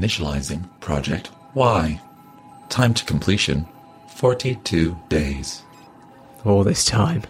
Initializing 0.00 0.66
Project 0.80 1.30
Y. 1.52 2.00
Time 2.70 2.94
to 2.94 3.04
completion 3.04 3.66
42 4.16 4.96
days. 5.10 5.62
All 6.46 6.64
this 6.64 6.86
time, 6.86 7.22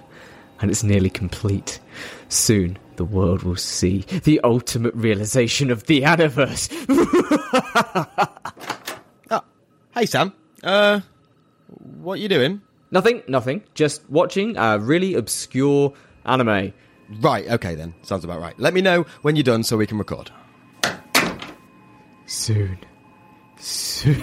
and 0.60 0.70
it's 0.70 0.84
nearly 0.84 1.10
complete. 1.10 1.80
Soon, 2.28 2.78
the 2.94 3.04
world 3.04 3.42
will 3.42 3.56
see 3.56 4.02
the 4.22 4.38
ultimate 4.44 4.94
realization 4.94 5.72
of 5.72 5.86
the 5.86 6.02
Aniverse. 6.02 6.70
Oh, 9.32 9.42
hey 9.92 10.06
Sam. 10.06 10.32
Uh, 10.62 11.00
what 12.02 12.20
you 12.20 12.28
doing? 12.28 12.62
nothing, 12.92 13.22
nothing. 13.26 13.64
Just 13.74 14.08
watching 14.08 14.56
a 14.56 14.78
really 14.78 15.14
obscure 15.14 15.92
anime. 16.24 16.72
Right. 17.20 17.48
Okay 17.48 17.74
then. 17.74 17.94
Sounds 18.02 18.24
about 18.24 18.40
right. 18.40 18.56
Let 18.60 18.74
me 18.74 18.80
know 18.80 19.06
when 19.22 19.34
you're 19.34 19.42
done 19.42 19.64
so 19.64 19.76
we 19.76 19.86
can 19.88 19.98
record. 19.98 20.30
Soon. 22.30 22.78
Soon. 23.58 24.14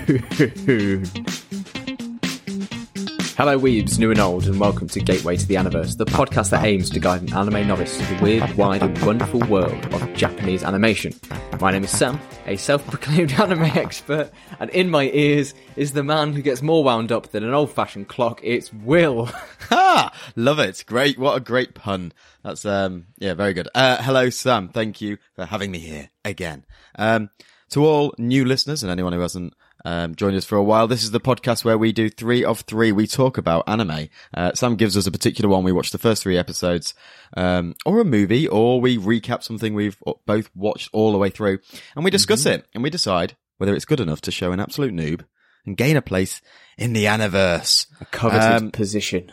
Hello, 3.36 3.60
weebs, 3.60 4.00
new 4.00 4.12
and 4.12 4.20
old, 4.22 4.48
and 4.48 4.58
welcome 4.62 4.88
to 4.88 5.02
Gateway 5.02 5.36
to 5.36 5.46
the 5.46 5.56
Aniverse, 5.56 5.98
the 5.98 6.06
podcast 6.06 6.52
that 6.52 6.64
aims 6.64 6.90
to 6.92 7.02
guide 7.02 7.24
an 7.24 7.34
anime 7.34 7.68
novice 7.68 7.98
to 7.98 8.06
the 8.06 8.24
weird, 8.24 8.50
wide, 8.54 8.82
and 8.82 8.98
wonderful 9.06 9.42
world 9.42 9.94
of 9.94 10.14
Japanese 10.14 10.64
animation. 10.64 11.14
My 11.60 11.70
name 11.74 11.84
is 11.84 11.92
Sam, 11.92 12.18
a 12.46 12.56
self-proclaimed 12.56 13.34
anime 13.42 13.64
expert, 13.64 14.32
and 14.62 14.70
in 14.70 14.90
my 14.90 15.10
ears 15.10 15.54
is 15.76 15.92
the 15.92 16.02
man 16.02 16.32
who 16.32 16.42
gets 16.42 16.62
more 16.62 16.86
wound 16.86 17.12
up 17.12 17.32
than 17.32 17.44
an 17.44 17.54
old-fashioned 17.54 18.08
clock. 18.08 18.40
It's 18.42 18.72
Will. 18.72 19.30
Ha! 19.70 20.14
Love 20.38 20.60
it. 20.60 20.86
Great. 20.88 21.20
What 21.20 21.36
a 21.36 21.42
great 21.42 21.76
pun. 21.76 22.14
That's 22.42 22.64
um 22.64 23.08
yeah, 23.18 23.34
very 23.34 23.54
good. 23.54 23.68
Uh 23.76 24.02
hello 24.02 24.30
Sam. 24.30 24.70
Thank 24.70 25.02
you 25.02 25.18
for 25.36 25.44
having 25.44 25.72
me 25.72 25.80
here 25.80 26.10
again. 26.24 26.64
Um 26.96 27.32
to 27.70 27.86
all 27.86 28.14
new 28.18 28.46
listeners 28.46 28.84
and 28.84 28.92
anyone 28.92 29.14
who 29.14 29.20
hasn't 29.20 29.54
um, 29.86 30.16
joined 30.16 30.36
us 30.36 30.46
for 30.46 30.58
a 30.58 30.64
while, 30.64 30.88
this 30.88 31.04
is 31.04 31.12
the 31.12 31.20
podcast 31.20 31.64
where 31.64 31.78
we 31.78 31.92
do 31.92 32.10
three 32.10 32.44
of 32.44 32.62
three. 32.62 32.92
We 32.92 33.08
talk 33.08 33.38
about 33.38 33.68
anime. 33.68 34.10
Uh, 34.34 34.52
Sam 34.54 34.76
gives 34.76 34.98
us 34.98 35.06
a 35.08 35.12
particular 35.12 35.50
one. 35.50 35.64
We 35.64 35.72
watch 35.72 35.92
the 35.92 35.98
first 35.98 36.24
three 36.24 36.38
episodes, 36.38 36.94
um, 37.36 37.76
or 37.86 38.00
a 38.00 38.06
movie, 38.06 38.48
or 38.48 38.82
we 38.82 38.98
recap 38.98 39.44
something 39.44 39.74
we've 39.74 39.98
both 40.26 40.50
watched 40.56 40.90
all 40.94 41.12
the 41.12 41.18
way 41.18 41.30
through, 41.30 41.60
and 41.96 42.04
we 42.04 42.12
discuss 42.12 42.46
it, 42.46 42.66
and 42.74 42.84
we 42.84 42.90
decide 42.90 43.38
whether 43.58 43.76
it's 43.76 43.86
good 43.86 44.00
enough 44.00 44.22
to 44.22 44.32
show 44.32 44.52
an 44.52 44.60
absolute 44.60 44.94
noob 44.94 45.26
and 45.66 45.78
gain 45.78 45.98
a 45.98 46.02
place 46.02 46.42
in 46.78 46.94
the 46.94 47.06
Aniverse. 47.06 47.88
A 48.02 48.06
coveted 48.06 48.64
Um, 48.64 48.72
position. 48.72 49.32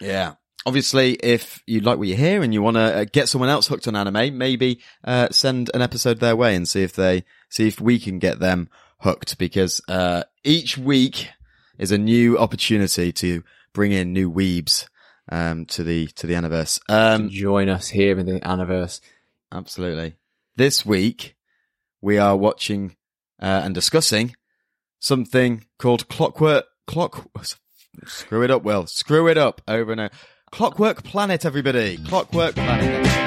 Yeah. 0.00 0.34
Obviously, 0.64 1.14
if 1.14 1.60
you 1.66 1.80
like 1.80 1.98
what 1.98 2.06
you 2.08 2.14
hear 2.14 2.42
and 2.42 2.54
you 2.54 2.62
want 2.62 2.76
to 2.76 2.80
uh, 2.82 3.04
get 3.10 3.28
someone 3.28 3.48
else 3.50 3.66
hooked 3.66 3.88
on 3.88 3.96
anime, 3.96 4.38
maybe 4.38 4.80
uh, 5.02 5.28
send 5.32 5.70
an 5.74 5.82
episode 5.82 6.20
their 6.20 6.36
way 6.36 6.54
and 6.54 6.68
see 6.68 6.82
if 6.82 6.92
they 6.92 7.24
see 7.52 7.68
if 7.68 7.80
we 7.80 7.98
can 7.98 8.18
get 8.18 8.40
them 8.40 8.68
hooked. 9.00 9.38
Because 9.38 9.80
uh, 9.86 10.24
each 10.42 10.78
week 10.78 11.28
is 11.78 11.92
a 11.92 11.98
new 11.98 12.38
opportunity 12.38 13.12
to 13.12 13.44
bring 13.72 13.92
in 13.92 14.12
new 14.12 14.30
weebs 14.30 14.86
um, 15.30 15.66
to 15.66 15.84
the 15.84 16.06
to 16.08 16.26
the 16.26 16.34
Aniverse. 16.34 16.80
Um, 16.88 17.28
Join 17.28 17.68
us 17.68 17.88
here 17.88 18.18
in 18.18 18.26
the 18.26 18.40
Aniverse. 18.40 19.00
absolutely. 19.52 20.16
This 20.56 20.84
week 20.84 21.36
we 22.00 22.18
are 22.18 22.36
watching 22.36 22.96
uh, 23.40 23.62
and 23.64 23.74
discussing 23.74 24.34
something 24.98 25.64
called 25.78 26.08
Clockwork 26.08 26.64
Clock. 26.86 27.26
Screw 28.06 28.42
it 28.42 28.50
up, 28.50 28.62
Will. 28.62 28.86
Screw 28.86 29.28
it 29.28 29.38
up 29.38 29.60
over 29.68 29.92
and 29.92 30.00
over. 30.00 30.10
Clockwork 30.50 31.02
Planet, 31.02 31.44
everybody. 31.44 31.96
Clockwork 31.98 32.54
Planet. 32.54 33.21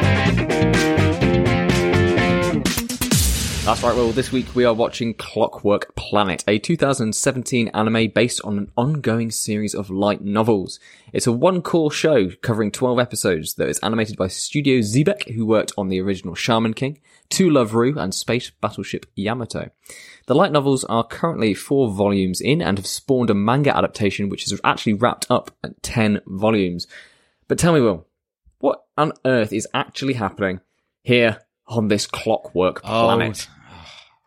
That's 3.66 3.82
right, 3.82 3.96
well, 3.96 4.12
this 4.12 4.32
week 4.32 4.54
we 4.54 4.64
are 4.64 4.76
watching 4.76 5.16
Clockwork 5.16 5.96
Planet, 5.96 6.44
a 6.48 6.60
2017 6.60 7.70
anime 7.70 8.12
based 8.14 8.40
on 8.44 8.60
an 8.60 8.72
ongoing 8.78 9.32
series 9.32 9.74
of 9.74 9.90
light 9.90 10.22
novels. 10.22 10.80
It's 11.12 11.26
a 11.26 11.32
one 11.32 11.64
cour 11.64 11.90
show 11.90 12.30
covering 12.44 12.70
12 12.70 13.00
episodes 13.00 13.56
that 13.56 13.68
is 13.68 13.80
animated 13.80 14.18
by 14.18 14.28
Studio 14.28 14.82
Xebec, 14.82 15.34
who 15.34 15.48
worked 15.48 15.72
on 15.80 15.90
the 15.90 16.00
original 16.00 16.36
Shaman 16.36 16.76
King, 16.76 17.00
To 17.32 17.50
Love 17.50 17.74
Ru, 17.74 17.98
and 17.98 18.14
Space 18.14 18.52
Battleship 18.52 19.08
Yamato. 19.16 19.72
The 20.28 20.36
light 20.36 20.52
novels 20.52 20.84
are 20.84 21.04
currently 21.04 21.56
four 21.56 21.90
volumes 21.90 22.42
in 22.42 22.62
and 22.62 22.78
have 22.78 22.86
spawned 22.86 23.32
a 23.32 23.34
manga 23.34 23.76
adaptation 23.76 24.30
which 24.30 24.46
is 24.46 24.62
actually 24.64 24.94
wrapped 24.94 25.26
up 25.28 25.50
at 25.64 25.82
10 25.82 26.22
volumes. 26.28 26.86
But 27.48 27.58
tell 27.58 27.74
me, 27.74 27.82
Will, 27.82 28.06
what 28.60 28.84
on 28.96 29.14
earth 29.26 29.52
is 29.52 29.68
actually 29.74 30.14
happening 30.14 30.62
here 31.02 31.42
on 31.68 31.88
this 31.88 32.06
Clockwork 32.06 32.82
oh, 32.84 33.06
Planet? 33.06 33.48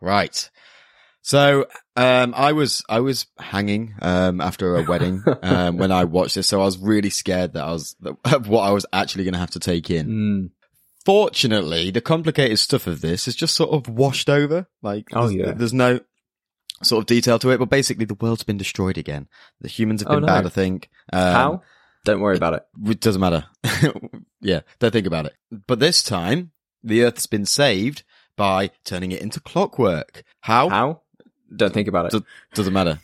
Right. 0.01 0.51
So, 1.23 1.67
um, 1.97 2.33
I 2.37 2.53
was, 2.53 2.83
I 2.89 3.01
was 3.01 3.27
hanging, 3.39 3.95
um, 4.01 4.41
after 4.41 4.77
a 4.77 4.85
wedding, 4.85 5.23
um, 5.43 5.77
when 5.77 5.93
I 5.93 6.05
watched 6.05 6.37
this. 6.37 6.47
So 6.47 6.61
I 6.61 6.65
was 6.65 6.79
really 6.79 7.11
scared 7.11 7.53
that 7.55 7.65
I 7.65 7.73
was, 7.73 7.97
of 8.25 8.49
what 8.49 8.63
I 8.63 8.71
was 8.71 8.87
actually 8.93 9.25
going 9.25 9.35
to 9.35 9.41
have 9.41 9.51
to 9.51 9.61
take 9.61 9.91
in. 9.91 10.07
Mm. 10.09 10.51
Fortunately, 11.05 11.91
the 11.91 12.01
complicated 12.01 12.59
stuff 12.59 12.87
of 12.87 13.01
this 13.01 13.27
is 13.29 13.35
just 13.35 13.57
sort 13.57 13.71
of 13.71 13.89
washed 13.93 14.29
over. 14.29 14.67
Like, 14.83 15.07
Oh, 15.13 15.23
there's, 15.29 15.35
yeah. 15.35 15.53
there's 15.53 15.73
no 15.73 16.01
sort 16.83 17.01
of 17.03 17.07
detail 17.07 17.39
to 17.39 17.51
it, 17.51 17.59
but 17.59 17.71
basically 17.71 18.05
the 18.05 18.15
world's 18.15 18.43
been 18.43 18.59
destroyed 18.59 18.99
again. 18.99 19.27
The 19.61 19.69
humans 19.69 20.03
have 20.03 20.11
Oh, 20.11 20.15
been 20.17 20.23
no. 20.23 20.27
bad, 20.27 20.47
I 20.47 20.51
think. 20.51 20.89
Um, 21.13 21.33
How? 21.33 21.63
Don't 22.05 22.21
worry 22.21 22.37
about 22.37 22.55
it. 22.55 22.63
It 22.87 23.01
doesn't 23.01 23.21
matter. 23.21 23.45
yeah, 24.41 24.61
don't 24.79 24.93
think 24.93 25.07
about 25.07 25.27
it. 25.27 25.35
But 25.67 25.81
this 25.81 26.03
time, 26.03 26.53
the 26.83 27.03
Earth's 27.05 27.27
been 27.27 27.45
saved 27.47 28.03
by 28.39 28.71
turning 28.85 29.13
it 29.13 29.21
into 29.21 29.41
clockwork. 29.41 30.25
How? 30.41 30.71
How? 30.71 31.03
Don't 31.55 31.75
think 31.75 31.89
about 31.89 32.07
it. 32.07 32.13
Do- 32.13 32.25
doesn't 32.55 32.73
matter. 32.73 32.99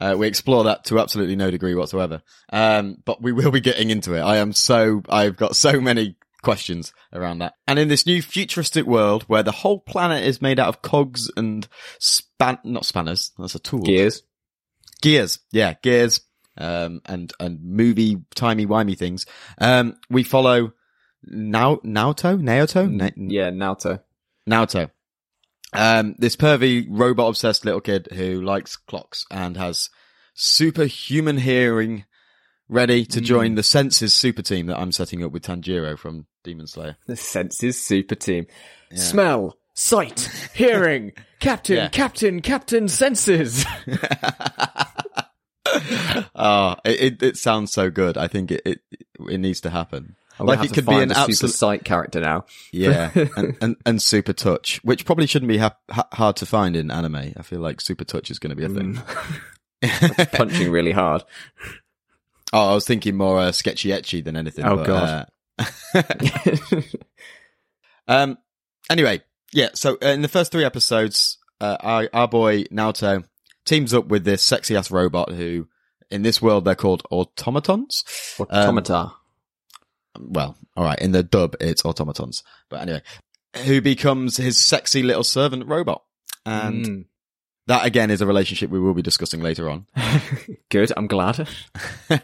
Uh, 0.00 0.14
we 0.18 0.26
explore 0.26 0.64
that 0.64 0.84
to 0.84 0.98
absolutely 1.00 1.36
no 1.36 1.50
degree 1.50 1.74
whatsoever. 1.74 2.22
Um, 2.52 2.98
but 3.04 3.22
we 3.22 3.32
will 3.32 3.50
be 3.50 3.60
getting 3.60 3.90
into 3.90 4.14
it. 4.14 4.20
I 4.20 4.36
am 4.38 4.52
so, 4.52 5.02
I've 5.08 5.36
got 5.36 5.54
so 5.56 5.80
many 5.80 6.16
questions 6.42 6.92
around 7.12 7.38
that. 7.38 7.54
And 7.66 7.78
in 7.78 7.88
this 7.88 8.04
new 8.06 8.20
futuristic 8.20 8.86
world 8.86 9.22
where 9.28 9.42
the 9.44 9.52
whole 9.52 9.78
planet 9.80 10.24
is 10.24 10.42
made 10.42 10.58
out 10.60 10.68
of 10.68 10.82
cogs 10.82 11.30
and 11.36 11.66
span, 12.00 12.58
not 12.64 12.84
spanners, 12.84 13.32
that's 13.38 13.54
a 13.54 13.60
tool. 13.60 13.82
Gears. 13.82 14.22
Gears. 15.00 15.38
Yeah, 15.52 15.74
gears. 15.82 16.20
Um, 16.58 17.00
and, 17.06 17.32
and 17.40 17.62
movie 17.62 18.18
timey 18.34 18.66
wimey 18.66 18.96
things. 18.98 19.26
Um, 19.58 19.96
we 20.10 20.22
follow 20.24 20.72
Nao, 21.24 21.76
Naoto? 21.84 22.36
Naoto? 22.40 22.90
Na- 22.90 23.10
Yeah, 23.16 23.50
Naoto. 23.50 24.00
Naoto. 24.48 24.90
Um, 25.72 26.14
this 26.18 26.36
pervy 26.36 26.86
robot 26.88 27.28
obsessed 27.30 27.64
little 27.64 27.80
kid 27.80 28.08
who 28.12 28.40
likes 28.42 28.76
clocks 28.76 29.24
and 29.30 29.56
has 29.56 29.90
superhuman 30.34 31.38
hearing 31.38 32.04
ready 32.68 33.04
to 33.06 33.20
join 33.20 33.56
the 33.56 33.62
senses 33.62 34.14
super 34.14 34.42
team 34.42 34.66
that 34.66 34.78
I'm 34.78 34.92
setting 34.92 35.22
up 35.24 35.32
with 35.32 35.42
Tanjiro 35.44 35.98
from 35.98 36.26
Demon 36.44 36.66
Slayer. 36.66 36.96
The 37.06 37.16
senses 37.16 37.82
super 37.84 38.14
team. 38.14 38.46
Smell, 38.94 39.56
sight, 39.74 40.30
hearing, 40.54 41.12
captain, 41.40 41.76
Yeah. 41.76 41.88
captain, 41.88 42.40
captain, 42.40 42.88
senses. 42.88 43.64
oh, 46.34 46.76
it, 46.84 47.00
it, 47.00 47.22
it 47.22 47.36
sounds 47.36 47.72
so 47.72 47.90
good. 47.90 48.16
I 48.16 48.28
think 48.28 48.50
it, 48.50 48.62
it, 48.64 48.80
it 49.28 49.38
needs 49.38 49.60
to 49.62 49.70
happen. 49.70 50.16
Like 50.38 50.64
it 50.64 50.72
could 50.72 50.86
be 50.86 50.96
an 50.96 51.12
absolute, 51.12 51.52
sight 51.52 51.84
character 51.84 52.20
now. 52.20 52.46
yeah, 52.72 53.10
and, 53.36 53.56
and, 53.60 53.76
and 53.86 54.02
super 54.02 54.32
touch, 54.32 54.80
which 54.82 55.04
probably 55.04 55.26
shouldn't 55.26 55.48
be 55.48 55.58
ha- 55.58 55.76
ha- 55.90 56.08
hard 56.12 56.36
to 56.36 56.46
find 56.46 56.76
in 56.76 56.90
anime. 56.90 57.34
I 57.36 57.42
feel 57.42 57.60
like 57.60 57.80
super 57.80 58.04
touch 58.04 58.30
is 58.30 58.38
going 58.38 58.50
to 58.50 58.56
be 58.56 58.64
a 58.64 58.68
thing. 58.68 58.94
Mm. 59.82 60.32
Punching 60.32 60.70
really 60.70 60.92
hard. 60.92 61.22
Oh, 62.52 62.70
I 62.70 62.74
was 62.74 62.86
thinking 62.86 63.16
more 63.16 63.38
uh, 63.38 63.52
sketchy 63.52 63.90
etchy 63.90 64.24
than 64.24 64.36
anything. 64.36 64.64
Oh, 64.64 64.76
but, 64.76 64.86
God. 64.86 65.26
uh, 65.94 66.82
um. 68.08 68.38
Anyway, 68.90 69.22
yeah. 69.52 69.70
So 69.74 69.98
uh, 70.02 70.08
in 70.08 70.22
the 70.22 70.28
first 70.28 70.52
three 70.52 70.64
episodes, 70.64 71.38
uh, 71.60 71.76
our, 71.80 72.08
our 72.12 72.28
boy 72.28 72.64
Naoto 72.64 73.24
teams 73.64 73.94
up 73.94 74.06
with 74.06 74.24
this 74.24 74.42
sexy 74.42 74.76
ass 74.76 74.90
robot 74.90 75.30
who, 75.30 75.68
in 76.10 76.22
this 76.22 76.42
world, 76.42 76.64
they're 76.64 76.74
called 76.74 77.02
automatons. 77.10 78.04
Automata. 78.38 79.12
Well, 80.18 80.56
all 80.76 80.84
right. 80.84 80.98
In 80.98 81.12
the 81.12 81.22
dub, 81.22 81.56
it's 81.60 81.84
automatons. 81.84 82.42
But 82.70 82.82
anyway, 82.82 83.02
who 83.64 83.80
becomes 83.80 84.36
his 84.36 84.58
sexy 84.58 85.02
little 85.02 85.24
servant 85.24 85.66
robot, 85.66 86.02
and 86.46 86.84
Mm. 86.86 87.04
that 87.66 87.86
again 87.86 88.10
is 88.10 88.20
a 88.20 88.26
relationship 88.26 88.70
we 88.70 88.80
will 88.80 88.94
be 88.94 89.02
discussing 89.02 89.40
later 89.42 89.68
on. 89.70 89.86
Good, 90.70 90.92
I'm 90.96 91.06
glad. 91.06 91.48
and 92.10 92.20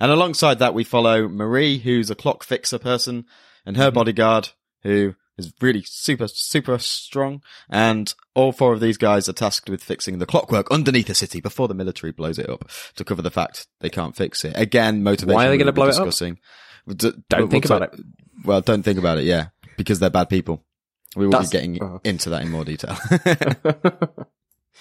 alongside 0.00 0.58
that, 0.60 0.74
we 0.74 0.84
follow 0.84 1.28
Marie, 1.28 1.78
who's 1.78 2.10
a 2.10 2.14
clock 2.14 2.42
fixer 2.44 2.78
person, 2.78 3.24
and 3.66 3.76
her 3.76 3.90
bodyguard, 3.90 4.50
who 4.82 5.14
is 5.36 5.52
really 5.60 5.82
super, 5.84 6.26
super 6.28 6.78
strong. 6.78 7.42
And 7.68 8.12
all 8.34 8.50
four 8.52 8.72
of 8.72 8.80
these 8.80 8.96
guys 8.96 9.28
are 9.28 9.32
tasked 9.32 9.70
with 9.70 9.82
fixing 9.84 10.18
the 10.18 10.26
clockwork 10.26 10.70
underneath 10.70 11.06
the 11.06 11.14
city 11.14 11.40
before 11.40 11.68
the 11.68 11.74
military 11.74 12.12
blows 12.12 12.38
it 12.38 12.48
up 12.50 12.68
to 12.96 13.04
cover 13.04 13.22
the 13.22 13.30
fact 13.30 13.66
they 13.80 13.90
can't 13.90 14.16
fix 14.16 14.44
it. 14.44 14.54
Again, 14.56 15.02
motivation. 15.02 15.34
Why 15.36 15.46
are 15.46 15.50
they 15.50 15.58
will 15.58 15.66
be 15.72 15.76
blow 15.76 15.84
it 15.88 15.90
up? 15.98 16.06
Don't 16.96 17.50
think 17.50 17.64
about 17.64 17.82
it. 17.82 18.00
Well, 18.44 18.60
don't 18.60 18.82
think 18.82 18.98
about 18.98 19.18
it. 19.18 19.24
Yeah, 19.24 19.48
because 19.76 19.98
they're 19.98 20.10
bad 20.10 20.28
people. 20.28 20.64
We 21.16 21.26
will 21.26 21.32
That's- 21.32 21.50
be 21.50 21.56
getting 21.56 21.82
oh. 21.82 22.00
into 22.04 22.30
that 22.30 22.42
in 22.42 22.50
more 22.50 22.64
detail. 22.64 22.96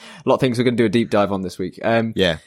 a 0.06 0.30
lot 0.30 0.36
of 0.36 0.40
things 0.40 0.58
we're 0.58 0.64
going 0.64 0.78
to 0.78 0.84
do 0.84 0.86
a 0.86 0.90
deep 0.90 1.10
dive 1.10 1.32
on 1.32 1.42
this 1.42 1.58
week. 1.58 1.80
Um, 1.84 2.14
Yeah. 2.16 2.38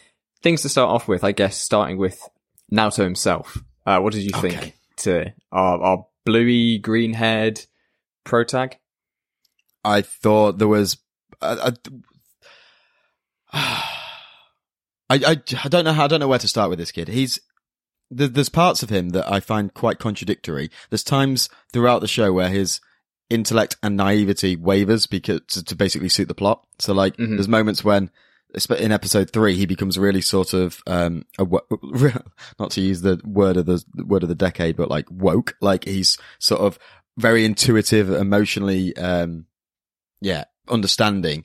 things 0.42 0.62
to 0.62 0.68
start 0.68 0.90
off 0.90 1.08
with, 1.08 1.24
I 1.24 1.32
guess, 1.32 1.56
starting 1.56 1.96
with 1.96 2.28
Naoto 2.72 3.02
himself. 3.02 3.58
Uh, 3.86 4.00
what 4.00 4.12
did 4.12 4.22
you 4.22 4.32
think 4.40 4.74
to 4.98 5.32
our, 5.50 5.80
our 5.80 6.06
bluey, 6.24 6.78
green 6.78 7.14
haired 7.14 7.64
protag? 8.24 8.78
I 9.84 10.02
thought 10.02 10.58
there 10.58 10.68
was. 10.68 10.98
I, 11.40 11.72
I, 13.52 13.84
I, 15.10 15.36
I 15.64 15.68
don't 15.68 15.84
know 15.84 15.92
how 15.92 16.04
I 16.04 16.06
don't 16.06 16.20
know 16.20 16.28
where 16.28 16.38
to 16.38 16.46
start 16.46 16.70
with 16.70 16.78
this 16.78 16.92
kid. 16.92 17.08
He's 17.08 17.40
there's 18.10 18.48
parts 18.48 18.82
of 18.82 18.90
him 18.90 19.10
that 19.10 19.30
I 19.30 19.40
find 19.40 19.72
quite 19.72 19.98
contradictory. 19.98 20.70
There's 20.90 21.04
times 21.04 21.48
throughout 21.72 22.00
the 22.00 22.08
show 22.08 22.32
where 22.32 22.48
his 22.48 22.80
intellect 23.28 23.76
and 23.82 23.96
naivety 23.96 24.56
wavers 24.56 25.06
because 25.06 25.40
to, 25.50 25.62
to 25.64 25.76
basically 25.76 26.08
suit 26.08 26.26
the 26.28 26.34
plot. 26.34 26.66
So 26.80 26.92
like, 26.92 27.16
Mhm. 27.16 27.36
there's 27.36 27.46
moments 27.48 27.84
when 27.84 28.10
in 28.78 28.90
episode 28.90 29.30
three 29.30 29.54
he 29.54 29.64
becomes 29.64 29.96
really 29.96 30.20
sort 30.20 30.52
of 30.54 30.82
um 30.88 31.24
a, 31.38 31.46
not 32.58 32.72
to 32.72 32.80
use 32.80 33.00
the 33.02 33.20
word 33.24 33.56
of 33.56 33.66
the 33.66 33.84
the 33.94 34.04
word 34.04 34.24
of 34.24 34.28
the 34.28 34.34
decade, 34.34 34.76
but 34.76 34.90
like 34.90 35.06
woke. 35.10 35.54
Like 35.60 35.84
he's 35.84 36.18
sort 36.40 36.60
of 36.60 36.76
very 37.16 37.44
intuitive, 37.44 38.10
emotionally, 38.10 38.96
um, 38.96 39.46
yeah, 40.20 40.44
understanding. 40.68 41.44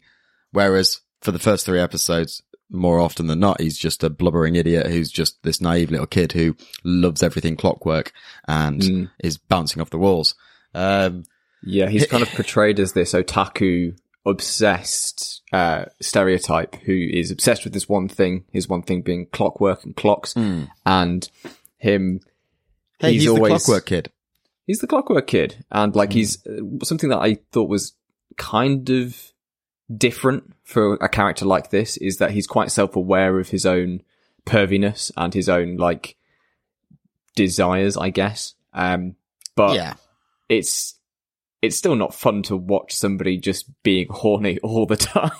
Whereas 0.52 1.02
for 1.22 1.32
the 1.32 1.40
first 1.40 1.66
three 1.66 1.80
episodes, 1.80 2.42
more 2.70 3.00
often 3.00 3.28
than 3.28 3.40
not, 3.40 3.62
he's 3.62 3.78
just 3.78 4.04
a 4.04 4.10
blubbering 4.10 4.56
idiot 4.56 4.88
who's 4.88 5.12
just 5.12 5.42
this 5.44 5.62
naive 5.62 5.92
little 5.92 6.08
kid 6.08 6.32
who 6.32 6.56
loves 6.84 7.22
everything 7.24 7.56
clockwork 7.56 8.12
and 8.48 8.82
Mm. 8.82 9.10
is 9.24 9.38
bouncing 9.38 9.82
off 9.82 9.90
the 9.92 9.98
walls. 10.00 10.36
Um, 10.74 11.24
Yeah, 11.64 11.90
he's 11.90 12.06
kind 12.12 12.24
of 12.24 12.30
portrayed 12.30 12.80
as 12.80 12.94
this 12.94 13.14
otaku 13.14 13.96
obsessed 14.26 15.42
uh, 15.54 15.86
stereotype 16.02 16.76
who 16.84 16.94
is 16.94 17.32
obsessed 17.32 17.64
with 17.64 17.74
this 17.74 17.88
one 17.90 18.08
thing, 18.08 18.44
his 18.52 18.68
one 18.68 18.82
thing 18.82 19.02
being 19.02 19.28
clockwork 19.28 19.84
and 19.84 19.96
clocks, 19.96 20.34
and 20.86 21.30
him. 21.78 22.20
hey, 23.00 23.14
he's, 23.14 23.28
always, 23.28 23.42
the 23.54 23.58
clockwork 23.60 23.86
kid. 23.86 24.12
He's 24.66 24.80
the 24.80 24.88
clockwork 24.88 25.28
kid, 25.28 25.64
and 25.72 25.96
like 25.96 26.12
he's 26.14 26.46
uh, 26.48 26.84
something 26.84 27.10
that 27.10 27.20
I 27.20 27.36
thought 27.52 27.70
was 27.70 27.94
kind 28.38 28.90
of 28.90 29.16
different 29.96 30.54
for 30.64 30.96
a 30.96 31.10
character 31.10 31.46
like 31.46 31.70
this 31.70 31.98
is 31.98 32.18
that 32.18 32.32
he's 32.32 32.48
quite 32.48 32.72
self-aware 32.72 33.40
of 33.40 33.50
his 33.50 33.66
own 33.66 34.02
perviness 34.46 35.12
and 35.18 35.34
his 35.34 35.50
own 35.50 35.78
like 35.78 36.16
desires, 37.36 37.98
I 37.98 38.10
guess. 38.10 38.54
Um, 38.74 39.16
but 39.56 39.76
yeah. 39.76 39.94
it's 40.50 40.96
it's 41.62 41.78
still 41.78 41.96
not 41.96 42.14
fun 42.14 42.44
to 42.44 42.56
watch 42.56 42.94
somebody 42.94 43.38
just 43.38 43.66
being 43.84 44.08
horny 44.10 44.60
all 44.60 44.86
the 44.86 44.98
time. 44.98 45.32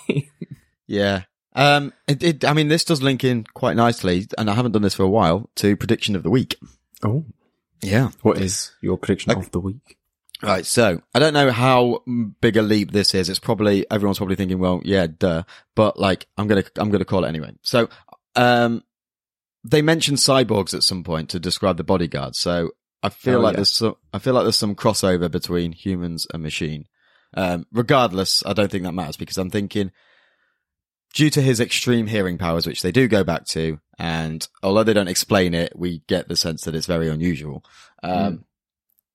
Yeah. 0.86 1.22
Um, 1.54 1.92
it, 2.06 2.22
it, 2.22 2.44
I 2.44 2.52
mean, 2.52 2.68
this 2.68 2.84
does 2.84 3.02
link 3.02 3.24
in 3.24 3.44
quite 3.44 3.76
nicely, 3.76 4.26
and 4.36 4.50
I 4.50 4.54
haven't 4.54 4.72
done 4.72 4.82
this 4.82 4.94
for 4.94 5.04
a 5.04 5.08
while, 5.08 5.48
to 5.56 5.74
prediction 5.76 6.14
of 6.14 6.22
the 6.22 6.30
week. 6.30 6.56
oh, 7.02 7.24
Yeah. 7.82 8.10
what 8.22 8.38
is 8.38 8.72
your 8.82 8.98
prediction 8.98 9.32
of 9.32 9.50
the 9.52 9.60
week? 9.60 9.96
Right. 10.42 10.66
So 10.66 11.00
I 11.14 11.18
don't 11.18 11.32
know 11.32 11.50
how 11.50 12.02
big 12.40 12.56
a 12.56 12.62
leap 12.62 12.92
this 12.92 13.14
is. 13.14 13.28
It's 13.28 13.38
probably, 13.38 13.90
everyone's 13.90 14.18
probably 14.18 14.36
thinking, 14.36 14.58
well, 14.58 14.82
yeah, 14.84 15.06
duh. 15.06 15.44
But 15.74 15.98
like, 15.98 16.26
I'm 16.36 16.48
to, 16.48 16.64
I'm 16.76 16.92
to 16.92 17.04
call 17.04 17.24
it 17.24 17.28
anyway. 17.28 17.52
So, 17.62 17.88
um, 18.34 18.82
they 19.64 19.82
mentioned 19.82 20.18
cyborgs 20.18 20.74
at 20.74 20.82
some 20.82 21.02
point 21.02 21.30
to 21.30 21.40
describe 21.40 21.76
the 21.76 21.84
bodyguard. 21.84 22.36
So 22.36 22.72
I 23.02 23.08
feel 23.08 23.38
Oh, 23.38 23.42
like 23.42 23.54
yeah. 23.54 23.56
there's 23.56 23.72
some, 23.72 23.96
I 24.12 24.18
feel 24.18 24.34
like 24.34 24.44
there's 24.44 24.56
some 24.56 24.76
crossover 24.76 25.30
between 25.30 25.72
humans 25.72 26.26
and 26.32 26.42
machine. 26.42 26.86
Um, 27.34 27.66
regardless, 27.72 28.44
I 28.46 28.52
don't 28.52 28.70
think 28.70 28.84
that 28.84 28.92
matters 28.92 29.16
because 29.16 29.38
I'm 29.38 29.50
thinking 29.50 29.90
due 31.14 31.30
to 31.30 31.40
his 31.40 31.60
extreme 31.60 32.06
hearing 32.06 32.38
powers, 32.38 32.66
which 32.66 32.82
they 32.82 32.92
do 32.92 33.08
go 33.08 33.24
back 33.24 33.46
to, 33.46 33.80
and 33.98 34.46
although 34.62 34.84
they 34.84 34.92
don't 34.92 35.08
explain 35.08 35.54
it, 35.54 35.72
we 35.74 36.02
get 36.06 36.28
the 36.28 36.36
sense 36.36 36.62
that 36.64 36.74
it's 36.74 36.86
very 36.86 37.08
unusual. 37.08 37.64
Um, 38.02 38.44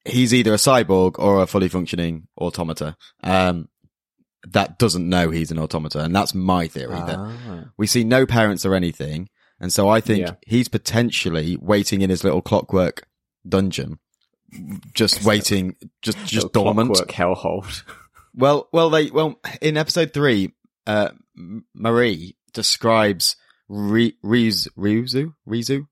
he's 0.05 0.33
either 0.33 0.53
a 0.53 0.57
cyborg 0.57 1.19
or 1.19 1.41
a 1.41 1.47
fully 1.47 1.69
functioning 1.69 2.27
automata. 2.37 2.95
Um, 3.23 3.67
that 4.49 4.79
doesn't 4.79 5.07
know 5.07 5.29
he's 5.29 5.51
an 5.51 5.59
automata. 5.59 5.99
And 5.99 6.15
that's 6.15 6.33
my 6.33 6.67
theory 6.67 6.95
that 6.95 7.17
Ah. 7.19 7.65
we 7.77 7.85
see 7.87 8.03
no 8.03 8.25
parents 8.25 8.65
or 8.65 8.73
anything. 8.73 9.29
And 9.59 9.71
so 9.71 9.87
I 9.89 10.01
think 10.01 10.21
Yeah. 10.21 10.35
he's 10.47 10.67
potentially 10.67 11.55
waiting 11.61 12.01
in 12.01 12.09
his 12.09 12.23
little 12.23 12.41
clockwork 12.41 13.07
dungeon, 13.47 13.99
just 14.95 15.23
waiting, 15.23 15.75
just, 16.01 16.17
just 16.25 16.51
dormant. 16.53 16.95
clockwork 16.95 17.11
hellhole. 17.15 17.83
Well, 18.33 18.69
well, 18.71 18.89
they, 18.89 19.11
well, 19.11 19.35
in 19.61 19.75
episode 19.75 20.13
three, 20.13 20.53
uh, 20.87 21.09
Marie 21.75 22.37
describes 22.53 23.35
Ri- 23.67 24.15
Riz, 24.23 24.69
Ryuzu, 24.77 25.33
Rizu, 25.45 25.85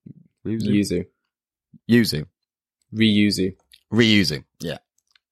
Ryuzu, 0.48 0.70
Yuzu. 0.70 1.06
Yuzu, 1.92 2.26
Ryuzu. 2.96 3.56
Ryuzu. 3.94 4.44
Yeah. 4.60 4.78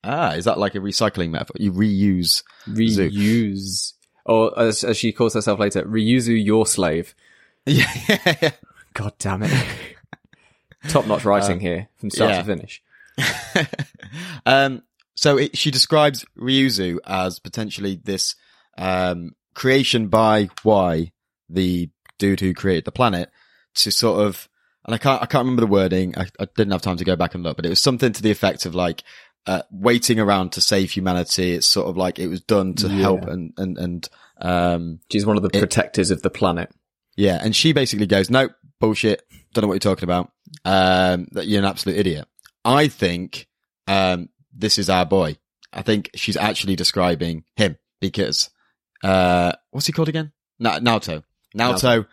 Ah, 0.04 0.34
is 0.34 0.46
that 0.46 0.58
like 0.58 0.76
a 0.76 0.80
recycling 0.80 1.32
metaphor? 1.32 1.56
You 1.60 1.72
reuse. 1.72 2.44
Zoo. 2.68 3.10
Reuse. 3.10 3.94
Or 4.26 4.58
as, 4.60 4.84
as 4.84 4.98
she 4.98 5.12
calls 5.12 5.34
herself 5.34 5.60
later, 5.60 5.84
Ryuzu 5.84 6.44
your 6.44 6.66
slave. 6.66 7.16
Yeah. 7.70 7.92
yeah. 8.42 8.52
God 8.94 9.12
damn 9.20 9.44
it. 9.44 9.52
Top 10.88 11.06
notch 11.06 11.26
writing 11.26 11.60
here 11.60 11.90
from 11.98 12.10
start 12.10 12.32
yeah. 12.32 12.38
to 12.40 12.46
finish. 12.46 12.82
um, 14.46 14.84
so 15.16 15.38
it, 15.38 15.58
she 15.58 15.70
describes 15.70 16.26
Ryuzu 16.38 17.00
as 17.06 17.40
potentially 17.40 18.00
this 18.02 18.36
um, 18.78 19.36
creation 19.54 20.08
by 20.08 20.50
Y, 20.64 21.12
the 21.50 21.90
dude 22.20 22.40
who 22.40 22.54
created 22.54 22.86
the 22.86 22.92
planet, 22.92 23.32
to 23.76 23.92
sort 23.92 24.26
of, 24.26 24.48
and 24.88 24.96
I 24.96 24.98
can't, 24.98 25.22
I 25.22 25.26
can't 25.26 25.42
remember 25.44 25.62
the 25.62 25.68
wording. 25.68 26.18
I, 26.18 26.28
I 26.40 26.48
didn't 26.56 26.72
have 26.72 26.82
time 26.82 26.98
to 26.98 27.06
go 27.06 27.16
back 27.16 27.36
and 27.36 27.44
look, 27.44 27.56
but 27.58 27.66
it 27.66 27.70
was 27.70 27.82
something 27.82 28.12
to 28.14 28.22
the 28.22 28.32
effect 28.32 28.66
of 28.66 28.74
like 28.74 29.04
uh, 29.46 29.62
waiting 29.72 30.20
around 30.20 30.52
to 30.54 30.62
save 30.62 30.92
humanity. 30.92 31.52
It's 31.54 31.68
sort 31.68 31.88
of 31.88 31.98
like 31.98 32.20
it 32.20 32.28
was 32.28 32.42
done 32.42 32.74
to 32.76 32.88
Yeah. 32.88 33.02
help 33.02 33.24
and 33.26 33.54
and 33.58 33.78
and 33.78 34.10
um, 34.42 35.00
She's 35.12 35.26
one 35.26 35.38
of 35.38 35.44
the 35.44 35.50
It- 35.54 35.60
protectors 35.60 36.10
of 36.12 36.22
the 36.22 36.30
planet. 36.30 36.70
yeah, 37.16 37.40
and 37.42 37.56
she 37.56 37.74
basically 37.74 38.08
goes, 38.08 38.30
"No, 38.30 38.50
bullshit. 38.80 39.24
Don't 39.54 39.64
know 39.64 39.68
what 39.68 39.74
you're 39.76 39.80
talking 39.96 40.04
about. 40.06 40.32
Um, 40.66 41.28
that 41.32 41.48
you're 41.48 41.60
an 41.60 41.66
absolute 41.66 41.98
idiot." 41.98 42.28
I 42.66 42.88
think 42.88 43.48
um, 43.88 44.30
this 44.54 44.78
is 44.78 44.90
our 44.90 45.06
boy. 45.06 45.38
I 45.74 45.82
think 45.82 46.10
she's 46.16 46.38
actually 46.38 46.76
describing 46.76 47.44
him 47.56 47.78
because 48.02 48.50
uh, 49.04 49.54
what's 49.72 49.86
he 49.88 49.94
called 49.94 50.10
again? 50.10 50.32
Na- 50.60 50.80
Naoto. 50.80 51.24
Naoto. 51.56 52.06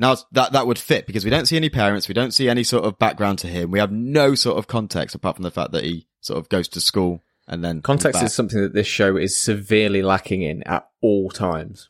Now 0.00 0.16
that 0.32 0.52
that 0.52 0.66
would 0.66 0.78
fit 0.78 1.06
because 1.06 1.24
we 1.24 1.30
don't 1.30 1.46
see 1.46 1.56
any 1.56 1.68
parents, 1.68 2.08
we 2.08 2.14
don't 2.14 2.32
see 2.32 2.48
any 2.48 2.64
sort 2.64 2.84
of 2.84 2.98
background 2.98 3.38
to 3.40 3.46
him. 3.48 3.70
We 3.70 3.78
have 3.78 3.92
no 3.92 4.34
sort 4.34 4.56
of 4.56 4.66
context 4.66 5.14
apart 5.14 5.36
from 5.36 5.42
the 5.42 5.50
fact 5.50 5.72
that 5.72 5.84
he 5.84 6.06
sort 6.22 6.38
of 6.38 6.48
goes 6.48 6.68
to 6.68 6.80
school 6.80 7.22
and 7.46 7.62
then 7.64 7.82
Context 7.82 8.22
is 8.22 8.32
something 8.32 8.60
that 8.62 8.72
this 8.74 8.86
show 8.86 9.16
is 9.16 9.36
severely 9.36 10.02
lacking 10.02 10.42
in 10.42 10.62
at 10.62 10.88
all 11.02 11.30
times. 11.30 11.88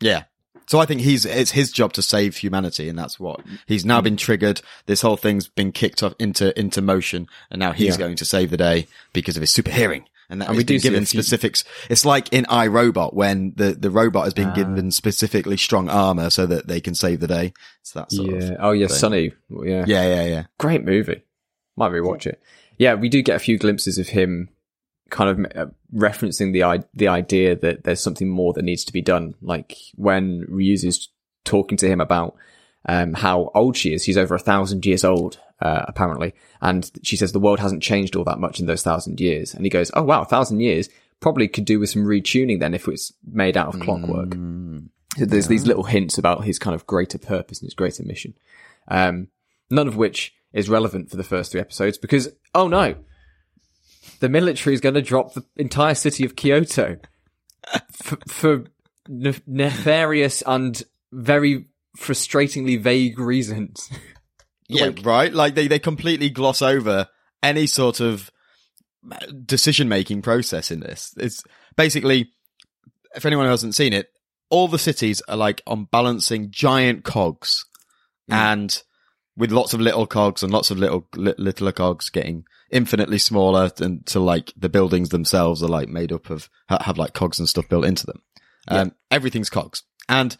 Yeah. 0.00 0.24
So 0.66 0.80
I 0.80 0.86
think 0.86 1.02
he's 1.02 1.26
it's 1.26 1.50
his 1.50 1.70
job 1.70 1.92
to 1.92 2.02
save 2.02 2.38
humanity, 2.38 2.88
and 2.88 2.98
that's 2.98 3.20
what 3.20 3.40
he's 3.66 3.84
now 3.84 4.00
been 4.00 4.16
triggered. 4.16 4.62
This 4.86 5.02
whole 5.02 5.18
thing's 5.18 5.46
been 5.46 5.72
kicked 5.72 6.02
off 6.02 6.14
into 6.18 6.58
into 6.58 6.80
motion, 6.80 7.28
and 7.50 7.60
now 7.60 7.72
he's 7.72 7.94
Yeah. 7.94 7.98
going 7.98 8.16
to 8.16 8.24
save 8.24 8.50
the 8.50 8.56
day 8.56 8.86
because 9.12 9.36
of 9.36 9.42
his 9.42 9.52
super 9.52 9.70
hearing. 9.70 10.06
And 10.30 10.40
that 10.40 10.48
And 10.48 10.56
we 10.56 10.64
do 10.64 10.78
given 10.78 11.04
specifics. 11.06 11.64
It's 11.90 12.04
like 12.04 12.32
in 12.32 12.44
iRobot 12.44 13.12
when 13.14 13.52
the 13.56 13.72
the 13.72 13.90
robot 13.90 14.24
has 14.24 14.34
been 14.34 14.48
Ah. 14.50 14.54
given 14.54 14.90
specifically 14.90 15.56
strong 15.56 15.88
armor 15.88 16.30
so 16.30 16.46
that 16.46 16.66
they 16.66 16.80
can 16.80 16.94
save 16.94 17.20
the 17.20 17.26
day. 17.28 17.52
It's 17.82 17.92
that 17.92 18.10
sort 18.10 18.30
yeah. 18.30 18.36
of 18.52 18.56
Oh, 18.60 18.72
yeah, 18.72 18.86
thing. 18.86 18.96
Sonny. 18.96 19.32
Yeah. 19.50 19.84
yeah, 19.86 20.06
yeah, 20.14 20.26
yeah. 20.26 20.44
Great 20.58 20.84
movie. 20.84 21.22
Might 21.76 21.92
rewatch 21.92 22.26
it. 22.26 22.42
Yeah, 22.78 22.94
we 22.94 23.08
do 23.08 23.22
get 23.22 23.36
a 23.36 23.40
few 23.40 23.58
glimpses 23.58 23.98
of 23.98 24.08
him 24.08 24.48
kind 25.10 25.30
of 25.30 25.52
uh, 25.56 25.70
referencing 25.94 26.52
the 26.52 26.62
i- 26.64 26.84
the 26.94 27.08
idea 27.08 27.54
that 27.56 27.84
there's 27.84 28.00
something 28.00 28.28
more 28.28 28.52
that 28.54 28.64
needs 28.64 28.84
to 28.84 28.92
be 28.92 29.02
done. 29.02 29.34
Like 29.42 29.76
when 29.94 30.46
Ryuzu's 30.50 31.08
talking 31.44 31.76
to 31.78 31.88
him 31.88 32.00
about 32.00 32.34
um, 32.88 33.12
how 33.14 33.50
old 33.54 33.76
she 33.76 33.92
is. 33.94 34.04
She's 34.04 34.16
over 34.18 34.34
a 34.34 34.38
thousand 34.38 34.84
years 34.86 35.04
old, 35.04 35.38
uh, 35.64 35.86
apparently. 35.88 36.34
And 36.60 36.90
she 37.02 37.16
says 37.16 37.32
the 37.32 37.40
world 37.40 37.58
hasn't 37.58 37.82
changed 37.82 38.14
all 38.14 38.24
that 38.24 38.38
much 38.38 38.60
in 38.60 38.66
those 38.66 38.82
thousand 38.82 39.18
years. 39.18 39.54
And 39.54 39.64
he 39.64 39.70
goes, 39.70 39.90
Oh, 39.94 40.02
wow, 40.02 40.22
a 40.22 40.26
thousand 40.26 40.60
years 40.60 40.88
probably 41.20 41.48
could 41.48 41.64
do 41.64 41.80
with 41.80 41.90
some 41.90 42.04
retuning 42.04 42.60
then 42.60 42.74
if 42.74 42.86
it's 42.86 43.12
made 43.26 43.56
out 43.56 43.74
of 43.74 43.80
clockwork. 43.80 44.28
Mm. 44.28 44.88
So 45.16 45.24
there's 45.24 45.48
these 45.48 45.66
little 45.66 45.84
hints 45.84 46.18
about 46.18 46.44
his 46.44 46.58
kind 46.58 46.74
of 46.74 46.86
greater 46.86 47.18
purpose 47.18 47.60
and 47.60 47.66
his 47.66 47.74
greater 47.74 48.04
mission. 48.04 48.34
Um, 48.88 49.28
none 49.70 49.88
of 49.88 49.96
which 49.96 50.34
is 50.52 50.68
relevant 50.68 51.10
for 51.10 51.16
the 51.16 51.24
first 51.24 51.52
three 51.52 51.60
episodes 51.60 51.96
because, 51.96 52.28
oh 52.54 52.68
no, 52.68 52.96
the 54.20 54.28
military 54.28 54.74
is 54.74 54.80
going 54.80 54.96
to 54.96 55.02
drop 55.02 55.32
the 55.34 55.44
entire 55.56 55.94
city 55.94 56.24
of 56.24 56.36
Kyoto 56.36 56.98
for, 57.90 58.18
for 58.28 58.64
ne- 59.08 59.40
nefarious 59.46 60.42
and 60.46 60.82
very 61.12 61.66
frustratingly 61.96 62.78
vague 62.78 63.18
reasons. 63.18 63.90
Yeah, 64.68 64.90
right. 65.02 65.32
Like 65.32 65.54
they 65.54 65.68
they 65.68 65.78
completely 65.78 66.30
gloss 66.30 66.62
over 66.62 67.08
any 67.42 67.66
sort 67.66 68.00
of 68.00 68.30
decision 69.44 69.88
making 69.88 70.22
process 70.22 70.70
in 70.70 70.80
this. 70.80 71.14
It's 71.16 71.42
basically, 71.76 72.30
if 73.14 73.26
anyone 73.26 73.46
hasn't 73.46 73.74
seen 73.74 73.92
it, 73.92 74.08
all 74.50 74.68
the 74.68 74.78
cities 74.78 75.20
are 75.28 75.36
like 75.36 75.62
on 75.66 75.84
balancing 75.84 76.50
giant 76.50 77.04
cogs 77.04 77.64
and 78.28 78.82
with 79.36 79.50
lots 79.50 79.74
of 79.74 79.80
little 79.80 80.06
cogs 80.06 80.42
and 80.42 80.52
lots 80.52 80.70
of 80.70 80.78
little, 80.78 81.06
li- 81.16 81.34
littler 81.36 81.72
cogs 81.72 82.08
getting 82.08 82.44
infinitely 82.70 83.18
smaller 83.18 83.70
until 83.80 84.22
like 84.22 84.52
the 84.56 84.68
buildings 84.68 85.10
themselves 85.10 85.62
are 85.62 85.68
like 85.68 85.88
made 85.88 86.12
up 86.12 86.30
of, 86.30 86.48
have 86.68 86.98
like 86.98 87.12
cogs 87.12 87.38
and 87.38 87.48
stuff 87.48 87.68
built 87.68 87.84
into 87.84 88.06
them. 88.06 88.22
Um, 88.68 88.92
everything's 89.10 89.50
cogs. 89.50 89.82
And 90.08 90.36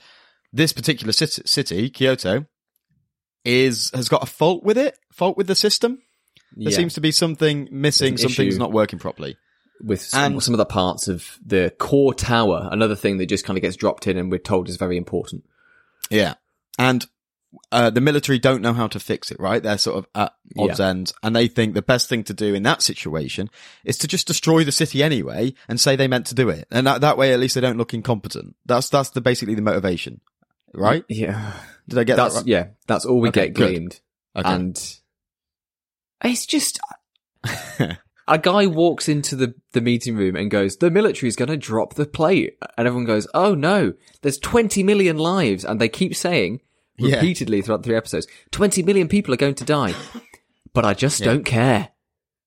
this 0.53 0.73
particular 0.73 1.13
city, 1.13 1.43
city, 1.45 1.91
Kyoto, 1.91 2.47
is, 3.45 3.91
has 3.95 4.09
got 4.09 4.23
a 4.23 4.27
fault 4.27 4.65
with 4.65 4.79
it, 4.79 4.99
fault 5.13 5.37
with 5.37 5.47
the 5.47 5.55
system. 5.55 5.99
There 6.57 6.71
Yeah. 6.71 6.77
seems 6.77 6.95
to 6.95 7.01
be 7.01 7.11
something 7.13 7.69
missing, 7.71 8.17
something's 8.17 8.59
not 8.59 8.73
working 8.73 8.99
properly. 8.99 9.37
with 9.83 10.01
some, 10.01 10.35
And- 10.35 10.43
some 10.43 10.55
of 10.55 10.59
the 10.59 10.65
parts 10.65 11.09
of 11.09 11.37
the 11.45 11.75
core 11.79 12.15
tower, 12.15 12.69
another 12.71 12.95
thing 12.95 13.19
that 13.19 13.27
just 13.27 13.45
kind 13.45 13.59
of 13.59 13.63
gets 13.63 13.77
dropped 13.77 14.07
in 14.07 14.17
and 14.17 14.31
we're 14.31 14.39
told 14.39 14.69
is 14.69 14.77
very 14.77 14.97
important. 14.97 15.45
Yeah. 16.11 16.35
And 16.79 17.05
uh, 17.73 17.91
the 17.91 18.01
military 18.01 18.39
don't 18.39 18.63
know 18.63 18.73
how 18.73 18.87
to 18.87 19.01
fix 19.01 19.31
it, 19.33 19.39
right? 19.41 19.63
They're 19.63 19.77
sort 19.79 19.99
of 19.99 20.07
at 20.15 20.33
odds 20.57 20.79
ends 20.81 21.13
and 21.25 21.35
they 21.35 21.49
think 21.49 21.75
the 21.75 21.83
best 21.83 22.09
thing 22.09 22.23
to 22.25 22.35
do 22.35 22.55
in 22.55 22.63
that 22.63 22.83
situation 22.83 23.51
is 23.85 23.99
to 23.99 24.07
just 24.09 24.27
destroy 24.29 24.63
the 24.65 24.73
city 24.73 25.03
anyway 25.03 25.55
and 25.69 25.81
say 25.81 25.97
they 25.97 26.09
meant 26.09 26.27
to 26.27 26.35
do 26.37 26.49
it. 26.49 26.67
And 26.71 26.87
that, 26.87 27.01
that 27.03 27.19
way, 27.19 27.33
at 27.33 27.41
least 27.41 27.57
they 27.57 27.61
don't 27.61 27.77
look 27.79 27.95
incompetent. 27.95 28.55
That's, 28.67 28.89
that's 28.89 29.11
the 29.11 29.21
basically 29.21 29.55
the 29.57 29.63
motivation, 29.63 30.21
right? 30.73 31.05
Yeah. 31.09 31.53
Did 31.89 31.99
I 31.99 32.05
get 32.05 32.17
That's, 32.17 32.35
that 32.35 32.41
right? 32.41 32.47
yeah, 32.47 32.67
that's 32.87 33.05
all 33.05 33.21
we 33.21 33.29
Okay, 33.29 33.47
get 33.47 33.55
gleaned. 33.55 34.01
Okay. 34.37 34.49
And 34.51 34.97
it's 36.25 36.47
just, 36.47 36.81
a 38.29 38.39
guy 38.39 38.67
walks 38.67 39.09
into 39.09 39.37
the, 39.37 39.55
the 39.73 39.81
meeting 39.81 40.17
room 40.17 40.37
and 40.37 40.51
goes, 40.51 40.77
the 40.79 40.91
military's 40.91 41.37
going 41.37 41.51
to 41.51 41.57
drop 41.57 41.95
the 41.95 42.07
plate. 42.07 42.57
And 42.79 42.87
everyone 42.87 43.07
goes, 43.07 43.27
oh 43.35 43.55
no, 43.55 43.93
there's 44.23 44.39
20 44.39 44.83
million 44.83 45.19
lives. 45.19 45.65
And 45.65 45.81
they 45.81 45.89
keep 45.89 46.17
saying 46.17 46.61
Yeah. 46.97 47.17
repeatedly 47.17 47.61
throughout 47.63 47.83
the 47.83 47.89
three 47.89 47.97
episodes, 47.97 48.27
20 48.53 48.83
million 48.83 49.09
people 49.09 49.35
are 49.35 49.39
going 49.39 49.55
to 49.57 49.65
die. 49.65 49.95
But 50.73 50.85
I 50.85 50.95
just 50.95 51.23
don't 51.23 51.45
care. 51.45 51.91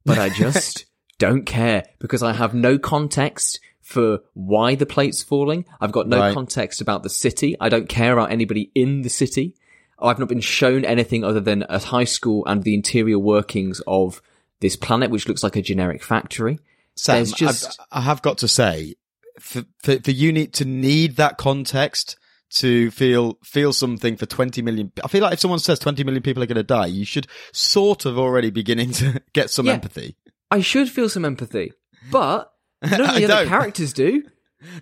But 0.05 0.17
I 0.17 0.29
just 0.29 0.85
don't 1.19 1.45
care 1.45 1.83
because 1.99 2.23
I 2.23 2.33
have 2.33 2.53
no 2.53 2.77
context 2.77 3.59
for 3.87 4.19
why 4.33 4.75
the 4.75 4.85
plate's 4.85 5.23
falling. 5.23 5.63
I've 5.79 5.93
got 5.93 6.09
no 6.09 6.19
Right. 6.19 6.33
context 6.33 6.81
about 6.81 7.03
the 7.03 7.09
city. 7.09 7.55
I 7.61 7.69
don't 7.69 7.87
care 7.87 8.11
about 8.11 8.31
anybody 8.33 8.69
in 8.75 9.01
the 9.03 9.09
city. 9.09 9.55
I've 9.97 10.19
not 10.19 10.27
been 10.27 10.41
shown 10.41 10.83
anything 10.83 11.23
other 11.23 11.39
than 11.39 11.63
a 11.69 11.79
high 11.79 12.03
school 12.03 12.43
and 12.45 12.63
the 12.63 12.73
interior 12.73 13.17
workings 13.17 13.81
of 13.87 14.21
this 14.59 14.75
planet, 14.75 15.09
which 15.09 15.27
looks 15.29 15.41
like 15.41 15.55
a 15.55 15.61
generic 15.61 16.03
factory. 16.03 16.59
Sam, 16.95 17.15
um, 17.15 17.19
There's 17.19 17.31
just- 17.31 17.79
I've, 17.91 17.99
I 17.99 18.01
have 18.01 18.21
got 18.21 18.37
to 18.39 18.47
say, 18.49 18.95
for, 19.39 19.63
for, 19.81 19.99
for 20.01 20.11
you 20.11 20.33
need 20.33 20.51
to 20.55 20.65
need 20.65 21.15
that 21.15 21.37
context 21.37 22.17
to 22.49 22.91
feel 22.91 23.37
feel 23.43 23.71
something 23.71 24.17
for 24.17 24.25
20 24.25 24.61
million. 24.61 24.91
I 25.03 25.07
feel 25.07 25.21
like 25.21 25.33
if 25.33 25.39
someone 25.39 25.59
says 25.59 25.79
20 25.79 26.03
million 26.03 26.23
people 26.23 26.43
are 26.43 26.47
going 26.47 26.55
to 26.57 26.63
die, 26.63 26.87
you 26.87 27.05
should 27.05 27.27
sort 27.53 28.05
of 28.05 28.17
already 28.19 28.49
beginning 28.49 28.91
to 28.99 29.21
get 29.33 29.49
some 29.49 29.65
Yeah. 29.67 29.73
empathy. 29.73 30.15
I 30.51 30.59
should 30.61 30.89
feel 30.89 31.07
some 31.09 31.23
empathy, 31.25 31.71
but 32.11 32.51
none 32.81 33.01
of 33.01 33.15
the 33.15 33.25
other 33.25 33.27
don't. 33.27 33.47
characters 33.47 33.93
do. 33.93 34.23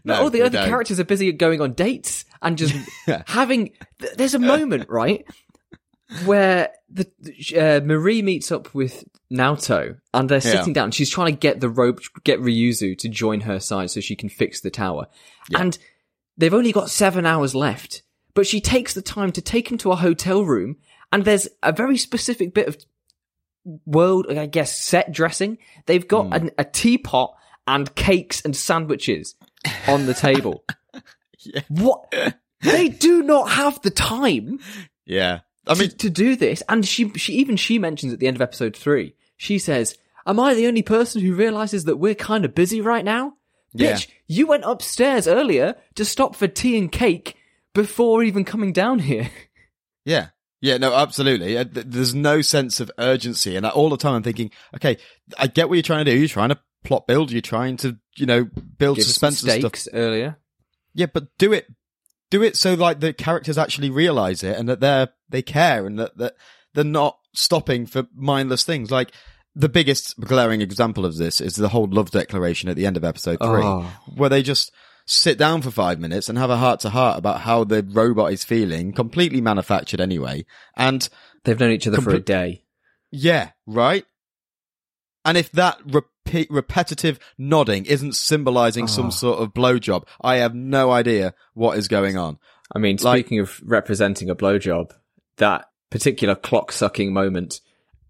No, 0.05 0.13
all 0.15 0.29
the 0.29 0.41
other 0.41 0.57
don't. 0.57 0.69
characters 0.69 1.01
are 1.01 1.03
busy 1.03 1.29
going 1.33 1.59
on 1.59 1.73
dates 1.73 2.23
and 2.41 2.57
just 2.57 2.73
having. 3.27 3.71
th- 3.99 4.13
There's 4.15 4.33
a 4.33 4.39
moment, 4.39 4.89
right, 4.89 5.25
where 6.23 6.69
the 6.89 7.05
uh, 7.57 7.85
Marie 7.85 8.21
meets 8.21 8.53
up 8.53 8.73
with 8.73 9.03
Naoto 9.31 9.97
and 10.13 10.29
they're 10.29 10.37
Yeah. 10.37 10.51
sitting 10.59 10.71
down. 10.71 10.91
She's 10.91 11.09
trying 11.09 11.33
to 11.33 11.37
get 11.39 11.59
the 11.59 11.69
rope, 11.69 11.99
get 12.23 12.39
Ryuzu 12.39 12.97
to 12.99 13.09
join 13.09 13.41
her 13.41 13.59
side 13.59 13.91
so 13.91 13.99
she 13.99 14.15
can 14.15 14.29
fix 14.29 14.61
the 14.61 14.71
tower. 14.71 15.07
And 15.53 15.77
they've 16.37 16.53
only 16.53 16.71
got 16.71 16.89
seven 16.89 17.25
hours 17.25 17.53
left, 17.53 18.01
but 18.33 18.47
she 18.47 18.61
takes 18.61 18.93
the 18.93 19.01
time 19.01 19.33
to 19.33 19.41
take 19.41 19.69
him 19.69 19.77
to 19.79 19.91
a 19.91 19.97
hotel 19.97 20.43
room. 20.45 20.77
And 21.11 21.25
there's 21.25 21.49
a 21.61 21.73
very 21.73 21.97
specific 21.97 22.53
bit 22.53 22.69
of 22.69 22.77
world, 23.85 24.27
I 24.29 24.45
guess, 24.45 24.79
set 24.79 25.11
dressing. 25.11 25.57
They've 25.85 26.07
got 26.07 26.33
an, 26.33 26.51
a 26.57 26.63
teapot 26.63 27.35
and 27.67 27.93
cakes 27.95 28.41
and 28.43 28.55
sandwiches 28.55 29.35
on 29.87 30.05
the 30.05 30.13
table. 30.13 30.63
What? 31.67 32.11
They 32.61 32.89
do 32.89 33.21
not 33.21 33.51
have 33.51 33.79
the 33.83 33.91
time 33.91 34.59
Yeah. 35.05 35.41
I 35.67 35.73
to, 35.75 35.79
mean, 35.79 35.89
to 35.91 36.09
do 36.09 36.35
this. 36.35 36.63
And 36.67 36.85
she, 36.85 37.11
she, 37.13 37.33
even 37.33 37.55
she 37.55 37.77
mentions 37.77 38.13
at 38.13 38.19
the 38.19 38.27
end 38.27 38.37
of 38.37 38.41
episode 38.41 38.75
three, 38.75 39.15
she 39.37 39.59
says, 39.59 39.95
am 40.25 40.39
I 40.39 40.53
the 40.55 40.67
only 40.67 40.81
person 40.81 41.21
who 41.21 41.35
realizes 41.35 41.85
that 41.85 41.97
we're 41.97 42.15
kind 42.15 42.45
of 42.45 42.55
busy 42.55 42.81
right 42.81 43.05
now? 43.05 43.33
Yeah. 43.73 43.93
Bitch, 43.93 44.07
you 44.27 44.47
went 44.47 44.63
upstairs 44.65 45.27
earlier 45.27 45.75
to 45.95 46.05
stop 46.05 46.35
for 46.35 46.47
tea 46.47 46.77
and 46.77 46.91
cake 46.91 47.35
before 47.73 48.23
even 48.23 48.43
coming 48.45 48.73
down 48.73 48.99
here. 48.99 49.29
yeah. 50.05 50.27
Yeah, 50.61 50.77
no, 50.77 50.95
absolutely. 50.95 51.57
Uh, 51.57 51.65
There's 51.69 52.15
no 52.15 52.41
sense 52.41 52.79
of 52.79 52.89
urgency. 52.97 53.55
And 53.55 53.65
all 53.67 53.89
the 53.89 53.97
time 53.97 54.15
I'm 54.15 54.23
thinking, 54.23 54.49
okay, 54.75 54.97
I 55.37 55.45
get 55.47 55.67
what 55.69 55.75
you're 55.75 55.83
trying 55.83 56.05
to 56.05 56.11
do. 56.11 56.17
You're 56.17 56.27
trying 56.27 56.49
to 56.49 56.59
plot 56.85 57.07
build. 57.07 57.31
You're 57.31 57.41
trying 57.41 57.77
to, 57.77 57.97
you 58.15 58.25
know, 58.25 58.45
build 58.77 58.97
Give 58.97 59.05
suspense 59.05 59.43
and 59.43 59.59
stuff. 59.75 59.93
earlier. 59.93 60.37
Yeah, 60.93 61.07
but 61.13 61.27
do 61.37 61.51
it, 61.51 61.67
do 62.31 62.41
it 62.41 62.55
so 62.55 62.73
like 62.75 62.99
the 63.01 63.11
characters 63.13 63.57
actually 63.57 63.89
realize 63.89 64.43
it 64.43 64.57
and 64.57 64.69
that 64.69 64.79
they're, 64.79 65.09
they 65.29 65.41
care 65.41 65.85
and 65.85 65.99
that, 65.99 66.17
that 66.17 66.35
they're 66.73 66.83
not 66.85 67.17
stopping 67.33 67.85
for 67.85 68.07
mindless 68.15 68.63
things. 68.63 68.91
Like 68.91 69.11
the 69.55 69.69
biggest 69.69 70.17
glaring 70.19 70.61
example 70.61 71.05
of 71.05 71.17
this 71.17 71.41
is 71.41 71.55
the 71.55 71.69
whole 71.69 71.87
love 71.89 72.11
declaration 72.11 72.69
at 72.69 72.75
the 72.77 72.85
end 72.85 72.95
of 72.97 73.03
episode 73.03 73.39
three, 73.39 73.63
Oh. 73.63 73.91
where 74.15 74.29
they 74.29 74.41
just 74.43 74.71
sit 75.05 75.37
down 75.37 75.61
for 75.61 75.69
five 75.71 75.99
minutes 75.99 76.29
and 76.29 76.37
have 76.37 76.49
a 76.49 76.57
heart 76.57 76.79
to 76.81 76.89
heart 76.89 77.17
about 77.19 77.41
how 77.41 77.63
the 77.63 77.83
robot 77.83 78.33
is 78.33 78.43
feeling, 78.43 78.91
completely 78.91 79.39
manufactured 79.41 80.01
anyway. 80.01 80.45
And 80.75 81.07
They've 81.43 81.59
known 81.59 81.71
each 81.71 81.87
other 81.87 82.01
for 82.01 82.09
a 82.15 82.19
day. 82.19 82.63
yeah, 83.11 83.51
right? 83.67 84.03
And 85.23 85.37
if 85.37 85.51
that 85.53 85.77
repeat, 86.25 86.49
repetitive 86.49 87.19
nodding 87.37 87.85
isn't 87.85 88.13
symbolizing 88.15 88.85
Oh. 88.85 88.87
some 88.87 89.11
sort 89.11 89.39
of 89.39 89.53
blowjob, 89.53 90.07
I 90.21 90.37
have 90.37 90.53
no 90.55 90.91
idea 90.91 91.33
what 91.53 91.77
is 91.77 91.87
going 91.87 92.17
on. 92.17 92.39
I 92.73 92.79
mean, 92.79 92.97
Like- 93.01 93.19
speaking 93.25 93.39
of 93.39 93.59
representing 93.63 94.29
a 94.29 94.35
blowjob, 94.35 94.91
that 95.37 95.69
particular 95.89 96.35
clock 96.35 96.71
sucking 96.71 97.13
moment 97.13 97.61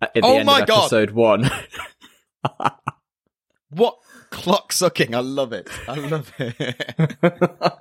at 0.01 0.13
the 0.13 0.21
Oh 0.23 0.37
end 0.37 0.45
my 0.45 0.61
of 0.61 0.67
God. 0.67 0.79
episode 0.83 1.11
one. 1.11 1.49
What 3.69 3.97
clock 4.29 4.71
sucking? 4.71 5.13
I 5.15 5.19
love 5.19 5.51
it. 5.51 5.67
I 5.87 5.95
love 5.95 6.31
it. 6.39 7.79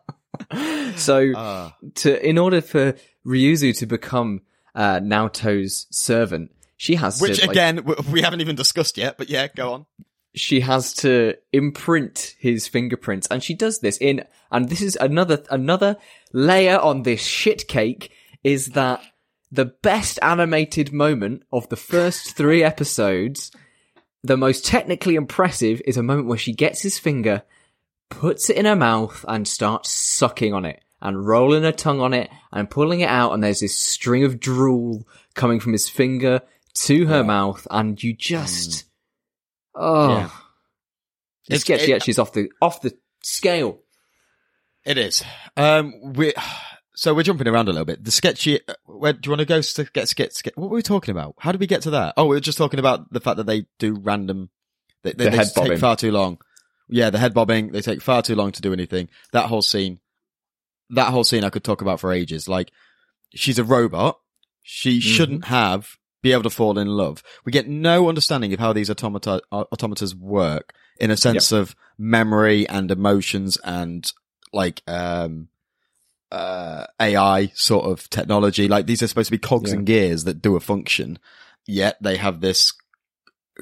so, 0.99 1.33
Ah. 1.37 1.77
to 1.97 2.29
in 2.29 2.37
order 2.39 2.61
for 2.61 2.95
Ryuzu 3.25 3.77
to 3.79 3.87
become 3.87 4.41
uh, 4.75 4.99
Naoto's 5.01 5.87
servant, 5.91 6.51
she 6.77 6.97
has 6.97 7.21
Which 7.21 7.39
to 7.41 7.47
like, 7.47 7.55
again, 7.55 7.85
we 8.11 8.23
haven't 8.23 8.41
even 8.41 8.57
discussed 8.57 8.99
yet, 8.99 9.17
but 9.19 9.29
yeah, 9.31 9.47
go 9.55 9.73
on. 9.75 9.87
She 10.35 10.61
has 10.61 10.93
to 10.95 11.35
imprint 11.53 12.35
his 12.39 12.67
fingerprints, 12.67 13.27
and 13.31 13.43
she 13.43 13.55
does 13.55 13.79
this 13.81 13.99
in. 13.99 14.25
And 14.51 14.69
this 14.69 14.83
is 14.83 14.97
another 15.01 15.43
another 15.51 15.97
layer 16.33 16.79
on 16.79 17.03
this 17.03 17.23
shit 17.23 17.69
cake 17.69 18.13
is 18.43 18.69
that 18.69 19.01
the 19.51 19.67
best 19.67 20.19
animated 20.23 20.93
moment 20.93 21.45
of 21.53 21.69
the 21.69 21.77
first 21.77 22.37
three 22.37 22.63
episodes, 22.65 23.53
the 24.23 24.37
most 24.37 24.67
technically 24.67 25.15
impressive, 25.15 25.81
is 25.85 25.97
a 25.97 26.03
moment 26.03 26.29
where 26.29 26.39
she 26.39 26.53
gets 26.53 26.83
his 26.83 26.99
finger, 26.99 27.43
puts 28.11 28.51
it 28.51 28.57
in 28.57 28.65
her 28.65 28.77
mouth, 28.77 29.25
and 29.29 29.47
starts 29.47 29.91
sucking 29.91 30.53
on 30.53 30.65
it. 30.65 30.81
And 31.01 31.27
rolling 31.27 31.65
her 31.65 31.73
tongue 31.73 32.01
on 32.01 32.15
it 32.15 32.31
and 32.51 32.71
pulling 32.71 33.01
it 33.01 33.11
out, 33.11 33.33
and 33.33 33.45
there's 33.45 33.61
this 33.61 33.79
string 33.79 34.25
of 34.25 34.41
drool 34.41 35.07
coming 35.35 35.61
from 35.61 35.73
his 35.73 35.89
finger 35.89 36.41
to 36.75 37.07
her 37.07 37.23
mouth, 37.23 37.67
and 37.71 38.03
you 38.03 38.15
just, 38.15 38.71
mm. 38.71 38.85
Oh, 39.75 40.09
Yeah. 40.19 40.31
the 41.49 41.55
It's- 41.55 41.61
sketchy 41.63 41.93
it- 41.93 41.97
actually 41.97 42.13
is 42.13 42.19
off 42.19 42.33
the 42.33 42.51
off 42.61 42.81
the 42.83 42.97
scale. 43.23 43.81
It 44.85 44.99
is. 44.99 45.23
Um, 45.57 45.95
we 46.15 46.35
so 46.95 47.15
we're 47.15 47.23
jumping 47.23 47.49
around 47.49 47.69
a 47.69 47.73
little 47.73 47.87
bit. 47.87 48.05
The 48.05 48.11
sketchy. 48.11 48.61
uh, 48.69 48.75
Where 48.85 49.13
do 49.13 49.21
you 49.25 49.31
want 49.31 49.41
to 49.41 49.47
go? 49.47 49.61
To 49.61 49.85
get 49.85 50.09
sketch? 50.09 50.43
Get, 50.43 50.57
what 50.57 50.71
were 50.71 50.77
we 50.77 50.83
talking 50.83 51.11
about? 51.13 51.35
How 51.39 51.51
did 51.53 51.61
we 51.61 51.67
get 51.67 51.83
to 51.83 51.91
that? 51.91 52.15
Oh, 52.17 52.27
we 52.27 52.37
were 52.37 52.41
just 52.41 52.59
talking 52.59 52.79
about 52.79 53.13
the 53.13 53.21
fact 53.21 53.39
that 53.39 53.47
they 53.47 53.67
do 53.79 53.95
random. 53.99 54.51
They, 55.03 55.13
they, 55.13 55.25
The 55.25 55.31
they 55.31 55.37
head 55.39 55.47
take 55.47 55.55
bobbing. 55.55 55.79
far 55.79 55.97
too 55.97 56.13
long. 56.13 56.39
Yeah, 56.89 57.11
the 57.11 57.19
head 57.19 57.35
bobbing. 57.35 57.73
They 57.73 57.81
take 57.81 58.03
far 58.03 58.23
too 58.23 58.35
long 58.37 58.53
to 58.53 58.63
do 58.63 58.73
anything. 58.73 59.09
That 59.33 59.47
whole 59.47 59.63
scene. 59.63 60.01
That 60.91 61.11
whole 61.11 61.25
scene 61.25 61.45
I 61.45 61.51
could 61.51 61.65
talk 61.65 61.81
about 61.81 61.99
for 61.99 62.13
ages. 62.13 62.47
Like, 62.49 62.71
she's 63.35 63.59
a 63.59 63.65
robot. 63.65 64.19
She 64.63 65.01
shouldn't 65.01 65.47
have 65.47 65.97
be 66.25 66.33
able 66.33 66.43
to 66.43 66.51
fall 66.51 66.79
in 66.79 66.89
love. 66.89 67.23
We 67.45 67.53
get 67.53 67.69
no 67.69 68.09
understanding 68.09 68.53
of 68.53 68.59
how 68.59 68.73
these 68.73 68.91
automata 68.91 69.43
au- 69.53 69.67
automatas 69.73 70.15
work 70.15 70.73
in 70.99 71.11
a 71.13 71.17
sense 71.17 71.53
of 71.53 71.77
memory 71.99 72.67
and 72.69 72.91
emotions 72.91 73.59
and 73.63 74.11
like 74.53 74.83
um 74.89 75.49
uh 76.33 76.87
AI 76.99 77.53
sort 77.55 77.85
of 77.85 78.09
technology. 78.11 78.67
Like 78.69 78.87
these 78.87 79.03
are 79.03 79.07
supposed 79.07 79.29
to 79.29 79.33
be 79.39 79.39
cogs 79.39 79.71
Yeah. 79.71 79.77
and 79.79 79.87
gears 79.87 80.25
that 80.25 80.41
do 80.43 80.57
a 80.57 80.61
function, 80.61 81.19
yet 81.67 81.97
they 82.01 82.17
have 82.17 82.41
this 82.41 82.73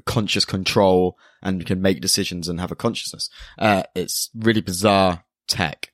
conscious 0.07 0.45
control 0.45 1.19
and 1.43 1.67
can 1.67 1.83
make 1.83 2.01
decisions 2.01 2.49
and 2.49 2.61
have 2.61 2.71
a 2.73 2.77
consciousness. 2.77 3.29
Uh 3.59 3.83
it's 3.95 4.31
really 4.35 4.63
bizarre 4.63 5.25
tech. 5.49 5.89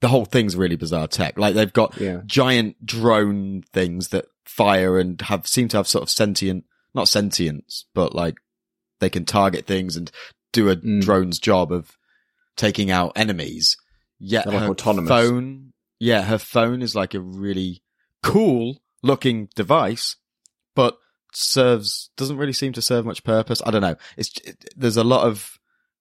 the 0.00 0.08
whole 0.08 0.24
thing's 0.24 0.56
really 0.56 0.74
bizarre 0.76 1.06
tech. 1.06 1.38
Like 1.38 1.54
they've 1.54 1.72
got 1.72 1.96
Yeah. 2.00 2.22
giant 2.26 2.84
drone 2.84 3.62
things 3.72 4.08
that 4.08 4.24
fire 4.44 4.98
and 4.98 5.20
have 5.22 5.46
seem 5.46 5.68
to 5.68 5.76
have 5.76 5.86
sort 5.88 6.02
of 6.02 6.10
sentient, 6.10 6.64
not 6.94 7.08
sentience, 7.08 7.86
but 7.94 8.14
like 8.14 8.36
they 9.00 9.10
can 9.10 9.24
target 9.24 9.66
things 9.66 9.96
and 9.96 10.10
do 10.52 10.68
a 10.68 10.76
Mm. 10.76 11.00
drone's 11.02 11.38
job 11.38 11.72
of 11.72 11.96
taking 12.56 12.90
out 12.90 13.12
enemies. 13.16 13.76
Yet 14.18 14.44
They're 14.44 14.54
like 14.54 14.62
her 14.64 14.68
autonomous. 14.70 15.08
phone, 15.08 15.72
yeah, 15.98 16.22
her 16.22 16.38
phone 16.38 16.82
is 16.82 16.94
like 16.94 17.14
a 17.14 17.20
really 17.20 17.82
cool 18.22 18.78
looking 19.02 19.48
device, 19.56 20.16
but 20.76 20.96
serves 21.32 22.10
doesn't 22.16 22.36
really 22.36 22.52
seem 22.52 22.72
to 22.74 22.82
serve 22.82 23.06
much 23.06 23.24
purpose. 23.24 23.62
I 23.64 23.70
don't 23.70 23.80
know. 23.82 23.96
It's 24.16 24.32
it, 24.44 24.64
there's 24.76 24.96
a 24.98 25.04
lot 25.04 25.26
of 25.26 25.58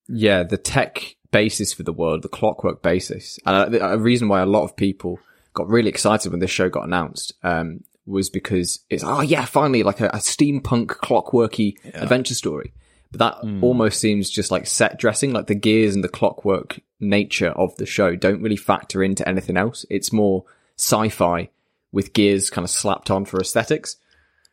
Yeah, 0.08 0.44
the 0.44 0.58
tech 0.58 1.16
basis 1.32 1.72
for 1.74 1.84
the 1.84 1.94
world, 1.94 2.22
the 2.22 2.28
clockwork 2.30 2.84
basis, 2.84 3.40
and 3.46 3.76
a, 3.76 3.94
a 3.94 3.98
reason 3.98 4.28
why 4.28 4.42
a 4.42 4.46
lot 4.46 4.64
of 4.64 4.76
people 4.76 5.20
got 5.54 5.68
really 5.70 5.90
excited 5.90 6.32
when 6.32 6.42
this 6.42 6.52
show 6.52 6.70
got 6.70 6.84
announced 6.84 7.34
um, 7.44 7.80
was 8.06 8.30
because 8.30 8.80
it's 8.90 9.04
oh 9.04 9.22
yeah, 9.22 9.46
finally 9.46 9.84
like 9.84 10.00
a, 10.00 10.08
a 10.08 10.18
steampunk 10.18 10.88
clockworky 10.88 11.76
adventure 11.94 12.36
story. 12.36 12.74
But 13.12 13.20
that 13.20 13.38
Hmm. 13.48 13.64
almost 13.64 14.00
seems 14.00 14.30
just 14.30 14.52
like 14.52 14.66
set 14.68 14.98
dressing, 14.98 15.34
like 15.34 15.48
the 15.48 15.56
gears 15.56 15.96
and 15.96 16.04
the 16.04 16.08
clockwork 16.10 16.80
nature 17.00 17.50
of 17.50 17.76
the 17.76 17.86
show 17.86 18.16
don't 18.16 18.42
really 18.42 18.56
factor 18.56 19.04
into 19.04 19.28
anything 19.28 19.58
else. 19.58 19.86
It's 19.90 20.14
more 20.14 20.46
sci-fi 20.78 21.50
with 21.92 22.14
gears 22.14 22.50
kind 22.50 22.64
of 22.64 22.70
slapped 22.70 23.12
on 23.12 23.26
for 23.26 23.40
aesthetics. 23.42 23.98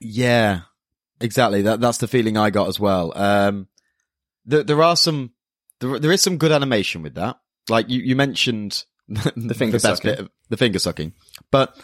Yeah, 0.01 0.63
exactly. 1.21 1.63
That 1.63 1.81
that's 1.81 1.99
the 1.99 2.09
feeling 2.09 2.37
I 2.37 2.51
got 2.51 2.69
as 2.69 2.81
well. 2.81 3.13
Um, 3.17 3.69
there 4.45 4.65
there 4.65 4.83
are 4.83 4.97
some 4.97 5.33
there 5.81 5.99
there 6.01 6.13
is 6.13 6.23
some 6.23 6.37
good 6.37 6.51
animation 6.53 7.03
with 7.03 7.15
that. 7.15 7.39
Like 7.69 7.89
you 7.89 8.01
you 8.01 8.17
mentioned 8.17 8.85
the, 9.09 9.55
finger 9.55 9.75
best 9.79 10.03
sucking. 10.03 10.19
of, 10.19 10.31
the 10.49 10.57
finger 10.57 10.79
sucking, 10.81 11.13
but 11.53 11.77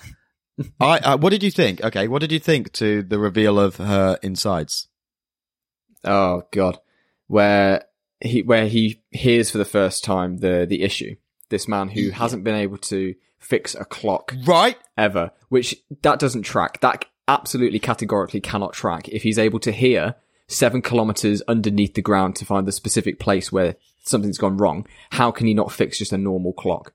I, 0.81 1.01
I 1.05 1.15
what 1.17 1.31
did 1.31 1.43
you 1.43 1.51
think? 1.51 1.83
Okay, 1.83 2.09
what 2.09 2.21
did 2.21 2.33
you 2.33 2.39
think 2.39 2.73
to 2.75 3.03
the 3.03 3.19
reveal 3.19 3.59
of 3.59 3.77
her 3.77 4.19
insides? 4.23 4.89
Oh 6.05 6.43
god, 6.53 6.79
where 7.27 7.85
he 8.21 8.43
where 8.43 8.67
he 8.67 9.03
hears 9.11 9.51
for 9.51 9.59
the 9.59 9.65
first 9.65 10.05
time 10.05 10.39
the 10.39 10.67
the 10.69 10.83
issue. 10.83 11.17
This 11.51 11.69
man 11.69 11.89
who 11.89 12.11
hasn't 12.11 12.45
been 12.45 12.55
able 12.55 12.79
to 12.79 13.15
fix 13.39 13.75
a 13.75 13.85
clock 13.85 14.35
Right? 14.45 14.79
ever, 14.97 15.31
which 15.51 15.77
that 16.03 16.19
doesn't 16.19 16.43
track. 16.43 16.81
That 16.81 17.05
absolutely 17.29 17.79
categorically 17.79 18.41
cannot 18.41 18.73
track. 18.73 19.09
If 19.09 19.23
he's 19.23 19.39
able 19.39 19.61
to 19.61 19.73
hear 19.73 20.15
seven 20.47 20.83
kilometers 20.83 21.43
underneath 21.43 21.95
the 21.95 22.03
ground 22.03 22.37
to 22.37 22.45
find 22.45 22.67
the 22.67 22.73
specific 22.73 23.19
place 23.19 23.53
where 23.53 23.77
something's 24.05 24.39
gone 24.39 24.57
wrong, 24.57 24.87
how 25.11 25.31
can 25.31 25.47
he 25.47 25.55
not 25.55 25.73
fix 25.73 25.99
just 25.99 26.13
a 26.13 26.19
normal 26.19 26.53
clock? 26.53 26.93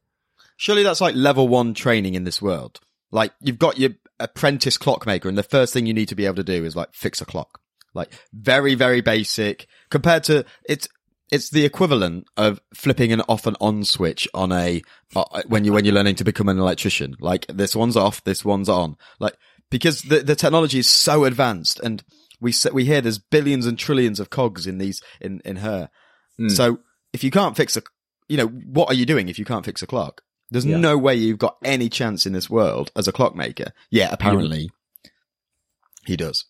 Surely 0.57 0.83
that's 0.83 1.01
like 1.01 1.15
level 1.15 1.47
one 1.47 1.73
training 1.73 2.15
in 2.15 2.23
this 2.25 2.41
world. 2.41 2.79
Like 3.11 3.33
you've 3.41 3.59
got 3.59 3.77
your 3.77 3.91
apprentice 4.19 4.77
clockmaker 4.77 5.29
and 5.29 5.37
the 5.37 5.43
first 5.43 5.73
thing 5.73 5.85
you 5.85 5.93
need 5.93 6.09
to 6.09 6.15
be 6.15 6.25
able 6.25 6.35
to 6.35 6.43
do 6.43 6.65
is 6.65 6.75
like 6.75 6.93
fix 6.93 7.21
a 7.21 7.25
clock. 7.25 7.59
Like 7.93 8.11
very, 8.33 8.75
very 8.75 9.01
basic 9.01 9.67
compared 9.89 10.23
to 10.25 10.45
it's, 10.67 10.87
it's 11.31 11.49
the 11.49 11.65
equivalent 11.65 12.25
of 12.37 12.59
flipping 12.73 13.11
an 13.11 13.21
off 13.21 13.45
and 13.45 13.57
on 13.61 13.83
switch 13.83 14.27
on 14.33 14.51
a, 14.51 14.81
uh, 15.15 15.41
when 15.47 15.63
you, 15.63 15.73
when 15.73 15.85
you're 15.85 15.93
learning 15.93 16.15
to 16.15 16.23
become 16.23 16.49
an 16.49 16.59
electrician. 16.59 17.15
Like 17.19 17.45
this 17.47 17.75
one's 17.75 17.97
off, 17.97 18.23
this 18.23 18.43
one's 18.43 18.69
on. 18.69 18.97
Like, 19.19 19.35
because 19.69 20.01
the, 20.03 20.19
the 20.19 20.35
technology 20.35 20.79
is 20.79 20.89
so 20.89 21.25
advanced 21.25 21.79
and 21.79 22.03
we, 22.41 22.53
we 22.73 22.85
hear 22.85 23.01
there's 23.01 23.19
billions 23.19 23.65
and 23.65 23.77
trillions 23.77 24.19
of 24.19 24.29
cogs 24.29 24.65
in 24.65 24.77
these, 24.77 25.01
in, 25.21 25.41
in 25.45 25.57
her. 25.57 25.89
So 26.49 26.79
if 27.13 27.23
you 27.23 27.31
can't 27.31 27.57
fix 27.57 27.75
a, 27.77 27.83
you 28.27 28.37
know, 28.37 28.47
what 28.47 28.89
are 28.89 28.93
you 28.93 29.05
doing 29.05 29.29
if 29.29 29.37
you 29.37 29.45
can't 29.45 29.65
fix 29.65 29.81
a 29.81 29.87
clock? 29.87 30.21
There's 30.51 30.65
Yeah. 30.65 30.77
no 30.77 30.97
way 30.97 31.15
you've 31.15 31.37
got 31.37 31.57
any 31.63 31.89
chance 31.89 32.25
in 32.25 32.33
this 32.33 32.49
world 32.49 32.91
as 32.95 33.07
a 33.07 33.11
clockmaker. 33.11 33.71
Yeah, 33.89 34.09
apparently 34.11 34.71
he 36.05 36.17
does. 36.17 36.45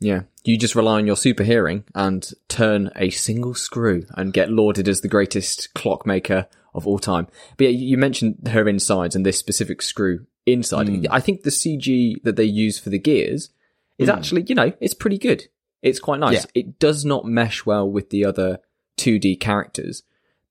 Yeah. 0.00 0.22
You 0.44 0.58
just 0.58 0.74
rely 0.74 0.98
on 0.98 1.06
your 1.06 1.16
super 1.16 1.44
hearing 1.44 1.84
and 1.94 2.28
turn 2.48 2.90
a 2.96 3.10
single 3.10 3.54
screw 3.54 4.06
and 4.10 4.32
get 4.32 4.50
lauded 4.50 4.88
as 4.88 5.00
the 5.00 5.08
greatest 5.08 5.72
clockmaker 5.74 6.46
of 6.74 6.86
all 6.86 6.98
time. 6.98 7.28
But 7.56 7.64
yeah, 7.64 7.70
you 7.70 7.96
mentioned 7.96 8.48
her 8.48 8.68
insides 8.68 9.14
and 9.14 9.24
this 9.24 9.38
specific 9.38 9.80
screw 9.80 10.26
inside. 10.46 10.88
Hmm. 10.88 11.04
I 11.10 11.20
think 11.20 11.42
the 11.42 11.50
CG 11.50 12.22
that 12.24 12.36
they 12.36 12.44
use 12.44 12.78
for 12.78 12.90
the 12.90 12.98
gears 12.98 13.50
is 13.98 14.08
hmm. 14.08 14.14
actually, 14.16 14.44
you 14.48 14.54
know, 14.54 14.72
it's 14.80 14.94
pretty 14.94 15.18
good. 15.18 15.44
It's 15.82 16.00
quite 16.00 16.20
nice. 16.20 16.46
Yeah. 16.54 16.62
It 16.62 16.78
does 16.78 17.04
not 17.04 17.26
mesh 17.26 17.64
well 17.66 17.88
with 17.88 18.10
the 18.10 18.24
other 18.24 18.58
2D 18.98 19.38
characters. 19.38 20.02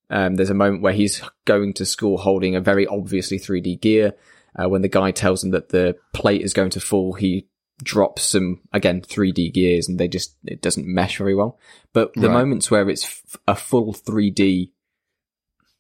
Um, 0.09 0.35
there's 0.35 0.49
a 0.49 0.53
moment 0.55 0.81
where 0.83 0.93
he's 0.93 1.21
going 1.45 1.73
to 1.75 1.85
school 1.85 2.17
holding 2.17 2.55
a 2.55 2.61
very 2.61 2.85
obviously 2.87 3.39
3D 3.39 3.81
gear. 3.81 4.13
Uh, 4.55 4.69
when 4.69 4.81
the 4.83 4.87
guy 4.89 5.09
tells 5.11 5.43
him 5.43 5.51
that 5.51 5.69
the 5.69 5.95
plate 6.13 6.41
is 6.41 6.53
going 6.53 6.69
to 6.69 6.79
fall, 6.79 7.13
he 7.13 7.47
drops 7.81 8.21
some 8.23 8.61
again 8.71 9.01
3D 9.01 9.51
gears, 9.53 9.87
and 9.87 9.99
they 9.99 10.07
just 10.07 10.35
it 10.45 10.61
doesn't 10.61 10.85
mesh 10.85 11.17
very 11.17 11.33
well. 11.33 11.57
But 11.91 12.13
the 12.13 12.27
Right. 12.27 12.33
moments 12.33 12.69
where 12.69 12.87
it's 12.89 13.03
f- 13.05 13.37
a 13.47 13.55
full 13.55 13.93
3D 13.93 14.71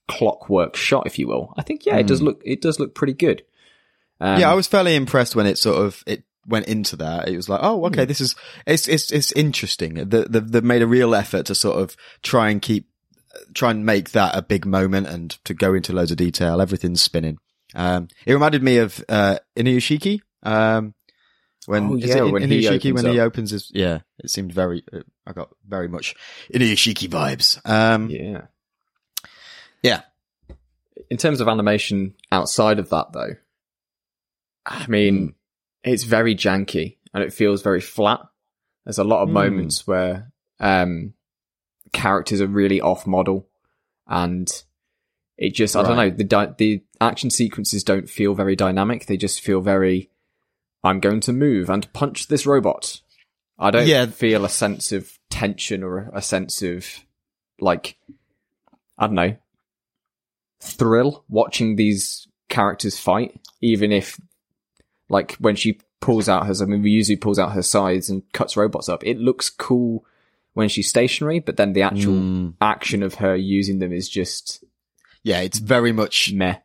clockwork 0.07 0.75
shot, 0.75 1.05
if 1.07 1.17
you 1.19 1.27
will, 1.27 1.53
I 1.57 1.61
think 1.61 1.85
yeah, 1.85 1.97
it 1.97 2.07
does 2.07 2.21
look 2.21 2.41
it 2.43 2.61
does 2.61 2.79
look 2.79 2.93
pretty 2.95 3.13
good. 3.13 3.43
Um, 4.19 4.39
yeah, 4.39 4.49
I 4.49 4.53
was 4.53 4.67
fairly 4.67 4.95
impressed 4.95 5.35
when 5.35 5.45
it 5.45 5.57
sort 5.57 5.77
of 5.85 6.03
it 6.07 6.23
went 6.47 6.67
into 6.67 6.95
that. 6.97 7.29
It 7.29 7.35
was 7.35 7.47
like, 7.49 7.59
oh, 7.63 7.85
okay, 7.85 8.05
this 8.05 8.21
is 8.21 8.35
it's 8.65 8.87
it's 8.87 9.11
it's 9.11 9.31
interesting. 9.33 9.95
The, 9.95 10.25
the, 10.29 10.41
they've 10.41 10.63
made 10.63 10.81
a 10.81 10.87
real 10.87 11.15
effort 11.15 11.45
to 11.47 11.55
sort 11.55 11.77
of 11.79 11.95
try 12.21 12.49
and 12.49 12.61
keep 12.61 12.87
try 13.53 13.71
and 13.71 13.85
make 13.85 14.11
that 14.11 14.35
a 14.35 14.41
big 14.41 14.65
moment 14.65 15.07
and 15.07 15.31
to 15.45 15.53
go 15.53 15.73
into 15.73 15.93
loads 15.93 16.11
of 16.11 16.17
detail. 16.17 16.61
Everything's 16.61 17.01
spinning. 17.01 17.37
Um, 17.75 18.07
it 18.25 18.33
reminded 18.33 18.61
me 18.63 18.77
of 18.77 19.03
uh, 19.09 19.39
Inuyashiki. 19.55 20.21
Um, 20.43 20.93
when 21.65 21.83
Oh, 21.91 21.95
is 21.95 22.05
yeah, 22.09 22.23
it 22.23 22.31
when 22.31 22.43
In- 22.43 22.49
he 22.51 22.61
Inuyashiki 22.61 22.91
opens 22.91 23.03
when 23.03 23.13
he 23.13 23.19
opens 23.19 23.51
his 23.51 23.71
yeah, 23.73 23.99
it 24.19 24.29
seemed 24.29 24.51
very. 24.53 24.83
Uh, 24.91 24.99
I 25.25 25.31
got 25.33 25.49
very 25.67 25.87
much 25.87 26.15
Inuyashiki 26.53 27.07
vibes. 27.09 27.59
Um, 27.69 28.09
yeah. 28.09 28.41
yeah, 29.81 30.01
in 31.09 31.17
terms 31.17 31.39
of 31.41 31.47
animation 31.47 32.13
outside 32.31 32.79
of 32.79 32.89
that 32.89 33.07
though 33.13 33.35
i 34.65 34.87
mean 34.87 35.33
it's 35.83 36.03
very 36.03 36.35
janky 36.35 36.95
and 37.13 37.21
it 37.23 37.33
feels 37.33 37.61
very 37.61 37.81
flat 37.81 38.21
there's 38.85 38.97
a 38.97 39.03
lot 39.03 39.21
of 39.21 39.27
Hmm. 39.27 39.33
moments 39.33 39.85
where 39.85 40.31
um 40.61 41.13
characters 41.93 42.41
are 42.41 42.47
really 42.47 42.81
off 42.81 43.07
model 43.07 43.47
and 44.07 44.63
it 45.37 45.53
just 45.53 45.75
i 45.75 45.81
don't 45.83 45.95
know 45.95 46.09
the 46.09 46.23
di- 46.25 46.53
the 46.57 46.83
action 46.99 47.29
sequences 47.29 47.83
don't 47.83 48.09
feel 48.09 48.33
very 48.33 48.55
dynamic 48.55 49.05
they 49.05 49.15
just 49.15 49.39
feel 49.39 49.61
very 49.61 50.09
i'm 50.83 50.99
going 50.99 51.19
to 51.21 51.31
move 51.31 51.69
and 51.69 51.91
punch 51.93 52.27
this 52.27 52.45
robot 52.45 52.99
i 53.57 53.71
don't 53.71 53.87
Yeah. 53.87 54.07
feel 54.07 54.43
a 54.43 54.49
sense 54.49 54.91
of 54.91 55.17
tension 55.29 55.83
or 55.83 56.11
a 56.13 56.21
sense 56.21 56.61
of 56.61 56.85
like 57.59 57.97
i 58.97 59.05
don't 59.07 59.15
know 59.15 59.37
thrill 60.59 61.23
watching 61.29 61.75
these 61.75 62.27
characters 62.49 62.97
fight, 62.97 63.39
even 63.61 63.91
if, 63.91 64.19
like, 65.09 65.33
when 65.35 65.55
she 65.55 65.79
pulls 65.99 66.29
out 66.29 66.45
her, 66.45 66.53
I 66.61 66.65
mean, 66.65 66.83
Ryuzu 66.83 67.19
pulls 67.19 67.39
out 67.39 67.51
her 67.53 67.61
sides 67.63 68.09
and 68.09 68.23
cuts 68.31 68.55
robots 68.55 68.87
up. 68.89 69.03
It 69.03 69.17
looks 69.17 69.49
cool 69.49 70.05
when 70.53 70.69
she's 70.69 70.87
stationary, 70.89 71.39
but 71.39 71.57
then 71.57 71.73
the 71.73 71.81
actual 71.81 72.13
Mm. 72.13 72.53
action 72.61 73.03
of 73.03 73.15
her 73.15 73.35
using 73.35 73.79
them 73.79 73.91
is 73.93 74.07
just 74.09 74.63
yeah, 75.23 75.39
it's 75.41 75.59
very 75.59 75.91
much 75.93 76.33
meh. 76.33 76.57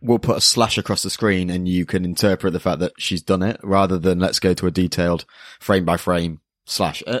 we'll 0.00 0.18
put 0.20 0.36
a 0.36 0.40
slash 0.40 0.78
across 0.78 1.02
the 1.02 1.10
screen 1.10 1.50
and 1.50 1.66
you 1.68 1.84
can 1.84 2.04
interpret 2.04 2.52
the 2.52 2.60
fact 2.60 2.78
that 2.78 2.92
she's 2.98 3.22
done 3.22 3.42
it 3.42 3.58
rather 3.62 3.98
than 3.98 4.18
let's 4.20 4.38
go 4.38 4.54
to 4.54 4.66
a 4.66 4.70
detailed 4.70 5.24
frame 5.58 5.84
by 5.84 5.96
frame 5.96 6.40
slash. 6.66 7.02
Uh, 7.06 7.20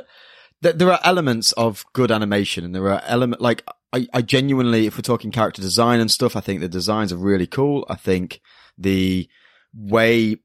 th- 0.62 0.76
there 0.76 0.92
are 0.92 1.00
elements 1.02 1.50
of 1.52 1.84
good 1.92 2.12
animation 2.12 2.64
and 2.64 2.74
there 2.74 2.88
are 2.88 3.02
element 3.06 3.42
like 3.42 3.64
I, 3.92 4.06
I 4.12 4.22
genuinely, 4.22 4.86
if 4.86 4.96
we're 4.96 5.02
talking 5.02 5.32
character 5.32 5.60
design 5.62 6.00
and 6.00 6.10
stuff, 6.10 6.36
I 6.36 6.40
think 6.40 6.60
the 6.60 6.68
designs 6.68 7.12
are 7.12 7.16
really 7.16 7.46
cool. 7.46 7.84
I 7.88 7.96
think 7.96 8.40
the 8.78 9.28
way 9.74 10.36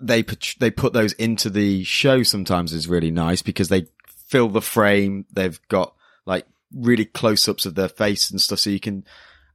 they 0.00 0.22
put, 0.22 0.54
they 0.58 0.70
put 0.70 0.92
those 0.92 1.12
into 1.14 1.50
the 1.50 1.84
show 1.84 2.22
sometimes 2.24 2.72
is 2.72 2.88
really 2.88 3.10
nice 3.10 3.42
because 3.42 3.68
they 3.68 3.86
fill 4.28 4.48
the 4.48 4.62
frame. 4.62 5.26
They've 5.32 5.60
got 5.68 5.94
like 6.26 6.46
really 6.72 7.04
close 7.04 7.48
ups 7.48 7.66
of 7.66 7.74
their 7.74 7.88
face 7.88 8.30
and 8.30 8.40
stuff. 8.40 8.58
So 8.60 8.70
you 8.70 8.80
can, 8.80 9.04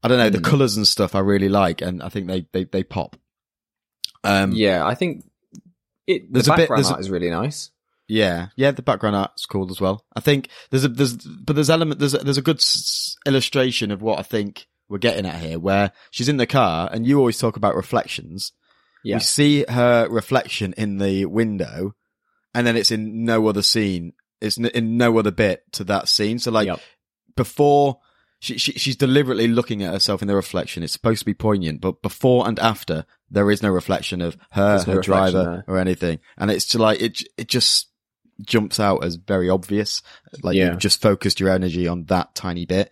I 0.03 0.07
don't 0.07 0.17
know, 0.17 0.29
the 0.29 0.41
colors 0.41 0.77
and 0.77 0.87
stuff 0.87 1.15
I 1.15 1.19
really 1.19 1.49
like. 1.49 1.81
And 1.81 2.01
I 2.03 2.09
think 2.09 2.27
they, 2.27 2.45
they, 2.51 2.63
they 2.65 2.83
pop. 2.83 3.15
Um, 4.23 4.51
Yeah, 4.53 4.85
I 4.85 4.95
think 4.95 5.25
it. 6.07 6.31
There's 6.31 6.45
the 6.45 6.53
a 6.53 6.55
bit- 6.55 6.61
background 6.63 6.77
there's 6.83 6.89
a- 6.89 6.93
art 6.93 7.01
is 7.01 7.09
really 7.09 7.29
nice. 7.29 7.71
Yeah, 8.11 8.47
yeah, 8.55 8.71
the 8.71 8.81
background 8.81 9.15
art's 9.15 9.45
cool 9.45 9.69
as 9.69 9.79
well. 9.79 10.03
I 10.15 10.19
think 10.19 10.49
there's 10.71 10.83
a 10.83 10.87
there's 10.87 11.15
but 11.15 11.53
there's 11.55 11.69
element 11.69 11.99
there's 11.99 12.15
a, 12.15 12.17
there's 12.17 12.39
a 12.39 12.41
good 12.41 12.57
s- 12.57 13.15
illustration 13.27 13.91
of 13.91 14.01
what 14.01 14.17
I 14.17 14.23
think 14.23 14.65
we're 14.89 14.97
getting 14.97 15.27
at 15.27 15.39
here, 15.39 15.59
where 15.59 15.91
she's 16.09 16.27
in 16.27 16.37
the 16.37 16.47
car 16.47 16.89
and 16.91 17.05
you 17.05 17.19
always 17.19 17.37
talk 17.37 17.55
about 17.55 17.75
reflections. 17.75 18.51
Yeah, 19.03 19.17
We 19.17 19.19
see 19.21 19.63
her 19.69 20.07
reflection 20.09 20.73
in 20.75 20.97
the 20.97 21.25
window, 21.25 21.93
and 22.55 22.65
then 22.65 22.75
it's 22.75 22.89
in 22.89 23.25
no 23.25 23.45
other 23.47 23.61
scene. 23.61 24.13
It's 24.41 24.57
in 24.57 24.97
no 24.97 25.17
other 25.17 25.31
bit 25.31 25.63
to 25.73 25.83
that 25.85 26.07
scene. 26.07 26.39
So 26.39 26.51
like 26.51 26.67
Yep. 26.67 26.79
before 27.35 27.99
she, 28.39 28.57
she 28.57 28.71
she's 28.73 28.95
deliberately 28.95 29.47
looking 29.47 29.83
at 29.83 29.93
herself 29.93 30.21
in 30.21 30.27
the 30.29 30.35
reflection. 30.35 30.81
It's 30.83 30.93
supposed 30.93 31.19
to 31.19 31.25
be 31.25 31.33
poignant, 31.33 31.81
but 31.81 32.01
before 32.01 32.47
and 32.47 32.57
after 32.59 33.05
there 33.29 33.51
is 33.51 33.61
no 33.61 33.69
reflection 33.69 34.21
of 34.21 34.37
her, 34.51 34.77
There's 34.77 34.83
her 34.85 35.01
driver, 35.01 35.63
or 35.67 35.77
anything, 35.77 36.19
and 36.37 36.49
it's 36.49 36.65
just 36.65 36.79
like 36.79 37.01
it 37.01 37.21
it 37.37 37.47
just 37.49 37.89
jumps 38.41 38.79
out 38.79 39.03
as 39.03 39.15
very 39.15 39.49
obvious. 39.49 40.01
Like 40.41 40.55
Yeah. 40.55 40.69
you've 40.69 40.79
just 40.79 41.01
focused 41.01 41.41
your 41.41 41.49
energy 41.49 41.87
on 41.87 42.05
that 42.05 42.33
tiny 42.33 42.65
bit. 42.65 42.89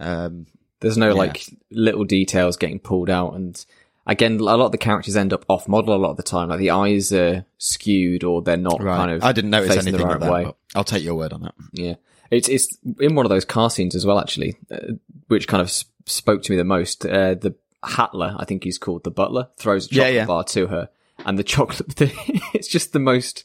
Um, 0.00 0.46
There's 0.80 0.96
no 0.98 1.08
Yeah. 1.08 1.14
like 1.14 1.44
little 1.70 2.04
details 2.04 2.56
getting 2.56 2.80
pulled 2.80 3.08
out, 3.10 3.34
and 3.34 3.64
again, 4.08 4.40
a 4.40 4.42
lot 4.42 4.58
of 4.60 4.72
the 4.72 4.78
characters 4.78 5.16
end 5.16 5.32
up 5.32 5.44
off 5.48 5.68
model 5.68 5.94
a 5.94 5.96
lot 5.96 6.10
of 6.10 6.16
the 6.16 6.22
time. 6.24 6.48
Like 6.48 6.58
the 6.58 6.70
eyes 6.70 7.12
are 7.12 7.44
skewed 7.58 8.24
or 8.24 8.42
they're 8.42 8.56
not 8.56 8.82
right. 8.82 8.96
kind 8.96 9.10
of. 9.12 9.22
I 9.22 9.30
didn't 9.32 9.50
notice 9.50 9.74
facing 9.76 9.92
the 9.92 9.98
anything 9.98 10.08
right 10.08 10.20
that. 10.20 10.32
way. 10.32 10.44
But 10.46 10.56
I'll 10.74 10.84
take 10.84 11.04
your 11.04 11.14
word 11.14 11.32
on 11.32 11.42
that. 11.42 11.54
Yeah, 11.72 11.94
it's 12.30 12.48
it's 12.48 12.76
in 12.98 13.14
one 13.14 13.24
of 13.26 13.30
those 13.30 13.44
car 13.44 13.70
scenes 13.70 13.94
as 13.94 14.04
well, 14.04 14.18
actually, 14.18 14.56
uh, 14.72 14.94
which 15.28 15.46
kind 15.46 15.60
of 15.60 15.70
sp- 15.70 15.92
spoke 16.06 16.42
to 16.42 16.50
me 16.50 16.56
the 16.56 16.64
most. 16.64 17.04
Uh, 17.06 17.34
the 17.34 17.54
Hatler, 17.84 18.34
I 18.40 18.44
think 18.44 18.64
he's 18.64 18.78
called 18.78 19.04
the 19.04 19.10
butler, 19.10 19.48
throws 19.56 19.90
a 19.90 19.94
Yeah, 19.94 20.00
chocolate 20.02 20.14
yeah. 20.14 20.26
bar 20.26 20.44
to 20.44 20.66
her, 20.66 20.88
and 21.24 21.38
the 21.38 21.44
chocolate 21.44 21.94
it's 22.54 22.66
just 22.68 22.92
the 22.92 22.98
most 22.98 23.44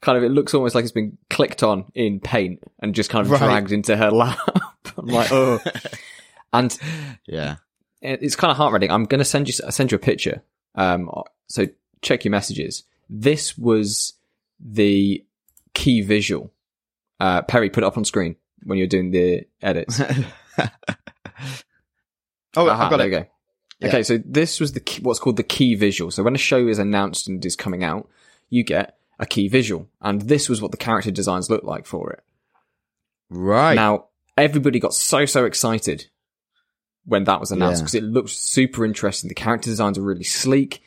kind 0.00 0.16
of. 0.18 0.22
It 0.24 0.28
looks 0.30 0.54
almost 0.54 0.74
like 0.74 0.84
it's 0.84 0.92
been 0.92 1.18
clicked 1.30 1.62
on 1.64 1.86
in 1.94 2.20
paint 2.20 2.62
and 2.78 2.94
just 2.94 3.10
kind 3.10 3.24
of 3.26 3.30
Right. 3.32 3.40
dragged 3.40 3.72
into 3.72 3.96
her 3.96 4.10
lap. 4.12 4.38
I'm 4.96 5.06
like, 5.06 5.32
oh, 5.32 5.60
and 6.52 6.78
Yeah. 7.26 7.56
It- 8.02 8.22
it's 8.22 8.36
kind 8.36 8.50
of 8.50 8.56
heartrending. 8.56 8.90
I'm 8.90 9.04
going 9.04 9.18
to 9.20 9.24
send 9.24 9.48
you 9.48 9.52
send 9.54 9.90
you 9.92 9.96
a 9.96 9.98
picture. 10.00 10.42
Um, 10.74 11.10
so 11.48 11.66
check 12.02 12.24
your 12.24 12.30
messages. 12.32 12.84
This 13.08 13.56
was 13.58 14.14
the 14.60 15.24
key 15.74 16.00
visual. 16.02 16.52
Uh, 17.20 17.42
Perry, 17.42 17.70
put 17.70 17.84
it 17.84 17.86
up 17.86 17.96
on 17.96 18.04
screen 18.04 18.36
when 18.64 18.78
you're 18.78 18.86
doing 18.86 19.10
the 19.10 19.46
edits. 19.60 20.00
oh, 22.56 22.68
Aha, 22.68 22.84
I've 22.84 22.90
got 22.90 23.00
it. 23.00 23.10
go. 23.10 23.24
Yeah. 23.80 23.88
Okay, 23.88 24.02
so 24.02 24.18
this 24.24 24.60
was 24.60 24.72
the 24.72 24.80
key, 24.80 25.02
what's 25.02 25.18
called 25.18 25.36
the 25.36 25.42
key 25.42 25.74
visual. 25.74 26.10
So 26.10 26.22
when 26.22 26.34
a 26.34 26.38
show 26.38 26.68
is 26.68 26.78
announced 26.78 27.26
and 27.28 27.44
is 27.44 27.56
coming 27.56 27.82
out, 27.82 28.08
you 28.48 28.62
get 28.62 28.96
a 29.18 29.26
key 29.26 29.48
visual, 29.48 29.88
and 30.00 30.22
this 30.22 30.48
was 30.48 30.62
what 30.62 30.70
the 30.70 30.76
character 30.76 31.10
designs 31.10 31.50
looked 31.50 31.64
like 31.64 31.86
for 31.86 32.12
it. 32.12 32.22
Right. 33.28 33.74
Now, 33.74 34.06
everybody 34.36 34.78
got 34.78 34.94
so, 34.94 35.24
so 35.26 35.44
excited 35.44 36.06
when 37.04 37.24
that 37.24 37.40
was 37.40 37.50
announced 37.50 37.80
Yeah. 37.80 37.82
because 37.82 37.94
it 37.96 38.04
looked 38.04 38.30
super 38.30 38.84
interesting. 38.84 39.28
The 39.28 39.34
character 39.34 39.70
designs 39.70 39.98
are 39.98 40.02
really 40.02 40.24
sleek. 40.24 40.82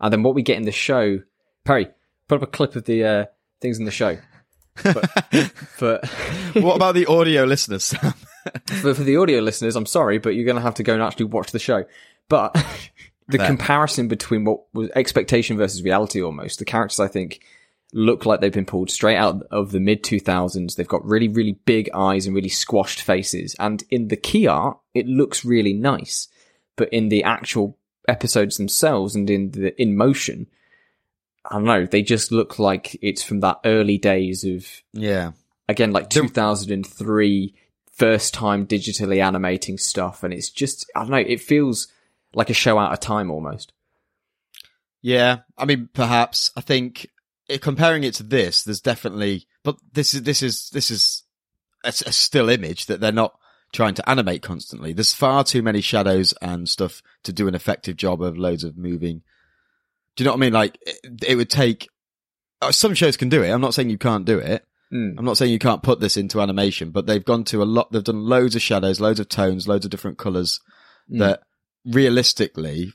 And 0.00 0.12
then 0.12 0.22
what 0.22 0.34
we 0.34 0.42
get 0.42 0.56
in 0.56 0.64
the 0.64 0.72
show, 0.72 1.20
Perry, 1.64 1.88
put 2.28 2.36
up 2.36 2.42
a 2.42 2.46
clip 2.46 2.74
of 2.76 2.84
the 2.84 3.04
uh, 3.04 3.24
things 3.60 3.78
in 3.78 3.84
the 3.84 3.90
show. 3.92 4.18
But, 4.82 5.10
but 5.78 6.06
what 6.54 6.76
about 6.76 6.94
the 6.94 7.06
audio 7.06 7.44
listeners, 7.46 7.84
Sam? 7.84 8.14
for, 8.66 8.94
for 8.94 9.02
the 9.04 9.16
audio 9.16 9.40
listeners, 9.40 9.76
I'm 9.76 9.86
sorry, 9.86 10.18
but 10.18 10.30
you're 10.34 10.44
going 10.44 10.56
to 10.56 10.62
have 10.62 10.74
to 10.74 10.82
go 10.82 10.94
and 10.94 11.02
actually 11.02 11.26
watch 11.26 11.52
the 11.52 11.58
show. 11.60 11.84
But 12.28 12.54
the 13.28 13.38
Fair. 13.38 13.46
comparison 13.46 14.08
between 14.08 14.44
what 14.44 14.62
was 14.74 14.90
expectation 14.96 15.56
versus 15.56 15.82
reality 15.82 16.20
almost, 16.22 16.58
the 16.58 16.64
characters 16.64 16.98
I 16.98 17.06
think 17.06 17.40
look 17.92 18.24
like 18.24 18.40
they've 18.40 18.52
been 18.52 18.64
pulled 18.64 18.90
straight 18.90 19.16
out 19.16 19.42
of 19.50 19.70
the 19.70 19.80
mid 19.80 20.02
2000s. 20.02 20.74
They've 20.76 20.88
got 20.88 21.04
really, 21.04 21.28
really 21.28 21.58
big 21.66 21.90
eyes 21.92 22.26
and 22.26 22.34
really 22.34 22.48
squashed 22.48 23.02
faces. 23.02 23.54
And 23.58 23.84
in 23.90 24.08
the 24.08 24.16
key 24.16 24.46
art, 24.46 24.78
it 24.94 25.06
looks 25.06 25.44
really 25.44 25.74
nice. 25.74 26.28
But 26.76 26.88
in 26.92 27.08
the 27.10 27.22
actual 27.24 27.76
episodes 28.08 28.56
themselves 28.56 29.14
and 29.14 29.28
in 29.28 29.50
the 29.50 29.80
in 29.80 29.94
motion, 29.96 30.46
I 31.44 31.54
don't 31.56 31.64
know, 31.64 31.86
they 31.86 32.02
just 32.02 32.32
look 32.32 32.58
like 32.58 32.96
it's 33.02 33.22
from 33.22 33.40
that 33.40 33.60
early 33.64 33.98
days 33.98 34.42
of 34.44 34.66
Yeah. 34.92 35.32
again 35.68 35.92
like 35.92 36.08
The- 36.10 36.20
2003 36.22 37.54
first 37.92 38.32
time 38.34 38.66
digitally 38.66 39.22
animating 39.22 39.76
stuff 39.78 40.24
and 40.24 40.32
it's 40.32 40.48
just 40.50 40.90
i 40.96 41.00
don't 41.00 41.10
know 41.10 41.16
it 41.18 41.40
feels 41.42 41.88
like 42.34 42.48
a 42.48 42.54
show 42.54 42.78
out 42.78 42.90
of 42.92 42.98
time 43.00 43.30
almost 43.30 43.72
Yeah. 45.02 45.40
I 45.58 45.64
mean, 45.66 45.88
perhaps. 45.92 46.50
I 46.56 46.60
think 46.62 47.08
comparing 47.60 48.04
it 48.04 48.14
to 48.14 48.22
this, 48.22 48.62
there's 48.62 48.80
definitely, 48.80 49.46
but 49.64 49.76
this 49.92 50.14
is, 50.14 50.22
this 50.22 50.42
is, 50.42 50.70
this 50.70 50.90
is 50.90 51.24
a 51.84 51.92
still 51.92 52.48
image 52.48 52.86
that 52.86 53.00
they're 53.00 53.12
not 53.12 53.38
trying 53.72 53.94
to 53.94 54.08
animate 54.08 54.42
constantly. 54.42 54.92
There's 54.92 55.12
far 55.12 55.44
too 55.44 55.62
many 55.62 55.80
shadows 55.80 56.34
and 56.42 56.68
stuff 56.68 57.02
to 57.24 57.32
do 57.32 57.48
an 57.48 57.54
effective 57.54 57.96
job 57.96 58.22
of 58.22 58.36
loads 58.36 58.64
of 58.64 58.76
moving. 58.76 59.22
Do 60.16 60.22
you 60.22 60.26
know 60.26 60.32
what 60.32 60.38
I 60.38 60.40
mean? 60.40 60.52
Like, 60.52 60.78
it, 60.82 61.24
it 61.26 61.36
would 61.36 61.50
take, 61.50 61.88
uh, 62.60 62.72
some 62.72 62.94
shows 62.94 63.16
can 63.16 63.28
do 63.28 63.42
it. 63.42 63.50
I'm 63.50 63.60
not 63.60 63.74
saying 63.74 63.90
you 63.90 63.98
can't 63.98 64.24
do 64.24 64.38
it. 64.38 64.64
Mm. 64.92 65.14
I'm 65.18 65.24
not 65.24 65.38
saying 65.38 65.50
you 65.50 65.58
can't 65.58 65.82
put 65.82 66.00
this 66.00 66.16
into 66.16 66.40
animation, 66.40 66.90
but 66.90 67.06
they've 67.06 67.24
gone 67.24 67.44
to 67.44 67.62
a 67.62 67.64
lot, 67.64 67.90
they've 67.90 68.04
done 68.04 68.24
loads 68.24 68.54
of 68.54 68.62
shadows, 68.62 69.00
loads 69.00 69.20
of 69.20 69.28
tones, 69.28 69.66
loads 69.66 69.84
of 69.84 69.90
different 69.90 70.18
colors 70.18 70.60
Mm. 71.10 71.18
that 71.18 71.40
realistically 71.84 72.92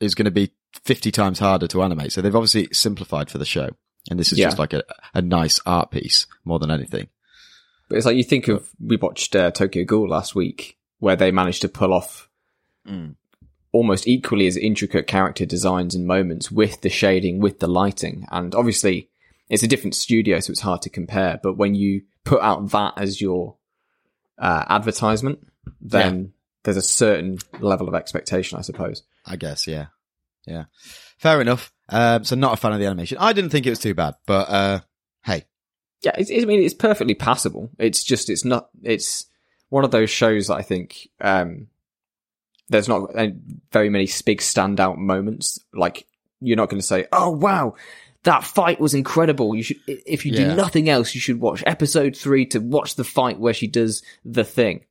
is 0.00 0.14
going 0.14 0.24
to 0.24 0.30
be 0.30 0.52
50 0.84 1.10
times 1.10 1.38
harder 1.38 1.66
to 1.68 1.82
animate. 1.82 2.12
So 2.12 2.20
they've 2.20 2.34
obviously 2.34 2.68
simplified 2.72 3.30
for 3.30 3.38
the 3.38 3.44
show. 3.44 3.70
And 4.10 4.18
this 4.18 4.32
is 4.32 4.38
Yeah. 4.38 4.46
just 4.46 4.58
like 4.58 4.72
a, 4.72 4.82
a 5.14 5.20
nice 5.22 5.60
art 5.66 5.90
piece 5.90 6.26
more 6.44 6.58
than 6.58 6.70
anything. 6.70 7.08
but 7.88 7.96
it's 7.96 8.06
like 8.06 8.16
you 8.16 8.24
think 8.24 8.48
of 8.48 8.68
we 8.78 8.96
watched 8.96 9.34
uh, 9.34 9.50
tokyo 9.50 9.84
ghoul 9.84 10.08
last 10.08 10.34
week 10.34 10.76
where 10.98 11.16
they 11.16 11.30
managed 11.30 11.62
to 11.62 11.68
pull 11.68 11.92
off 11.94 12.28
Mm. 12.86 13.16
almost 13.72 14.06
equally 14.08 14.46
as 14.46 14.56
intricate 14.56 15.06
character 15.06 15.44
designs 15.44 15.94
and 15.94 16.06
moments 16.06 16.50
with 16.50 16.80
the 16.80 16.88
shading 16.88 17.38
with 17.40 17.58
the 17.60 17.66
lighting 17.66 18.26
and 18.30 18.54
obviously 18.54 19.10
it's 19.50 19.62
a 19.62 19.66
different 19.66 19.94
studio 19.94 20.40
so 20.40 20.50
it's 20.50 20.60
hard 20.62 20.80
to 20.82 20.88
compare 20.90 21.38
but 21.42 21.54
when 21.58 21.74
you 21.74 22.02
put 22.24 22.40
out 22.40 22.70
that 22.70 22.94
as 22.96 23.20
your 23.20 23.56
uh, 24.38 24.64
advertisement 24.68 25.38
then 25.82 26.32
there's 26.62 26.78
a 26.78 26.82
certain 26.82 27.38
level 27.60 27.88
of 27.88 27.94
expectation 27.94 28.58
i 28.58 28.62
suppose 28.62 29.02
I 29.26 29.36
guess. 29.36 29.66
Yeah. 29.66 29.86
Yeah. 30.48 30.64
Fair 31.18 31.40
enough. 31.40 31.72
Um, 31.88 32.24
so 32.24 32.36
not 32.36 32.52
a 32.54 32.56
fan 32.56 32.72
of 32.72 32.80
the 32.80 32.86
animation. 32.86 33.18
I 33.20 33.32
didn't 33.32 33.50
think 33.50 33.66
it 33.66 33.70
was 33.70 33.78
too 33.78 33.94
bad, 33.94 34.14
but, 34.26 34.48
uh, 34.48 34.80
hey, 35.24 35.44
Yeah, 36.02 36.12
it's, 36.16 36.30
I 36.30 36.44
mean, 36.46 36.62
it's 36.62 36.74
perfectly 36.74 37.14
passable. 37.14 37.70
It's 37.78 38.02
just, 38.04 38.30
it's 38.30 38.44
not, 38.44 38.68
it's 38.82 39.26
one 39.68 39.84
of 39.84 39.90
those 39.90 40.10
shows 40.10 40.46
that 40.48 40.56
I 40.56 40.62
think, 40.62 41.08
um, 41.20 41.68
there's 42.68 42.88
not 42.88 43.16
uh, 43.16 43.28
very 43.72 43.88
many 43.88 44.08
big 44.26 44.40
standout 44.40 44.96
moments. 44.98 45.58
Like, 45.74 46.06
you're 46.40 46.56
not 46.56 46.68
going 46.68 46.80
to 46.80 46.86
say, 46.86 47.06
oh, 47.12 47.30
wow, 47.30 47.74
that 48.24 48.44
fight 48.44 48.78
was 48.80 48.92
incredible. 48.94 49.54
You 49.54 49.62
should, 49.62 49.78
if 49.86 50.26
you 50.26 50.32
Yeah. 50.32 50.50
do 50.50 50.56
nothing 50.56 50.88
else, 50.90 51.14
you 51.14 51.20
should 51.20 51.40
watch 51.40 51.64
episode 51.66 52.14
three 52.16 52.44
to 52.46 52.58
watch 52.60 52.94
the 52.96 53.04
fight 53.04 53.38
where 53.40 53.54
she 53.54 53.66
does 53.66 54.02
the 54.24 54.44
thing. 54.44 54.84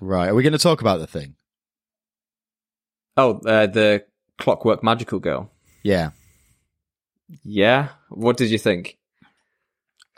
right. 0.00 0.28
Are 0.30 0.34
we 0.34 0.42
going 0.42 0.52
to 0.54 0.58
talk 0.58 0.80
about 0.80 0.98
the 0.98 1.06
thing? 1.06 1.34
Oh, 3.18 3.38
uh, 3.46 3.66
the 3.66 4.04
clockwork 4.38 4.82
magical 4.82 5.18
girl. 5.18 5.50
Yeah. 5.82 6.10
Yeah. 7.44 7.88
What 8.08 8.36
did 8.36 8.50
you 8.50 8.58
think 8.58 8.96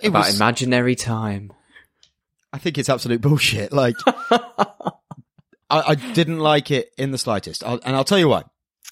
It 0.03 0.09
about 0.09 0.27
was, 0.27 0.37
imaginary 0.37 0.95
time? 0.95 1.53
I 2.53 2.59
think 2.59 2.79
it's 2.79 2.89
absolute 2.89 3.21
bullshit. 3.21 3.73
Like, 3.73 3.95
I, 4.31 4.93
I 5.71 5.95
didn't 5.95 6.39
like 6.41 6.71
it 6.71 6.91
in 6.97 7.11
the 7.11 7.19
slightest. 7.19 7.63
I'll, 7.65 7.81
and 7.85 7.95
I'll 7.95 8.05
tell 8.05 8.19
you 8.19 8.29
why. 8.29 8.45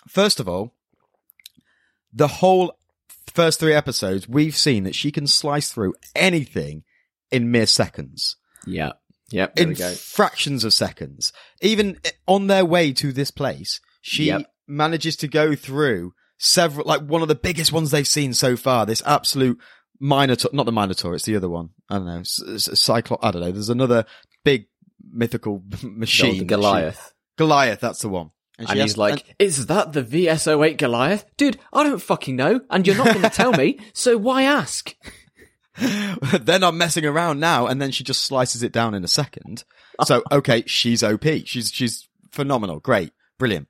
First 0.09 0.41
of 0.41 0.49
all, 0.49 0.75
the 2.13 2.29
whole 2.29 2.77
first 3.33 3.59
three 3.61 3.75
episodes, 3.75 4.29
we've 4.29 4.57
seen 4.57 4.85
that 4.85 4.95
she 4.95 5.11
can 5.11 5.27
slice 5.27 5.71
through 5.71 5.95
anything 6.15 6.85
in 7.31 7.51
mere 7.51 7.67
seconds. 7.67 8.37
yeah. 8.67 8.93
Yep. 9.31 9.57
There 9.57 9.63
in 9.65 9.69
we 9.71 9.75
go. 9.75 9.91
fractions 9.91 10.63
of 10.63 10.73
seconds. 10.73 11.33
Even 11.61 11.99
on 12.29 12.47
their 12.47 12.65
way 12.65 12.93
to 12.93 13.13
this 13.13 13.33
place, 13.33 13.81
she 14.01 14.27
Yep. 14.27 14.47
Manages 14.67 15.17
to 15.17 15.29
go 15.29 15.55
through 15.55 16.13
several, 16.39 16.87
like 16.87 17.03
one 17.03 17.23
of 17.23 17.29
the 17.29 17.35
biggest 17.35 17.73
ones 17.73 17.91
they've 17.91 18.07
seen 18.07 18.33
so 18.35 18.57
far. 18.57 18.87
This 18.87 19.03
absolute 19.07 19.59
Minotaur, 20.01 20.51
not 20.53 20.67
the 20.67 20.73
Minotaur, 20.73 21.15
it's 21.15 21.25
the 21.25 21.37
other 21.37 21.49
one. 21.49 21.71
I 21.89 21.97
don't 21.99 22.07
know. 22.07 22.23
Cyclops, 22.25 23.25
I 23.25 23.31
don't 23.31 23.43
know. 23.43 23.53
There's 23.53 23.71
another 23.71 24.05
big 24.45 24.67
mythical 25.11 25.63
machine. 25.83 26.31
That 26.33 26.39
she- 26.39 26.45
Goliath. 26.45 27.13
Goliath, 27.37 27.81
that's 27.81 28.01
the 28.01 28.09
one. 28.09 28.31
And, 28.59 28.69
she 28.69 28.75
he's 28.75 28.83
has- 28.93 28.97
like, 28.99 29.35
is 29.39 29.67
that 29.67 29.93
the 29.93 30.03
VS08 30.03 30.79
Goliath? 30.79 31.25
Dude, 31.37 31.59
I 31.73 31.83
don't 31.85 32.01
fucking 32.01 32.37
know, 32.37 32.61
and 32.71 32.87
you're 32.87 32.97
not 32.97 33.09
going 33.09 33.23
to 33.23 33.31
tell 33.31 33.53
me, 33.53 33.79
so 33.93 34.17
why 34.17 34.43
ask? 34.43 34.95
and- 35.77 36.21
they're 36.43 36.59
not 36.59 36.75
messing 36.75 37.05
around 37.05 37.39
now. 37.41 37.67
And 37.67 37.81
then 37.81 37.91
she 37.91 38.03
just 38.05 38.23
slices 38.23 38.63
it 38.63 38.73
down 38.73 38.95
in 38.95 39.05
a 39.05 39.09
second. 39.09 39.65
So, 40.05 40.23
okay, 40.33 40.63
she's 40.67 41.03
OP. 41.03 41.25
She's, 41.45 41.71
she's 41.71 42.09
phenomenal. 42.33 42.81
Great. 42.81 43.13
Brilliant. 43.39 43.69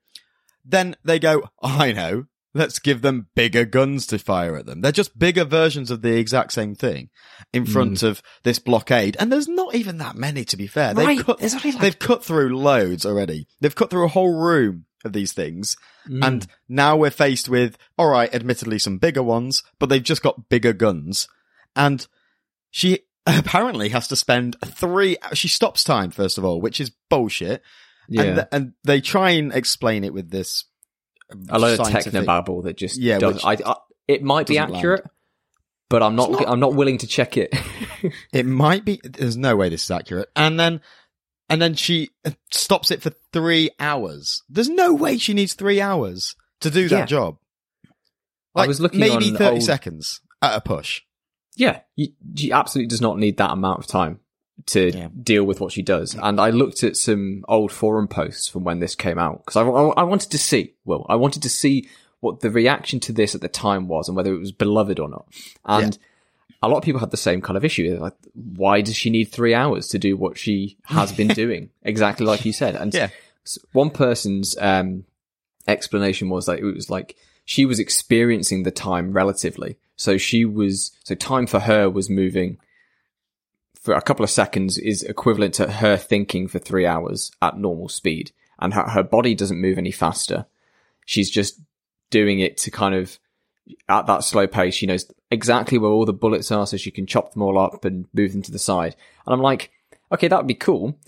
Then 0.67 0.97
they 1.05 1.19
go, 1.19 1.45
I 1.63 1.93
know. 1.93 2.25
Let's 2.55 2.79
give 2.79 3.03
them 3.03 3.27
bigger 3.35 3.67
guns 3.67 4.07
to 4.07 4.19
fire 4.19 4.57
at 4.57 4.65
them. 4.65 4.81
They're 4.81 4.91
just 4.91 5.19
bigger 5.19 5.45
versions 5.45 5.91
of 5.91 6.01
the 6.01 6.17
exact 6.17 6.53
same 6.53 6.75
thing 6.75 7.11
in 7.53 7.67
hmm. 7.67 7.73
front 7.73 8.03
of 8.03 8.23
this 8.45 8.59
blockade. 8.59 9.15
And 9.21 9.31
there's 9.31 9.47
not 9.47 9.75
even 9.75 9.99
that 9.99 10.17
many, 10.17 10.43
to 10.47 10.57
be 10.57 10.67
fair. 10.67 10.95
Right, 10.95 11.17
They've 11.17 11.27
cut, 11.27 11.43
like- 11.43 11.79
they've 11.79 11.99
cut 11.99 12.25
through 12.25 12.57
loads 12.57 13.05
already. 13.05 13.47
They've 13.61 13.75
cut 13.75 13.91
through 13.91 14.07
a 14.07 14.09
whole 14.09 14.33
room 14.33 14.87
of 15.05 15.13
these 15.13 15.33
things. 15.33 15.77
Hmm. 16.07 16.23
And 16.23 16.47
now 16.67 16.97
we're 16.97 17.11
faced 17.11 17.51
with, 17.51 17.77
all 17.99 18.09
right, 18.09 18.35
admittedly 18.35 18.79
some 18.79 18.97
bigger 18.97 19.23
ones, 19.23 19.63
but 19.79 19.91
they've 19.91 20.03
just 20.03 20.23
got 20.23 20.49
bigger 20.49 20.73
guns. 20.73 21.29
And 21.75 22.07
she 22.71 23.01
apparently 23.27 23.91
has 23.91 24.09
to 24.09 24.17
spend 24.17 24.57
three. 24.65 25.17
She 25.35 25.49
stops 25.49 25.85
time 25.85 26.11
first 26.11 26.39
of 26.39 26.45
all, 26.45 26.61
which 26.61 26.81
is 26.81 26.91
bullshit. 27.11 27.63
Yeah. 28.09 28.23
And, 28.23 28.35
th- 28.37 28.49
and 28.53 28.73
they 28.85 29.01
try 29.01 29.31
and 29.31 29.53
explain 29.53 30.05
it 30.05 30.13
with 30.15 30.31
this. 30.31 30.65
a 31.49 31.59
lot 31.59 31.73
of 31.73 31.87
technobabble 31.89 32.65
that 32.65 32.77
just 32.77 32.99
Yeah, 33.01 33.19
does. 33.19 33.35
which 33.37 33.45
I, 33.45 33.71
I, 33.71 33.77
it 34.09 34.23
might 34.23 34.47
be 34.47 34.55
doesn't 34.55 34.71
land. 34.73 34.77
accurate, 34.79 35.05
but 35.91 36.03
I'm 36.03 36.15
not, 36.17 36.31
not- 36.31 36.49
I'm 36.49 36.61
not 36.61 36.75
willing 36.75 36.99
to 36.99 37.07
check 37.07 37.37
it. 37.37 37.55
It 38.33 38.47
might 38.47 38.85
be. 38.85 39.01
There's 39.03 39.37
no 39.37 39.57
way 39.57 39.69
this 39.69 39.83
is 39.85 39.91
accurate. 39.91 40.29
And 40.37 40.61
then, 40.61 40.81
and 41.49 41.61
then 41.61 41.75
she 41.75 42.11
uh, 42.25 42.31
stops 42.53 42.93
it 42.93 43.03
for 43.03 43.11
three 43.33 43.71
hours. 43.81 44.45
There's 44.49 44.69
no 44.69 44.95
way 44.95 45.19
she 45.19 45.35
needs 45.35 45.55
three 45.55 45.81
hours 45.81 46.37
to 46.61 46.71
do 46.71 46.89
that 46.91 46.97
Yeah. 46.99 47.07
job. 47.07 47.39
I 48.55 48.67
was 48.69 48.81
looking 48.81 49.01
maybe 49.01 49.31
thirty 49.31 49.57
old- 49.57 49.63
seconds 49.65 50.21
at 50.41 50.57
a 50.57 50.61
push. 50.61 51.03
Yeah, 51.57 51.81
you, 51.97 52.09
she 52.37 52.53
absolutely 52.53 52.89
does 52.89 53.01
not 53.01 53.19
need 53.19 53.39
that 53.39 53.51
amount 53.51 53.81
of 53.81 53.87
time 53.89 54.21
to 54.67 54.91
Yeah. 54.91 55.09
deal 55.23 55.45
with 55.45 55.61
what 55.61 55.73
she 55.73 55.83
does. 55.83 56.15
And 56.21 56.41
I 56.41 56.51
looked 56.51 56.83
at 56.83 56.97
some 56.97 57.45
old 57.49 57.71
forum 57.71 58.09
posts 58.09 58.49
from 58.49 58.65
when 58.65 58.81
this 58.81 58.95
came 58.95 59.19
out 59.19 59.45
because 59.45 59.57
I, 59.57 59.63
I, 59.63 59.89
I 60.01 60.03
wanted 60.05 60.31
to 60.31 60.39
see, 60.39 60.75
well, 60.85 61.05
I 61.09 61.17
wanted 61.17 61.43
to 61.43 61.51
see 61.51 61.89
what 62.21 62.41
the 62.41 62.51
reaction 62.51 62.99
to 63.01 63.13
this 63.13 63.35
at 63.35 63.43
the 63.43 63.49
time 63.49 63.87
was 63.87 64.09
and 64.09 64.17
whether 64.17 64.33
it 64.35 64.39
was 64.39 64.53
beloved 64.53 64.99
or 64.99 65.09
not. 65.09 65.27
And 65.67 65.97
a 66.63 66.69
lot 66.69 66.79
of 66.79 66.83
people 66.85 66.99
had 67.01 67.11
the 67.11 67.17
same 67.19 67.43
kind 67.43 67.57
of 67.59 67.65
issue. 67.65 67.91
They're 67.91 68.01
Like, 68.01 68.17
why 68.35 68.81
does 68.81 68.97
she 68.97 69.11
need 69.11 69.27
three 69.27 69.55
hours 69.55 69.89
to 69.89 69.99
do 69.99 70.17
what 70.17 70.39
she 70.39 70.79
has 70.85 71.13
been 71.13 71.29
doing? 71.45 71.69
Exactly 71.83 72.25
like 72.27 72.45
you 72.47 72.53
said. 72.55 72.75
And 72.75 72.93
Yeah. 72.95 73.11
one 73.73 73.91
person's 73.91 74.57
um, 74.59 75.05
explanation 75.69 76.29
was 76.29 76.47
that 76.47 76.59
it 76.59 76.65
was 76.65 76.91
like 76.91 77.17
she 77.45 77.65
was 77.67 77.79
experiencing 77.79 78.63
the 78.63 78.71
time 78.71 79.13
relatively. 79.13 79.77
So 79.97 80.17
she 80.19 80.45
was, 80.45 80.93
so 81.05 81.15
time 81.15 81.47
for 81.47 81.61
her 81.61 81.89
was 81.89 82.11
moving 82.11 82.59
for 83.87 83.95
a 83.95 84.03
couple 84.03 84.25
of 84.25 84.31
seconds 84.31 84.77
is 84.79 85.03
equivalent 85.05 85.55
to 85.55 85.71
her 85.71 85.97
thinking 85.97 86.49
for 86.49 86.59
three 86.59 86.85
hours 86.85 87.31
at 87.41 87.57
normal 87.57 87.89
speed. 87.89 88.33
And 88.59 88.75
her, 88.75 88.83
her 88.83 89.03
body 89.03 89.35
doesn't 89.35 89.61
move 89.61 89.79
any 89.79 89.93
faster. 89.93 90.47
She's 91.05 91.31
just 91.31 91.61
doing 92.11 92.41
it 92.41 92.57
to 92.59 92.71
kind 92.71 92.95
of, 92.97 93.19
at 93.89 94.07
that 94.07 94.25
slow 94.25 94.47
pace, 94.49 94.75
she 94.75 94.87
knows 94.87 95.07
exactly 95.31 95.79
where 95.79 95.91
all 95.91 96.05
the 96.05 96.13
bullets 96.13 96.51
are 96.51 96.67
so 96.67 96.77
she 96.77 96.91
can 96.91 97.07
chop 97.07 97.33
them 97.33 97.43
all 97.43 97.59
up 97.59 97.85
and 97.85 98.07
move 98.13 98.33
them 98.33 98.43
to 98.43 98.51
the 98.53 98.59
side. 98.59 98.97
And 99.25 99.33
I'm 99.33 99.41
like, 99.41 99.71
okay, 100.13 100.27
that 100.29 100.37
would 100.37 100.47
be 100.47 100.55
cool 100.55 100.99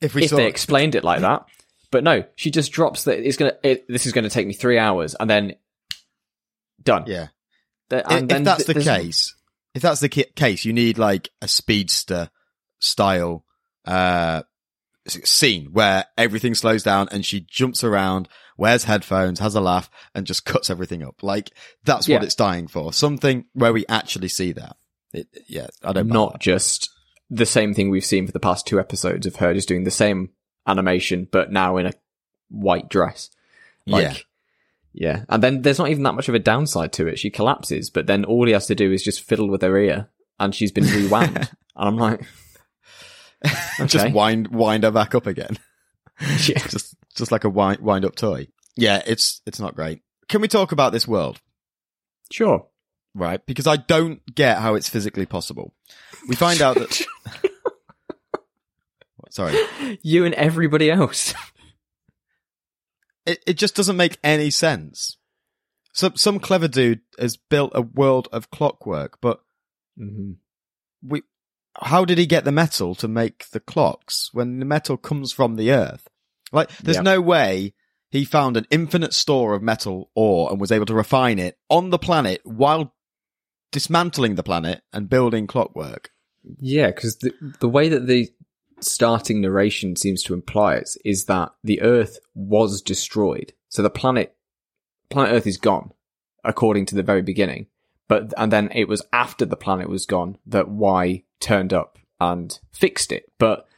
If 0.00 0.14
we 0.14 0.24
if 0.24 0.30
they 0.30 0.46
explained 0.46 0.94
it 0.94 1.04
like 1.04 1.20
that. 1.20 1.44
But 1.90 2.02
no, 2.02 2.24
she 2.34 2.50
just 2.50 2.72
drops 2.72 3.04
that 3.04 3.18
it's 3.18 3.36
gonna. 3.36 3.54
It, 3.62 3.88
this 3.88 4.06
is 4.06 4.12
gonna 4.12 4.30
take 4.30 4.46
me 4.46 4.52
three 4.54 4.78
hours, 4.78 5.16
and 5.18 5.28
then 5.28 5.56
done. 6.82 7.04
yeah. 7.08 7.28
The- 7.88 8.08
and 8.08 8.22
if 8.22 8.28
then 8.28 8.44
that's 8.44 8.64
th- 8.64 8.76
the 8.78 8.84
case, 8.84 9.34
if 9.74 9.82
that's 9.82 10.00
the 10.00 10.08
ca- 10.08 10.30
case, 10.36 10.64
you 10.64 10.72
need 10.72 10.98
like 10.98 11.28
a 11.42 11.48
speedster 11.48 12.30
style 12.80 13.44
uh 13.86 14.42
scene 15.08 15.66
where 15.72 16.04
everything 16.18 16.54
slows 16.54 16.82
down 16.82 17.08
and 17.10 17.24
she 17.24 17.40
jumps 17.40 17.82
around, 17.82 18.28
wears 18.56 18.84
headphones, 18.84 19.40
has 19.40 19.54
a 19.54 19.60
laugh, 19.60 19.90
and 20.14 20.26
just 20.26 20.44
cuts 20.44 20.70
everything 20.70 21.02
up. 21.02 21.22
Like 21.22 21.50
that's 21.84 22.06
what 22.08 22.20
Yeah. 22.20 22.24
it's 22.24 22.34
dying 22.34 22.68
for. 22.68 22.92
Something 22.92 23.46
where 23.54 23.72
we 23.72 23.84
actually 23.88 24.28
see 24.28 24.52
that. 24.52 24.76
It, 25.12 25.26
yeah, 25.48 25.66
I 25.82 25.92
don't. 25.92 26.08
not 26.08 26.34
that. 26.34 26.40
just 26.40 26.88
the 27.30 27.46
same 27.46 27.74
thing 27.74 27.90
we've 27.90 28.04
seen 28.04 28.26
for 28.26 28.32
the 28.32 28.40
past 28.40 28.66
two 28.66 28.78
episodes 28.78 29.26
of 29.26 29.36
her 29.36 29.54
just 29.54 29.68
doing 29.68 29.84
the 29.84 29.90
same 29.90 30.30
animation, 30.66 31.26
but 31.30 31.50
now 31.50 31.76
in 31.78 31.86
a 31.86 31.92
white 32.48 32.88
dress. 32.88 33.30
Like, 33.86 34.02
Yeah. 34.04 34.16
Yeah. 34.92 35.24
And 35.28 35.42
then 35.42 35.62
there's 35.62 35.78
not 35.78 35.90
even 35.90 36.02
that 36.04 36.14
much 36.14 36.28
of 36.28 36.34
a 36.34 36.38
downside 36.38 36.92
to 36.94 37.06
it. 37.06 37.18
She 37.18 37.30
collapses, 37.30 37.90
but 37.90 38.06
then 38.06 38.24
all 38.24 38.46
he 38.46 38.52
has 38.52 38.66
to 38.66 38.74
do 38.74 38.92
is 38.92 39.02
just 39.02 39.22
fiddle 39.22 39.48
with 39.48 39.62
her 39.62 39.76
ear, 39.76 40.08
and 40.38 40.54
she's 40.54 40.72
been 40.72 40.84
rewound. 40.84 41.36
and 41.36 41.48
I'm 41.76 41.96
like, 41.96 42.26
just 43.86 44.12
wind 44.12 44.48
wind 44.48 44.84
her 44.84 44.90
back 44.90 45.14
up 45.14 45.26
again. 45.26 45.58
yeah. 46.20 46.58
just 46.68 46.96
just 47.14 47.32
like 47.32 47.44
a 47.44 47.48
wind 47.48 47.80
wind 47.80 48.04
up 48.04 48.16
toy. 48.16 48.48
Yeah, 48.76 49.02
it's 49.06 49.42
it's 49.46 49.60
not 49.60 49.74
great. 49.74 50.02
Can 50.28 50.40
we 50.40 50.48
talk 50.48 50.72
about 50.72 50.92
this 50.92 51.08
world? 51.08 51.40
sure. 52.32 52.66
right? 53.14 53.44
Because 53.44 53.66
I 53.66 53.76
don't 53.76 54.22
get 54.32 54.58
how 54.58 54.76
it's 54.76 54.88
physically 54.88 55.26
possible. 55.26 55.74
We 56.28 56.36
find 56.36 56.62
out 56.62 56.76
that. 56.76 57.04
Sorry, 59.30 59.56
You 60.02 60.24
and 60.24 60.34
everybody 60.34 60.90
else. 60.90 61.34
It 63.26 63.42
it 63.46 63.54
just 63.54 63.74
doesn't 63.76 63.96
make 63.96 64.18
any 64.22 64.50
sense. 64.50 65.16
Some 65.92 66.16
some 66.16 66.38
clever 66.40 66.68
dude 66.68 67.00
has 67.18 67.36
built 67.36 67.72
a 67.74 67.82
world 67.82 68.28
of 68.32 68.50
clockwork, 68.50 69.20
but 69.20 69.40
hmm 69.96 70.32
we. 71.02 71.22
How 71.80 72.04
did 72.04 72.18
he 72.18 72.26
get 72.26 72.44
the 72.44 72.50
metal 72.52 72.96
to 72.96 73.06
make 73.06 73.48
the 73.50 73.60
clocks 73.60 74.30
when 74.32 74.58
the 74.58 74.64
metal 74.64 74.96
comes 74.96 75.32
from 75.32 75.54
the 75.54 75.70
earth? 75.70 76.08
Like, 76.52 76.76
there's 76.78 76.96
Yeah. 76.96 77.02
no 77.02 77.20
way 77.20 77.74
he 78.10 78.24
found 78.24 78.56
an 78.56 78.66
infinite 78.70 79.14
store 79.14 79.54
of 79.54 79.62
metal 79.62 80.10
ore 80.16 80.50
and 80.50 80.60
was 80.60 80.72
able 80.72 80.86
to 80.86 80.94
refine 80.94 81.38
it 81.38 81.58
on 81.68 81.90
the 81.90 81.98
planet 81.98 82.40
while 82.44 82.92
dismantling 83.70 84.34
the 84.34 84.42
planet 84.42 84.82
and 84.92 85.08
building 85.08 85.46
clockwork. 85.46 86.10
Yeah, 86.58 86.88
because 86.88 87.18
the 87.18 87.32
the 87.60 87.68
way 87.68 87.88
that 87.90 88.06
the 88.06 88.28
starting 88.84 89.40
narration 89.40 89.96
seems 89.96 90.22
to 90.24 90.34
imply 90.34 90.74
it 90.76 90.90
is 91.04 91.26
that 91.26 91.52
the 91.62 91.80
Earth 91.82 92.18
was 92.34 92.82
destroyed. 92.82 93.52
So 93.68 93.82
the 93.82 93.90
planet 93.90 94.34
planet 95.08 95.32
Earth 95.32 95.46
is 95.46 95.56
gone, 95.56 95.92
according 96.44 96.86
to 96.86 96.94
the 96.94 97.02
very 97.02 97.22
beginning. 97.22 97.66
But 98.08 98.34
and 98.36 98.52
then 98.52 98.70
it 98.74 98.88
was 98.88 99.02
after 99.12 99.44
the 99.44 99.56
planet 99.56 99.88
was 99.88 100.06
gone 100.06 100.38
that 100.46 100.68
Y 100.68 101.24
turned 101.40 101.72
up 101.72 101.98
and 102.20 102.58
fixed 102.72 103.12
it. 103.12 103.30
But 103.38 103.68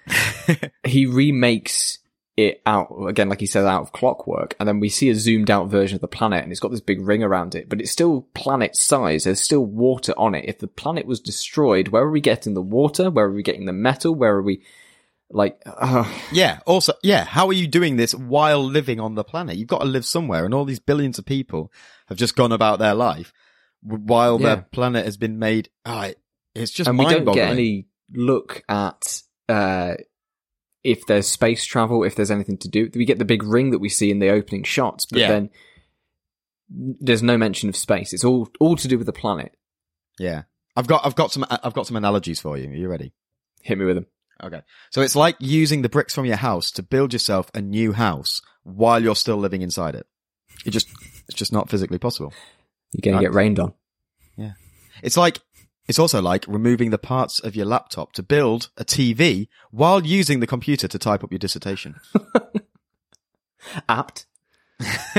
he 0.85 1.07
remakes 1.07 1.99
it 2.37 2.63
out 2.65 2.89
again, 3.09 3.29
like 3.29 3.41
he 3.41 3.47
says, 3.47 3.67
out 3.67 3.83
of 3.83 3.93
clockwork, 3.93 4.57
and 4.59 4.67
then 4.67 4.81
we 4.81 4.89
see 4.89 5.11
a 5.11 5.15
zoomed 5.15 5.51
out 5.51 5.69
version 5.69 5.97
of 5.97 6.01
the 6.01 6.09
planet, 6.09 6.43
and 6.43 6.51
it's 6.51 6.61
got 6.61 6.71
this 6.71 6.81
big 6.81 7.07
ring 7.07 7.23
around 7.23 7.55
it, 7.55 7.69
but 7.69 7.81
it's 7.81 7.91
still 7.91 8.23
planet 8.35 8.75
size. 8.75 9.25
There's 9.25 9.41
still 9.41 9.67
water 9.67 10.15
on 10.17 10.35
it. 10.35 10.47
If 10.49 10.59
the 10.59 10.67
planet 10.67 11.07
was 11.07 11.21
destroyed, 11.21 11.89
where 11.89 12.05
are 12.05 12.11
we 12.11 12.21
getting 12.21 12.55
the 12.55 12.63
water? 12.63 13.11
Where 13.11 13.27
are 13.27 13.33
we 13.33 13.43
getting 13.43 13.67
the 13.67 13.73
metal? 13.73 14.15
Where 14.15 14.37
are 14.37 14.43
we? 14.43 14.63
Like, 15.35 15.61
uh, 15.67 16.05
Yeah. 16.31 16.61
Also, 16.67 16.93
yeah. 17.03 17.25
How 17.25 17.47
are 17.49 17.53
you 17.53 17.67
doing 17.67 17.97
this 17.97 18.15
while 18.15 18.63
living 18.63 19.01
on 19.01 19.15
the 19.15 19.25
planet? 19.25 19.57
You've 19.57 19.69
got 19.69 19.79
to 19.81 19.87
live 19.87 20.05
somewhere, 20.05 20.45
and 20.45 20.53
all 20.55 20.65
these 20.65 20.79
billions 20.81 21.19
of 21.19 21.25
people 21.25 21.73
have 22.09 22.19
just 22.19 22.37
gone 22.37 22.53
about 22.53 22.79
their 22.79 22.95
life 22.95 23.33
while 23.83 24.41
Yeah. 24.41 24.47
their 24.55 24.63
planet 24.73 25.05
has 25.07 25.17
been 25.17 25.39
made. 25.39 25.69
Oh, 25.87 26.03
it- 26.03 26.19
it's 26.55 26.71
just 26.71 26.87
and 26.89 26.99
we 26.99 27.07
don't 27.07 27.25
get 27.33 27.49
any 27.51 27.87
look 28.13 28.63
at 28.69 29.23
uh, 29.49 29.95
if 30.85 31.07
there's 31.07 31.27
space 31.29 31.65
travel, 31.65 32.05
if 32.05 32.15
there's 32.15 32.31
anything 32.31 32.59
to 32.59 32.69
do. 32.69 32.91
We 32.95 33.05
get 33.07 33.19
the 33.19 33.25
big 33.25 33.43
ring 33.43 33.71
that 33.71 33.79
we 33.79 33.89
see 33.89 34.11
in 34.11 34.19
the 34.19 34.29
opening 34.31 34.65
shots, 34.65 35.07
but 35.07 35.19
Yeah. 35.21 35.29
then 35.29 35.51
there's 36.69 37.23
no 37.23 37.37
mention 37.39 37.69
of 37.69 37.77
space. 37.77 38.13
It's 38.13 38.25
all 38.25 38.49
all 38.61 38.77
to 38.77 38.89
do 38.89 38.99
with 38.99 39.07
the 39.07 39.13
planet. 39.13 39.57
Yeah. 40.19 40.43
I've 40.77 40.87
got, 40.87 41.05
I've 41.05 41.15
got 41.15 41.31
some, 41.33 41.45
I've 41.51 41.75
got 41.75 41.87
some 41.87 41.97
analogies 41.97 42.41
for 42.41 42.57
you. 42.57 42.69
Are 42.71 42.75
you 42.75 42.89
ready? 42.89 43.13
Hit 43.63 43.77
me 43.79 43.85
with 43.85 43.97
them. 43.97 44.07
Okay. 44.43 44.63
So 44.91 45.01
it's 45.01 45.17
like 45.17 45.37
using 45.39 45.83
the 45.83 45.89
bricks 45.89 46.15
from 46.15 46.25
your 46.25 46.37
house 46.37 46.71
to 46.73 46.83
build 46.83 47.13
yourself 47.13 47.51
a 47.55 47.61
new 47.61 47.93
house 47.93 48.43
while 48.65 49.03
you're 49.03 49.17
still 49.17 49.37
living 49.37 49.63
inside 49.63 49.95
it. 49.95 50.07
It 50.67 50.71
just, 50.71 50.89
it's 51.29 51.37
just 51.37 51.53
not 51.53 51.71
physically 51.71 51.99
possible. 51.99 52.33
You're 52.93 53.13
going 53.13 53.23
to 53.23 53.29
get 53.29 53.35
rained 53.35 53.59
on. 53.59 53.75
Yeah. 54.37 54.53
It's 55.03 55.17
like, 55.17 55.41
it's 55.89 55.99
also 55.99 56.21
like 56.23 56.45
removing 56.47 56.91
the 56.91 56.99
parts 56.99 57.41
of 57.41 57.57
your 57.57 57.67
laptop 57.67 58.13
to 58.15 58.23
build 58.23 58.71
a 58.77 58.85
TV 58.85 59.49
while 59.71 60.05
using 60.05 60.41
the 60.41 60.47
computer 60.47 60.89
to 60.89 60.99
type 60.99 61.25
up 61.25 61.33
your 61.33 61.39
dissertation. 61.39 61.97
Apt. 63.89 64.27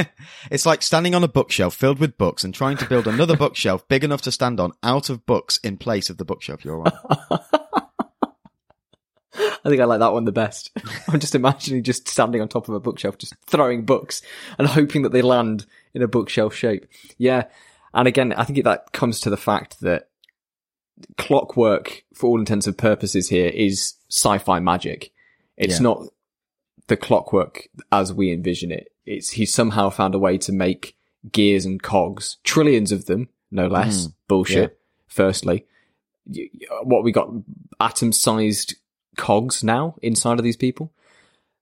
it's 0.51 0.65
like 0.65 0.81
standing 0.81 1.15
on 1.15 1.23
a 1.23 1.27
bookshelf 1.27 1.73
filled 1.73 1.99
with 1.99 2.17
books 2.17 2.43
and 2.43 2.53
trying 2.53 2.77
to 2.77 2.87
build 2.87 3.07
another 3.07 3.37
bookshelf 3.37 3.87
big 3.87 4.03
enough 4.03 4.21
to 4.21 4.31
stand 4.31 4.59
on 4.59 4.73
out 4.83 5.09
of 5.09 5.25
books 5.25 5.57
in 5.63 5.77
place 5.77 6.09
of 6.09 6.17
the 6.17 6.25
bookshelf 6.25 6.65
you're 6.65 6.81
on. 6.81 7.39
I 9.65 9.69
think 9.69 9.81
I 9.81 9.85
like 9.85 9.99
that 9.99 10.11
one 10.13 10.25
the 10.25 10.31
best. 10.31 10.71
I'm 11.07 11.19
just 11.19 11.35
imagining 11.35 11.83
just 11.83 12.07
standing 12.07 12.41
on 12.41 12.47
top 12.49 12.67
of 12.67 12.75
a 12.75 12.79
bookshelf, 12.79 13.17
just 13.17 13.33
throwing 13.47 13.85
books 13.85 14.21
and 14.57 14.67
hoping 14.67 15.03
that 15.03 15.11
they 15.13 15.21
land 15.21 15.65
in 15.93 16.01
a 16.01 16.07
bookshelf 16.07 16.53
shape. 16.53 16.85
Yeah. 17.17 17.45
And 17.93 18.07
again, 18.07 18.33
I 18.33 18.43
think 18.43 18.63
that 18.63 18.91
comes 18.91 19.19
to 19.21 19.29
the 19.29 19.37
fact 19.37 19.79
that 19.81 20.09
clockwork, 21.17 22.03
for 22.13 22.27
all 22.29 22.39
intents 22.39 22.67
and 22.67 22.77
purposes 22.77 23.29
here, 23.29 23.47
is 23.47 23.93
sci-fi 24.09 24.59
magic. 24.59 25.11
It's 25.57 25.75
Yeah. 25.75 25.83
not 25.83 26.03
the 26.87 26.97
clockwork 26.97 27.67
as 27.91 28.11
we 28.13 28.31
envision 28.31 28.71
it. 28.71 28.91
It's, 29.05 29.31
he's 29.31 29.53
somehow 29.53 29.89
found 29.89 30.15
a 30.15 30.19
way 30.19 30.37
to 30.39 30.51
make 30.51 30.95
gears 31.31 31.65
and 31.65 31.81
cogs, 31.81 32.37
trillions 32.43 32.91
of 32.91 33.05
them, 33.05 33.29
no 33.51 33.67
less. 33.67 34.07
Mm. 34.07 34.13
Bullshit. 34.27 34.79
Firstly, 35.07 35.65
Y- 36.25 36.49
y- 36.53 36.67
what 36.83 37.03
we 37.03 37.11
got 37.11 37.29
atom-sized 37.79 38.75
cogs 39.15 39.63
now 39.63 39.95
inside 40.01 40.39
of 40.39 40.43
these 40.43 40.57
people, 40.57 40.91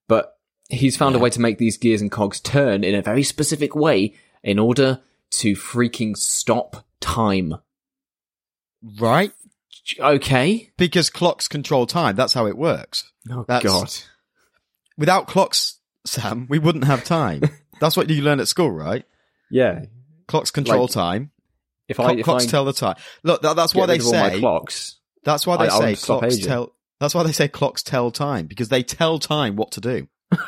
but 0.08 0.36
he's 0.68 0.96
found 0.96 1.14
a 1.14 1.18
way 1.18 1.30
to 1.30 1.40
make 1.40 1.58
these 1.58 1.76
gears 1.76 2.00
and 2.00 2.10
cogs 2.10 2.40
turn 2.40 2.84
in 2.84 2.94
a 2.94 3.02
very 3.02 3.22
specific 3.22 3.74
way 3.74 4.14
in 4.42 4.58
order 4.58 5.00
to 5.30 5.52
freaking 5.54 6.16
stop 6.16 6.84
time. 7.00 7.54
right? 9.00 9.32
Okay. 9.98 10.70
because 10.76 11.10
clocks 11.10 11.48
control 11.48 11.86
time. 11.86 12.14
That's 12.16 12.34
how 12.34 12.46
it 12.46 12.56
works. 12.56 13.10
Oh 13.30 13.44
That's- 13.46 13.62
God. 13.64 13.92
Without 14.98 15.26
clocks, 15.26 15.78
Sam, 16.04 16.46
we 16.48 16.58
wouldn't 16.58 16.84
have 16.84 17.02
time. 17.04 17.42
That's 17.80 17.96
what 17.96 18.10
you 18.10 18.22
learn 18.22 18.40
at 18.40 18.48
school, 18.48 18.70
right? 18.70 19.04
Yeah. 19.50 19.86
Clocks 20.28 20.50
control 20.50 20.82
Like, 20.82 20.90
time. 20.90 21.30
If 21.88 21.98
I 21.98 22.12
if 22.12 22.24
clocks 22.24 22.44
I 22.46 22.48
tell 22.48 22.64
the 22.64 22.72
time. 22.72 22.96
Look, 23.22 23.42
that, 23.42 23.56
that's 23.56 23.74
what 23.74 23.86
they 23.86 23.98
say. 23.98 24.38
clocks. 24.38 24.96
That's 25.24 25.46
why 25.46 25.56
they 25.56 25.68
I 25.68 25.94
say 25.94 26.06
clocks 26.06 26.38
tell. 26.38 26.74
That's 27.02 27.16
why 27.16 27.24
they 27.24 27.32
say 27.32 27.48
clocks 27.48 27.82
tell 27.82 28.12
time 28.12 28.46
because 28.46 28.68
they 28.68 28.84
tell 28.84 29.18
time 29.18 29.56
what 29.56 29.72
to 29.72 29.80
do. 29.80 30.06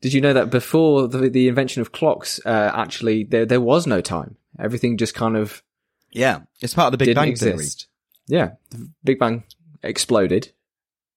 Did 0.00 0.12
you 0.12 0.20
know 0.20 0.32
that 0.32 0.48
before 0.48 1.08
the, 1.08 1.28
the 1.28 1.48
invention 1.48 1.82
of 1.82 1.90
clocks, 1.90 2.38
uh, 2.46 2.70
actually 2.72 3.24
there 3.24 3.44
there 3.44 3.60
was 3.60 3.84
no 3.84 4.00
time. 4.00 4.36
Everything 4.56 4.96
just 4.96 5.12
kind 5.12 5.36
of 5.36 5.64
Yeah, 6.12 6.42
it's 6.60 6.72
part 6.72 6.94
of 6.94 6.98
the 7.00 7.04
Big 7.04 7.16
Bang 7.16 7.30
exist. 7.30 7.88
Yeah, 8.28 8.52
the 8.70 8.88
Big 9.02 9.18
Bang 9.18 9.42
exploded. 9.82 10.52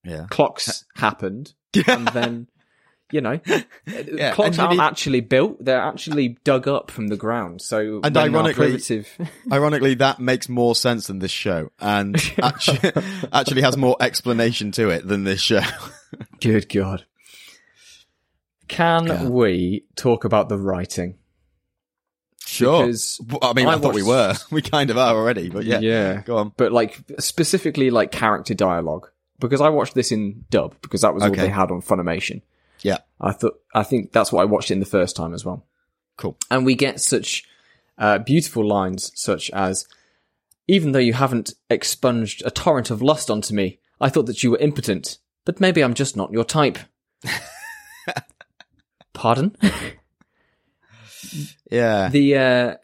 Yeah. 0.04 0.26
Clocks 0.32 0.84
happened, 0.96 1.54
and 1.88 2.08
then 2.08 2.48
you 3.12 3.22
know, 3.22 3.40
uh, 3.50 3.60
Yeah, 3.88 4.34
clocks 4.34 4.58
aren't 4.60 4.80
actually 4.80 5.22
built; 5.22 5.64
they're 5.64 5.80
actually 5.82 6.38
dug 6.44 6.68
up 6.68 6.92
from 6.92 7.08
the 7.08 7.18
ground. 7.18 7.62
So, 7.62 8.02
And 8.04 8.16
ironically- 8.18 8.68
primitive, 8.68 9.08
Ironically, 9.52 9.94
that 9.96 10.20
makes 10.20 10.48
more 10.50 10.76
sense 10.76 11.08
than 11.08 11.20
this 11.20 11.32
show, 11.32 11.72
and 11.80 12.16
actually, 12.42 12.92
actually 13.34 13.62
has 13.62 13.78
more 13.78 13.96
explanation 14.00 14.72
to 14.74 14.90
it 14.90 15.08
than 15.08 15.24
this 15.24 15.42
show. 15.42 15.62
good 16.40 16.70
God, 16.70 17.06
can 18.68 19.32
we 19.32 19.86
talk 19.96 20.24
about 20.24 20.50
the 20.50 20.58
writing? 20.58 21.16
Sure. 22.46 22.86
Because 22.86 23.22
I 23.42 23.54
mean, 23.54 23.68
I, 23.68 23.74
I 23.74 23.78
thought 23.78 23.94
we 23.96 24.04
were. 24.04 24.34
We 24.52 24.62
kind 24.62 24.90
of 24.90 24.98
are 24.98 25.16
already, 25.16 25.50
but 25.50 25.64
yeah. 25.64 25.80
yeah, 25.80 26.22
Go 26.26 26.38
on. 26.38 26.52
but 26.58 26.72
like 26.74 27.00
specifically 27.20 27.90
like 27.92 28.12
character 28.12 28.54
dialogue 28.54 29.08
because 29.40 29.62
I 29.62 29.70
watched 29.70 29.94
this 29.96 30.12
in 30.12 30.44
dub 30.50 30.76
because 30.82 31.02
that 31.02 31.14
was 31.14 31.24
all 31.24 31.32
they 31.32 31.48
had 31.48 31.72
on 31.72 31.82
Funimation. 31.82 32.42
Yeah. 32.84 33.00
I 33.20 33.32
thought 33.32 33.60
I 33.74 33.84
think 33.84 34.12
that's 34.12 34.32
what 34.32 34.42
I 34.42 34.46
watched 34.46 34.72
in 34.72 34.80
the 34.80 34.86
first 34.86 35.16
time 35.16 35.34
as 35.34 35.46
well. 35.46 35.66
Cool. 36.18 36.38
And 36.50 36.66
we 36.66 36.76
get 36.76 37.00
such 37.00 37.44
uh, 37.98 38.20
beautiful 38.20 38.68
lines 38.68 39.12
such 39.16 39.50
as 39.52 39.88
even 40.68 40.92
though 40.92 41.00
you 41.00 41.14
haven't 41.14 41.54
expunged 41.70 42.44
a 42.46 42.52
torrent 42.52 42.90
of 42.92 43.02
lust 43.02 43.30
onto 43.30 43.54
me, 43.54 43.80
I 44.00 44.10
thought 44.10 44.26
that 44.28 44.44
you 44.44 44.52
were 44.52 44.58
impotent, 44.58 45.18
but 45.46 45.60
maybe 45.60 45.84
I'm 45.84 45.94
just 45.94 46.16
not 46.16 46.32
your 46.32 46.44
type. 46.44 46.80
Pardon? 49.14 49.56
Yeah. 51.70 52.10
the 52.10 52.38
uh, 52.38 52.76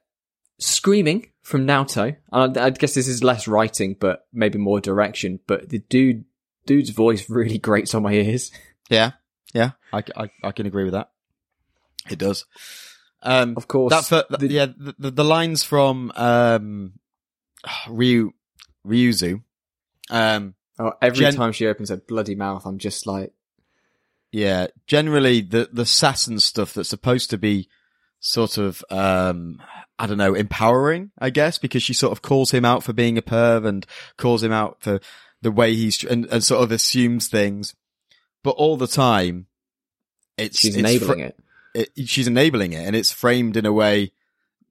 screaming 0.59 1.31
from 1.41 1.65
Naoto. 1.65 2.15
and 2.31 2.57
I, 2.57 2.65
I 2.65 2.69
guess 2.71 2.93
this 2.93 3.07
is 3.07 3.23
less 3.23 3.47
writing, 3.47 3.95
but 3.99 4.27
maybe 4.33 4.57
more 4.57 4.79
direction. 4.79 5.39
But 5.47 5.69
the 5.69 5.79
dude, 5.79 6.25
dude's 6.65 6.89
voice 6.89 7.29
really 7.29 7.57
grates 7.67 7.93
on 7.93 8.03
my 8.03 8.13
ears. 8.13 8.51
Yeah. 8.89 9.11
Yeah. 9.53 9.71
I, 9.93 10.03
I, 10.15 10.29
I 10.43 10.51
can 10.51 10.65
agree 10.65 10.83
with 10.83 10.93
that. 10.93 11.09
It 12.09 12.19
does. 12.19 12.45
Um, 13.23 13.55
Of 13.57 13.67
course, 13.67 13.91
that 13.93 14.05
fir- 14.05 14.37
the- 14.37 14.47
yeah, 14.47 14.67
the, 14.67 14.95
the, 14.99 15.11
the 15.11 15.23
lines 15.23 15.63
from, 15.63 16.11
um, 16.15 16.93
Ryu, 17.89 18.31
Ryuzu, 18.85 19.41
um, 20.09 20.53
Oh, 20.79 20.93
every 21.01 21.21
Gen- 21.25 21.33
time 21.33 21.51
she 21.53 21.65
opens 21.65 21.89
her 21.89 21.97
bloody 21.97 22.35
mouth, 22.35 22.65
I'm 22.65 22.77
just 22.77 23.07
like, 23.07 23.33
Yeah, 24.31 24.67
generally 24.85 25.41
the 25.41 25.69
the 25.73 25.87
sass 25.87 26.27
and 26.27 26.41
stuff 26.41 26.75
that's 26.75 26.89
supposed 26.89 27.31
to 27.31 27.37
be 27.39 27.67
sort 28.19 28.57
of 28.59 28.83
um 28.91 29.59
I 29.97 30.05
don't 30.05 30.19
know, 30.19 30.35
empowering, 30.35 31.09
I 31.17 31.31
guess, 31.31 31.57
because 31.57 31.81
she 31.81 31.93
sort 31.95 32.11
of 32.11 32.21
calls 32.21 32.51
him 32.51 32.63
out 32.63 32.83
for 32.83 32.93
being 32.93 33.17
a 33.17 33.23
perv 33.23 33.65
and 33.65 33.87
calls 34.17 34.43
him 34.43 34.51
out 34.51 34.77
for 34.81 34.99
the 35.41 35.51
way 35.51 35.73
he's 35.73 36.03
and, 36.03 36.25
and 36.27 36.43
sort 36.43 36.63
of 36.63 36.71
assumes 36.71 37.27
things. 37.27 37.73
But 38.43 38.51
all 38.51 38.77
the 38.77 38.87
time 38.87 39.47
it's 40.37 40.59
she's 40.59 40.75
it's 40.75 40.77
enabling 40.77 41.19
fr- 41.19 41.25
it. 41.75 41.89
it. 41.95 42.09
She's 42.09 42.27
enabling 42.27 42.73
it 42.73 42.85
and 42.85 42.95
it's 42.95 43.11
framed 43.11 43.57
in 43.57 43.65
a 43.65 43.73
way 43.73 44.11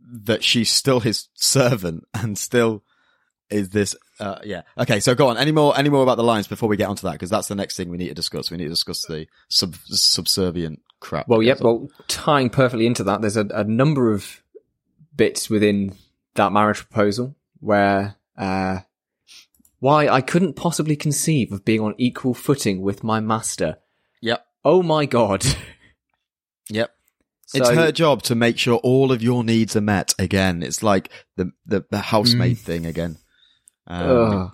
that 0.01 0.45
she's 0.45 0.71
still 0.71 1.01
his 1.01 1.29
servant 1.35 2.05
and 2.15 2.39
still 2.39 2.83
is 3.49 3.71
this 3.71 3.95
uh 4.19 4.39
yeah 4.43 4.63
okay 4.77 4.99
so 4.99 5.15
go 5.15 5.29
on 5.29 5.37
any 5.37 5.53
more 5.53 5.77
any 5.79 5.89
more 5.89 6.03
about 6.03 6.17
the 6.17 6.25
lines 6.25 6.49
before 6.49 6.69
we 6.69 6.77
get 6.77 6.89
onto 6.89 7.03
that 7.07 7.13
because 7.13 7.31
that's 7.31 7.47
the 7.47 7.55
next 7.55 7.77
thing 7.77 7.89
we 7.89 7.97
need 7.97 8.09
to 8.09 8.15
discuss 8.15 8.51
we 8.51 8.57
need 8.57 8.65
to 8.65 8.71
discuss 8.71 9.03
the 9.07 9.25
sub 9.49 9.77
subservient 9.87 10.81
crap 11.01 11.29
Well, 11.29 11.43
yep. 11.43 11.61
Well, 11.61 11.89
tying 12.09 12.51
perfectly 12.51 12.87
into 12.87 13.05
that, 13.05 13.21
there's 13.21 13.37
a, 13.37 13.47
a 13.51 13.65
number 13.65 14.13
of 14.13 14.43
bits 15.15 15.49
within 15.49 15.95
that 16.35 16.53
marriage 16.53 16.79
proposal 16.79 17.35
where, 17.61 18.17
uh, 18.37 18.81
why 19.87 20.09
I 20.09 20.21
couldn't 20.21 20.55
possibly 20.57 20.97
conceive 20.97 21.53
of 21.53 21.65
being 21.65 21.81
on 21.81 21.95
equal 21.99 22.35
footing 22.35 22.83
with 22.83 23.05
my 23.05 23.21
master. 23.21 23.79
yep 24.21 24.45
Oh 24.65 24.83
my 24.83 25.07
god. 25.07 25.45
yep 26.69 26.91
it's 27.55 27.71
her 27.71 27.93
job 27.93 28.23
to 28.25 28.35
make 28.35 28.59
sure 28.59 28.79
all 28.83 29.13
of 29.13 29.23
your 29.23 29.45
needs 29.45 29.77
are 29.77 29.81
met 29.97 30.13
again 30.19 30.65
it's 30.65 30.83
like 30.83 31.11
the 31.37 31.53
the, 31.65 31.85
the 31.91 31.99
housemaid 32.13 32.59
thing 32.59 32.85
again 32.85 33.17
um, 33.87 34.53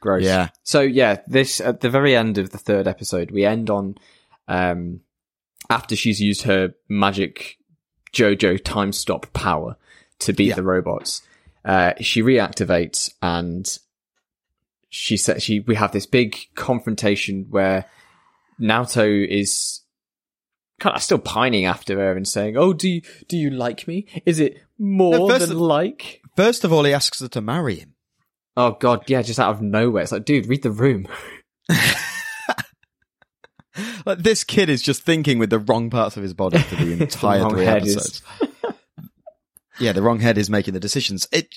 Gross. 0.00 0.22
yeah 0.22 0.48
So 0.62 0.80
yeah, 0.82 1.20
this 1.26 1.60
at 1.60 1.80
the 1.80 1.90
very 1.90 2.14
end 2.14 2.38
of 2.38 2.50
the 2.50 2.58
third 2.58 2.86
episode, 2.86 3.30
we 3.32 3.44
end 3.44 3.70
on 3.70 3.96
um 4.48 5.00
after 5.70 5.96
she's 5.96 6.20
used 6.20 6.42
her 6.42 6.74
magic 6.88 7.56
JoJo 8.12 8.62
time 8.62 8.92
stop 8.92 9.32
power 9.32 9.76
to 10.20 10.32
beat 10.32 10.48
Yeah. 10.50 10.54
the 10.56 10.62
robots. 10.62 11.22
Uh, 11.64 11.92
she 12.00 12.22
reactivates 12.22 13.12
and 13.22 13.78
she 14.88 15.16
said 15.16 15.40
she 15.42 15.60
we 15.60 15.74
have 15.76 15.92
this 15.92 16.06
big 16.06 16.36
confrontation 16.54 17.46
where 17.50 17.84
Naoto 18.60 19.26
is 19.26 19.80
kind 20.80 20.96
of 20.96 21.02
still 21.02 21.18
pining 21.18 21.64
after 21.64 21.96
her 21.98 22.16
and 22.16 22.26
saying, 22.26 22.56
"Oh, 22.56 22.72
do 22.72 22.88
you 22.88 23.02
do 23.28 23.36
you 23.36 23.50
like 23.50 23.86
me? 23.86 24.06
Is 24.26 24.40
it 24.40 24.58
more 24.78 25.16
No, 25.28 25.38
than 25.38 25.50
of- 25.52 25.56
like?" 25.56 26.20
first 26.36 26.64
of 26.64 26.72
all 26.72 26.82
he 26.84 26.92
asks 26.92 27.20
her 27.20 27.28
to 27.28 27.40
marry 27.40 27.76
him 27.76 27.94
Oh 28.56 28.72
God, 28.78 29.04
yeah, 29.08 29.22
just 29.22 29.38
out 29.40 29.54
of 29.54 29.62
nowhere. 29.62 30.02
It's 30.02 30.12
like, 30.12 30.24
dude, 30.26 30.46
read 30.46 30.62
the 30.62 30.70
room. 30.70 31.06
Like 34.04 34.18
this 34.18 34.44
kid 34.44 34.68
is 34.68 34.82
just 34.82 35.02
thinking 35.02 35.38
with 35.38 35.48
the 35.48 35.58
wrong 35.58 35.88
parts 35.88 36.16
of 36.18 36.22
his 36.22 36.34
body 36.34 36.58
for 36.58 36.74
the 36.74 36.92
entire 37.02 37.40
wrong 37.40 37.50
three 37.54 37.64
head 37.64 37.86
is- 37.86 37.96
episodes. 37.96 38.22
yeah, 39.82 39.92
the 39.92 40.02
wrong 40.02 40.20
head 40.20 40.38
is 40.38 40.48
making 40.48 40.74
the 40.74 40.80
decisions. 40.80 41.26
It, 41.32 41.48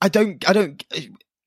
I 0.00 0.08
don't, 0.08 0.48
I 0.48 0.52
don't. 0.52 0.84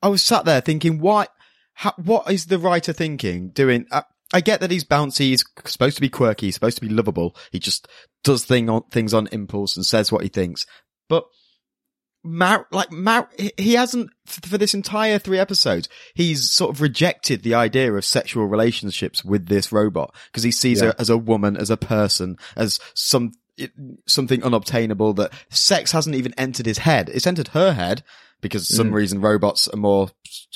I 0.02 0.08
was 0.08 0.22
sat 0.22 0.46
there 0.46 0.62
thinking, 0.62 1.00
why? 1.00 1.28
How, 1.74 1.94
what 1.98 2.30
is 2.32 2.46
the 2.48 2.60
writer 2.60 2.94
thinking? 2.94 3.50
Doing? 3.50 3.86
I, 3.92 4.04
I 4.34 4.42
get 4.42 4.62
that 4.62 4.72
he's 4.72 4.84
bouncy, 4.86 5.20
he's 5.30 5.44
supposed 5.66 5.96
to 5.96 6.02
be 6.02 6.10
quirky, 6.10 6.48
he's 6.48 6.56
supposed 6.56 6.78
to 6.78 6.86
be 6.88 6.94
lovable. 6.94 7.36
He 7.52 7.60
just 7.60 7.88
does 8.24 8.46
thing 8.46 8.70
on 8.70 8.84
things 8.92 9.14
on 9.14 9.28
impulse 9.28 9.76
and 9.76 9.86
says 9.86 10.12
what 10.12 10.24
he 10.24 10.30
thinks. 10.30 10.66
But 11.10 11.26
Mar, 12.24 12.68
like 12.72 12.92
Mar, 12.92 13.30
he- 13.38 13.52
he 13.58 13.74
hasn't 13.74 14.12
for 14.26 14.58
this 14.58 14.74
entire 14.74 15.18
three 15.18 15.40
episodes. 15.40 15.90
He's 16.14 16.52
sort 16.52 16.70
of 16.76 16.80
rejected 16.82 17.42
the 17.44 17.56
idea 17.56 17.92
of 17.92 18.06
sexual 18.06 18.46
relationships 18.46 19.26
with 19.26 19.48
this 19.48 19.72
robot 19.72 20.14
because 20.28 20.44
he 20.44 20.52
sees 20.52 20.80
Yeah. 20.82 20.88
her 20.88 20.96
as 21.00 21.10
a 21.10 21.18
woman, 21.18 21.58
as 21.58 21.70
a 21.72 21.78
person, 21.78 22.38
as 22.56 22.80
some 22.94 23.32
it, 23.62 23.72
something 24.08 24.44
unobtainable. 24.44 25.14
That 25.14 25.32
sex 25.50 25.92
hasn't 25.92 26.16
even 26.16 26.34
entered 26.38 26.66
his 26.66 26.80
head. 26.80 27.10
It's 27.14 27.28
entered 27.28 27.50
her 27.50 27.74
head 27.74 28.04
because 28.42 28.68
for 28.68 28.74
some 28.74 28.90
Mm. 28.92 28.94
reason 28.94 29.22
robots 29.22 29.68
are 29.68 29.78
more 29.78 30.10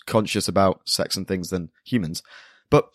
conscious 0.05 0.47
about 0.47 0.81
sex 0.85 1.15
and 1.15 1.27
things 1.27 1.49
than 1.49 1.69
humans. 1.85 2.21
But 2.69 2.89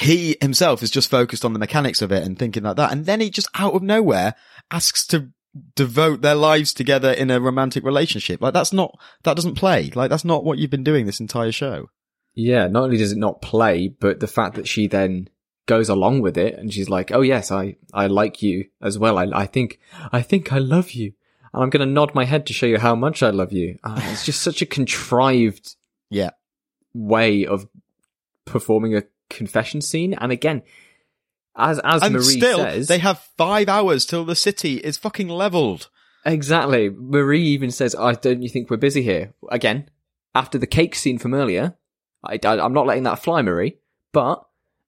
he 0.00 0.36
himself 0.40 0.82
is 0.82 0.90
just 0.90 1.10
focused 1.10 1.44
on 1.44 1.52
the 1.52 1.58
mechanics 1.58 2.02
of 2.02 2.10
it 2.12 2.24
and 2.24 2.38
thinking 2.38 2.64
like 2.64 2.76
that. 2.76 2.92
And 2.92 3.06
then 3.06 3.20
he 3.20 3.30
just 3.30 3.48
out 3.54 3.74
of 3.74 3.82
nowhere 3.82 4.34
asks 4.70 5.06
to 5.08 5.30
devote 5.76 6.20
their 6.20 6.34
lives 6.34 6.74
together 6.74 7.12
in 7.12 7.30
a 7.30 7.40
romantic 7.40 7.84
relationship. 7.84 8.40
Like 8.40 8.54
that's 8.54 8.72
not, 8.72 8.98
that 9.22 9.36
doesn't 9.36 9.54
play. 9.54 9.90
Like 9.94 10.10
that's 10.10 10.24
not 10.24 10.44
what 10.44 10.58
you've 10.58 10.70
been 10.70 10.82
doing 10.84 11.06
this 11.06 11.20
entire 11.20 11.52
show. 11.52 11.90
Yeah, 12.34 12.66
not 12.66 12.84
only 12.84 12.96
does 12.96 13.12
it 13.12 13.18
not 13.18 13.40
play, 13.40 13.86
but 13.88 14.18
the 14.18 14.26
fact 14.26 14.56
that 14.56 14.66
she 14.66 14.88
then 14.88 15.28
goes 15.66 15.88
along 15.88 16.20
with 16.20 16.36
it 16.36 16.54
and 16.58 16.72
she's 16.72 16.88
like, 16.88 17.10
"Oh 17.12 17.22
yes, 17.22 17.50
I 17.50 17.76
I 17.92 18.06
like 18.06 18.42
you 18.42 18.66
as 18.82 18.98
well. 18.98 19.18
I 19.18 19.24
I 19.32 19.46
think 19.46 19.78
I 20.12 20.22
think 20.22 20.52
I 20.52 20.58
love 20.58 20.92
you." 20.92 21.12
And 21.52 21.62
I'm 21.62 21.70
going 21.70 21.86
to 21.86 21.92
nod 21.92 22.14
my 22.14 22.24
head 22.24 22.46
to 22.46 22.52
show 22.52 22.66
you 22.66 22.78
how 22.78 22.94
much 22.94 23.22
I 23.22 23.30
love 23.30 23.52
you. 23.52 23.78
Ah, 23.84 24.10
it's 24.10 24.24
just 24.26 24.42
such 24.42 24.60
a 24.60 24.66
contrived 24.66 25.76
Yeah. 26.10 26.30
way 26.92 27.46
of 27.46 27.68
performing 28.44 28.96
a 28.96 29.04
confession 29.30 29.80
scene. 29.80 30.14
And 30.14 30.32
again, 30.32 30.62
as 31.56 31.78
as 31.84 32.02
and 32.02 32.14
Marie 32.14 32.24
still, 32.24 32.58
says, 32.58 32.88
they 32.88 32.98
have 32.98 33.20
five 33.36 33.68
hours 33.68 34.04
till 34.04 34.24
the 34.24 34.34
city 34.34 34.76
is 34.78 34.96
fucking 34.98 35.28
leveled. 35.28 35.88
Exactly. 36.26 36.90
Marie 36.90 37.44
even 37.46 37.70
says, 37.70 37.94
"I 37.94 38.14
don't 38.14 38.42
you 38.42 38.48
think 38.48 38.68
we're 38.70 38.76
busy 38.76 39.02
here?" 39.02 39.34
Again, 39.50 39.88
after 40.34 40.58
the 40.58 40.66
cake 40.66 40.94
scene 40.94 41.18
from 41.18 41.34
earlier, 41.34 41.76
I 42.24 42.38
I, 42.44 42.64
am 42.64 42.72
not 42.72 42.86
letting 42.86 43.04
that 43.04 43.22
fly, 43.22 43.42
Marie. 43.42 43.76
But 44.12 44.44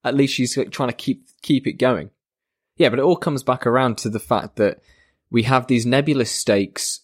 at 0.06 0.14
least 0.14 0.34
she's 0.34 0.56
like, 0.56 0.70
trying 0.70 0.88
to 0.88 0.94
keep 0.94 1.26
keep 1.42 1.66
it 1.66 1.74
going. 1.74 2.10
Yeah, 2.76 2.90
but 2.90 2.98
it 2.98 3.04
all 3.04 3.16
comes 3.16 3.42
back 3.42 3.66
around 3.66 3.98
to 3.98 4.08
the 4.08 4.20
fact 4.20 4.56
that 4.56 4.80
we 5.30 5.44
have 5.44 5.66
these 5.66 5.86
nebulous 5.86 6.30
stakes 6.30 7.00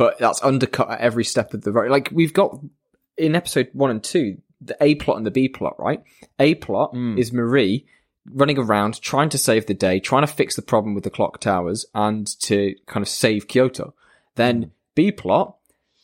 but 0.00 0.18
that's 0.18 0.42
undercut 0.42 0.90
at 0.90 1.00
every 1.00 1.24
step 1.24 1.52
of 1.52 1.60
the 1.60 1.70
road. 1.70 1.90
Like 1.90 2.08
we've 2.10 2.32
got 2.32 2.58
in 3.18 3.36
episode 3.36 3.68
one 3.74 3.90
and 3.90 4.02
two, 4.02 4.38
the 4.58 4.74
A 4.80 4.94
plot 4.94 5.18
and 5.18 5.26
the 5.26 5.30
B 5.30 5.46
plot, 5.46 5.78
right? 5.78 6.02
A 6.38 6.54
plot 6.54 6.94
is 7.18 7.34
Marie 7.34 7.84
running 8.24 8.58
around 8.58 9.02
trying 9.02 9.28
to 9.28 9.36
save 9.36 9.66
the 9.66 9.74
day, 9.74 10.00
trying 10.00 10.26
to 10.26 10.32
fix 10.32 10.56
the 10.56 10.62
problem 10.62 10.94
with 10.94 11.04
the 11.04 11.10
clock 11.10 11.38
towers 11.38 11.84
and 11.94 12.26
to 12.40 12.74
kind 12.86 13.02
of 13.02 13.10
save 13.10 13.46
Kyoto. 13.46 13.92
Then 14.36 14.70
B 14.94 15.12
plot, 15.12 15.58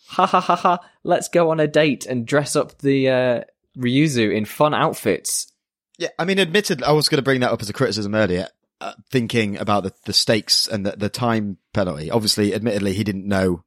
ha 0.08 0.26
ha 0.26 0.40
ha 0.42 0.56
ha, 0.56 0.78
let's 1.02 1.30
go 1.30 1.50
on 1.50 1.58
a 1.58 1.66
date 1.66 2.04
and 2.04 2.26
dress 2.26 2.54
up 2.54 2.76
the 2.80 3.08
uh, 3.08 3.40
Ryuzu 3.78 4.30
in 4.30 4.44
fun 4.44 4.74
outfits. 4.74 5.50
Yeah, 5.99 6.09
I 6.18 6.24
mean, 6.24 6.38
admitted, 6.38 6.82
I 6.82 6.92
was 6.92 7.09
going 7.09 7.18
to 7.18 7.22
bring 7.22 7.40
that 7.40 7.53
up 7.53 7.62
as 7.62 7.70
a 7.70 7.72
criticism 7.72 8.14
earlier, 8.14 8.49
uh, 8.80 8.92
thinking 9.11 9.57
about 9.57 9.82
the, 9.82 9.92
the 10.05 10.12
stakes 10.12 10.66
and 10.66 10.84
the, 10.84 10.92
the 10.92 11.09
time 11.09 11.59
penalty. 11.72 12.11
Obviously, 12.11 12.55
admittedly, 12.55 12.92
he 12.92 13.05
didn't 13.05 13.26
know, 13.26 13.64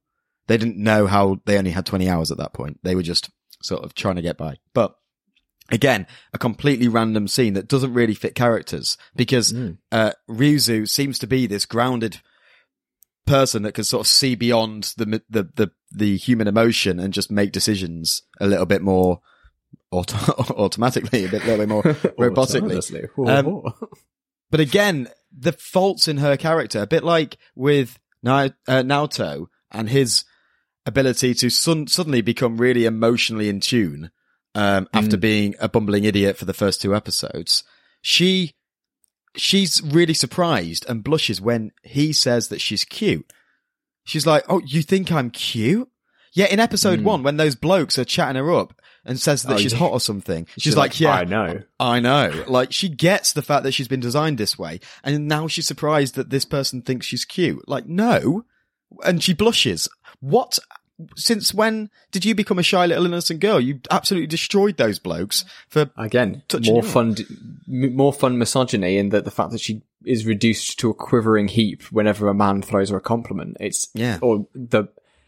they 0.47 0.57
didn't 0.57 0.77
know 0.77 1.07
how 1.07 1.39
they 1.45 1.57
only 1.57 1.71
had 1.71 1.85
20 1.85 2.07
hours 2.07 2.31
at 2.31 2.37
that 2.37 2.53
point. 2.53 2.79
They 2.83 2.95
were 2.95 3.03
just 3.03 3.29
sort 3.63 3.83
of 3.83 3.95
trying 3.95 4.17
to 4.17 4.21
get 4.21 4.37
by. 4.37 4.57
But 4.73 4.95
again, 5.71 6.05
a 6.33 6.37
completely 6.37 6.87
random 6.87 7.27
scene 7.27 7.53
that 7.53 7.67
doesn't 7.67 7.93
really 7.93 8.15
fit 8.15 8.35
characters 8.35 8.95
because, 9.15 9.51
uh, 9.91 10.11
Ryuzu 10.29 10.87
seems 10.87 11.17
to 11.19 11.27
be 11.27 11.47
this 11.47 11.65
grounded 11.65 12.21
person 13.25 13.63
that 13.63 13.73
can 13.73 13.83
sort 13.83 14.01
of 14.01 14.07
see 14.07 14.35
beyond 14.35 14.93
the, 14.97 15.21
the, 15.29 15.49
the, 15.55 15.71
the 15.91 16.17
human 16.17 16.47
emotion 16.47 16.99
and 16.99 17.13
just 17.13 17.31
make 17.31 17.51
decisions 17.51 18.23
a 18.39 18.47
little 18.47 18.65
bit 18.65 18.81
more 18.81 19.21
auto- 19.91 20.53
automatically, 20.57 21.25
a 21.25 21.29
bit, 21.29 21.45
little 21.45 21.57
bit 21.57 21.69
more 21.69 21.83
robotically. 22.17 23.09
Um, 23.27 23.73
But 24.51 24.59
again, 24.59 25.09
the 25.31 25.51
faults 25.51 26.07
in 26.07 26.17
her 26.17 26.35
character, 26.35 26.81
a 26.81 26.87
bit 26.87 27.03
like 27.03 27.37
with 27.55 27.99
Na- 28.23 28.49
uh, 28.67 28.81
Naoto 28.81 29.45
and 29.71 29.89
his 29.89 30.23
ability 30.87 31.35
to 31.35 31.51
sun- 31.51 31.85
suddenly 31.85 32.21
become 32.21 32.57
really 32.57 32.85
emotionally 32.85 33.47
in 33.47 33.59
tune 33.59 34.09
um, 34.55 34.87
after 34.91 35.17
being 35.17 35.53
a 35.59 35.69
bumbling 35.69 36.03
idiot 36.03 36.35
for 36.35 36.45
the 36.45 36.53
first 36.53 36.81
two 36.81 36.95
episodes. 36.95 37.63
She 38.01 38.55
she's 39.35 39.81
really 39.83 40.15
surprised 40.15 40.83
and 40.89 41.03
blushes 41.03 41.39
when 41.39 41.71
he 41.83 42.11
says 42.11 42.47
that 42.47 42.59
she's 42.59 42.83
cute. 42.83 43.31
She's 44.03 44.25
like, 44.25 44.43
"Oh, 44.49 44.61
you 44.65 44.81
think 44.81 45.11
I'm 45.11 45.29
cute?" 45.29 45.89
Yeah, 46.33 46.45
in 46.47 46.59
episode 46.59 47.01
one, 47.01 47.21
when 47.21 47.37
those 47.37 47.55
blokes 47.55 47.99
are 47.99 48.05
chatting 48.05 48.37
her 48.37 48.51
up 48.51 48.73
and 49.05 49.19
says 49.19 49.43
that 49.43 49.53
Oh, 49.55 49.57
she's 49.57 49.73
yeah. 49.73 49.79
hot 49.79 49.91
or 49.91 49.99
something, 49.99 50.47
she's, 50.57 50.75
like, 50.75 50.99
"Yeah, 50.99 51.13
I 51.13 51.23
know. 51.23 51.61
I 51.79 51.99
know. 51.99 52.43
Like 52.47 52.71
she 52.71 52.89
gets 52.89 53.33
the 53.33 53.41
fact 53.41 53.63
that 53.63 53.71
she's 53.73 53.87
been 53.87 53.99
designed 53.99 54.37
this 54.37 54.57
way, 54.59 54.79
and 55.03 55.27
now 55.27 55.47
she's 55.47 55.67
surprised 55.67 56.15
that 56.15 56.29
this 56.29 56.45
person 56.45 56.81
thinks 56.81 57.05
she's 57.05 57.25
cute. 57.25 57.67
Like 57.67 57.87
no, 57.87 58.45
and 59.05 59.23
she 59.23 59.33
blushes. 59.33 59.87
What? 60.19 60.59
Since 61.15 61.53
when 61.53 61.89
did 62.11 62.25
you 62.25 62.35
become 62.35 62.59
a 62.59 62.63
shy 62.63 62.85
little 62.85 63.05
innocent 63.05 63.39
girl? 63.39 63.57
You 63.61 63.79
absolutely 63.89 64.27
destroyed 64.27 64.75
those 64.75 64.99
blokes 64.99 65.45
for. 65.69 65.89
Again, 65.95 66.43
more 66.65 66.83
fun, 66.83 67.15
more 67.67 68.11
fun 68.11 68.37
misogyny 68.37 68.97
in 68.97 69.07
that 69.09 69.23
the 69.23 69.31
fact 69.31 69.51
that 69.51 69.61
she 69.61 69.81
is 70.03 70.25
reduced 70.25 70.77
to 70.79 70.89
a 70.89 70.93
quivering 70.93 71.47
heap 71.47 71.83
whenever 71.83 72.27
a 72.27 72.33
man 72.33 72.61
throws 72.61 72.89
her 72.89 72.97
a 72.97 73.01
compliment. 73.01 73.55
It's 73.61 73.87
Yeah. 73.93 74.19
or 74.21 74.47
the 74.53 74.85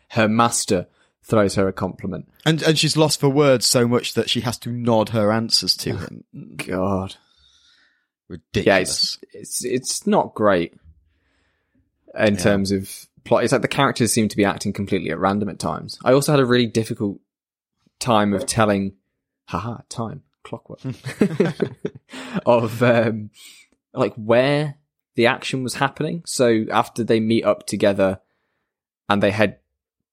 her 0.09 0.27
master 0.27 0.87
throws 1.23 1.55
her 1.55 1.67
a 1.67 1.73
compliment. 1.73 2.31
And 2.45 2.61
and 2.63 2.77
she's 2.77 2.97
lost 2.97 3.19
for 3.19 3.29
words 3.29 3.65
so 3.65 3.87
much 3.87 4.13
that 4.13 4.29
she 4.29 4.41
has 4.41 4.57
to 4.59 4.71
nod 4.71 5.09
her 5.09 5.31
answers 5.31 5.75
to 5.77 5.97
him. 5.97 6.23
God, 6.57 7.15
yeah, 7.15 7.17
Ridiculous. 8.27 9.17
it's 9.21 9.63
it's 9.63 9.65
it's 9.65 10.07
not 10.07 10.33
great 10.33 10.73
in 12.17 12.37
terms 12.37 12.71
of 12.71 13.07
plot. 13.23 13.43
It's 13.43 13.53
like 13.53 13.61
the 13.61 13.67
characters 13.67 14.11
seem 14.11 14.27
to 14.29 14.37
be 14.37 14.45
acting 14.45 14.73
completely 14.73 15.11
at 15.11 15.19
random 15.19 15.49
at 15.49 15.59
times. 15.59 15.97
I 16.03 16.13
also 16.13 16.31
had 16.31 16.39
a 16.39 16.45
really 16.45 16.67
difficult 16.67 17.19
time 17.99 18.33
of 18.33 18.45
telling, 18.45 18.93
haha, 19.45 19.77
time 19.89 20.23
clockwork 20.43 20.79
of 22.45 22.81
um, 22.81 23.29
like 23.93 24.13
where 24.15 24.75
the 25.15 25.27
action 25.27 25.63
was 25.63 25.75
happening. 25.75 26.23
So 26.25 26.65
after 26.71 27.03
they 27.03 27.19
meet 27.19 27.45
up 27.45 27.67
together 27.67 28.19
and 29.07 29.21
they 29.21 29.31
head 29.31 29.59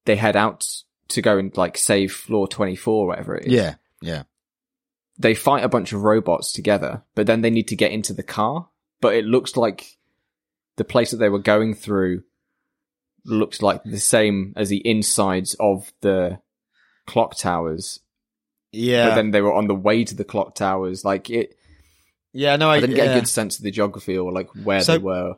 they 0.05 0.17
head 0.17 0.37
out 0.37 0.67
to 1.09 1.23
go 1.23 1.39
and 1.39 1.57
like 1.57 1.77
save 1.79 2.13
floor 2.13 2.47
twenty 2.49 2.77
four, 2.77 3.07
whatever 3.07 3.35
it 3.37 3.47
is 3.47 3.53
yeah, 3.53 3.75
yeah. 4.03 4.23
they 5.19 5.35
fight 5.35 5.65
a 5.65 5.69
bunch 5.69 5.93
of 5.93 6.03
robots 6.03 6.53
together, 6.53 7.03
but 7.15 7.27
then 7.27 7.41
they 7.43 7.51
need 7.51 7.69
to 7.69 7.77
get 7.77 7.93
into 7.93 8.13
the 8.13 8.23
car. 8.23 8.69
But 9.01 9.15
it 9.15 9.25
looks 9.25 9.57
like 9.57 9.97
the 10.77 10.85
place 10.85 11.11
that 11.13 11.17
they 11.19 11.29
were 11.29 11.39
going 11.39 11.75
through 11.75 12.23
looks 13.25 13.63
like 13.63 13.83
the 13.85 13.99
same 13.99 14.53
as 14.57 14.69
the 14.69 14.87
insides 14.89 15.55
of 15.61 15.93
the 16.01 16.41
clock 17.07 17.37
towers. 17.37 18.01
Yeah, 18.73 19.09
But 19.09 19.15
then 19.15 19.31
they 19.31 19.41
were 19.41 19.55
on 19.55 19.67
the 19.67 19.75
way 19.75 20.05
to 20.05 20.15
the 20.15 20.25
clock 20.25 20.55
towers. 20.55 21.05
Like 21.05 21.31
it, 21.31 21.57
yeah. 22.33 22.57
No, 22.57 22.69
I, 22.71 22.77
I 22.77 22.81
didn't 22.81 22.97
get 22.97 23.07
yeah. 23.07 23.13
a 23.13 23.21
good 23.21 23.29
sense 23.29 23.57
of 23.57 23.65
the 23.65 23.71
geography 23.71 24.17
or 24.19 24.31
like 24.33 24.49
where 24.63 24.81
So- 24.83 24.93
they 24.93 24.99
were. 24.99 25.37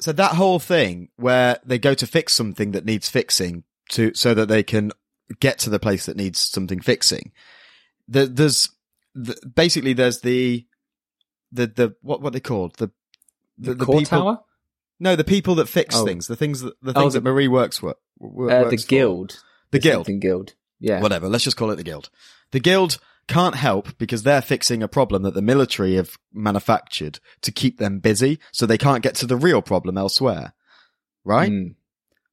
so 0.00 0.12
that 0.12 0.32
whole 0.32 0.58
thing 0.58 1.08
where 1.16 1.58
they 1.64 1.78
go 1.78 1.94
to 1.94 2.06
fix 2.06 2.32
something 2.34 2.72
that 2.72 2.84
needs 2.84 3.08
fixing 3.08 3.64
to 3.90 4.12
so 4.14 4.34
that 4.34 4.46
they 4.48 4.62
can 4.62 4.90
get 5.40 5.58
to 5.60 5.70
the 5.70 5.78
place 5.78 6.06
that 6.06 6.16
needs 6.16 6.40
something 6.40 6.80
fixing. 6.80 7.32
The, 8.08 8.26
there's 8.26 8.68
the, 9.14 9.36
basically 9.54 9.92
there's 9.92 10.20
the 10.20 10.66
the 11.52 11.66
the 11.66 11.94
what 12.02 12.20
what 12.20 12.32
they 12.32 12.40
called 12.40 12.76
the 12.76 12.90
the, 13.58 13.74
The, 13.74 13.84
core 13.84 13.98
people 13.98 14.18
tower, 14.18 14.40
no 14.98 15.16
the 15.16 15.24
people 15.24 15.54
that 15.56 15.68
fix 15.68 15.94
Oh. 15.96 16.04
things 16.04 16.26
the 16.26 16.36
things 16.36 16.60
that 16.60 16.74
the 16.82 16.92
Oh, 16.96 17.00
things 17.02 17.12
the- 17.14 17.20
that 17.20 17.24
Marie 17.28 17.48
works 17.48 17.82
with 17.82 17.96
uh, 18.22 18.68
the 18.68 18.84
guild, 18.88 19.42
the 19.70 19.78
guild 19.78 20.08
guild. 20.20 20.54
Yeah, 20.78 21.00
whatever. 21.00 21.28
Let's 21.28 21.44
just 21.44 21.56
call 21.56 21.70
it 21.70 21.76
the 21.76 21.82
guild. 21.82 22.10
The 22.52 22.60
guild 22.60 22.98
can't 23.28 23.54
help 23.54 23.96
because 23.98 24.22
they're 24.24 24.42
fixing 24.42 24.82
a 24.82 24.88
problem 24.88 25.22
that 25.22 25.34
the 25.34 25.42
military 25.42 25.94
have 25.94 26.16
manufactured 26.32 27.20
to 27.42 27.52
keep 27.52 27.78
them 27.78 27.98
busy, 28.00 28.40
so 28.50 28.66
they 28.66 28.78
can't 28.78 29.02
get 29.02 29.14
to 29.16 29.26
the 29.26 29.36
real 29.36 29.62
problem 29.62 29.96
elsewhere. 29.98 30.52
Right? 31.24 31.50
Mm. 31.52 31.74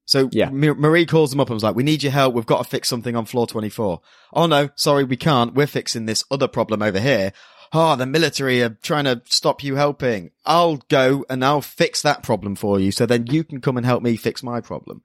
So 0.08 0.30
Yeah. 0.32 0.50
Marie 0.50 1.06
calls 1.06 1.30
them 1.32 1.40
up 1.42 1.50
and 1.50 1.54
was 1.56 1.64
like, 1.64 1.76
"We 1.76 1.84
need 1.84 2.02
your 2.02 2.14
help. 2.14 2.34
We've 2.34 2.46
got 2.46 2.64
to 2.64 2.70
fix 2.70 2.88
something 2.88 3.16
on 3.16 3.26
floor 3.26 3.46
24." 3.46 4.02
Oh 4.34 4.46
no, 4.48 4.70
sorry, 4.76 5.04
we 5.04 5.18
can't. 5.18 5.54
We're 5.54 5.68
fixing 5.68 6.06
this 6.06 6.24
other 6.32 6.48
problem 6.48 6.82
over 6.82 7.00
here. 7.00 7.34
Oh, 7.74 7.98
the 7.98 8.06
military 8.06 8.64
are 8.64 8.78
trying 8.82 9.04
to 9.04 9.22
stop 9.26 9.62
you 9.62 9.76
helping. 9.76 10.32
I'll 10.46 10.78
go 10.88 11.26
and 11.30 11.44
I'll 11.44 11.62
fix 11.62 12.02
that 12.02 12.24
problem 12.24 12.56
for 12.56 12.80
you, 12.80 12.94
so 12.94 13.06
then 13.06 13.28
you 13.28 13.44
can 13.44 13.60
come 13.60 13.76
and 13.76 13.86
help 13.86 14.02
me 14.02 14.16
fix 14.16 14.42
my 14.42 14.62
problem. 14.62 15.02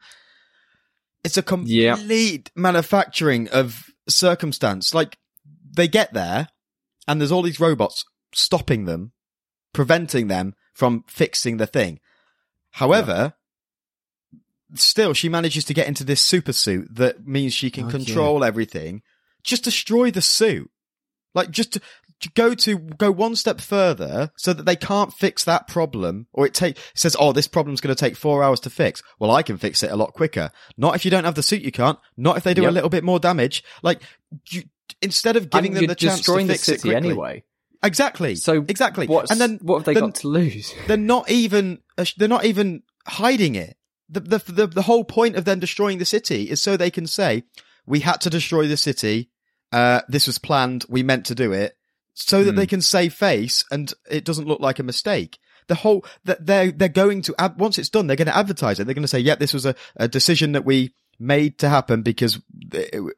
It's 1.25 1.37
a 1.37 1.45
Yeah. 1.65 1.97
complete 1.97 2.53
manufacturing 2.55 3.49
of 3.49 3.87
circumstance. 4.09 4.95
Like 4.95 5.19
they 5.75 5.89
get 5.89 6.15
there, 6.15 6.47
and 7.09 7.21
there's 7.21 7.33
all 7.33 7.43
these 7.43 7.59
robots 7.59 8.05
stopping 8.33 8.85
them, 8.85 9.11
preventing 9.73 10.29
them 10.29 10.55
from 10.75 11.05
fixing 11.09 11.57
the 11.57 11.67
thing. 11.67 11.99
However, 12.77 13.35
still 14.75 15.13
she 15.15 15.29
manages 15.29 15.65
to 15.67 15.75
get 15.75 15.89
into 15.89 16.05
this 16.05 16.21
super 16.21 16.53
suit 16.53 16.95
that 16.95 17.27
means 17.27 17.53
she 17.53 17.71
can 17.71 17.87
Oh, 17.87 17.91
control 17.91 18.45
everything. 18.45 19.03
Just 19.43 19.65
destroy 19.65 20.11
the 20.11 20.23
suit. 20.23 20.71
Like 21.35 21.51
just 21.51 21.73
to, 21.75 21.81
to 22.21 22.31
go 22.35 22.55
to 22.55 22.77
go 22.79 23.11
one 23.11 23.35
step 23.37 23.61
further 23.61 24.31
so 24.37 24.53
that 24.53 24.65
they 24.67 24.77
can't 24.77 25.13
fix 25.13 25.45
that 25.45 25.67
problem 25.67 26.27
or 26.33 26.47
it 26.47 26.55
take 26.55 26.77
says 26.95 27.17
oh 27.19 27.33
this 27.33 27.49
problem's 27.49 27.81
going 27.81 27.95
to 27.95 27.99
take 27.99 28.17
4 28.17 28.43
hours 28.45 28.61
to 28.61 28.71
fix. 28.71 29.03
Well 29.19 29.31
I 29.31 29.43
can 29.43 29.59
fix 29.59 29.83
it 29.83 29.91
a 29.91 29.97
lot 29.97 30.13
quicker. 30.13 30.51
Not 30.77 30.95
if 30.95 31.05
you 31.05 31.11
don't 31.11 31.25
have 31.25 31.35
the 31.35 31.43
suit 31.43 31.63
you 31.63 31.73
can't. 31.73 31.99
Not 32.17 32.37
if 32.37 32.45
they 32.45 32.55
do 32.55 32.69
a 32.69 32.71
little 32.71 32.91
bit 32.91 33.03
more 33.05 33.19
damage. 33.19 33.65
Like 33.83 34.03
you 34.51 34.63
instead 35.01 35.37
of 35.37 35.51
giving 35.51 35.73
And 35.73 35.77
them 35.83 35.87
the 35.87 35.95
chance 35.95 36.21
to 36.23 36.33
the 36.35 36.47
fix 36.47 36.69
it 36.69 36.81
city 36.81 36.91
quickly. 36.91 37.11
anyway. 37.11 37.45
Exactly. 37.83 38.37
So 38.37 38.65
exactly. 38.69 39.09
What's, 39.09 39.31
and 39.33 39.41
then 39.41 39.59
what 39.63 39.79
have 39.79 39.85
they 39.87 39.95
got 39.95 40.15
to 40.17 40.29
lose? 40.29 40.73
they're 40.87 40.97
not 40.97 41.29
even 41.31 41.81
uh, 41.99 42.05
they're 42.17 42.29
not 42.29 42.45
even 42.45 42.83
hiding 43.09 43.57
it. 43.57 43.77
The, 44.13 44.21
the 44.21 44.53
the 44.53 44.67
the 44.67 44.83
whole 44.83 45.05
point 45.05 45.37
of 45.37 45.45
them 45.45 45.59
destroying 45.59 45.99
the 45.99 46.05
city 46.05 46.51
is 46.51 46.63
so 46.63 46.77
they 46.77 46.91
can 46.91 47.07
say 47.07 47.45
we 47.87 48.01
had 48.01 48.21
to 48.21 48.31
destroy 48.31 48.67
the 48.69 48.77
city. 48.77 49.31
Uh, 49.73 50.03
this 50.09 50.27
was 50.27 50.39
planned. 50.39 50.85
We 50.89 51.03
meant 51.03 51.25
to 51.27 51.35
do 51.35 51.53
it 51.53 51.77
so 52.15 52.45
that 52.45 52.53
Hmm. 52.53 52.57
they 52.59 52.67
can 52.67 52.83
save 52.83 53.15
face 53.15 53.65
and 53.71 53.93
it 54.11 54.25
doesn't 54.25 54.47
look 54.47 54.61
like 54.61 54.79
a 54.79 54.83
mistake. 54.83 55.39
The 55.69 55.77
whole 55.77 56.05
that 56.25 56.45
they're 56.47 56.71
they're 56.71 56.89
going 56.89 57.23
to 57.23 57.35
ad- 57.39 57.59
once 57.59 57.79
it's 57.79 57.89
done, 57.89 58.07
they're 58.07 58.17
going 58.17 58.27
to 58.27 58.37
advertise 58.37 58.79
it. 58.79 58.85
They're 58.85 58.95
going 58.95 59.03
to 59.03 59.09
say, 59.09 59.21
"Yeah, 59.21 59.37
this 59.37 59.55
was 59.55 59.65
a, 59.65 59.75
a 59.97 60.09
decision 60.09 60.53
that 60.53 60.65
we 60.67 60.93
made 61.19 61.57
to 61.59 61.69
happen 61.69 62.03
because 62.03 62.39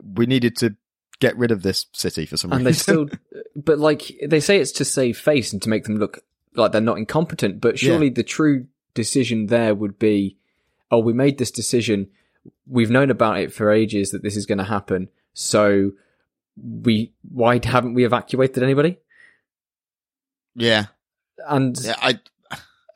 we 0.03 0.26
needed 0.26 0.57
to 0.59 0.76
get 1.20 1.36
rid 1.36 1.51
of 1.51 1.62
this 1.62 1.86
city 1.92 2.26
for 2.26 2.36
some 2.36 2.53
and 2.53 2.64
reason." 2.64 3.07
they 3.07 3.12
still 3.12 3.42
but 3.57 3.78
like 3.78 4.12
they 4.26 4.40
say 4.40 4.59
it's 4.59 4.72
to 4.72 4.84
save 4.84 5.18
face 5.18 5.53
and 5.53 5.62
to 5.62 5.68
make 5.68 5.84
them 5.84 5.97
look 5.97 6.20
like 6.55 6.70
they're 6.72 6.80
not 6.80 6.99
incompetent 6.99 7.61
but 7.61 7.78
surely 7.78 8.11
the 8.11 8.22
true 8.22 8.66
decision 8.95 9.47
there 9.47 9.74
would 9.74 9.99
be 9.99 10.36
oh 10.91 10.99
we 10.99 11.12
made 11.12 11.39
this 11.39 11.51
decision 11.51 12.09
we've 12.66 12.91
known 12.91 13.11
about 13.11 13.39
it 13.39 13.53
for 13.53 13.70
ages 13.70 14.11
that 14.11 14.22
this 14.22 14.37
is 14.37 14.47
going 14.47 14.59
to 14.59 14.64
happen 14.64 15.09
so 15.32 15.93
we 16.57 17.12
why 17.30 17.61
haven't 17.64 17.95
we 17.95 18.05
evacuated 18.05 18.62
anybody 18.62 18.99
yeah, 20.55 20.87
and 21.49 21.78
yeah. 21.82 21.97
I 22.01 22.20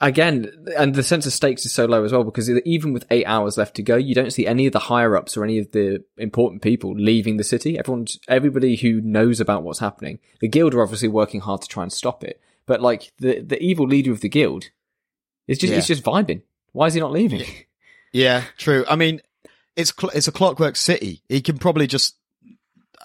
again, 0.01 0.51
and 0.76 0.95
the 0.95 1.03
sense 1.03 1.26
of 1.26 1.32
stakes 1.32 1.66
is 1.66 1.72
so 1.72 1.86
low 1.86 2.05
as 2.05 2.12
well 2.12 2.24
because 2.24 2.49
even 2.51 2.93
with 2.93 3.07
eight 3.11 3.24
hours 3.24 3.59
left 3.59 3.74
to 3.76 3.82
go, 3.82 3.97
you 3.97 4.14
don't 4.14 4.32
see 4.32 4.47
any 4.47 4.66
of 4.66 4.72
the 4.72 4.78
higher 4.78 5.16
ups 5.16 5.36
or 5.36 5.45
any 5.45 5.59
of 5.59 5.72
the 5.72 6.05
important 6.16 6.62
people 6.62 6.95
leaving 6.95 7.36
the 7.36 7.45
city. 7.45 7.78
Everyone's 7.78 8.18
everybody 8.28 8.76
who 8.76 9.01
knows 9.01 9.41
about 9.41 9.62
what's 9.62 9.80
happening. 9.80 10.18
The 10.41 10.49
guild 10.49 10.74
are 10.74 10.82
obviously 10.82 11.09
working 11.09 11.41
hard 11.41 11.62
to 11.62 11.68
try 11.68 11.82
and 11.82 11.93
stop 11.93 12.22
it, 12.24 12.41
but 12.66 12.80
like 12.80 13.12
the 13.18 13.41
the 13.41 13.61
evil 13.62 13.86
leader 13.86 14.12
of 14.12 14.20
the 14.20 14.28
guild 14.28 14.70
is 15.47 15.59
just 15.59 15.70
Yeah. 15.70 15.76
he's 15.76 15.89
just 15.89 16.05
vibing. 16.05 16.43
Why 16.72 16.86
is 16.86 16.95
he 16.95 17.01
not 17.01 17.12
leaving? 17.12 17.43
Yeah, 18.12 18.44
true. 18.56 18.84
I 18.88 18.96
mean, 18.96 19.20
it's 19.76 19.92
cl- 19.98 20.12
it's 20.14 20.28
a 20.28 20.32
clockwork 20.32 20.76
city. 20.76 21.22
He 21.28 21.40
can 21.40 21.59
probably 21.59 21.86
just 21.86 22.16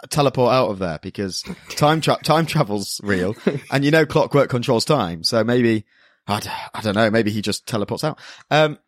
teleport 0.10 0.54
out 0.54 0.70
of 0.70 0.80
there 0.80 1.00
because 1.02 1.44
time 1.70 2.02
tra- 2.02 2.20
time 2.24 2.46
travel's 2.46 3.00
real, 3.04 3.36
and 3.72 3.84
you 3.86 3.92
know 3.92 4.06
clockwork 4.06 4.50
controls 4.50 4.86
time. 4.86 5.24
So 5.24 5.44
maybe 5.44 5.86
I, 6.28 6.40
d- 6.40 6.50
I 6.74 6.82
don't 6.82 6.96
know. 6.96 7.10
Maybe 7.12 7.32
he 7.32 7.42
just 7.42 7.68
teleports 7.68 8.04
out. 8.04 8.20
Um, 8.50 8.80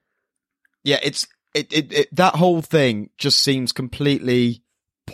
yeah, 0.84 1.00
it's 1.04 1.28
it, 1.54 1.72
it 1.72 1.94
it 1.94 2.16
that 2.16 2.36
whole 2.36 2.62
thing 2.62 3.10
just 3.18 3.42
seems 3.42 3.72
completely 3.72 4.64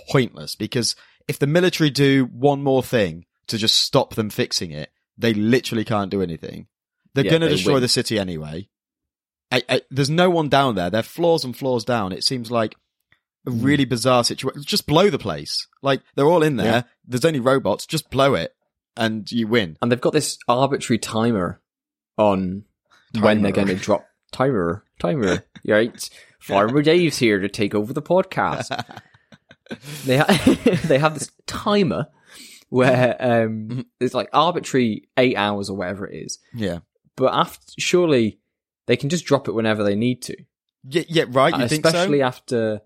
pointless 0.09 0.55
because 0.55 0.95
if 1.27 1.39
the 1.39 1.47
military 1.47 1.89
do 1.89 2.25
one 2.25 2.63
more 2.63 2.83
thing 2.83 3.25
to 3.47 3.57
just 3.57 3.75
stop 3.77 4.15
them 4.15 4.29
fixing 4.29 4.71
it, 4.71 4.89
they 5.17 5.33
literally 5.33 5.83
can't 5.85 6.09
do 6.11 6.21
anything. 6.21 6.67
They're 7.13 7.25
Yeah, 7.25 7.31
going 7.31 7.41
to 7.41 7.47
they 7.47 7.55
destroy 7.55 7.73
win. 7.73 7.81
the 7.81 7.87
city 7.89 8.17
anyway. 8.17 8.69
I, 9.51 9.63
I, 9.69 9.81
there's 9.91 10.09
no 10.09 10.29
one 10.29 10.49
down 10.49 10.75
there. 10.75 10.89
They're 10.89 11.03
floors 11.03 11.43
and 11.43 11.55
floors 11.55 11.83
down. 11.83 12.11
It 12.13 12.23
seems 12.23 12.49
like 12.51 12.75
a 13.47 13.51
Hmm. 13.51 13.61
really 13.61 13.85
bizarre 13.85 14.23
situation. 14.23 14.63
Just 14.63 14.87
blow 14.87 15.09
the 15.09 15.19
place. 15.19 15.67
Like 15.81 16.01
they're 16.15 16.27
all 16.27 16.43
in 16.43 16.55
there. 16.57 16.65
Yeah. 16.67 16.81
There's 17.05 17.25
only 17.25 17.39
robots. 17.39 17.85
Just 17.85 18.09
blow 18.09 18.35
it, 18.35 18.55
and 18.95 19.29
you 19.31 19.47
win. 19.47 19.77
And 19.81 19.91
they've 19.91 19.99
got 19.99 20.13
this 20.13 20.37
arbitrary 20.47 20.99
timer 20.99 21.59
on 22.17 22.65
when 23.19 23.41
they're 23.41 23.51
going 23.51 23.67
to 23.67 23.75
drop 23.75 24.05
timer 24.31 24.83
timer. 24.99 25.43
right, 25.67 26.09
Farmer 26.39 26.81
Dave's 26.83 27.17
here 27.17 27.39
to 27.39 27.49
take 27.49 27.73
over 27.75 27.91
the 27.93 28.01
podcast. 28.01 28.69
they 30.05 30.17
ha- 30.17 30.79
they 30.85 30.99
have 30.99 31.13
this 31.17 31.31
timer 31.47 32.07
where 32.69 33.15
um 33.19 33.85
it's 33.99 34.13
like 34.13 34.29
arbitrary 34.33 35.09
eight 35.17 35.35
hours 35.35 35.69
or 35.69 35.75
whatever 35.77 36.07
it 36.07 36.23
is. 36.25 36.39
Yeah. 36.53 36.79
But 37.17 37.33
after 37.33 37.65
surely 37.79 38.39
they 38.88 38.97
can 38.97 39.09
just 39.09 39.25
drop 39.25 39.47
it 39.47 39.53
whenever 39.53 39.84
they 39.84 39.95
need 39.95 40.21
to, 40.23 40.36
Yeah. 40.88 41.03
Yeah. 41.07 41.25
Right. 41.29 41.53
You 41.57 41.67
think 41.67 41.86
especially 41.86 42.19
so? 42.19 42.25
after. 42.25 42.82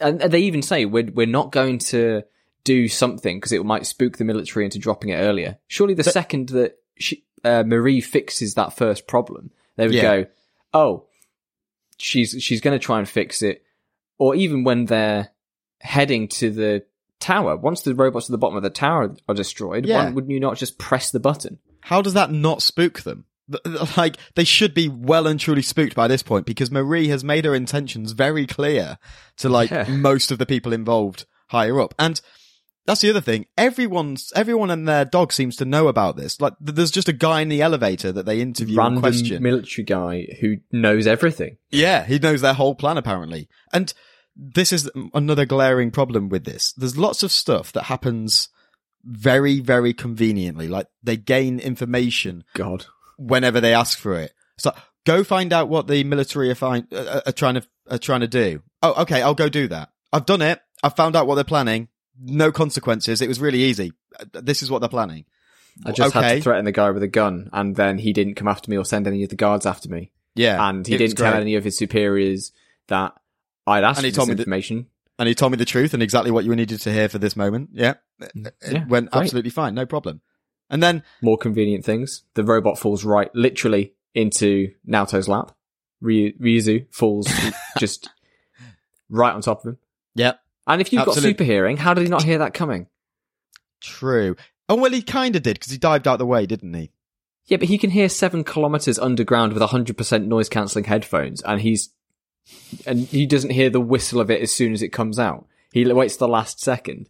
And 0.00 0.20
they 0.20 0.40
even 0.40 0.62
say 0.62 0.84
we're 0.86 1.10
we're 1.12 1.26
not 1.26 1.52
going 1.52 1.78
to 1.78 2.22
do 2.64 2.88
something 2.88 3.36
because 3.38 3.52
it 3.52 3.64
might 3.64 3.86
spook 3.86 4.16
the 4.16 4.24
military 4.24 4.64
into 4.64 4.78
dropping 4.78 5.10
it 5.10 5.16
earlier. 5.16 5.58
Surely 5.68 5.94
the 5.94 6.04
second 6.04 6.48
that 6.50 6.76
she, 6.98 7.24
uh, 7.44 7.62
Marie 7.66 8.00
fixes 8.00 8.54
that 8.54 8.76
first 8.76 9.06
problem, 9.06 9.50
they 9.76 9.86
would 9.86 9.94
Yeah. 9.94 10.02
go, 10.02 10.26
"Oh, 10.74 11.06
she's 11.98 12.36
she's 12.40 12.60
going 12.60 12.78
to 12.78 12.84
try 12.84 12.98
and 12.98 13.08
fix 13.08 13.42
it," 13.42 13.62
or 14.18 14.34
even 14.34 14.64
when 14.64 14.86
they're 14.86 15.30
heading 15.80 16.28
to 16.28 16.50
the 16.50 16.84
tower, 17.20 17.56
once 17.56 17.82
the 17.82 17.94
robots 17.94 18.26
at 18.28 18.32
the 18.32 18.38
bottom 18.38 18.56
of 18.56 18.62
the 18.62 18.70
tower 18.70 19.14
are 19.28 19.34
destroyed, 19.34 19.86
Yeah. 19.86 20.04
why 20.06 20.10
wouldn't 20.10 20.32
you 20.32 20.40
not 20.40 20.56
just 20.56 20.78
press 20.78 21.10
the 21.10 21.20
button? 21.20 21.58
How 21.80 22.02
does 22.02 22.14
that 22.14 22.32
not 22.32 22.62
spook 22.62 23.02
them? 23.02 23.24
Like 23.96 24.16
they 24.34 24.44
should 24.44 24.74
be 24.74 24.88
well 24.88 25.26
and 25.26 25.40
truly 25.40 25.62
spooked 25.62 25.94
by 25.94 26.06
this 26.08 26.22
point 26.22 26.44
because 26.46 26.70
Marie 26.70 27.08
has 27.08 27.24
made 27.24 27.44
her 27.44 27.54
intentions 27.54 28.12
very 28.12 28.46
clear 28.46 28.98
to 29.38 29.48
like 29.48 29.70
Yeah. 29.70 29.84
most 29.88 30.30
of 30.30 30.38
the 30.38 30.46
people 30.46 30.72
involved 30.72 31.24
higher 31.48 31.80
up. 31.80 31.94
And 31.98 32.20
that's 32.86 33.00
the 33.00 33.10
other 33.10 33.20
thing. 33.20 33.46
Everyone's 33.56 34.32
everyone 34.36 34.70
and 34.70 34.86
their 34.88 35.04
dog 35.04 35.32
seems 35.32 35.56
to 35.56 35.64
know 35.64 35.88
about 35.88 36.16
this. 36.16 36.40
Like 36.40 36.54
there's 36.60 36.90
just 36.90 37.08
a 37.08 37.12
guy 37.14 37.40
in 37.40 37.48
the 37.48 37.62
elevator 37.62 38.12
that 38.12 38.26
they 38.26 38.40
interview 38.40 38.74
and 38.80 38.96
Random 38.96 39.02
question. 39.02 39.42
military 39.42 39.84
guy 39.84 40.26
who 40.40 40.56
knows 40.72 41.06
everything. 41.06 41.56
Yeah, 41.70 42.04
he 42.04 42.18
knows 42.18 42.40
their 42.40 42.54
whole 42.54 42.74
plan 42.74 42.98
apparently. 42.98 43.48
And 43.72 43.92
this 44.36 44.72
is 44.72 44.90
another 45.14 45.44
glaring 45.46 45.90
problem 45.90 46.28
with 46.28 46.44
this. 46.44 46.72
There's 46.74 46.96
lots 46.96 47.22
of 47.22 47.32
stuff 47.32 47.72
that 47.72 47.84
happens 47.84 48.48
very, 49.04 49.60
very 49.60 49.92
conveniently. 49.94 50.68
Like 50.68 50.86
they 51.02 51.16
gain 51.16 51.58
information 51.60 52.44
God. 52.54 52.86
Whenever 53.18 53.60
they 53.60 53.74
ask 53.74 53.98
for 53.98 54.14
it. 54.18 54.32
So 54.56 54.72
go 55.04 55.22
find 55.24 55.52
out 55.52 55.68
what 55.68 55.86
the 55.86 56.02
military 56.04 56.50
are, 56.50 56.54
find, 56.54 56.86
uh, 56.92 57.20
are 57.26 57.32
trying 57.32 57.54
to 57.56 57.62
are 57.90 57.98
trying 57.98 58.20
to 58.20 58.28
do. 58.28 58.62
Oh, 58.82 59.02
okay, 59.02 59.20
I'll 59.22 59.34
go 59.34 59.48
do 59.48 59.68
that. 59.68 59.90
I've 60.12 60.24
done 60.26 60.40
it. 60.42 60.60
I've 60.82 60.96
found 60.96 61.16
out 61.16 61.26
what 61.26 61.34
they're 61.36 61.44
planning. 61.44 61.88
No 62.20 62.50
consequences. 62.52 63.20
It 63.22 63.28
was 63.28 63.40
really 63.40 63.60
easy. 63.60 63.92
Uh, 64.18 64.24
This 64.32 64.62
is 64.62 64.70
what 64.70 64.80
they're 64.80 64.88
planning. 64.88 65.24
I 65.86 65.92
just 65.92 66.12
had 66.14 66.36
to 66.36 66.40
threaten 66.42 66.64
the 66.64 66.72
guy 66.72 66.90
with 66.90 67.02
a 67.04 67.08
gun, 67.08 67.50
and 67.52 67.76
then 67.76 67.98
he 67.98 68.12
didn't 68.12 68.34
come 68.34 68.48
after 68.48 68.68
me 68.70 68.76
or 68.76 68.84
send 68.84 69.06
any 69.06 69.22
of 69.22 69.28
the 69.30 69.36
guards 69.36 69.64
after 69.66 69.88
me. 69.88 70.10
Yeah, 70.34 70.68
and 70.68 70.84
he 70.86 70.96
didn't 70.96 71.16
tell 71.16 71.34
any 71.34 71.54
of 71.54 71.64
his 71.64 71.76
superiors 71.78 72.52
that 72.88 73.14
I'd 73.66 73.84
asked 73.84 73.98
And 73.98 74.04
he 74.04 74.10
for 74.10 74.16
told 74.16 74.28
this 74.30 74.36
me 74.36 74.40
information. 74.40 74.86
and 75.18 75.28
he 75.28 75.34
told 75.34 75.52
me 75.52 75.56
the 75.58 75.64
truth 75.64 75.94
and 75.94 76.02
exactly 76.02 76.30
what 76.30 76.44
you 76.44 76.54
needed 76.56 76.80
to 76.80 76.92
hear 76.92 77.08
for 77.08 77.18
this 77.18 77.36
moment. 77.36 77.70
Yeah, 77.72 77.94
it 78.20 78.54
Yeah, 78.70 78.84
went 78.86 79.10
great. 79.10 79.22
absolutely 79.22 79.50
fine, 79.50 79.74
no 79.74 79.86
problem. 79.86 80.20
And 80.70 80.82
then 80.82 81.02
More 81.22 81.38
convenient 81.38 81.84
things. 81.84 82.24
The 82.34 82.44
robot 82.44 82.78
falls 82.78 83.04
right, 83.04 83.30
literally, 83.34 83.94
into 84.14 84.72
Naoto's 84.86 85.28
lap. 85.28 85.52
Ryu, 86.00 86.32
Ryuzu 86.38 86.86
falls 86.90 87.26
just 87.78 88.10
right 89.08 89.32
on 89.34 89.40
top 89.40 89.60
of 89.64 89.70
him. 89.70 89.78
yeah, 90.14 90.34
And 90.66 90.80
if 90.80 90.92
you've 90.92 91.04
got 91.04 91.14
super 91.16 91.44
hearing, 91.44 91.76
how 91.78 91.94
did 91.94 92.02
he 92.02 92.08
not 92.08 92.22
hear 92.22 92.38
that 92.38 92.54
coming? 92.54 92.86
true. 93.80 94.36
Oh 94.68 94.74
well, 94.76 94.90
he 94.90 95.00
kind 95.02 95.34
of 95.36 95.42
did 95.42 95.58
because 95.58 95.72
he 95.72 95.78
dived 95.78 96.06
out 96.06 96.18
the 96.18 96.26
way, 96.26 96.44
didn't 96.44 96.74
he? 96.74 96.90
Yeah, 97.46 97.56
but 97.56 97.68
he 97.68 97.78
can 97.78 97.88
hear 97.90 98.08
seven 98.10 98.44
kilometers 98.44 98.98
underground 98.98 99.54
with 99.54 99.62
100% 99.62 100.26
noise 100.26 100.48
cancelling 100.50 100.84
headphones, 100.84 101.40
and 101.42 101.60
he's 101.62 101.90
and 102.86 103.00
he 103.06 103.24
doesn't 103.24 103.50
hear 103.50 103.70
the 103.70 103.80
whistle 103.80 104.20
of 104.20 104.30
it 104.30 104.42
as 104.42 104.52
soon 104.52 104.72
as 104.74 104.82
it 104.82 104.88
comes 104.88 105.18
out. 105.18 105.46
He 105.72 105.90
waits 105.90 106.16
the 106.16 106.28
last 106.28 106.60
second. 106.60 107.08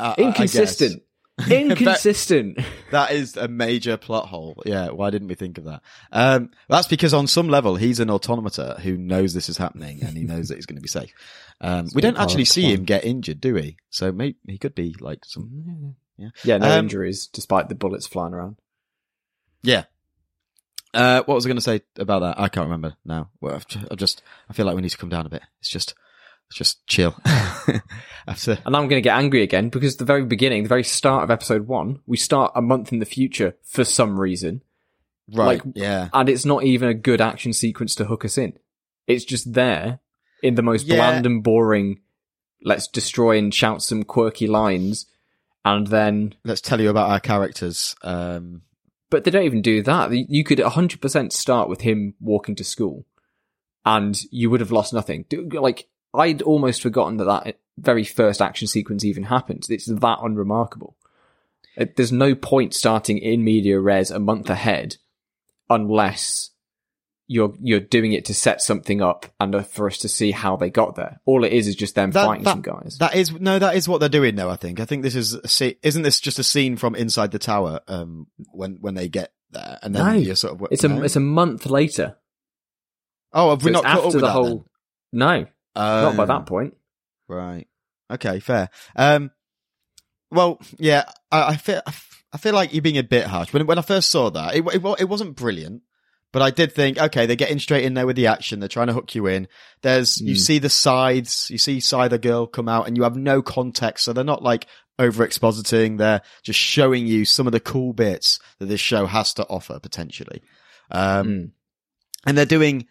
Uh, 0.00 0.04
I- 0.04 0.10
I 0.10 0.14
guess. 0.14 0.26
Inconsistent. 0.40 1.02
Inconsistent. 1.50 2.58
That 2.90 3.10
is 3.12 3.36
a 3.36 3.48
major 3.48 3.98
plot 3.98 4.28
hole. 4.28 4.62
Yeah, 4.64 4.88
why 4.88 5.10
didn't 5.10 5.28
we 5.28 5.34
think 5.34 5.58
of 5.58 5.64
that? 5.64 5.82
Um, 6.10 6.50
that's 6.70 6.86
because 6.88 7.12
on 7.12 7.26
some 7.26 7.48
level 7.50 7.76
he's 7.76 8.00
an 8.00 8.08
automator 8.08 8.80
who 8.80 8.96
knows 8.96 9.34
this 9.34 9.50
is 9.50 9.58
happening 9.58 10.02
and 10.02 10.16
he 10.16 10.24
knows 10.24 10.48
that 10.48 10.54
he's 10.54 10.64
going 10.64 10.76
to 10.78 10.82
be 10.82 10.88
safe. 10.88 11.12
Um, 11.60 11.86
we 11.94 12.00
don't 12.00 12.16
actually 12.16 12.22
part 12.24 12.32
of 12.32 12.36
the 12.38 12.44
see 12.46 12.62
plan. 12.62 12.74
him 12.76 12.84
get 12.84 13.04
injured, 13.04 13.40
do 13.42 13.52
we? 13.54 13.76
So 13.90 14.10
maybe 14.10 14.38
he 14.46 14.56
could 14.56 14.74
be 14.74 14.94
like 15.00 15.24
some. 15.26 15.96
Yeah. 16.16 16.28
yeah, 16.44 16.56
no 16.58 16.66
Um, 16.70 16.84
injuries 16.86 17.26
despite 17.26 17.68
the 17.68 17.74
bullets 17.74 18.06
flying 18.06 18.32
around. 18.32 18.56
Yeah. 19.62 19.84
Uh, 20.94 21.22
what 21.26 21.34
was 21.34 21.44
I 21.44 21.48
going 21.50 21.56
to 21.58 21.62
say 21.62 21.82
about 21.98 22.20
that? 22.20 22.40
I 22.40 22.48
can't 22.48 22.64
remember 22.66 22.96
now. 23.04 23.28
Well, 23.42 23.54
I've 23.54 23.66
ju- 23.68 23.86
I've 23.90 23.98
just, 23.98 24.22
I 24.48 24.54
feel 24.54 24.64
like 24.64 24.74
we 24.76 24.80
need 24.82 24.88
to 24.88 24.96
come 24.98 25.10
down 25.10 25.26
a 25.26 25.30
bit. 25.30 25.42
It's 25.60 25.68
just, 25.68 25.94
just 26.52 26.86
chill. 26.86 27.14
After, 28.26 28.58
And 28.66 28.76
I'm 28.76 28.88
going 28.88 29.00
to 29.00 29.00
get 29.00 29.16
angry 29.16 29.42
again 29.42 29.70
because 29.70 29.96
the 29.96 30.04
very 30.04 30.24
beginning, 30.24 30.62
the 30.62 30.68
very 30.68 30.84
start 30.84 31.22
of 31.24 31.30
episode 31.30 31.66
one, 31.66 32.00
we 32.06 32.16
start 32.18 32.52
a 32.54 32.60
month 32.60 32.92
in 32.92 32.98
the 32.98 33.06
future 33.06 33.56
for 33.64 33.84
some 33.84 34.20
reason. 34.20 34.62
right. 35.32 35.64
Like- 35.64 35.74
yeah. 35.74 36.08
And 36.12 36.28
it's 36.28 36.44
not 36.44 36.62
even 36.64 36.88
a 36.88 36.94
good 36.94 37.20
action 37.22 37.52
sequence 37.54 37.94
to 37.96 38.04
hook 38.04 38.24
us 38.26 38.36
in. 38.36 38.58
It's 39.06 39.24
just 39.24 39.54
there 39.54 40.00
in 40.42 40.56
the 40.56 40.62
most 40.62 40.84
Yeah. 40.86 40.96
bland 40.96 41.24
and 41.26 41.42
boring, 41.42 42.00
let's 42.62 42.86
destroy 42.86 43.38
and 43.38 43.54
shout 43.54 43.82
some 43.82 44.02
quirky 44.02 44.46
lines. 44.46 45.06
And 45.64 45.86
then, 45.86 46.34
Let's 46.44 46.60
tell 46.60 46.80
you 46.80 46.90
about 46.90 47.10
our 47.10 47.20
characters. 47.20 47.96
Um, 48.02 48.62
but 49.10 49.24
they 49.24 49.30
don't 49.30 49.44
even 49.44 49.62
do 49.62 49.82
that. 49.84 50.12
You 50.12 50.44
could 50.44 50.58
100% 50.58 51.32
start 51.32 51.68
with 51.70 51.80
him 51.80 52.14
walking 52.20 52.54
to 52.56 52.64
school 52.64 53.06
and 53.86 54.20
you 54.30 54.50
would 54.50 54.60
have 54.60 54.70
lost 54.72 54.92
nothing. 54.92 55.24
Like, 55.32 55.88
I'd 56.18 56.42
almost 56.42 56.82
forgotten 56.82 57.16
that 57.18 57.24
that 57.24 57.58
very 57.78 58.04
first 58.04 58.42
action 58.42 58.66
sequence 58.68 59.04
even 59.04 59.22
happened. 59.24 59.66
It's 59.70 59.86
that 59.86 60.18
unremarkable. 60.22 60.96
Uh, 61.78 61.86
There's 61.96 62.10
no 62.12 62.34
point 62.34 62.74
starting 62.74 63.18
in 63.18 63.44
media 63.44 63.78
res 63.80 64.10
a 64.10 64.18
month 64.18 64.50
ahead 64.50 64.96
unless 65.70 66.50
you're 67.30 67.52
you're 67.60 67.78
doing 67.78 68.12
it 68.12 68.24
to 68.24 68.34
set 68.34 68.62
something 68.62 69.02
up 69.02 69.26
and 69.38 69.54
uh, 69.54 69.62
for 69.62 69.86
us 69.86 69.98
to 69.98 70.08
see 70.08 70.30
how 70.30 70.56
they 70.56 70.70
got 70.70 70.96
there. 70.96 71.20
All 71.26 71.44
it 71.44 71.52
is 71.52 71.68
is 71.68 71.76
just 71.76 71.94
them 71.94 72.10
That- 72.10 72.24
fighting 72.26 72.44
that- 72.44 72.50
some 72.50 72.62
guys. 72.62 72.96
That 72.98 73.14
is 73.14 73.32
no, 73.32 73.58
that 73.58 73.76
is 73.76 73.86
what 73.88 73.98
they're 74.00 74.08
doing 74.08 74.34
though. 74.34 74.50
I 74.50 74.56
think. 74.56 74.80
I 74.80 74.86
think 74.86 75.02
this 75.02 75.14
is 75.14 75.34
a 75.34 75.46
se- 75.46 75.78
isn't 75.82 76.02
this 76.02 76.20
just 76.20 76.38
a 76.38 76.42
scene 76.44 76.76
from 76.76 76.94
inside 76.94 77.30
the 77.30 77.38
tower? 77.38 77.80
Um, 77.86 78.26
when 78.52 78.78
when 78.80 78.94
they 78.94 79.08
get 79.08 79.32
there, 79.50 79.78
and 79.82 79.94
then 79.94 80.04
No. 80.06 80.12
you're 80.12 80.36
sort 80.36 80.54
of 80.60 80.68
it's 80.70 80.84
a 80.84 81.02
it's 81.04 81.16
a 81.16 81.20
month 81.20 81.66
later. 81.66 82.16
oh, 83.34 83.50
have 83.50 83.60
So 83.60 83.66
we 83.66 83.70
not 83.72 83.84
caught 83.84 83.98
up 83.98 84.04
with 84.06 84.12
the 84.14 84.20
that 84.20 84.30
whole. 84.32 84.44
then? 84.44 84.64
No, 85.12 85.46
not 85.78 86.16
by 86.16 86.24
that 86.26 86.46
point. 86.46 86.76
Right. 87.28 87.66
Okay. 88.10 88.40
Fair. 88.40 88.68
Um. 88.96 89.30
Well, 90.30 90.60
yeah. 90.78 91.04
I, 91.30 91.42
I 91.50 91.56
feel 91.56 91.82
I 92.32 92.38
feel 92.38 92.54
like 92.54 92.72
you're 92.72 92.82
being 92.82 92.98
a 92.98 93.02
bit 93.02 93.26
harsh. 93.26 93.52
When 93.52 93.66
when 93.66 93.78
I 93.78 93.82
first 93.82 94.10
saw 94.10 94.30
that, 94.30 94.54
it 94.54 94.64
it, 94.66 94.82
it 95.00 95.08
wasn't 95.08 95.36
brilliant. 95.36 95.82
But 96.30 96.42
I 96.42 96.50
did 96.50 96.72
think, 96.74 96.98
okay, 96.98 97.24
they're 97.24 97.36
getting 97.36 97.58
straight 97.58 97.86
in 97.86 97.94
there 97.94 98.06
with 98.06 98.16
the 98.16 98.26
action. 98.26 98.60
They're 98.60 98.68
trying 98.68 98.88
to 98.88 98.92
hook 98.92 99.14
you 99.14 99.26
in. 99.26 99.48
There's, 99.80 100.20
you 100.20 100.34
Mm. 100.34 100.38
see 100.38 100.58
the 100.58 100.68
sides, 100.68 101.46
you 101.48 101.56
see 101.56 101.80
Cyther 101.80 102.18
girl 102.18 102.46
come 102.46 102.68
out 102.68 102.86
and 102.86 102.98
you 102.98 103.04
have 103.04 103.16
no 103.16 103.40
context. 103.40 104.04
So 104.04 104.12
they're 104.12 104.24
not 104.24 104.42
like 104.42 104.66
over 104.98 105.26
expositing. 105.26 105.96
They're 105.96 106.20
just 106.42 106.58
showing 106.58 107.06
you 107.06 107.24
some 107.24 107.46
of 107.46 107.54
the 107.54 107.60
cool 107.60 107.94
bits 107.94 108.40
that 108.58 108.66
this 108.66 108.78
show 108.78 109.06
has 109.06 109.32
to 109.34 109.46
offer 109.46 109.78
potentially. 109.80 110.42
Um, 110.90 111.26
Mm. 111.28 111.50
and 112.26 112.36
they're 112.36 112.44
doing 112.44 112.86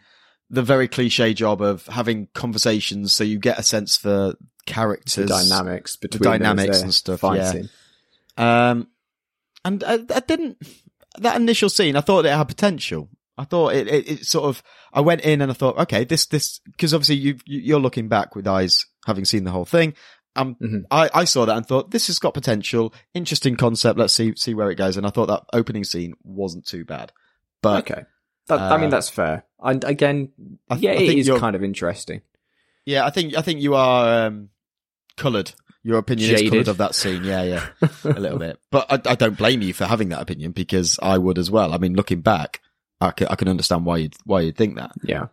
the 0.50 0.64
very 0.64 0.88
cliche 0.88 1.34
job 1.34 1.62
of 1.62 1.86
having 1.88 2.28
conversations 2.34 3.14
so 3.14 3.24
you 3.24 3.38
get 3.40 3.60
a 3.60 3.64
sense 3.64 3.98
for 3.98 4.10
The 4.10 4.38
characters 4.66 5.30
dynamics 5.30 5.96
between 5.96 6.20
the 6.24 6.30
dynamics 6.30 6.82
and 6.82 6.94
stuff, 6.94 7.20
fighting. 7.22 7.70
Um, 8.38 8.88
and 9.66 9.84
I, 9.84 9.94
I 10.14 10.20
didn't 10.22 10.58
that 11.20 11.36
initial 11.36 11.70
scene. 11.70 11.96
I 11.96 12.02
thought 12.02 12.26
it 12.26 12.32
had 12.32 12.48
potential. 12.48 13.10
I 13.38 13.44
thought 13.44 13.74
it, 13.76 13.88
it, 13.88 14.10
it 14.10 14.26
sort 14.26 14.46
of. 14.46 14.64
I 14.94 15.02
went 15.02 15.22
in 15.22 15.42
and 15.42 15.52
I 15.52 15.54
thought, 15.54 15.78
okay, 15.80 16.04
this 16.04 16.26
this 16.26 16.60
because 16.66 16.94
obviously 16.94 17.16
you 17.18 17.38
you- 17.46 17.62
you're 17.62 17.80
looking 17.80 18.08
back 18.08 18.36
with 18.36 18.48
eyes 18.48 18.86
having 19.06 19.26
seen 19.26 19.44
the 19.44 19.52
whole 19.52 19.66
thing. 19.66 19.94
Um, 20.36 20.56
Mhm. 20.62 20.84
I, 20.92 21.10
I 21.14 21.24
saw 21.26 21.46
that 21.46 21.58
and 21.58 21.66
thought 21.66 21.90
this 21.92 22.08
has 22.08 22.20
got 22.20 22.34
potential, 22.36 22.94
interesting 23.14 23.56
concept. 23.58 23.98
Let's 24.00 24.14
see 24.14 24.34
see 24.36 24.54
where 24.54 24.70
it 24.72 24.76
goes. 24.76 24.96
And 24.98 25.06
I 25.06 25.10
thought 25.10 25.28
that 25.28 25.44
opening 25.54 25.84
scene 25.84 26.14
wasn't 26.24 26.66
too 26.66 26.86
bad, 26.86 27.12
but 27.62 27.90
Okay. 27.90 28.06
That, 28.48 28.60
I 28.60 28.78
mean, 28.78 28.88
Uh, 28.88 28.92
that's 28.92 29.10
fair. 29.10 29.44
And 29.62 29.84
again, 29.84 30.30
I- 30.70 30.76
yeah, 30.78 30.92
I 30.92 30.96
it 30.96 31.18
is 31.18 31.30
kind 31.40 31.56
of 31.56 31.64
interesting. 31.64 32.22
yeah, 32.86 33.06
I 33.06 33.10
think 33.10 33.36
I 33.38 33.42
think 33.42 33.62
you 33.62 33.76
are 33.76 34.28
um, 34.28 34.50
coloured. 35.18 35.52
Your 35.84 35.98
opinion 36.00 36.32
is 36.36 36.50
coloured 36.50 36.68
of 36.68 36.78
that 36.78 36.96
scene. 36.96 37.24
Yeah, 37.24 37.44
yeah. 37.44 37.66
a 38.04 38.20
little 38.20 38.40
bit. 38.40 38.60
But 38.72 38.86
I, 38.92 39.12
I 39.12 39.16
don't 39.16 39.38
blame 39.38 39.62
you 39.62 39.74
for 39.74 39.86
having 39.86 40.10
that 40.10 40.22
opinion 40.22 40.52
because 40.52 41.00
I 41.02 41.18
would 41.18 41.38
as 41.38 41.50
well. 41.50 41.74
I 41.74 41.78
mean, 41.78 41.94
looking 41.96 42.20
back, 42.22 42.62
I 43.00 43.12
can, 43.12 43.28
I 43.28 43.36
can 43.36 43.48
understand 43.48 43.86
why 43.86 43.98
you'd, 43.98 44.16
why 44.26 44.42
you'd 44.42 44.58
think 44.58 44.76
that. 44.76 44.92
Yeah. 45.04 45.28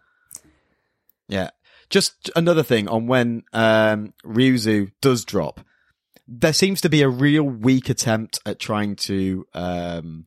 Yeah. 1.29 1.51
Just 1.91 2.31
another 2.37 2.63
thing 2.63 2.89
on 2.89 3.07
when, 3.09 3.43
um, 3.53 4.15
Ryuzu 4.25 4.93
does 5.01 5.25
drop. 5.25 5.61
There 6.29 6.53
seems 6.53 6.81
to 6.83 6.89
be 6.89 7.03
a 7.03 7.09
real 7.09 7.43
weak 7.43 7.89
attempt 7.91 8.39
at 8.47 8.59
trying 8.61 8.95
to, 8.97 9.47
um, 9.55 10.27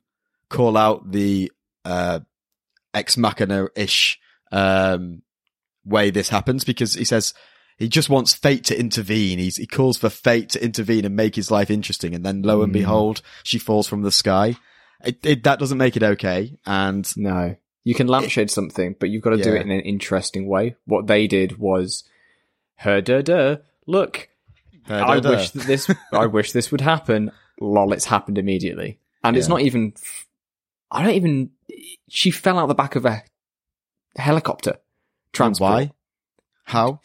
call 0.50 0.76
out 0.78 1.10
the, 1.12 1.52
uh, 1.86 2.20
ex 2.94 3.18
machina-ish, 3.18 4.20
um, 4.52 5.22
way 5.86 6.10
this 6.10 6.30
happens 6.30 6.64
because 6.64 6.94
he 6.94 7.04
says, 7.06 7.34
he 7.78 7.88
just 7.88 8.10
wants 8.10 8.34
fate 8.34 8.64
to 8.66 8.80
intervene. 8.80 9.38
He's, 9.40 9.58
he 9.58 9.68
calls 9.68 9.98
for 9.98 10.10
fate 10.10 10.50
to 10.50 10.64
intervene 10.64 11.06
and 11.06 11.16
make 11.16 11.36
his 11.36 11.52
life 11.52 11.70
interesting. 11.70 12.16
And 12.16 12.26
then 12.26 12.42
lo 12.42 12.62
and 12.64 12.72
Mm. 12.72 12.74
behold, 12.74 13.22
she 13.44 13.60
falls 13.60 13.88
from 13.88 14.02
the 14.02 14.12
sky. 14.12 14.56
It, 15.06 15.24
it, 15.24 15.44
that 15.44 15.60
doesn't 15.60 15.78
make 15.78 15.96
it 15.96 16.04
okay. 16.04 16.58
And 16.66 17.08
No. 17.16 17.56
You 17.84 17.94
can 17.96 18.08
lampshade 18.08 18.52
something, 18.52 18.96
but 19.00 19.10
you've 19.10 19.22
got 19.24 19.30
to 19.30 19.42
do 19.42 19.54
it 19.56 19.62
in 19.62 19.72
an 19.72 19.80
interesting 19.80 20.46
way. 20.48 20.76
What 20.86 21.08
they 21.08 21.26
did 21.28 21.58
was, 21.58 22.04
her 22.80 23.00
da 23.00 23.22
da, 23.22 23.58
look, 23.86 24.28
I 24.90 25.00
Da-da-da. 25.00 25.30
wish 25.30 25.52
that 25.52 25.64
this, 25.68 25.90
I 26.12 26.26
wish 26.38 26.52
this 26.52 26.70
would 26.72 26.82
happen. 26.82 27.32
Lol, 27.62 27.94
it's 27.94 28.04
happened 28.06 28.38
immediately. 28.38 29.00
And 29.24 29.38
it's 29.38 29.48
not 29.48 29.62
even, 29.62 29.94
I 30.92 31.02
don't 31.04 31.14
even, 31.16 31.52
she 32.10 32.32
fell 32.32 32.58
out 32.60 32.68
the 32.68 32.74
back 32.76 32.95
of 32.95 33.05
a 33.05 33.24
helicopter. 34.16 34.78
Transport. 35.34 35.72
Why? 35.72 35.91
How? 36.64 37.01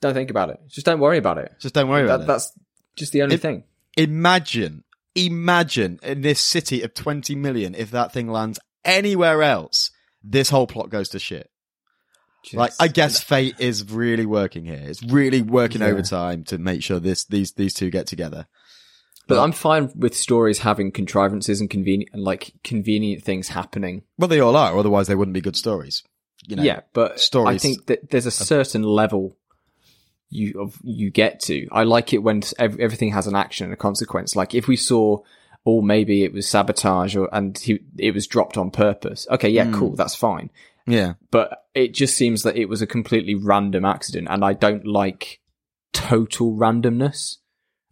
Don't 0.00 0.14
think 0.14 0.30
about 0.30 0.50
it. 0.50 0.60
Just 0.68 0.86
don't 0.86 1.00
worry 1.00 1.18
about 1.18 1.38
it. 1.38 1.52
Just 1.60 1.74
don't 1.74 1.88
worry 1.88 2.04
about 2.04 2.18
That, 2.18 2.24
it. 2.24 2.26
that's 2.26 2.52
just 2.96 3.12
the 3.12 3.22
only 3.22 3.36
It- 3.36 3.40
thing. 3.42 3.64
Imagine, 3.96 4.84
imagine 5.14 6.00
in 6.02 6.22
this 6.22 6.40
city 6.40 6.82
of 6.82 6.94
20 6.94 7.34
million, 7.34 7.74
if 7.74 7.90
that 7.90 8.10
thing 8.12 8.28
lands 8.28 8.58
anywhere 8.84 9.42
else, 9.42 9.90
this 10.24 10.48
whole 10.50 10.66
plot 10.66 10.88
goes 10.90 11.10
to 11.10 11.18
shit. 11.18 11.50
Like, 12.52 12.72
I 12.80 12.88
guess 12.88 13.22
fate 13.22 13.54
is 13.60 13.88
really 13.92 14.26
working 14.26 14.64
here. 14.64 14.80
It's 14.82 15.02
really 15.02 15.42
working 15.42 15.80
Yeah. 15.82 15.88
overtime 15.88 16.42
to 16.44 16.58
make 16.58 16.82
sure 16.82 16.98
this, 16.98 17.24
these, 17.24 17.52
these 17.52 17.72
two 17.74 17.88
get 17.90 18.06
together. 18.08 18.48
But 19.28 19.38
I'm 19.38 19.52
fine 19.52 19.90
with 19.94 20.16
stories 20.16 20.58
having 20.58 20.90
contrivances 20.90 21.60
and 21.60 21.70
convenient 21.70 22.10
and 22.12 22.22
like 22.22 22.52
convenient 22.64 23.22
things 23.22 23.48
happening. 23.48 24.02
Well, 24.18 24.28
they 24.28 24.40
all 24.40 24.56
are. 24.56 24.76
Otherwise, 24.76 25.06
they 25.06 25.14
wouldn't 25.14 25.34
be 25.34 25.40
good 25.40 25.56
stories. 25.56 26.02
You 26.48 26.56
know? 26.56 26.62
yeah, 26.64 26.80
but 26.92 27.20
stories. 27.20 27.54
I 27.54 27.58
think 27.58 27.86
that 27.86 28.10
there's 28.10 28.26
a 28.26 28.30
certain 28.32 28.82
level 28.82 29.36
you 30.28 30.60
of 30.60 30.76
you 30.82 31.10
get 31.10 31.40
to. 31.40 31.68
I 31.70 31.84
like 31.84 32.12
it 32.12 32.18
when 32.18 32.42
everything 32.58 33.12
has 33.12 33.26
an 33.26 33.36
action 33.36 33.64
and 33.64 33.72
a 33.72 33.76
consequence. 33.76 34.34
Like 34.34 34.54
if 34.54 34.66
we 34.66 34.76
saw, 34.76 35.20
or 35.64 35.82
maybe 35.82 36.24
it 36.24 36.32
was 36.32 36.48
sabotage, 36.48 37.14
or 37.14 37.28
and 37.32 37.56
he 37.58 37.80
it 37.96 38.12
was 38.12 38.26
dropped 38.26 38.58
on 38.58 38.70
purpose. 38.70 39.26
Okay, 39.30 39.50
yeah, 39.50 39.66
Hmm. 39.66 39.74
cool, 39.78 39.94
that's 39.96 40.16
fine. 40.16 40.50
Yeah. 40.86 41.14
But 41.30 41.64
it 41.74 41.94
just 41.94 42.16
seems 42.16 42.42
that 42.42 42.56
it 42.56 42.68
was 42.68 42.82
a 42.82 42.86
completely 42.88 43.36
random 43.36 43.84
accident, 43.84 44.26
and 44.30 44.44
I 44.44 44.52
don't 44.52 44.84
like 44.86 45.38
total 45.92 46.54
randomness 46.56 47.36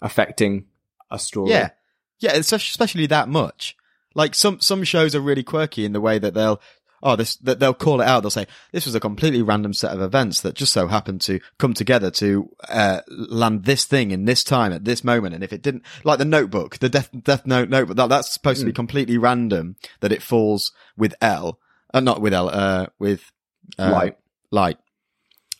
affecting 0.02 0.64
a 1.10 1.18
story. 1.18 1.50
Yeah. 1.50 1.70
Yeah. 2.18 2.32
It's 2.34 2.52
especially 2.52 3.06
that 3.06 3.28
much. 3.28 3.76
Like 4.14 4.34
some, 4.34 4.60
some 4.60 4.82
shows 4.84 5.14
are 5.14 5.20
really 5.20 5.42
quirky 5.44 5.84
in 5.84 5.92
the 5.92 6.00
way 6.00 6.18
that 6.18 6.34
they'll, 6.34 6.60
oh, 7.02 7.14
this, 7.16 7.36
that 7.36 7.60
they'll 7.60 7.72
call 7.72 8.00
it 8.00 8.06
out. 8.08 8.20
They'll 8.20 8.30
say, 8.30 8.46
this 8.72 8.84
was 8.84 8.94
a 8.96 9.00
completely 9.00 9.40
random 9.40 9.72
set 9.72 9.92
of 9.92 10.02
events 10.02 10.40
that 10.40 10.54
just 10.56 10.72
so 10.72 10.88
happened 10.88 11.20
to 11.22 11.38
come 11.58 11.72
together 11.74 12.10
to, 12.10 12.50
uh, 12.68 13.00
land 13.08 13.64
this 13.64 13.84
thing 13.84 14.10
in 14.10 14.24
this 14.24 14.42
time 14.44 14.72
at 14.72 14.84
this 14.84 15.04
moment. 15.04 15.34
And 15.34 15.44
if 15.44 15.52
it 15.52 15.62
didn't, 15.62 15.84
like 16.02 16.18
the 16.18 16.24
notebook, 16.24 16.78
the 16.78 16.88
death, 16.88 17.08
death 17.22 17.46
note 17.46 17.68
notebook, 17.68 17.96
that, 17.96 18.08
that's 18.08 18.32
supposed 18.32 18.60
to 18.60 18.66
be 18.66 18.72
completely 18.72 19.16
random 19.16 19.76
that 20.00 20.12
it 20.12 20.22
falls 20.22 20.72
with 20.96 21.14
L, 21.22 21.58
uh, 21.94 22.00
not 22.00 22.20
with 22.20 22.34
L, 22.34 22.48
uh, 22.50 22.86
with, 22.98 23.30
uh, 23.78 23.90
Light. 23.92 24.18
light. 24.50 24.78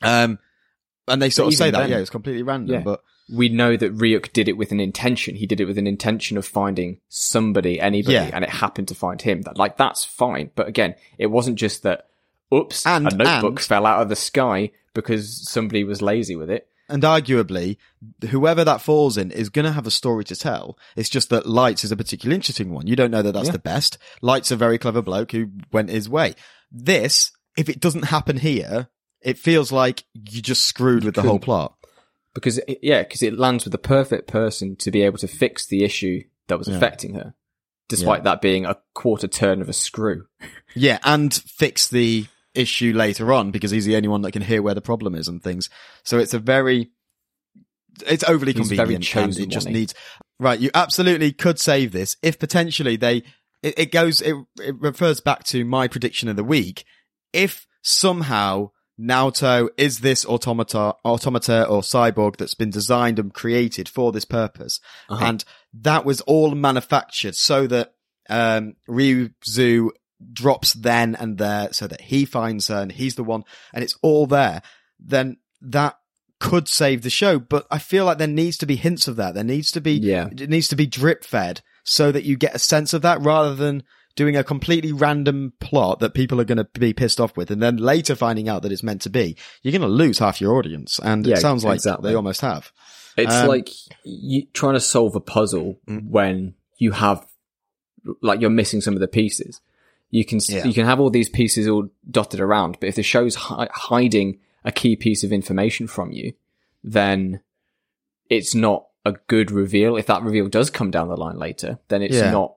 Um, 0.02 0.38
and 1.06 1.22
they 1.22 1.30
sort 1.30 1.46
But 1.46 1.54
of 1.54 1.58
say 1.58 1.70
that, 1.70 1.78
then- 1.78 1.90
yeah, 1.90 1.98
it's 1.98 2.10
completely 2.10 2.42
random, 2.42 2.74
Yeah. 2.74 2.82
but 2.82 3.00
we 3.32 3.48
know 3.48 3.76
that 3.76 3.96
Ryuk 3.96 4.32
did 4.32 4.48
it 4.48 4.56
with 4.56 4.72
an 4.72 4.80
intention. 4.80 5.36
He 5.36 5.46
did 5.46 5.60
it 5.60 5.66
with 5.66 5.78
an 5.78 5.86
intention 5.86 6.36
of 6.36 6.46
finding 6.46 6.98
somebody, 7.08 7.80
anybody, 7.80 8.14
Yeah. 8.14 8.30
and 8.32 8.42
it 8.44 8.50
happened 8.50 8.88
to 8.88 8.94
find 8.94 9.20
him. 9.22 9.42
That 9.42 9.56
like 9.58 9.76
that's 9.76 10.04
fine. 10.04 10.50
But 10.54 10.68
again, 10.68 10.94
it 11.18 11.26
wasn't 11.26 11.56
just 11.58 11.82
that. 11.84 12.06
Oops, 12.52 12.84
And- 12.86 13.06
a 13.12 13.16
notebook 13.16 13.58
and- 13.58 13.60
fell 13.60 13.86
out 13.86 14.02
of 14.02 14.08
the 14.08 14.16
sky 14.16 14.70
because 14.94 15.48
somebody 15.48 15.84
was 15.84 16.02
lazy 16.02 16.34
with 16.34 16.50
it. 16.50 16.66
And 16.88 17.04
arguably, 17.04 17.76
whoever 18.30 18.64
that 18.64 18.80
falls 18.82 19.16
in 19.16 19.30
is 19.30 19.48
going 19.48 19.64
to 19.64 19.70
have 19.70 19.86
a 19.86 19.92
story 19.92 20.24
to 20.24 20.34
tell. 20.34 20.76
It's 20.96 21.08
just 21.08 21.30
that 21.30 21.46
Lights 21.46 21.84
is 21.84 21.92
a 21.92 21.96
particularly 21.96 22.34
interesting 22.34 22.72
one. 22.72 22.88
You 22.88 22.96
don't 22.96 23.12
know 23.12 23.22
that 23.22 23.30
that's 23.30 23.46
Yeah. 23.46 23.52
the 23.52 23.58
best. 23.60 23.96
Lights 24.22 24.50
a 24.50 24.56
very 24.56 24.76
clever 24.78 25.00
bloke 25.00 25.30
who 25.30 25.50
went 25.70 25.90
his 25.90 26.08
way. 26.08 26.34
This, 26.72 27.30
if 27.56 27.68
it 27.68 27.78
doesn't 27.78 28.06
happen 28.06 28.38
here, 28.38 28.88
it 29.22 29.38
feels 29.38 29.70
like 29.70 30.02
you 30.14 30.42
just 30.42 30.64
screwed 30.64 31.04
with 31.04 31.14
the 31.14 31.22
whole 31.22 31.38
plot. 31.38 31.74
Because 32.34 32.58
it, 32.58 32.78
yeah, 32.82 33.02
because 33.02 33.22
it 33.22 33.38
lands 33.38 33.64
with 33.64 33.72
the 33.72 33.78
perfect 33.78 34.28
person 34.28 34.76
to 34.76 34.90
be 34.90 35.02
able 35.02 35.18
to 35.18 35.28
fix 35.28 35.66
the 35.66 35.84
issue 35.84 36.22
that 36.48 36.58
was 36.58 36.68
Yeah. 36.68 36.76
affecting 36.76 37.14
her, 37.14 37.34
despite 37.88 38.24
that 38.24 38.40
being 38.40 38.64
a 38.66 38.76
quarter 38.94 39.26
turn 39.26 39.60
of 39.60 39.68
a 39.68 39.72
screw. 39.72 40.26
Yeah, 40.76 41.00
and 41.02 41.34
fix 41.34 41.88
the 41.88 42.26
issue 42.54 42.92
later 42.94 43.32
on 43.32 43.50
because 43.50 43.72
he's 43.72 43.86
the 43.86 43.96
only 43.96 44.06
one 44.08 44.22
that 44.22 44.30
can 44.30 44.42
hear 44.42 44.62
where 44.62 44.74
the 44.74 44.80
problem 44.80 45.16
is 45.16 45.26
and 45.26 45.42
things. 45.42 45.68
So 46.04 46.18
it's 46.18 46.32
a 46.32 46.38
very, 46.38 46.90
it's 48.06 48.22
overly 48.22 48.52
He's 48.52 48.68
convenient 48.68 49.16
and 49.16 49.36
it 49.36 49.48
just 49.48 49.66
eh? 49.66 49.72
needs, 49.72 49.94
right, 50.38 50.60
you 50.60 50.70
absolutely 50.72 51.32
could 51.32 51.58
save 51.58 51.90
this 51.90 52.16
if 52.22 52.38
potentially 52.38 52.94
they, 52.94 53.24
it, 53.64 53.76
it 53.76 53.92
goes, 53.92 54.20
it, 54.20 54.36
it 54.60 54.80
refers 54.80 55.20
back 55.20 55.42
to 55.46 55.64
my 55.64 55.88
prediction 55.88 56.28
of 56.28 56.36
the 56.36 56.44
week. 56.44 56.84
If 57.32 57.66
somehow 57.82 58.70
Naoto 59.00 59.68
is 59.76 60.00
this 60.00 60.26
automata, 60.26 60.94
automata 61.04 61.66
or 61.66 61.80
cyborg 61.80 62.36
that's 62.36 62.54
been 62.54 62.70
designed 62.70 63.18
and 63.18 63.32
created 63.32 63.88
for 63.88 64.12
this 64.12 64.24
purpose. 64.24 64.80
Uh-huh. 65.08 65.24
And 65.24 65.44
that 65.72 66.04
was 66.04 66.20
all 66.22 66.54
manufactured 66.54 67.34
so 67.36 67.66
that, 67.68 67.94
um, 68.28 68.74
Ryuzu 68.88 69.88
drops 70.32 70.74
then 70.74 71.14
and 71.14 71.38
there 71.38 71.72
so 71.72 71.86
that 71.86 72.02
he 72.02 72.24
finds 72.26 72.68
her 72.68 72.76
and 72.82 72.92
he's 72.92 73.14
the 73.14 73.24
one 73.24 73.42
and 73.72 73.82
it's 73.82 73.96
all 74.02 74.26
there, 74.26 74.60
then 74.98 75.38
that 75.62 75.96
could 76.38 76.68
save 76.68 77.02
the 77.02 77.10
show. 77.10 77.38
But 77.38 77.66
I 77.70 77.78
feel 77.78 78.04
like 78.04 78.18
there 78.18 78.26
needs 78.26 78.58
to 78.58 78.66
be 78.66 78.76
hints 78.76 79.08
of 79.08 79.16
that. 79.16 79.34
There 79.34 79.44
needs 79.44 79.70
to 79.72 79.80
be, 79.80 79.92
Yeah. 79.92 80.28
it 80.30 80.50
needs 80.50 80.68
to 80.68 80.76
be 80.76 80.86
drip 80.86 81.24
fed 81.24 81.62
so 81.84 82.12
that 82.12 82.24
you 82.24 82.36
get 82.36 82.54
a 82.54 82.58
sense 82.58 82.92
of 82.92 83.02
that 83.02 83.20
rather 83.22 83.54
than 83.54 83.82
doing 84.16 84.36
a 84.36 84.44
completely 84.44 84.92
random 84.92 85.52
plot 85.60 86.00
that 86.00 86.14
people 86.14 86.40
are 86.40 86.44
going 86.44 86.58
to 86.58 86.68
be 86.78 86.92
pissed 86.92 87.20
off 87.20 87.36
with 87.36 87.50
and 87.50 87.62
then 87.62 87.76
later 87.76 88.14
finding 88.14 88.48
out 88.48 88.62
that 88.62 88.72
it's 88.72 88.82
meant 88.82 89.00
to 89.02 89.10
be. 89.10 89.36
You're 89.62 89.72
going 89.72 89.82
to 89.82 89.88
lose 89.88 90.18
half 90.18 90.40
your 90.40 90.56
audience. 90.56 90.98
And 91.02 91.26
Yeah, 91.26 91.36
it 91.36 91.40
sounds 91.40 91.64
like 91.64 91.76
exactly. 91.76 92.10
they 92.10 92.16
almost 92.16 92.40
have. 92.40 92.72
It's 93.16 93.32
Um, 93.32 93.48
like 93.48 93.68
you 94.04 94.46
trying 94.52 94.74
to 94.74 94.80
solve 94.80 95.14
a 95.16 95.20
puzzle 95.20 95.78
Mm. 95.86 96.08
when 96.10 96.54
you 96.78 96.92
have 96.92 97.26
like 98.22 98.40
you're 98.40 98.48
missing 98.50 98.80
some 98.80 98.94
of 98.94 99.00
the 99.00 99.08
pieces. 99.08 99.60
You 100.10 100.24
can 100.24 100.40
Yeah. 100.48 100.64
you 100.64 100.72
can 100.72 100.86
have 100.86 101.00
all 101.00 101.10
these 101.10 101.28
pieces 101.28 101.68
all 101.68 101.88
dotted 102.10 102.40
around, 102.40 102.78
but 102.80 102.88
if 102.88 102.94
the 102.96 103.02
show's 103.02 103.34
hi- 103.34 103.68
hiding 103.72 104.38
a 104.64 104.72
key 104.72 104.96
piece 104.96 105.22
of 105.22 105.32
information 105.32 105.86
from 105.86 106.10
you, 106.12 106.32
then 106.82 107.40
it's 108.28 108.54
not 108.54 108.86
a 109.04 109.12
good 109.28 109.50
reveal. 109.50 109.96
If 109.96 110.06
that 110.06 110.22
reveal 110.22 110.48
does 110.48 110.70
come 110.70 110.90
down 110.90 111.08
the 111.08 111.16
line 111.16 111.38
later, 111.38 111.78
then 111.88 112.02
it's 112.02 112.16
Yeah. 112.16 112.30
not 112.30 112.54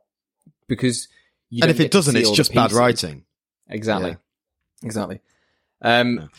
because 0.67 1.07
and 1.61 1.71
if 1.71 1.79
it 1.79 1.91
doesn't, 1.91 2.15
it's 2.15 2.31
just 2.31 2.53
bad 2.53 2.71
writing. 2.71 3.25
Exactly. 3.69 4.11
Yeah. 4.11 4.85
Exactly. 4.85 5.21
Um, 5.81 6.29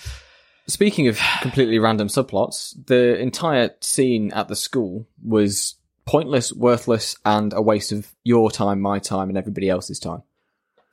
Speaking 0.67 1.09
of 1.09 1.19
completely 1.43 1.79
random 1.79 2.09
subplots, 2.09 2.75
the 2.87 3.19
entire 3.19 3.71
scene 3.81 4.33
at 4.33 4.49
the 4.49 4.57
school 4.57 5.07
was 5.23 5.75
pointless, 6.07 6.53
worthless, 6.53 7.17
and 7.25 7.53
a 7.53 7.63
waste 7.63 7.93
of 7.93 8.15
your 8.25 8.51
time, 8.51 8.81
my 8.81 8.99
time, 8.99 9.29
and 9.29 9.39
everybody 9.39 9.69
else's 9.69 9.99
time. 9.99 10.23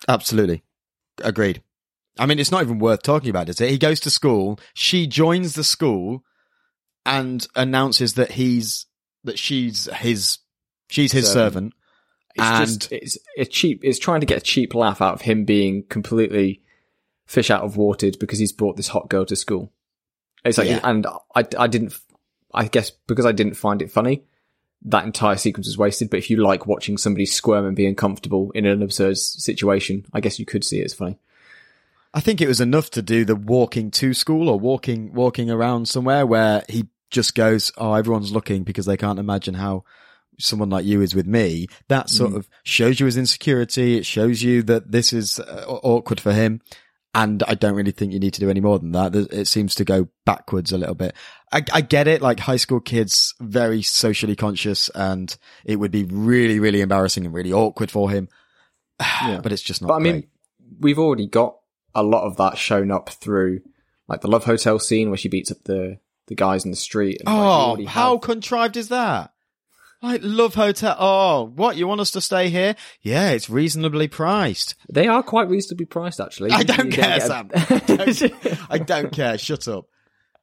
Absolutely. 0.08 0.64
Agreed. 1.24 1.62
I 2.18 2.26
mean, 2.26 2.40
it's 2.40 2.52
not 2.52 2.64
even 2.64 2.80
worth 2.80 3.04
talking 3.04 3.30
about, 3.30 3.50
is 3.50 3.62
it? 3.62 3.70
He 3.70 3.78
goes 3.78 4.00
to 4.02 4.10
school. 4.10 4.60
She 4.74 5.08
joins 5.08 5.54
the 5.54 5.64
school 5.64 6.24
and 7.06 7.48
announces 7.56 8.14
that 8.14 8.32
he's 8.32 8.86
that 9.24 9.40
she's 9.40 9.86
his 9.96 10.40
she's 10.90 11.12
his 11.12 11.32
servant. 11.32 11.74
It's 12.36 12.44
and 12.46 12.66
just 12.68 12.92
it's 12.92 13.18
a 13.38 13.46
cheap. 13.46 13.82
It's 13.84 14.00
trying 14.00 14.22
to 14.22 14.26
get 14.26 14.38
a 14.38 14.42
cheap 14.42 14.74
laugh 14.76 15.02
out 15.02 15.14
of 15.16 15.22
him 15.22 15.46
being 15.46 15.84
completely 15.84 16.62
fish 17.26 17.50
out 17.50 17.64
of 17.64 17.78
water 17.78 18.12
because 18.20 18.40
he's 18.40 18.52
brought 18.52 18.78
this 18.78 18.90
hot 18.90 19.10
girl 19.10 19.26
to 19.26 19.36
school. 19.36 19.72
It's 20.44 20.58
like, 20.58 20.68
Yeah. 20.68 20.80
and 20.84 21.06
I, 21.36 21.46
I 21.58 21.68
didn't. 21.68 21.98
I 22.54 22.68
guess 22.68 22.92
because 23.08 23.26
I 23.26 23.32
didn't 23.32 23.54
find 23.54 23.82
it 23.82 23.92
funny, 23.92 24.24
that 24.84 25.06
entire 25.06 25.38
sequence 25.38 25.68
was 25.68 25.78
wasted. 25.78 26.10
But 26.10 26.18
if 26.18 26.30
you 26.30 26.38
like 26.38 26.68
watching 26.68 26.98
somebody 26.98 27.26
squirm 27.26 27.66
and 27.66 27.76
be 27.76 27.86
uncomfortable 27.86 28.52
in 28.52 28.66
an 28.66 28.82
absurd 28.84 29.18
situation, 29.18 30.06
I 30.14 30.20
guess 30.20 30.40
you 30.40 30.46
could 30.46 30.64
see 30.64 30.80
it 30.80 30.86
as 30.86 30.94
funny. 30.94 31.18
I 32.14 32.20
think 32.20 32.42
it 32.42 32.48
was 32.48 32.60
enough 32.60 32.90
to 32.92 33.02
do 33.02 33.24
the 33.24 33.38
walking 33.38 33.90
to 33.92 34.14
school 34.14 34.50
or 34.50 34.60
walking 34.60 35.14
walking 35.14 35.50
around 35.50 35.88
somewhere 35.88 36.26
where 36.26 36.64
he 36.68 36.88
just 37.10 37.36
goes, 37.36 37.72
"Oh, 37.78 37.94
everyone's 37.94 38.34
looking 38.34 38.64
because 38.64 38.86
they 38.86 38.98
can't 38.98 39.20
imagine 39.20 39.54
how 39.54 39.86
someone 40.42 40.70
like 40.70 40.86
you 40.86 41.02
is 41.02 41.16
with 41.16 41.28
me." 41.28 41.68
That 41.88 42.10
sort 42.10 42.34
of 42.34 42.50
shows 42.64 43.00
you 43.00 43.06
his 43.06 43.18
insecurity. 43.18 43.98
It 43.98 44.06
shows 44.06 44.42
you 44.44 44.64
that 44.64 44.92
this 44.92 45.14
is 45.14 45.40
uh, 45.40 45.66
awkward 45.68 46.20
for 46.20 46.34
him. 46.34 46.62
And 47.14 47.44
I 47.44 47.56
don't 47.56 47.76
really 47.76 47.92
think 47.92 48.14
you 48.14 48.20
need 48.22 48.34
to 48.36 48.40
do 48.40 48.50
any 48.50 48.62
more 48.62 48.80
than 48.80 48.94
that. 48.94 49.14
It 49.14 49.46
seems 49.48 49.76
to 49.76 49.84
go 49.84 50.08
backwards 50.26 50.72
a 50.72 50.78
little 50.78 50.96
bit. 50.96 51.14
I, 51.52 51.62
I 51.74 51.82
get 51.82 52.08
it. 52.08 52.22
Like 52.22 52.40
high 52.40 52.56
school 52.56 52.80
kids, 52.80 53.36
very 53.42 53.82
socially 53.82 54.38
conscious 54.38 54.88
and 54.96 55.36
it 55.66 55.76
would 55.76 55.92
be 55.92 56.06
really, 56.06 56.58
really 56.60 56.80
embarrassing 56.80 57.26
and 57.26 57.34
really 57.34 57.52
awkward 57.52 57.92
for 57.92 58.10
him. 58.10 58.30
But 59.44 59.52
it's 59.52 59.62
just 59.62 59.82
not. 59.82 59.90
But 59.90 59.96
I 59.96 60.00
mean, 60.00 60.28
we've 60.80 61.00
already 61.00 61.28
got 61.28 61.58
a 61.94 62.02
lot 62.04 62.24
of 62.24 62.38
that 62.38 62.58
shown 62.58 62.92
up 62.92 63.10
through 63.10 63.60
like 64.08 64.22
the 64.22 64.30
Love 64.30 64.46
Hotel 64.46 64.80
scene 64.80 65.10
where 65.10 65.18
she 65.18 65.28
beats 65.30 65.52
up 65.52 65.64
the 65.66 66.00
the 66.28 66.36
guys 66.36 66.64
in 66.64 66.72
the 66.72 66.78
street. 66.78 67.20
And, 67.20 67.28
Oh, 67.30 67.34
already 67.42 67.86
how 67.86 68.14
have- 68.14 68.22
contrived 68.22 68.78
is 68.78 68.88
that? 68.88 69.34
Like 70.02 70.22
Love 70.24 70.56
Hotel. 70.56 70.96
Oh, 71.00 71.52
what? 71.56 71.78
You 71.78 71.88
want 71.88 72.02
us 72.02 72.12
to 72.12 72.22
stay 72.22 72.50
here? 72.50 72.76
Yeah, 73.02 73.30
it's 73.32 73.50
reasonably 73.50 74.08
priced. 74.08 74.76
They 74.92 75.08
are 75.08 75.22
quite 75.22 75.48
reasonably 75.50 75.86
priced, 75.86 76.20
actually. 76.20 76.52
I 76.52 76.64
don't 76.64 76.78
don't 76.78 76.92
care, 76.92 77.20
get- 77.20 77.28
Sam. 77.28 77.50
I 77.54 77.80
don't, 77.96 78.62
I 78.72 78.78
don't 78.80 79.12
care. 79.12 79.38
Shut 79.38 79.68
up. 79.68 79.86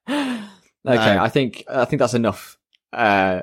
okay. 0.09 0.47
I 0.87 1.29
think 1.29 1.65
I 1.69 1.85
think 1.87 1.99
that's 2.01 2.15
enough. 2.15 2.57
Uh, 2.93 3.43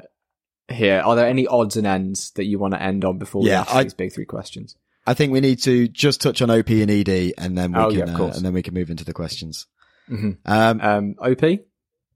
here, 0.69 1.01
are 1.05 1.15
there 1.15 1.27
any 1.27 1.45
odds 1.47 1.75
and 1.77 1.85
ends 1.85 2.31
that 2.31 2.45
you 2.45 2.57
want 2.59 2.73
to 2.73 2.81
end 2.81 3.05
on 3.05 3.17
before 3.19 3.43
we 3.43 3.49
Yeah, 3.49 3.61
ask 3.61 3.75
I- 3.75 3.83
these 3.83 3.93
big 3.93 4.13
three 4.13 4.25
questions? 4.25 4.75
I 5.07 5.13
think 5.13 5.31
we 5.33 5.39
need 5.41 5.61
to 5.63 5.87
just 5.87 6.19
touch 6.21 6.41
on 6.41 6.49
OP 6.49 6.69
and 6.69 6.89
ED, 6.89 7.33
and 7.37 7.55
then 7.55 7.73
we 7.73 7.79
Oh, 7.79 7.89
can, 7.91 7.97
yeah, 8.07 8.15
uh, 8.17 8.31
and 8.33 8.43
then 8.43 8.53
we 8.53 8.63
can 8.63 8.73
move 8.73 8.89
into 8.89 9.05
the 9.05 9.13
questions. 9.13 9.67
Mhm. 10.09 10.37
Um, 10.45 10.81
Um, 10.81 11.15
OP 11.19 11.59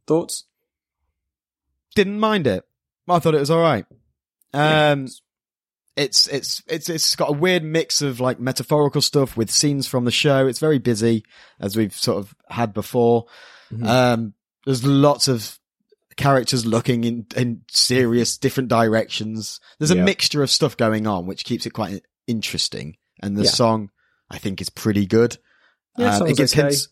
thoughts? 0.08 0.45
didn't 1.95 2.20
mind 2.20 2.47
it. 2.47 2.66
I 3.10 3.20
thought 3.20 3.36
it 3.36 3.39
was 3.39 3.51
all 3.51 3.62
right. 3.62 3.86
Um, 4.53 5.07
it's 5.95 6.28
it's 6.28 6.64
it's 6.68 6.89
it's 6.89 7.16
got 7.16 7.30
a 7.30 7.34
weird 7.34 7.64
mix 7.64 8.01
of 8.01 8.20
like 8.20 8.39
metaphorical 8.39 9.01
stuff 9.01 9.36
with 9.36 9.51
scenes 9.51 9.88
from 9.88 10.05
the 10.05 10.12
show. 10.12 10.47
It's 10.47 10.60
very 10.60 10.80
busy, 10.80 11.24
as 11.60 11.76
we've 11.76 11.93
sort 11.93 12.20
of 12.20 12.34
had 12.49 12.74
before. 12.74 13.26
Mhm. 13.72 13.86
Um, 13.88 14.34
there's 14.66 14.86
lots 14.86 15.28
of 15.28 15.60
characters 16.16 16.66
looking 16.66 17.03
in 17.03 17.26
in 17.36 17.62
serious 17.70 18.38
different 18.38 18.70
directions. 18.70 19.60
There's 19.78 19.91
a 19.91 19.95
Yeah. 19.97 20.03
mixture 20.05 20.41
of 20.43 20.49
stuff 20.49 20.78
going 20.78 21.05
on, 21.07 21.26
which 21.26 21.43
keeps 21.45 21.66
it 21.66 21.72
quite 21.72 22.03
interesting. 22.28 22.97
And 23.22 23.36
the 23.38 23.43
Yeah. 23.43 23.49
song, 23.51 23.89
I 24.30 24.38
think, 24.38 24.62
is 24.62 24.70
pretty 24.70 25.05
good. 25.05 25.38
Yeah, 25.97 26.18
Um, 26.18 26.28
it 26.28 26.38
gives 26.38 26.53
okay. 26.53 26.62
hints. 26.64 26.88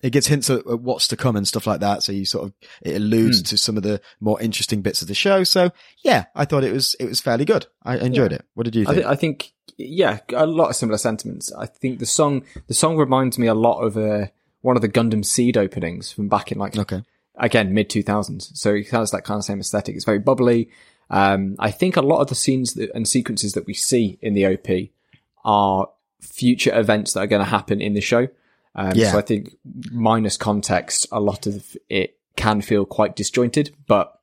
It 0.00 0.10
gets 0.10 0.28
hints 0.28 0.48
at, 0.48 0.58
at 0.66 0.80
what's 0.80 1.08
to 1.08 1.16
come 1.16 1.34
and 1.36 1.46
stuff 1.46 1.66
like 1.66 1.80
that. 1.80 2.02
So 2.02 2.12
you 2.12 2.24
sort 2.24 2.46
of 2.46 2.52
it 2.82 2.96
alludes 2.96 3.40
Hmm. 3.40 3.44
to 3.46 3.58
some 3.58 3.76
of 3.76 3.82
the 3.82 4.00
more 4.20 4.40
interesting 4.40 4.80
bits 4.80 5.02
of 5.02 5.08
the 5.08 5.14
show. 5.14 5.44
So 5.44 5.70
yeah, 6.04 6.26
I 6.34 6.44
thought 6.44 6.64
it 6.64 6.72
was 6.72 6.94
it 7.00 7.06
was 7.06 7.20
fairly 7.20 7.44
good. 7.44 7.66
I 7.82 7.98
enjoyed 7.98 8.32
it. 8.32 8.44
What 8.54 8.64
did 8.64 8.76
you 8.76 8.82
I, 8.82 8.84
think? 8.86 8.96
th- 8.96 9.06
I 9.06 9.14
think, 9.16 9.52
yeah, 9.76 10.18
a 10.34 10.46
lot 10.46 10.68
of 10.70 10.76
similar 10.76 10.98
sentiments. 10.98 11.52
I 11.52 11.66
think 11.66 11.98
the 11.98 12.06
song, 12.06 12.44
the 12.68 12.74
song 12.74 12.96
reminds 12.96 13.38
me 13.38 13.46
a 13.48 13.54
lot 13.54 13.80
of 13.80 13.96
uh, 13.96 14.26
one 14.60 14.76
of 14.76 14.82
the 14.82 14.88
Gundam 14.88 15.24
Seed 15.24 15.56
openings 15.56 16.12
from 16.12 16.28
back 16.28 16.52
in 16.52 16.58
like 16.58 16.76
okay. 16.78 17.02
again 17.36 17.74
mid 17.74 17.88
2000s. 17.90 18.56
So 18.56 18.74
it 18.74 18.88
has 18.90 19.10
that 19.10 19.24
kind 19.24 19.38
of 19.38 19.44
same 19.44 19.60
aesthetic. 19.60 19.96
It's 19.96 20.04
very 20.04 20.18
bubbly. 20.20 20.70
Um, 21.10 21.56
I 21.58 21.70
think 21.70 21.96
a 21.96 22.02
lot 22.02 22.20
of 22.20 22.28
the 22.28 22.34
scenes 22.34 22.74
that, 22.74 22.90
and 22.94 23.08
sequences 23.08 23.54
that 23.54 23.66
we 23.66 23.74
see 23.74 24.18
in 24.20 24.34
the 24.34 24.46
OP 24.46 24.90
are 25.44 25.88
future 26.20 26.78
events 26.78 27.14
that 27.14 27.20
are 27.20 27.26
going 27.26 27.42
to 27.42 27.50
happen 27.50 27.80
in 27.80 27.94
the 27.94 28.00
show. 28.00 28.28
Um, 28.78 28.92
Yeah. 28.94 29.10
So 29.12 29.18
I 29.18 29.22
think 29.22 29.56
minus 29.90 30.36
context, 30.36 31.06
a 31.10 31.18
lot 31.20 31.46
of 31.46 31.76
it 31.88 32.18
can 32.36 32.60
feel 32.60 32.84
quite 32.84 33.16
disjointed, 33.16 33.74
but 33.86 34.18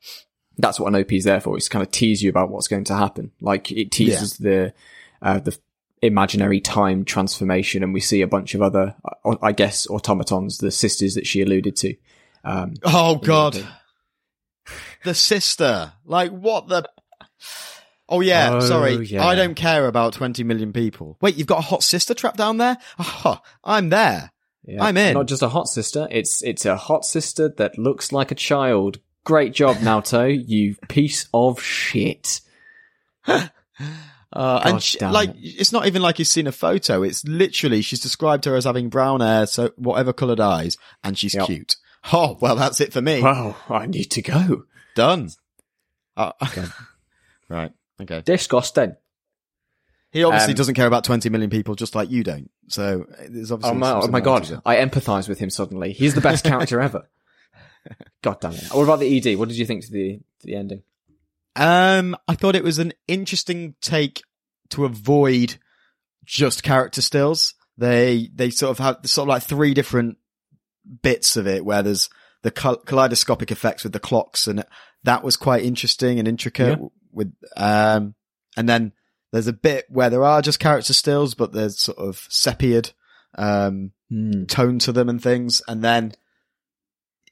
that's 0.58 0.80
what 0.80 0.88
an 0.88 0.95
OP 1.01 1.12
is 1.12 1.26
there 1.26 1.41
for. 1.41 1.58
It's 1.58 1.66
to 1.66 1.72
kind 1.72 1.84
of 1.84 1.91
tease 1.91 2.24
you 2.24 2.30
about 2.30 2.49
what's 2.49 2.70
going 2.70 2.86
to 2.86 2.95
happen. 2.95 3.32
Like 3.41 3.72
it 3.72 3.91
teases 3.91 4.38
the, 4.38 4.74
uh, 5.22 5.39
the 5.39 5.58
imaginary 6.01 6.62
time 6.62 7.03
transformation 7.03 7.84
and 7.84 7.93
we 7.93 7.99
see 7.99 8.22
a 8.22 8.28
bunch 8.28 8.53
of 8.56 8.62
other, 8.62 8.95
uh, 9.26 9.36
I 9.41 9.51
guess, 9.51 9.88
automatons, 9.89 10.60
the 10.60 10.72
sisters 10.72 11.16
that 11.16 11.28
she 11.28 11.41
alluded 11.41 11.76
to. 11.78 11.95
Um, 12.45 12.76
Oh 12.84 13.16
God, 13.18 13.58
the 15.03 15.14
sister. 15.14 15.91
Like 16.06 16.32
what 16.32 16.68
the? 16.70 16.88
Oh 18.08 18.22
yeah, 18.22 18.53
Oh, 18.53 18.60
sorry. 18.60 19.03
yeah. 19.06 19.26
I 19.26 19.34
don't 19.36 19.56
care 19.56 19.88
about 19.88 20.14
twenty 20.14 20.43
million 20.43 20.72
people. 20.72 21.18
Wait, 21.22 21.36
you've 21.36 21.47
got 21.47 21.58
a 21.60 21.62
hot 21.64 21.82
sister 21.84 22.14
trapped 22.14 22.38
down 22.38 22.58
there? 22.58 22.78
Oh, 22.99 23.39
I'm 23.64 23.89
there. 23.89 24.32
Yeah. 24.66 24.84
I'm 24.84 24.97
in. 24.97 25.13
Not 25.13 25.28
just 25.28 25.41
a 25.41 25.49
hot 25.49 25.68
sister. 25.68 26.07
It's 26.11 26.41
it's 26.43 26.66
a 26.66 26.76
hot 26.76 27.05
sister 27.05 27.49
that 27.57 27.78
looks 27.78 28.11
like 28.11 28.32
a 28.32 28.36
child. 28.36 28.99
Great 29.24 29.53
job, 29.53 29.78
Naoto. 29.78 30.43
you 30.47 30.76
piece 30.88 31.28
of 31.34 31.61
shit. 31.61 32.41
Uh, 34.34 34.61
and 34.66 34.84
she, 34.84 34.99
like, 34.99 35.30
it. 35.30 35.38
it's 35.39 35.72
not 35.72 35.88
even 35.88 36.01
like 36.01 36.20
you've 36.20 36.28
seen 36.28 36.45
a 36.45 36.51
photo. 36.51 37.03
It's 37.03 37.24
literally 37.24 37.82
she's 37.82 38.01
described 38.01 38.43
her 38.43 38.55
as 38.55 38.66
having 38.66 38.89
brown 38.89 39.22
hair, 39.22 39.45
so 39.45 39.72
whatever 39.78 40.11
coloured 40.11 40.41
eyes, 40.41 40.78
and 41.05 41.18
she's 41.18 41.34
Yep. 41.36 41.45
cute. 41.45 41.76
Oh 42.11 42.38
well, 42.41 42.57
that's 42.57 42.82
it 42.82 42.91
for 42.91 43.01
me. 43.01 43.22
Wow, 43.22 43.55
I 43.70 43.86
need 43.86 44.11
to 44.11 44.22
go. 44.22 44.66
Done. 44.93 45.30
Uh, 46.18 46.34
right. 47.49 47.72
Okay. 48.01 48.24
Disgusting. 48.26 48.97
He 50.16 50.24
obviously 50.24 50.53
Um, 50.53 50.55
doesn't 50.55 50.76
care 50.76 50.88
about 50.88 51.03
20 51.03 51.28
million 51.28 51.49
people, 51.49 51.76
just 51.76 51.93
like 51.93 52.09
you 52.09 52.24
don't. 52.24 52.49
So 52.70 53.05
there's 53.28 53.51
obviously. 53.51 53.76
Oh 53.76 53.80
my, 53.80 53.91
oh 53.91 54.07
my 54.07 54.22
god, 54.22 54.61
I 54.66 54.78
empathise 54.78 55.28
with 55.28 55.39
him 55.39 55.49
suddenly. 55.49 55.91
He's 55.91 56.13
the 56.16 56.22
best 56.22 56.45
character 56.45 56.80
ever. 56.80 57.09
God 58.22 58.39
damn 58.39 58.53
it. 58.53 58.63
What 58.74 58.84
about 58.84 59.01
the 59.01 59.18
ED? 59.18 59.38
What 59.38 59.49
did 59.49 59.57
you 59.57 59.66
think 59.66 59.84
to 59.86 59.91
the 59.91 60.22
to 60.39 60.47
the 60.47 60.55
ending? 60.55 60.84
Um, 61.57 62.16
I 62.30 62.36
thought 62.36 62.55
it 62.55 62.63
was 62.63 62.80
an 62.80 62.93
interesting 63.09 63.76
take 63.82 64.22
to 64.70 64.86
avoid 64.86 65.57
just 66.24 66.63
character 66.63 67.01
stills. 67.01 67.53
They 67.78 68.30
they 68.34 68.51
sort 68.51 68.72
of 68.72 68.80
have 68.80 68.99
sort 69.03 69.26
of 69.26 69.30
like 69.32 69.43
three 69.43 69.74
different 69.74 70.18
bits 71.01 71.36
of 71.36 71.45
it 71.45 71.66
where 71.66 71.84
there's 71.84 72.09
the 72.41 72.51
kaleidoscopic 72.51 73.51
effects 73.51 73.84
with 73.84 73.91
the 73.91 73.99
clocks, 73.99 74.47
and 74.47 74.63
that 75.03 75.26
was 75.26 75.36
quite 75.36 75.66
interesting 75.66 76.20
and 76.20 76.28
intricate. 76.30 76.80
Yeah. 76.80 76.88
With 77.11 77.34
um, 77.57 78.16
and 78.55 78.70
then 78.70 78.93
there's 79.36 79.47
a 79.47 79.53
bit 79.53 79.86
where 79.89 80.09
there 80.09 80.23
are 80.23 80.41
just 80.41 80.59
character 80.59 80.93
stills, 80.93 81.36
but 81.36 81.51
there's 81.53 81.79
sort 81.79 81.97
of 81.97 82.17
sepiaed 82.29 82.93
um 83.38 83.91
tone 84.47 84.79
to 84.79 84.91
them 84.91 85.09
and 85.09 85.21
things. 85.21 85.61
And 85.67 85.83
then, 85.83 86.13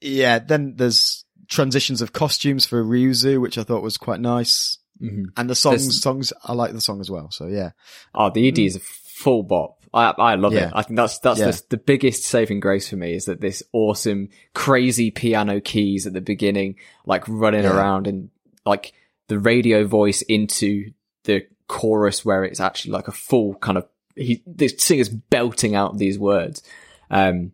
yeah, 0.01 0.39
then 0.39 0.75
there's 0.77 1.25
transitions 1.49 2.01
of 2.01 2.13
costumes 2.13 2.65
for 2.65 2.83
Ryuzu, 2.83 3.39
which 3.41 3.57
I 3.57 3.63
thought 3.63 3.83
was 3.83 3.97
quite 3.97 4.19
nice. 4.19 4.77
Mhm. 5.01 5.25
And 5.37 5.49
the 5.49 5.55
songs, 5.55 5.83
There's- 5.83 6.01
songs, 6.01 6.33
I 6.43 6.53
like 6.53 6.73
the 6.73 6.81
song 6.81 6.99
as 7.01 7.09
well. 7.09 7.29
So 7.31 7.47
yeah. 7.47 7.71
Oh, 8.13 8.29
the 8.29 8.47
ED 8.47 8.59
is 8.65 8.75
a 8.75 8.79
full 8.79 9.43
bop. 9.43 9.79
I 9.93 10.13
I 10.17 10.35
love 10.35 10.53
Yeah. 10.53 10.67
it. 10.67 10.73
I 10.75 10.81
think 10.81 10.97
that's 10.97 11.19
that's 11.19 11.39
Yeah. 11.39 11.51
the, 11.51 11.63
the 11.71 11.77
biggest 11.77 12.23
saving 12.23 12.59
grace 12.59 12.89
for 12.89 12.95
me 12.95 13.13
is 13.13 13.25
that 13.25 13.41
this 13.41 13.61
awesome, 13.73 14.29
crazy 14.53 15.11
piano 15.11 15.61
keys 15.61 16.07
at 16.07 16.13
the 16.13 16.21
beginning, 16.21 16.75
like 17.05 17.23
running 17.27 17.63
Yeah. 17.63 17.75
around 17.75 18.07
and 18.07 18.29
like 18.65 18.93
the 19.27 19.39
radio 19.39 19.85
voice 19.85 20.21
into 20.23 20.91
the 21.25 21.43
chorus 21.73 22.23
where 22.23 22.43
it's 22.43 22.59
actually 22.59 22.91
like 22.91 23.07
a 23.07 23.11
full 23.11 23.55
kind 23.55 23.77
of 23.77 23.85
he 24.15 24.43
the 24.45 24.67
singer's 24.67 25.09
belting 25.09 25.73
out 25.75 25.97
these 25.97 26.19
words. 26.19 26.61
Um, 27.09 27.51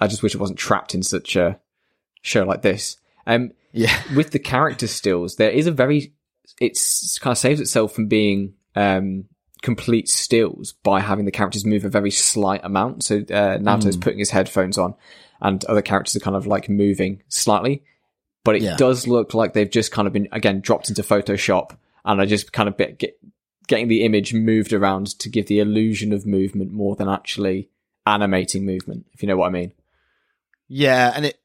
I 0.00 0.06
just 0.08 0.22
wish 0.22 0.34
it 0.34 0.40
wasn't 0.40 0.58
trapped 0.58 0.94
in 0.94 1.02
such 1.02 1.36
a 1.36 1.58
show 2.22 2.42
like 2.44 2.62
this. 2.62 2.96
Um, 3.26 3.52
Yeah. 3.72 3.96
with 4.16 4.30
the 4.32 4.38
character 4.38 4.86
stills, 4.86 5.36
there 5.36 5.50
is 5.50 5.66
a 5.66 5.72
very 5.72 6.12
it's 6.60 7.18
kind 7.18 7.32
of 7.32 7.38
saves 7.38 7.60
itself 7.60 7.92
from 7.94 8.08
being 8.08 8.54
um 8.76 9.24
complete 9.62 10.08
stills 10.08 10.72
by 10.82 11.00
having 11.00 11.24
the 11.24 11.30
characters 11.30 11.64
move 11.64 11.84
a 11.84 11.88
very 11.88 12.10
slight 12.10 12.60
amount. 12.64 13.04
So 13.04 13.16
uh, 13.18 13.58
Naoto's 13.58 13.96
putting 13.96 14.18
his 14.18 14.30
headphones 14.30 14.76
on, 14.76 14.94
and 15.40 15.64
other 15.66 15.82
characters 15.82 16.16
are 16.16 16.20
kind 16.24 16.36
of 16.36 16.46
like 16.46 16.68
moving 16.68 17.22
slightly, 17.28 17.84
but 18.44 18.56
it 18.56 18.62
Yeah. 18.62 18.76
does 18.76 19.06
look 19.06 19.34
like 19.34 19.52
they've 19.54 19.70
just 19.70 19.92
kind 19.92 20.06
of 20.08 20.12
been 20.12 20.28
again 20.32 20.60
dropped 20.60 20.88
into 20.88 21.02
Photoshop 21.02 21.76
and 22.04 22.20
are 22.20 22.26
just 22.26 22.52
kind 22.52 22.68
of 22.68 22.76
bit, 22.76 22.98
get, 22.98 23.16
getting 23.66 23.88
the 23.88 24.04
image 24.04 24.34
moved 24.34 24.72
around 24.72 25.18
to 25.18 25.28
give 25.28 25.46
the 25.46 25.60
illusion 25.60 26.12
of 26.12 26.26
movement 26.26 26.72
more 26.72 26.96
than 26.96 27.08
actually 27.08 27.70
animating 28.06 28.66
movement, 28.66 29.06
if 29.12 29.22
you 29.22 29.28
know 29.28 29.36
what 29.36 29.48
I 29.48 29.50
mean. 29.50 29.72
Yeah, 30.68 31.12
and 31.14 31.26
it. 31.26 31.38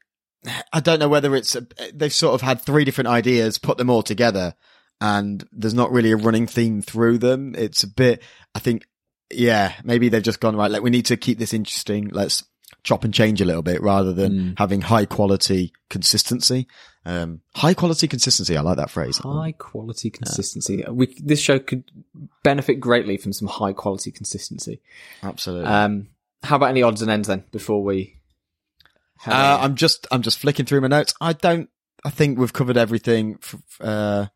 I 0.71 0.79
don't 0.79 0.99
know 0.99 1.09
whether 1.09 1.35
it's 1.35 1.55
a, 1.55 1.67
they've 1.93 2.13
sort 2.13 2.35
of 2.35 2.41
had 2.41 2.61
three 2.61 2.85
different 2.85 3.09
ideas, 3.09 3.57
put 3.57 3.77
them 3.77 3.89
all 3.89 4.03
together, 4.03 4.53
and 5.01 5.45
there's 5.51 5.73
not 5.73 5.91
really 5.91 6.11
a 6.11 6.17
running 6.17 6.47
theme 6.47 6.81
through 6.81 7.17
them. 7.17 7.53
It's 7.55 7.83
a 7.83 7.87
bit. 7.87 8.23
I 8.55 8.59
think, 8.59 8.87
yeah, 9.31 9.73
maybe 9.83 10.09
they've 10.09 10.23
just 10.23 10.39
gone 10.39 10.55
right. 10.55 10.71
Like 10.71 10.83
we 10.83 10.89
need 10.89 11.07
to 11.07 11.17
keep 11.17 11.37
this 11.39 11.53
interesting. 11.53 12.09
Let's 12.09 12.43
chop 12.83 13.03
and 13.03 13.13
change 13.13 13.41
a 13.41 13.45
little 13.45 13.61
bit 13.63 13.81
rather 13.81 14.13
than 14.13 14.31
Mm. 14.33 14.53
having 14.59 14.81
high 14.81 15.05
quality 15.05 15.73
consistency. 15.89 16.67
Um, 17.05 17.41
high 17.55 17.73
quality 17.73 18.07
consistency. 18.07 18.57
I 18.57 18.61
like 18.61 18.77
that 18.77 18.89
phrase. 18.89 19.17
High 19.17 19.53
quality 19.53 20.09
consistency. 20.09 20.83
We, 20.89 21.15
this 21.23 21.39
show 21.39 21.57
could 21.59 21.85
benefit 22.43 22.79
greatly 22.81 23.15
from 23.17 23.31
some 23.33 23.47
high 23.47 23.73
quality 23.73 24.11
consistency. 24.11 24.81
Absolutely. 25.23 25.67
Um, 25.67 26.07
how 26.43 26.57
about 26.57 26.69
any 26.69 26.83
odds 26.83 27.01
and 27.01 27.09
ends 27.09 27.27
then 27.27 27.43
before 27.51 27.81
we? 27.83 28.15
Uh. 29.25 29.57
I'm 29.61 29.75
just 29.75 30.05
I'm 30.11 30.21
just 30.21 30.37
flicking 30.39 30.65
through 30.65 30.81
my 30.81 30.87
notes. 30.87 31.13
I 31.19 31.33
don't. 31.33 31.69
I 32.05 32.09
think 32.09 32.37
we've 32.37 32.53
covered 32.53 32.77
everything 32.77 33.39
f- 33.41 33.55
uh, 33.81 34.27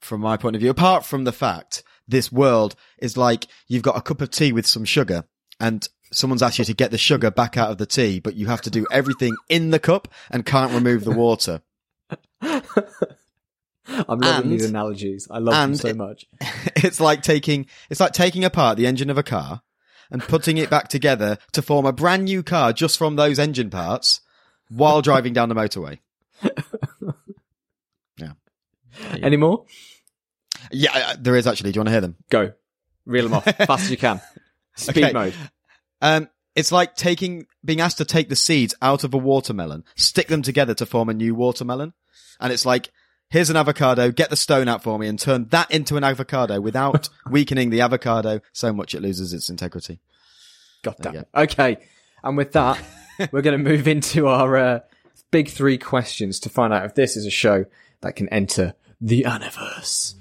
from 0.00 0.20
my 0.20 0.36
point 0.36 0.56
of 0.56 0.60
view, 0.60 0.70
apart 0.70 1.04
from 1.06 1.24
the 1.24 1.32
fact 1.32 1.82
this 2.06 2.30
world 2.30 2.74
is 2.98 3.16
like 3.16 3.46
you've 3.68 3.82
got 3.82 3.96
a 3.96 4.02
cup 4.02 4.20
of 4.20 4.30
tea 4.30 4.52
with 4.52 4.66
some 4.66 4.84
sugar, 4.84 5.24
and 5.58 5.88
someone's 6.12 6.42
asked 6.42 6.58
you 6.58 6.64
to 6.64 6.74
get 6.74 6.90
the 6.90 6.98
sugar 6.98 7.30
back 7.30 7.56
out 7.56 7.70
of 7.70 7.78
the 7.78 7.86
tea, 7.86 8.20
but 8.20 8.34
you 8.34 8.46
have 8.46 8.60
to 8.62 8.70
do 8.70 8.86
everything 8.90 9.34
in 9.48 9.70
the 9.70 9.78
cup 9.78 10.08
and 10.30 10.44
can't 10.46 10.72
remove 10.72 11.04
the 11.04 11.10
water. 11.12 11.62
I'm 12.42 14.20
loving 14.20 14.42
and- 14.44 14.52
these 14.52 14.68
analogies. 14.68 15.26
I 15.30 15.38
love 15.38 15.54
them 15.54 15.74
so 15.76 15.88
it- 15.88 15.96
much. 15.96 16.26
it's 16.76 17.00
like 17.00 17.22
taking 17.22 17.66
it's 17.88 18.00
like 18.00 18.12
taking 18.12 18.44
apart 18.44 18.76
the 18.76 18.86
engine 18.86 19.10
of 19.10 19.18
a 19.18 19.22
car 19.22 19.62
and 20.10 20.22
putting 20.22 20.58
it 20.58 20.70
back 20.70 20.88
together 20.88 21.38
to 21.52 21.62
form 21.62 21.86
a 21.86 21.92
brand 21.92 22.24
new 22.24 22.42
car 22.42 22.72
just 22.72 22.98
from 22.98 23.16
those 23.16 23.38
engine 23.38 23.70
parts 23.70 24.20
while 24.68 25.02
driving 25.02 25.32
down 25.32 25.48
the 25.48 25.54
motorway. 25.54 25.98
Yeah. 28.16 28.32
Any 29.22 29.38
more? 29.38 29.64
Yeah, 30.70 30.90
uh, 30.94 31.16
there 31.18 31.36
is 31.36 31.46
actually. 31.46 31.72
Do 31.72 31.76
you 31.76 31.80
want 31.80 31.86
to 31.88 31.92
hear 31.92 32.00
them? 32.02 32.16
Go. 32.28 32.52
Reel 33.06 33.24
them 33.24 33.34
off 33.34 33.44
fast 33.44 33.84
as 33.84 33.90
you 33.90 33.96
can. 33.96 34.20
Speed 34.76 35.04
Okay. 35.04 35.12
mode. 35.12 35.34
Um, 36.00 36.28
it's 36.54 36.72
like 36.72 36.96
taking, 36.96 37.46
being 37.64 37.80
asked 37.80 37.98
to 37.98 38.04
take 38.04 38.28
the 38.28 38.36
seeds 38.36 38.74
out 38.82 39.04
of 39.04 39.14
a 39.14 39.18
watermelon, 39.18 39.84
stick 39.96 40.28
them 40.28 40.42
together 40.42 40.74
to 40.74 40.86
form 40.86 41.08
a 41.08 41.14
new 41.14 41.34
watermelon. 41.34 41.92
And 42.40 42.52
it's 42.52 42.66
like, 42.66 42.90
here's 43.28 43.50
an 43.50 43.56
avocado, 43.56 44.10
get 44.10 44.30
the 44.30 44.36
stone 44.36 44.68
out 44.68 44.82
for 44.82 44.98
me 44.98 45.06
and 45.06 45.18
turn 45.18 45.46
that 45.50 45.70
into 45.70 45.96
an 45.96 46.04
avocado 46.04 46.60
without 46.60 47.08
weakening 47.30 47.70
the 47.70 47.80
avocado 47.80 48.40
so 48.52 48.72
much 48.72 48.94
it 48.94 49.02
loses 49.02 49.32
its 49.32 49.48
integrity. 49.48 50.00
God 50.82 50.96
There 50.98 51.12
damn. 51.12 51.24
Okay. 51.34 51.78
And 52.22 52.36
with 52.36 52.52
that, 52.52 52.82
we're 53.32 53.42
going 53.42 53.62
to 53.62 53.70
move 53.70 53.86
into 53.86 54.26
our 54.26 54.56
uh, 54.56 54.80
big 55.30 55.48
three 55.48 55.78
questions 55.78 56.40
to 56.40 56.48
find 56.48 56.72
out 56.72 56.84
if 56.84 56.94
this 56.94 57.16
is 57.16 57.26
a 57.26 57.30
show 57.30 57.66
that 58.00 58.16
can 58.16 58.28
enter 58.30 58.74
the 59.00 59.22
Aniverse. 59.22 60.14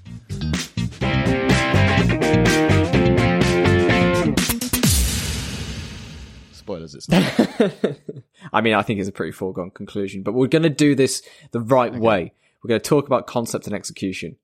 Spoilers, 6.70 6.94
it's 6.94 7.10
not. 7.10 7.98
I 8.54 8.62
mean, 8.62 8.76
I 8.76 8.84
think 8.84 9.00
it's 9.00 9.10
a 9.10 9.12
pretty 9.12 9.32
foregone 9.32 9.72
conclusion, 9.72 10.22
but 10.22 10.36
we're 10.36 10.46
going 10.46 10.62
to 10.62 10.70
do 10.70 10.94
this 10.94 11.24
the 11.50 11.62
right 11.62 11.92
way. 11.92 12.32
We're 12.64 12.68
going 12.68 12.80
to 12.80 12.88
talk 12.88 13.08
about 13.08 13.26
concept 13.26 13.66
and 13.66 13.76
execution. 13.76 14.36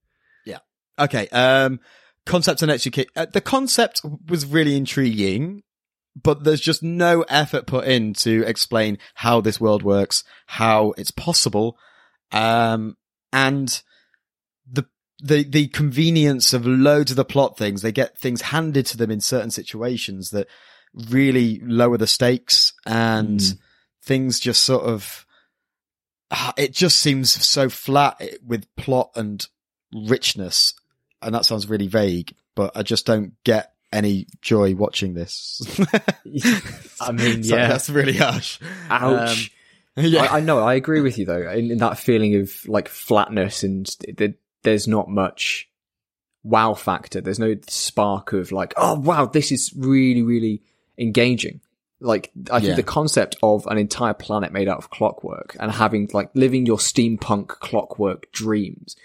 Yeah. 0.43 0.57
Okay. 0.97 1.27
Um, 1.29 1.79
concept 2.25 2.63
and 2.63 2.71
execute. 2.71 3.11
Uh, 3.15 3.27
the 3.31 3.41
concept 3.41 4.01
was 4.27 4.43
really 4.43 4.75
intriguing, 4.75 5.61
but 6.19 6.43
there's 6.43 6.61
just 6.61 6.81
no 6.81 7.21
effort 7.29 7.67
put 7.67 7.85
in 7.85 8.13
to 8.15 8.43
explain 8.47 8.97
how 9.13 9.39
this 9.39 9.61
world 9.61 9.83
works, 9.83 10.23
how 10.47 10.95
it's 10.97 11.11
possible, 11.11 11.77
um, 12.31 12.97
and 13.31 13.83
the 14.67 14.87
the 15.19 15.43
the 15.43 15.67
convenience 15.67 16.53
of 16.53 16.65
loads 16.65 17.11
of 17.11 17.17
the 17.17 17.23
plot 17.23 17.55
things. 17.55 17.83
They 17.83 17.91
get 17.91 18.17
things 18.17 18.41
handed 18.41 18.87
to 18.87 18.97
them 18.97 19.11
in 19.11 19.21
certain 19.21 19.51
situations 19.51 20.31
that 20.31 20.47
really 21.09 21.59
lower 21.63 21.97
the 21.97 22.07
stakes, 22.07 22.73
and 22.85 23.39
Mm. 23.39 23.57
things 24.03 24.39
just 24.39 24.63
sort 24.63 24.83
of. 24.83 25.25
ah, 26.31 26.53
It 26.57 26.73
just 26.73 26.97
seems 26.99 27.29
so 27.45 27.69
flat 27.69 28.21
with 28.45 28.65
plot 28.75 29.11
and 29.15 29.45
richness, 29.93 30.73
and 31.21 31.35
that 31.35 31.45
sounds 31.45 31.69
really 31.69 31.87
vague. 31.87 32.33
But 32.55 32.75
I 32.75 32.83
just 32.83 33.05
don't 33.05 33.33
get 33.43 33.73
any 33.91 34.27
joy 34.41 34.75
watching 34.75 35.13
this. 35.13 35.61
I 37.01 37.11
mean, 37.11 37.43
Sorry, 37.43 37.61
yeah. 37.61 37.67
that's 37.67 37.89
really 37.89 38.17
harsh. 38.17 38.59
Ouch. 38.89 39.51
Um, 39.97 40.03
yeah, 40.05 40.23
I, 40.23 40.37
I 40.37 40.39
know. 40.41 40.59
I 40.59 40.73
agree 40.73 41.01
with 41.01 41.17
you 41.17 41.25
though. 41.25 41.49
In, 41.49 41.71
in 41.71 41.77
that 41.77 41.97
feeling 41.99 42.35
of 42.35 42.67
like 42.67 42.87
flatness 42.89 43.63
and 43.63 43.85
th- 44.17 44.33
there's 44.63 44.87
not 44.87 45.09
much 45.09 45.69
wow 46.43 46.73
factor. 46.73 47.21
There's 47.21 47.39
no 47.39 47.55
spark 47.67 48.33
of 48.33 48.51
like, 48.51 48.73
oh 48.77 48.99
wow, 48.99 49.25
this 49.27 49.51
is 49.51 49.71
really, 49.75 50.21
really 50.23 50.61
engaging. 50.97 51.61
Like 51.99 52.31
I 52.51 52.59
think 52.59 52.71
Yeah. 52.71 52.75
the 52.75 52.83
concept 52.83 53.37
of 53.41 53.65
an 53.67 53.77
entire 53.77 54.13
planet 54.13 54.51
made 54.51 54.67
out 54.67 54.77
of 54.77 54.89
clockwork 54.89 55.55
and 55.59 55.71
having 55.71 56.09
like 56.13 56.29
living 56.33 56.65
your 56.65 56.77
steampunk 56.77 57.47
clockwork 57.47 58.31
dreams 58.31 58.95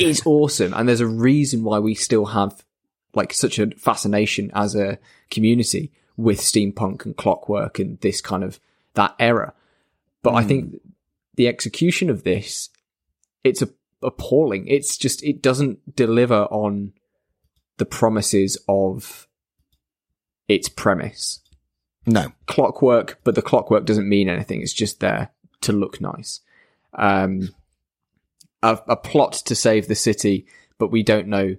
is 0.00 0.22
awesome. 0.24 0.72
And 0.74 0.88
there's 0.88 1.00
a 1.00 1.06
reason 1.06 1.62
why 1.62 1.78
we 1.78 1.94
still 1.94 2.26
have 2.26 2.64
like 3.14 3.32
such 3.32 3.58
a 3.58 3.70
fascination 3.72 4.50
as 4.54 4.74
a 4.74 4.98
community 5.30 5.92
with 6.16 6.40
steampunk 6.40 7.04
and 7.04 7.16
clockwork 7.16 7.78
and 7.78 8.00
this 8.00 8.20
kind 8.20 8.42
of 8.42 8.58
that 8.94 9.14
era. 9.18 9.54
But 10.22 10.34
I 10.34 10.42
hmm. 10.42 10.48
think 10.48 10.80
the 11.36 11.48
execution 11.48 12.10
of 12.10 12.24
this, 12.24 12.70
it's 13.44 13.62
a, 13.62 13.68
appalling. 14.02 14.66
It's 14.66 14.96
just, 14.96 15.22
it 15.22 15.40
doesn't 15.42 15.94
deliver 15.94 16.44
on 16.44 16.92
the 17.76 17.86
promises 17.86 18.58
of 18.68 19.27
its 20.48 20.68
premise. 20.68 21.40
no, 22.06 22.32
Clockwork, 22.46 23.20
but 23.24 23.34
the 23.34 23.42
clockwork 23.42 23.84
doesn't 23.84 24.08
mean 24.08 24.28
anything. 24.28 24.62
It's 24.62 24.72
just 24.72 25.00
there 25.00 25.30
to 25.62 25.72
look 25.72 26.00
nice. 26.00 26.40
Um, 26.94 27.50
a, 28.62 28.78
a 28.88 28.96
plot 28.96 29.34
to 29.46 29.54
save 29.54 29.86
the 29.86 29.94
city, 29.94 30.46
but 30.78 30.90
we 30.90 31.02
don't 31.02 31.28
know 31.28 31.56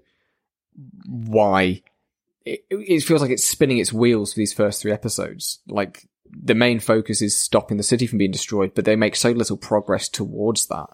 why. 1.06 1.84
It, 2.46 2.66
it 2.70 3.04
feels 3.04 3.22
like 3.22 3.32
it's 3.32 3.46
spinning 3.46 3.78
its 3.78 3.94
wheels 3.94 4.34
for 4.34 4.40
these 4.40 4.54
first 4.54 4.82
three 4.82 4.92
episodes. 4.92 5.60
Like 5.68 6.08
the 6.30 6.56
main 6.56 6.80
focus 6.80 7.22
is 7.22 7.38
stopping 7.38 7.78
the 7.78 7.84
city 7.84 8.08
from 8.08 8.18
being 8.18 8.32
destroyed, 8.32 8.74
but 8.74 8.86
they 8.86 8.96
make 8.96 9.16
so 9.16 9.32
little 9.32 9.58
progress 9.58 10.10
towards 10.10 10.68
that. 10.68 10.90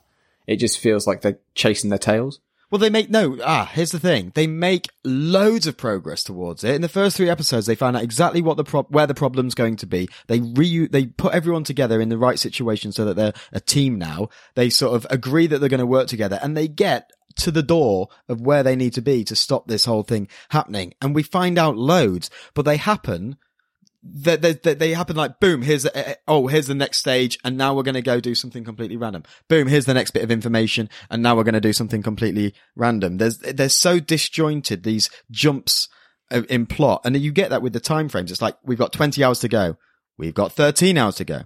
It 0.47 0.57
just 0.57 0.79
feels 0.79 1.07
like 1.07 1.21
they're 1.21 1.39
chasing 1.55 1.89
their 1.89 1.99
tails. 1.99 2.39
Well, 2.76 2.82
they 2.82 2.89
make 2.89 3.09
no. 3.09 3.38
Ah, 3.41 3.71
here's 3.71 3.91
the 3.91 4.01
thing: 4.01 4.34
they 4.36 4.47
make 4.47 4.89
loads 5.05 5.65
of 5.65 5.78
progress 5.78 6.26
towards 6.26 6.61
it. 6.65 6.76
In 6.76 6.82
the 6.82 6.89
first 6.89 7.15
three 7.15 7.30
episodes, 7.30 7.67
they 7.67 7.73
found 7.73 7.95
out 7.95 8.03
exactly 8.03 8.41
what 8.41 8.57
the 8.57 8.65
pro- 8.65 8.84
where 8.89 9.07
the 9.07 9.13
problem's 9.13 9.55
going 9.55 9.78
to 9.78 9.86
be. 9.86 10.09
They 10.28 10.41
re 10.41 10.86
they 10.88 11.05
put 11.05 11.34
everyone 11.34 11.63
together 11.63 12.01
in 12.01 12.09
the 12.09 12.17
right 12.17 12.38
situation 12.38 12.91
so 12.91 13.05
that 13.05 13.15
they're 13.15 13.32
a 13.53 13.61
team 13.61 13.97
now. 13.97 14.28
They 14.55 14.69
sort 14.69 14.93
of 14.93 15.07
agree 15.09 15.47
that 15.47 15.59
they're 15.59 15.69
going 15.69 15.80
to 15.80 15.86
work 15.86 16.09
together, 16.09 16.38
and 16.43 16.57
they 16.57 16.67
get 16.67 17.11
to 17.38 17.49
the 17.49 17.63
door 17.63 18.09
of 18.28 18.41
where 18.41 18.61
they 18.61 18.76
need 18.76 18.91
to 18.95 19.01
be 19.01 19.23
to 19.23 19.38
stop 19.38 19.69
this 19.69 19.86
whole 19.86 20.03
thing 20.03 20.28
happening. 20.49 20.95
And 21.01 21.15
we 21.15 21.23
find 21.23 21.57
out 21.57 21.78
loads, 21.78 22.30
but 22.55 22.65
they 22.65 22.76
happen. 22.76 23.38
They, 24.07 24.35
they, 24.35 24.53
they- 24.53 24.75
they 24.75 24.93
happen 24.93 25.15
like 25.15 25.39
boom. 25.39 25.63
Here's 25.63 25.83
the, 25.83 26.11
uh, 26.11 26.13
oh 26.27 26.47
here's 26.47 26.67
the 26.67 26.75
next 26.75 26.99
stage, 26.99 27.39
and 27.43 27.57
now 27.57 27.73
we're 27.73 27.83
going 27.83 27.95
to 27.95 28.01
go 28.01 28.19
do 28.19 28.35
something 28.35 28.63
completely 28.63 28.97
random. 28.97 29.23
Boom. 29.49 29.67
Here's 29.67 29.85
the 29.85 29.93
next 29.95 30.11
bit 30.11 30.23
of 30.23 30.29
information, 30.29 30.89
and 31.09 31.23
now 31.23 31.35
we're 31.35 31.43
going 31.43 31.53
to 31.53 31.61
do 31.61 31.73
something 31.73 32.03
completely 32.03 32.53
random. 32.75 33.17
There's 33.17 33.39
they're 33.39 33.69
so 33.69 33.99
disjointed 33.99 34.83
these 34.83 35.09
jumps 35.31 35.89
eh, 36.29 36.43
in 36.49 36.67
plot, 36.67 37.01
and 37.03 37.17
you 37.17 37.31
get 37.31 37.49
that 37.49 37.63
with 37.63 37.73
the 37.73 37.79
time 37.79 38.07
frames. 38.07 38.31
It's 38.31 38.41
like 38.41 38.57
we've 38.63 38.77
got 38.77 38.93
20 38.93 39.23
hours 39.23 39.39
to 39.39 39.47
go, 39.47 39.77
we've 40.17 40.35
got 40.35 40.51
13 40.51 40.97
hours 40.97 41.15
to 41.15 41.25
go, 41.25 41.41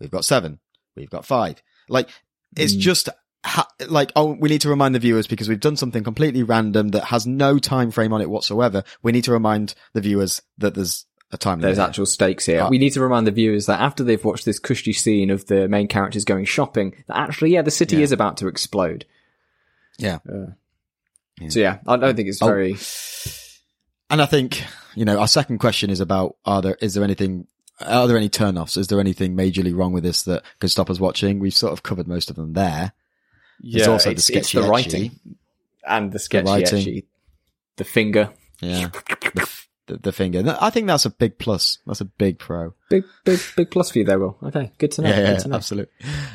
we've 0.00 0.10
got 0.10 0.24
seven, 0.24 0.58
we've 0.96 1.10
got 1.10 1.24
five. 1.24 1.62
Like 1.88 2.08
it's 2.56 2.74
mm. 2.74 2.80
just 2.80 3.08
ha- 3.44 3.68
like 3.88 4.12
oh 4.16 4.36
we 4.38 4.48
need 4.48 4.60
to 4.62 4.68
remind 4.68 4.94
the 4.94 4.98
viewers 4.98 5.26
because 5.26 5.48
we've 5.48 5.60
done 5.60 5.76
something 5.76 6.04
completely 6.04 6.42
random 6.42 6.88
that 6.88 7.04
has 7.04 7.26
no 7.26 7.58
time 7.58 7.90
frame 7.90 8.12
on 8.12 8.20
it 8.20 8.30
whatsoever. 8.30 8.82
We 9.02 9.12
need 9.12 9.24
to 9.24 9.32
remind 9.32 9.74
the 9.94 10.00
viewers 10.00 10.42
that 10.58 10.74
there's 10.74 11.06
a 11.32 11.38
time. 11.38 11.60
There's 11.60 11.78
limit. 11.78 11.88
actual 11.90 12.06
stakes 12.06 12.46
here. 12.46 12.62
Ah. 12.62 12.68
We 12.68 12.78
need 12.78 12.90
to 12.94 13.00
remind 13.00 13.26
the 13.26 13.30
viewers 13.30 13.66
that 13.66 13.80
after 13.80 14.02
they've 14.04 14.24
watched 14.24 14.44
this 14.44 14.58
cushy 14.58 14.92
scene 14.92 15.30
of 15.30 15.46
the 15.46 15.68
main 15.68 15.86
characters 15.88 16.24
going 16.24 16.44
shopping, 16.44 16.94
that 17.06 17.16
actually, 17.16 17.50
yeah, 17.52 17.62
the 17.62 17.70
city 17.70 17.96
Yeah. 17.96 18.02
is 18.02 18.12
about 18.12 18.36
to 18.38 18.48
explode. 18.48 19.04
yeah. 19.98 20.18
So 21.48 21.58
yeah, 21.60 21.78
I 21.86 21.96
don't 21.96 22.14
think 22.16 22.28
it's 22.28 22.42
Oh. 22.42 22.46
very. 22.46 22.76
And 24.10 24.20
I 24.20 24.26
think, 24.26 24.62
you 24.94 25.04
know, 25.04 25.18
our 25.18 25.28
second 25.28 25.58
question 25.58 25.88
is 25.88 26.00
about, 26.00 26.36
are 26.44 26.60
there, 26.60 26.76
is 26.82 26.94
there 26.94 27.04
anything, 27.04 27.46
are 27.80 28.06
there 28.08 28.16
any 28.16 28.28
turn-offs? 28.28 28.76
Is 28.76 28.88
there 28.88 28.98
anything 29.00 29.36
majorly 29.36 29.74
wrong 29.74 29.92
with 29.92 30.02
this 30.02 30.22
that 30.24 30.42
could 30.58 30.70
stop 30.70 30.90
us 30.90 30.98
watching? 31.00 31.38
We've 31.38 31.54
sort 31.54 31.72
of 31.72 31.82
covered 31.82 32.08
most 32.08 32.28
of 32.28 32.36
them 32.36 32.52
there. 32.54 32.92
Yeah, 33.62 33.86
also 33.86 34.10
the 34.10 34.16
it's, 34.16 34.28
it's 34.30 34.48
sketchy 34.48 34.58
the 34.58 34.64
ecchi. 34.64 34.70
writing 34.70 35.20
and 35.86 36.12
the 36.12 36.18
sketchy 36.18 36.46
writing. 36.46 36.84
ecchi. 36.84 37.04
The 37.76 37.84
finger. 37.84 38.30
Yeah. 38.60 38.88
The, 38.88 39.48
the, 39.90 39.98
the 39.98 40.12
finger. 40.12 40.56
I 40.60 40.70
think 40.70 40.86
that's 40.86 41.04
a 41.04 41.10
big 41.10 41.38
plus. 41.38 41.78
That's 41.86 42.00
a 42.00 42.04
big 42.04 42.38
pro. 42.38 42.74
Big, 42.88 43.04
big, 43.24 43.40
big 43.56 43.70
plus 43.70 43.90
for 43.90 43.98
you 43.98 44.04
there, 44.04 44.18
Will. 44.18 44.38
Okay, 44.42 44.72
good 44.78 44.92
to 44.92 45.02
know. 45.02 45.10
Yeah, 45.10 45.16
good 45.16 45.28
yeah, 45.28 45.38
to 45.38 45.48
know. 45.48 45.56
absolutely. 45.56 45.94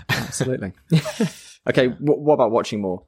Absolutely. 0.09 0.73
okay, 1.69 1.87
wh- 1.87 2.19
what 2.19 2.33
about 2.33 2.51
watching 2.51 2.81
more? 2.81 3.05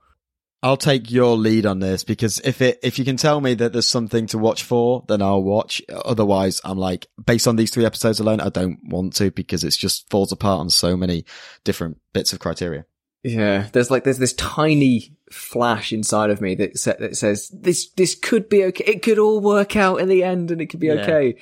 I'll 0.63 0.77
take 0.77 1.11
your 1.11 1.37
lead 1.37 1.67
on 1.67 1.79
this 1.79 2.03
because 2.03 2.39
if 2.39 2.61
it 2.61 2.79
if 2.81 2.97
you 2.97 3.05
can 3.05 3.15
tell 3.15 3.39
me 3.39 3.53
that 3.53 3.73
there's 3.73 3.87
something 3.87 4.25
to 4.27 4.39
watch 4.39 4.63
for, 4.63 5.05
then 5.07 5.21
I'll 5.21 5.43
watch. 5.43 5.83
Otherwise, 5.87 6.61
I'm 6.63 6.79
like 6.79 7.07
based 7.23 7.47
on 7.47 7.57
these 7.57 7.69
three 7.69 7.85
episodes 7.85 8.19
alone, 8.19 8.41
I 8.41 8.49
don't 8.49 8.79
want 8.83 9.15
to 9.17 9.29
because 9.29 9.63
it's 9.63 9.77
just 9.77 10.09
falls 10.09 10.31
apart 10.31 10.59
on 10.59 10.71
so 10.71 10.97
many 10.97 11.25
different 11.63 11.99
bits 12.11 12.33
of 12.33 12.39
criteria. 12.39 12.85
Yeah, 13.23 13.67
there's 13.71 13.91
like 13.91 14.03
there's 14.03 14.17
this 14.17 14.33
tiny 14.33 15.16
flash 15.31 15.91
inside 15.91 16.29
of 16.29 16.39
me 16.41 16.55
that 16.55 16.77
sa- 16.79 16.93
that 16.99 17.17
says 17.17 17.49
this 17.53 17.89
this 17.91 18.15
could 18.15 18.47
be 18.49 18.63
okay. 18.65 18.83
It 18.85 19.01
could 19.01 19.19
all 19.19 19.39
work 19.41 19.75
out 19.75 19.97
in 20.01 20.07
the 20.09 20.23
end, 20.23 20.51
and 20.51 20.61
it 20.61 20.67
could 20.67 20.79
be 20.79 20.87
Yeah. 20.87 20.93
okay. 21.03 21.35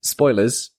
Spoilers, 0.00 0.70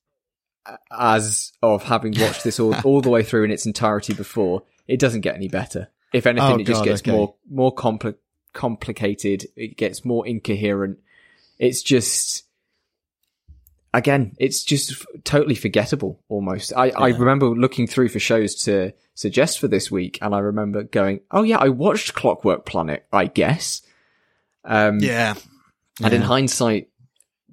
as 0.92 1.52
of 1.62 1.84
having 1.84 2.14
watched 2.20 2.44
this 2.44 2.60
all 2.60 2.76
all 2.84 3.02
the 3.02 3.10
way 3.10 3.24
through 3.24 3.44
in 3.46 3.52
its 3.52 3.66
entirety 3.66 4.14
before, 4.14 4.64
it 4.88 5.00
doesn't 5.00 5.22
get 5.22 5.36
any 5.36 5.48
better. 5.48 5.90
If 6.14 6.26
anything, 6.26 6.52
Oh, 6.52 6.56
it 6.60 6.66
just 6.66 6.80
God, 6.82 6.86
gets 6.86 7.02
okay. 7.02 7.12
more 7.12 7.36
more 7.50 7.74
compli- 7.74 8.16
complicated. 8.54 9.48
It 9.56 9.78
gets 9.78 10.04
more 10.04 10.26
incoherent. 10.28 11.00
It's 11.60 11.82
just 11.82 12.46
again, 13.94 14.36
it's 14.40 14.64
just 14.64 14.92
f- 14.92 15.06
totally 15.24 15.56
forgettable 15.56 16.20
almost. 16.30 16.74
I, 16.76 16.90
I 16.92 17.08
remember 17.10 17.48
looking 17.48 17.88
through 17.88 18.10
for 18.10 18.20
shows 18.20 18.56
to 18.66 18.94
suggest 19.16 19.60
for 19.60 19.68
this 19.68 19.90
week, 19.92 20.18
and 20.22 20.34
I 20.36 20.40
remember 20.40 20.84
going, 20.84 21.22
"Oh 21.32 21.44
yeah, 21.44 21.58
I 21.58 21.70
watched 21.70 22.14
Clockwork 22.14 22.66
Planet, 22.66 23.06
I 23.12 23.26
guess." 23.26 23.82
Um, 24.66 25.00
Yeah, 25.00 25.36
and 26.04 26.14
in 26.14 26.22
hindsight, 26.22 26.90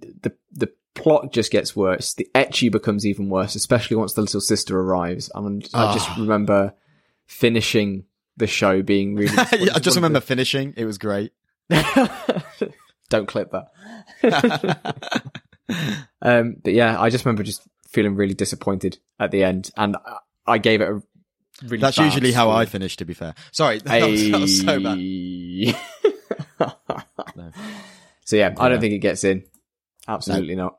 the 0.01 0.33
the 0.53 0.73
plot 0.95 1.33
just 1.33 1.53
gets 1.53 1.77
worse. 1.77 2.15
The 2.15 2.29
ecchi 2.35 2.71
becomes 2.73 3.05
even 3.07 3.29
worse, 3.29 3.55
especially 3.55 3.97
once 3.97 4.15
the 4.15 4.23
little 4.23 4.41
sister 4.41 4.79
arrives. 4.81 5.31
And 5.35 5.69
I 5.75 5.93
just 5.95 6.09
Ah. 6.11 6.17
remember 6.19 6.75
finishing 7.27 8.05
the 8.37 8.47
show 8.47 8.83
being 8.83 9.15
really. 9.15 9.37
I 9.39 9.79
just 9.79 9.97
remember 9.97 10.21
finishing. 10.21 10.75
It 10.77 10.85
was 10.85 10.99
great. 10.99 11.33
Don't 13.09 13.27
clip 13.29 13.53
that. 13.53 13.71
um, 16.23 16.57
but 16.63 16.73
yeah, 16.73 17.01
I 17.01 17.11
just 17.11 17.25
remember 17.25 17.43
just 17.43 17.63
feeling 17.91 18.15
really 18.15 18.35
disappointed 18.35 18.99
at 19.19 19.31
the 19.31 19.45
end, 19.45 19.71
and 19.77 19.97
I- 20.47 20.59
gave 20.59 20.81
it 20.81 20.89
a 20.89 21.03
really. 21.65 21.81
That's 21.81 21.99
usually 21.99 22.33
how 22.33 22.51
I 22.51 22.67
finish. 22.67 22.97
To 22.97 23.05
be 23.05 23.15
fair, 23.15 23.35
sorry, 23.53 23.79
that 23.85 24.09
was, 24.09 24.31
that 24.31 24.41
was 24.41 24.61
so 24.61 24.81
bad. 24.81 25.77
No. 27.37 27.51
So 28.25 28.37
yeah, 28.37 28.55
I 28.59 28.69
don't 28.69 28.81
think 28.81 28.95
it 28.95 28.99
gets 28.99 29.23
in. 29.25 29.45
Absolutely 30.09 30.55
not. 30.57 30.79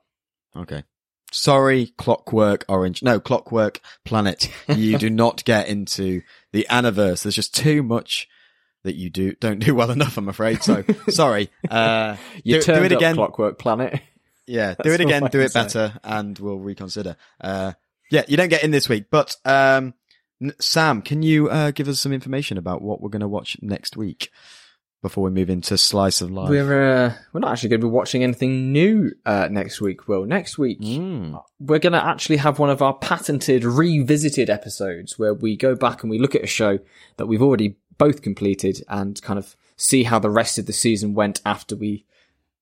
Okay. 0.55 0.83
Sorry, 1.31 1.93
Clockwork 1.97 2.65
Orange. 2.67 3.03
No, 3.03 3.19
Clockwork 3.19 3.81
Planet. 4.05 4.49
You 4.67 4.97
do 4.97 5.09
not 5.09 5.43
get 5.45 5.67
into 5.67 6.21
the 6.51 6.65
Aniverse. 6.69 7.23
There's 7.23 7.35
just 7.35 7.55
too 7.55 7.83
much 7.83 8.27
that 8.83 8.95
you 8.95 9.09
do 9.09 9.33
don't 9.33 9.59
do 9.59 9.75
well 9.75 9.91
enough. 9.91 10.17
I'm 10.17 10.29
afraid. 10.29 10.63
So 10.63 10.83
sorry. 11.09 11.49
Uh, 11.69 12.15
You 12.43 12.59
do, 12.61 12.65
do 12.65 12.83
it 12.83 12.91
up 12.93 12.97
again. 12.97 13.15
Clockwork 13.15 13.59
Planet. 13.59 14.01
Yeah, 14.47 14.75
do 14.81 14.91
it 14.93 15.01
again. 15.01 15.27
Do 15.31 15.39
it 15.41 15.51
say. 15.51 15.61
better, 15.63 15.93
and 16.03 16.37
we'll 16.39 16.57
reconsider. 16.59 17.15
Uh, 17.39 17.73
yeah, 18.09 18.23
you 18.27 18.37
don't 18.37 18.49
get 18.49 18.63
in 18.63 18.71
this 18.71 18.87
week, 18.87 19.05
but 19.11 19.35
um, 19.45 19.93
N- 20.41 20.53
Sam, 20.59 21.01
can 21.01 21.21
you 21.23 21.49
uh, 21.49 21.71
give 21.71 21.87
us 21.87 21.99
some 21.99 22.13
information 22.13 22.57
about 22.57 22.81
what 22.81 23.01
we're 23.01 23.09
going 23.09 23.19
to 23.21 23.27
watch 23.27 23.57
next 23.61 23.97
week 23.97 24.31
before 25.03 25.25
we 25.25 25.29
move 25.31 25.49
into 25.49 25.77
Slice 25.77 26.21
of 26.21 26.31
Life? 26.31 26.49
We're 26.49 26.91
uh, 27.05 27.13
we're 27.33 27.41
not 27.41 27.51
actually 27.51 27.69
going 27.69 27.81
to 27.81 27.87
be 27.87 27.91
watching 27.91 28.23
anything 28.23 28.71
new 28.71 29.11
uh, 29.25 29.49
next 29.51 29.81
week. 29.81 30.07
Will 30.07 30.25
next 30.25 30.57
week 30.57 30.79
Mm. 30.79 31.41
we're 31.59 31.79
going 31.79 31.93
to 31.93 32.03
actually 32.05 32.37
have 32.37 32.57
one 32.59 32.69
of 32.69 32.81
our 32.81 32.93
patented 32.93 33.65
revisited 33.65 34.49
episodes 34.49 35.19
where 35.19 35.33
we 35.33 35.57
go 35.57 35.75
back 35.75 36.03
and 36.03 36.09
we 36.09 36.19
look 36.19 36.35
at 36.35 36.43
a 36.43 36.47
show 36.47 36.79
that 37.17 37.25
we've 37.27 37.41
already 37.41 37.75
both 37.97 38.21
completed 38.21 38.81
and 38.87 39.21
kind 39.21 39.37
of 39.39 39.55
see 39.75 40.03
how 40.03 40.19
the 40.19 40.29
rest 40.29 40.57
of 40.57 40.65
the 40.67 40.73
season 40.73 41.13
went 41.13 41.41
after 41.45 41.75
we 41.75 42.05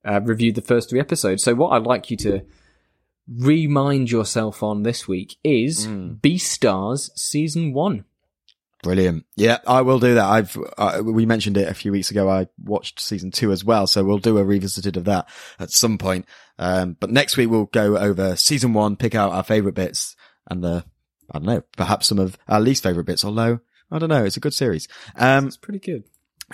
uh, 0.06 0.22
reviewed 0.24 0.56
the 0.56 0.62
first 0.62 0.90
three 0.90 1.00
episodes. 1.00 1.44
So 1.44 1.56
what 1.56 1.70
I'd 1.70 1.84
like 1.88 2.12
you 2.12 2.18
to 2.18 2.42
remind 3.28 4.12
yourself 4.12 4.62
on 4.64 4.84
this 4.84 5.08
week 5.08 5.38
is 5.44 5.88
Beastars 5.88 7.10
season 7.18 7.74
one. 7.74 8.06
Brilliant. 8.84 9.26
Yeah, 9.36 9.58
I 9.66 9.82
will 9.82 10.00
do 10.00 10.14
that. 10.14 10.26
I've 10.26 10.56
uh, 10.78 11.02
we 11.04 11.26
mentioned 11.26 11.58
it 11.58 11.68
a 11.68 11.74
few 11.74 11.92
weeks 11.92 12.12
ago. 12.12 12.30
I 12.30 12.48
watched 12.64 13.00
season 13.00 13.32
two 13.32 13.52
as 13.52 13.66
well, 13.66 13.88
so 13.88 14.04
we'll 14.04 14.20
do 14.20 14.38
a 14.38 14.44
revisited 14.44 14.96
of 14.96 15.06
that 15.06 15.28
at 15.58 15.72
some 15.72 15.98
point. 15.98 16.28
Um, 16.60 16.96
but 17.00 17.10
next 17.10 17.36
week 17.36 17.50
we'll 17.50 17.66
go 17.66 17.98
over 17.98 18.36
season 18.36 18.74
one, 18.74 18.96
pick 18.96 19.16
out 19.16 19.32
our 19.32 19.44
favorite 19.44 19.74
bits, 19.74 20.16
and 20.48 20.64
the 20.64 20.86
I 21.32 21.40
don't 21.40 21.48
know, 21.48 21.64
perhaps 21.76 22.06
some 22.06 22.20
of 22.20 22.38
our 22.48 22.62
least 22.62 22.84
favorite 22.84 23.06
bits. 23.06 23.26
Although 23.26 23.60
I 23.90 23.98
don't 23.98 24.10
know, 24.10 24.24
it's 24.24 24.38
a 24.38 24.42
good 24.42 24.54
series. 24.54 24.88
Um, 25.16 25.48
It's 25.48 25.58
pretty 25.58 25.80
good. 25.80 26.04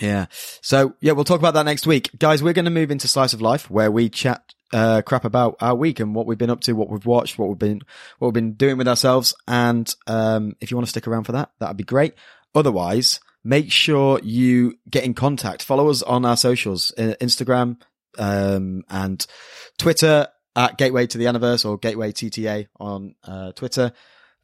Yeah. 0.00 0.26
So 0.60 0.94
yeah, 1.00 1.12
we'll 1.12 1.24
talk 1.24 1.38
about 1.38 1.54
that 1.54 1.64
next 1.64 1.86
week, 1.86 2.10
guys. 2.18 2.42
We're 2.42 2.54
going 2.54 2.64
to 2.64 2.70
move 2.70 2.90
into 2.90 3.08
slice 3.08 3.34
of 3.34 3.42
life 3.42 3.70
where 3.70 3.90
we 3.90 4.08
chat 4.08 4.42
uh, 4.72 5.02
crap 5.02 5.24
about 5.24 5.56
our 5.60 5.74
week 5.74 6.00
and 6.00 6.14
what 6.14 6.26
we've 6.26 6.38
been 6.38 6.50
up 6.50 6.60
to, 6.62 6.72
what 6.72 6.88
we've 6.88 7.04
watched, 7.04 7.38
what 7.38 7.48
we've 7.48 7.58
been 7.58 7.82
what 8.18 8.28
we've 8.28 8.34
been 8.34 8.54
doing 8.54 8.78
with 8.78 8.88
ourselves. 8.88 9.34
And 9.46 9.92
um, 10.06 10.56
if 10.60 10.70
you 10.70 10.76
want 10.76 10.86
to 10.86 10.90
stick 10.90 11.06
around 11.06 11.24
for 11.24 11.32
that, 11.32 11.50
that'd 11.58 11.76
be 11.76 11.84
great. 11.84 12.14
Otherwise, 12.54 13.20
make 13.44 13.70
sure 13.70 14.20
you 14.22 14.74
get 14.88 15.04
in 15.04 15.14
contact. 15.14 15.62
Follow 15.62 15.88
us 15.88 16.02
on 16.02 16.24
our 16.24 16.36
socials, 16.36 16.92
uh, 16.96 17.14
Instagram 17.20 17.80
um, 18.18 18.82
and 18.88 19.26
Twitter 19.78 20.28
at 20.54 20.78
Gateway 20.78 21.06
to 21.06 21.18
the 21.18 21.24
Aniverse 21.26 21.68
or 21.68 21.78
Gateway 21.78 22.12
TTA 22.12 22.68
on 22.78 23.14
uh, 23.24 23.52
Twitter. 23.52 23.92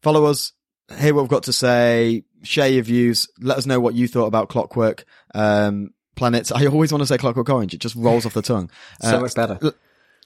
Follow 0.02 0.26
us. 0.26 0.52
Hear 0.98 1.14
what 1.14 1.22
we've 1.22 1.30
got 1.30 1.44
to 1.44 1.52
say. 1.52 2.24
Share 2.42 2.68
your 2.68 2.82
views. 2.82 3.28
Let 3.40 3.58
us 3.58 3.66
know 3.66 3.80
what 3.80 3.94
you 3.94 4.08
thought 4.08 4.26
about 4.26 4.48
Clockwork 4.48 5.04
um, 5.34 5.90
Planets. 6.16 6.52
I 6.52 6.66
always 6.66 6.92
want 6.92 7.02
to 7.02 7.06
say 7.06 7.18
Clockwork 7.18 7.48
Orange. 7.48 7.74
It 7.74 7.80
just 7.80 7.94
rolls 7.96 8.26
off 8.26 8.34
the 8.34 8.42
tongue. 8.42 8.70
So 9.02 9.16
Uh, 9.16 9.20
much 9.20 9.34
better. 9.34 9.58
l- 9.62 9.72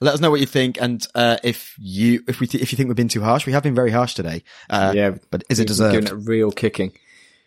let 0.00 0.14
us 0.14 0.20
know 0.20 0.30
what 0.30 0.40
you 0.40 0.46
think, 0.46 0.80
and 0.80 1.06
uh, 1.14 1.36
if 1.44 1.76
you 1.78 2.24
if 2.26 2.40
we 2.40 2.46
th- 2.48 2.60
if 2.62 2.72
you 2.72 2.76
think 2.76 2.88
we've 2.88 2.96
been 2.96 3.08
too 3.08 3.22
harsh, 3.22 3.46
we 3.46 3.52
have 3.52 3.62
been 3.62 3.74
very 3.74 3.90
harsh 3.92 4.14
today. 4.14 4.42
Uh, 4.68 4.92
yeah, 4.96 5.14
but 5.30 5.44
is 5.48 5.60
it 5.60 5.68
deserved? 5.68 5.92
Giving 5.94 6.06
it 6.06 6.12
a 6.12 6.16
real 6.16 6.50
kicking. 6.50 6.92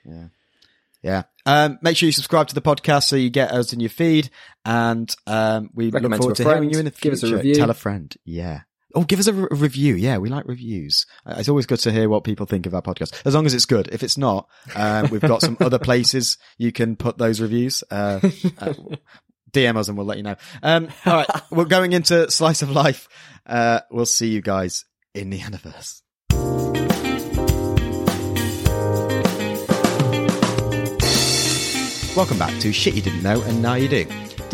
Yeah. 0.05 0.27
Yeah. 1.03 1.23
Um, 1.45 1.77
make 1.81 1.97
sure 1.97 2.07
you 2.07 2.13
subscribe 2.13 2.47
to 2.47 2.55
the 2.55 2.61
podcast 2.61 3.03
so 3.03 3.15
you 3.17 3.29
get 3.29 3.51
us 3.51 3.73
in 3.73 3.79
your 3.81 3.89
feed, 3.89 4.29
and 4.63 5.13
um, 5.27 5.69
we 5.73 5.89
Recommend 5.89 6.13
look 6.13 6.21
forward 6.21 6.35
to 6.37 6.43
to, 6.43 6.49
hearing 6.49 6.61
friend. 6.61 6.71
you 6.73 6.79
in 6.79 6.85
the 6.85 6.91
future. 6.91 7.03
Give 7.09 7.13
us 7.13 7.23
a 7.31 7.35
review. 7.35 7.55
Tell 7.55 7.69
a 7.69 7.73
friend. 7.75 8.15
Yeah. 8.23 8.61
Oh, 8.97 9.03
give 9.03 9.19
us 9.19 9.27
a, 9.27 9.33
re- 9.33 9.47
a 9.51 9.55
review. 9.55 9.95
Yeah, 9.95 10.19
we 10.19 10.29
like 10.29 10.47
reviews. 10.47 11.05
Uh, 11.25 11.35
It's 11.37 11.49
always 11.49 11.65
good 11.65 11.79
to 11.79 11.91
hear 11.91 12.07
what 12.07 12.23
people 12.23 12.45
think 12.45 12.65
of 12.65 12.73
our 12.73 12.81
podcast, 12.81 13.13
as 13.25 13.35
long 13.35 13.45
as 13.45 13.53
it's 13.53 13.65
good. 13.65 13.89
If 13.91 14.03
it's 14.03 14.17
not, 14.17 14.47
um, 14.73 15.09
we've 15.09 15.19
got 15.19 15.41
some 15.41 15.57
other 15.59 15.79
places 15.79 16.37
you 16.57 16.71
can 16.71 16.95
put 16.95 17.17
those 17.17 17.41
reviews. 17.41 17.83
Uh, 17.91 18.19
uh, 18.57 18.73
DM 19.51 19.75
us 19.75 19.89
and 19.89 19.97
we'll 19.97 20.07
let 20.07 20.15
you 20.17 20.23
know. 20.23 20.35
Um, 20.63 20.87
all 21.05 21.13
right, 21.13 21.29
we're 21.51 21.65
going 21.65 21.91
into 21.91 22.31
slice 22.31 22.61
of 22.61 22.71
life. 22.71 23.09
Uh, 23.45 23.81
we'll 23.91 24.05
see 24.05 24.29
you 24.29 24.41
guys 24.41 24.85
in 25.13 25.29
the 25.29 25.39
Aniverse. 25.39 26.01
Welcome 32.15 32.39
back 32.39 32.57
to 32.61 32.71
Shit 32.71 32.93
You 32.95 33.01
Didn't 33.01 33.23
Know 33.23 33.41
and 33.41 33.61
Now 33.61 33.73
You 33.73 33.89
Do. 33.89 34.05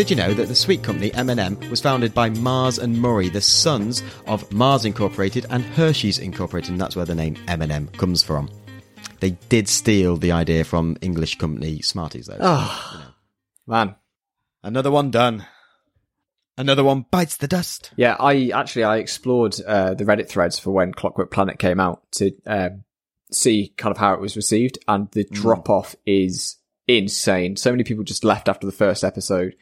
Did 0.02 0.10
you 0.10 0.16
know 0.16 0.34
that 0.34 0.48
the 0.48 0.56
sweet 0.56 0.82
company 0.82 1.14
M&M 1.14 1.60
was 1.70 1.80
founded 1.80 2.12
by 2.16 2.32
Mars 2.32 2.80
and 2.80 2.96
Murrie, 2.96 3.32
the 3.32 3.40
sons 3.40 4.02
of 4.26 4.52
Mars 4.52 4.84
Incorporated 4.84 5.46
and 5.52 5.64
Hershey's 5.64 6.18
Incorporated, 6.18 6.72
and 6.72 6.82
that's 6.82 6.96
where 6.96 7.06
the 7.06 7.14
name 7.14 7.38
M&M 7.48 7.88
comes 7.90 8.24
from. 8.24 8.50
They 9.20 9.38
did 9.50 9.70
steal 9.70 10.18
the 10.18 10.32
idea 10.32 10.64
from 10.64 10.98
English 11.02 11.38
company 11.38 11.84
Smarties, 11.84 12.26
though. 12.26 12.40
Oh, 12.40 13.14
man. 13.68 13.94
Another 14.64 14.90
one 14.90 15.12
done. 15.12 15.46
Another 16.58 16.84
one 16.84 17.06
bites 17.12 17.38
the 17.38 17.48
dust. 17.48 17.92
Yeah, 17.96 18.16
I 18.20 18.50
actually 18.56 18.86
I 18.86 18.98
explored 18.98 19.56
uh, 19.68 19.94
the 19.94 20.04
Reddit 20.04 20.28
threads 20.28 20.58
for 20.58 20.72
when 20.72 20.94
Clockwork 20.94 21.30
Planet 21.30 21.60
came 21.60 21.80
out 21.80 22.12
to 22.14 22.32
um, 22.48 22.86
see 23.32 23.72
kind 23.78 23.92
of 23.92 24.00
how 24.00 24.16
it 24.16 24.20
was 24.20 24.36
received, 24.36 24.80
and 24.88 25.12
the 25.12 25.26
drop 25.26 25.70
off 25.70 25.96
is 26.08 26.58
insane. 26.88 27.56
So 27.56 27.70
many 27.70 27.84
people 27.84 28.04
just 28.04 28.24
left 28.24 28.50
after 28.50 28.66
the 28.66 28.74
first 28.74 29.04
episode 29.04 29.56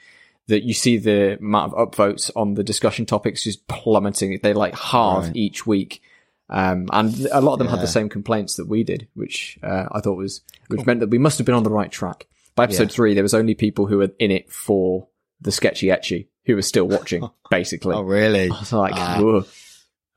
that 0.49 0.63
you 0.63 0.73
see 0.73 0.97
the 0.97 1.37
amount 1.39 1.73
of 1.73 1.91
upvotes 1.91 2.29
on 2.35 2.53
the 2.53 2.63
discussion 2.63 3.05
topics 3.05 3.43
just 3.43 3.67
plummeting. 3.67 4.39
They 4.43 4.53
like 4.53 4.75
halve 4.75 5.25
Right. 5.27 5.35
each 5.35 5.65
week. 5.65 6.01
Um, 6.49 6.87
and 6.91 7.27
a 7.31 7.41
lot 7.41 7.53
of 7.53 7.59
them 7.59 7.67
had 7.67 7.79
the 7.81 7.87
same 7.87 8.09
complaints 8.09 8.55
that 8.55 8.67
we 8.67 8.83
did, 8.83 9.07
which 9.13 9.57
uh, 9.63 9.85
I 9.91 10.01
thought 10.01 10.17
was, 10.17 10.41
which 10.67 10.85
meant 10.85 10.99
that 11.01 11.09
we 11.11 11.17
must 11.19 11.37
have 11.37 11.45
been 11.45 11.55
on 11.55 11.63
the 11.63 11.69
right 11.69 11.91
track. 11.91 12.25
By 12.55 12.63
episode 12.65 12.89
Yeah. 12.89 12.95
three, 12.95 13.13
there 13.13 13.23
was 13.23 13.33
only 13.35 13.53
people 13.55 13.85
who 13.85 13.99
were 13.99 14.11
in 14.19 14.31
it 14.31 14.51
for 14.51 15.07
the 15.41 15.51
sketchy 15.51 15.87
ecchi 15.87 16.27
who 16.45 16.55
were 16.55 16.61
still 16.63 16.85
watching, 16.87 17.29
basically. 17.51 17.95
Oh, 17.95 18.01
really? 18.01 18.49
I 18.49 18.59
was 18.59 18.73
like, 18.73 18.95
whoa. 18.95 19.45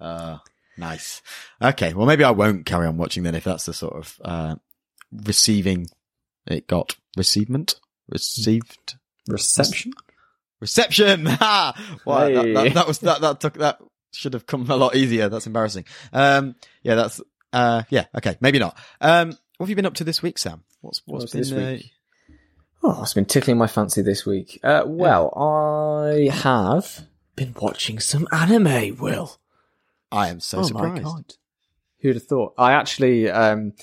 Uh, 0.00 0.38
nice. 0.78 1.20
Okay, 1.60 1.92
well, 1.92 2.06
maybe 2.06 2.24
I 2.24 2.30
won't 2.30 2.64
carry 2.66 2.86
on 2.86 2.96
watching 2.96 3.22
then 3.24 3.34
if 3.34 3.44
that's 3.44 3.66
the 3.66 3.74
sort 3.74 3.94
of 3.94 4.18
uh, 4.24 4.54
receiving 5.12 5.88
it 6.46 6.66
got. 6.66 6.96
Receivement? 7.18 7.74
Received? 8.08 8.94
reception. 9.28 9.92
Reception. 10.62 11.26
Ha! 11.26 11.74
Wow, 12.06 12.20
that, 12.20 12.44
Hey. 12.44 12.52
that, 12.54 12.74
that 12.74 12.86
was 12.86 12.98
that 13.00 13.20
that 13.20 13.40
took 13.40 13.54
that 13.54 13.80
should 14.12 14.32
have 14.34 14.46
come 14.46 14.70
a 14.70 14.76
lot 14.76 14.94
easier. 14.94 15.28
That's 15.28 15.46
embarrassing. 15.46 15.84
Um, 16.12 16.54
yeah, 16.82 16.94
that's 16.94 17.20
uh, 17.52 17.82
yeah, 17.90 18.06
okay, 18.16 18.36
maybe 18.40 18.58
not. 18.60 18.78
Um, 19.00 19.30
what 19.56 19.64
have 19.64 19.68
you 19.70 19.76
been 19.76 19.86
up 19.86 19.94
to 19.94 20.04
this 20.04 20.22
week, 20.22 20.38
Sam? 20.38 20.62
What's 20.80 21.02
what's 21.04 21.34
What's 21.34 21.50
been 21.50 21.58
this 21.58 21.84
uh. 21.84 21.88
Oh, 22.84 23.02
it's 23.02 23.14
been 23.14 23.24
tickling 23.26 23.58
my 23.58 23.66
fancy 23.66 24.02
this 24.02 24.24
week. 24.24 24.58
Uh, 24.62 24.84
well, 24.86 25.32
I 25.36 26.30
have 26.32 27.06
been 27.36 27.54
watching 27.60 27.98
some 27.98 28.26
anime, 28.32 28.96
Will. 28.96 29.38
I 30.10 30.28
am 30.28 30.40
so 30.40 30.60
oh 30.60 30.62
surprised. 30.62 31.38
Who'd 32.00 32.16
have 32.16 32.24
thought? 32.24 32.54
I 32.58 32.72
actually, 32.72 33.30
um, 33.30 33.74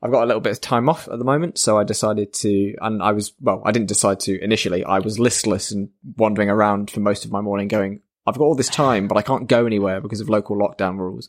I've 0.00 0.12
got 0.12 0.22
a 0.22 0.26
little 0.26 0.40
bit 0.40 0.52
of 0.52 0.60
time 0.60 0.88
off 0.88 1.08
at 1.08 1.18
the 1.18 1.24
moment, 1.24 1.58
so 1.58 1.78
I 1.78 1.84
decided 1.84 2.32
to, 2.34 2.74
and 2.80 3.02
I 3.02 3.12
was, 3.12 3.32
well, 3.40 3.62
I 3.64 3.72
didn't 3.72 3.88
decide 3.88 4.20
to 4.20 4.42
initially. 4.42 4.84
I 4.84 5.00
was 5.00 5.18
listless 5.18 5.72
and 5.72 5.90
wandering 6.16 6.50
around 6.50 6.90
for 6.90 7.00
most 7.00 7.24
of 7.24 7.32
my 7.32 7.40
morning 7.40 7.66
going, 7.66 8.00
I've 8.26 8.38
got 8.38 8.44
all 8.44 8.54
this 8.54 8.68
time, 8.68 9.08
but 9.08 9.16
I 9.16 9.22
can't 9.22 9.48
go 9.48 9.66
anywhere 9.66 10.00
because 10.00 10.20
of 10.20 10.28
local 10.28 10.56
lockdown 10.56 10.98
rules. 10.98 11.28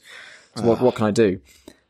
So 0.55 0.63
what, 0.63 0.81
what 0.81 0.95
can 0.95 1.05
I 1.05 1.11
do? 1.11 1.39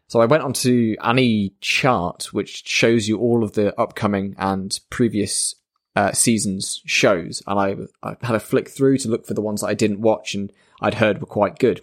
So 0.07 0.21
I 0.21 0.25
went 0.25 0.43
onto 0.43 0.95
AniChart, 0.97 2.25
which 2.27 2.67
shows 2.67 3.07
you 3.07 3.17
all 3.17 3.43
of 3.43 3.53
the 3.53 3.77
upcoming 3.79 4.35
and 4.37 4.79
previous 4.89 5.55
uh, 5.95 6.13
seasons 6.13 6.81
shows, 6.85 7.43
and 7.45 7.59
I, 7.59 7.75
I 8.07 8.15
had 8.21 8.35
a 8.35 8.39
flick 8.39 8.69
through 8.69 8.99
to 8.99 9.09
look 9.09 9.25
for 9.25 9.33
the 9.33 9.41
ones 9.41 9.61
that 9.61 9.67
I 9.67 9.73
didn't 9.73 10.01
watch 10.01 10.33
and 10.33 10.51
I'd 10.81 10.95
heard 10.95 11.19
were 11.19 11.27
quite 11.27 11.59
good. 11.59 11.81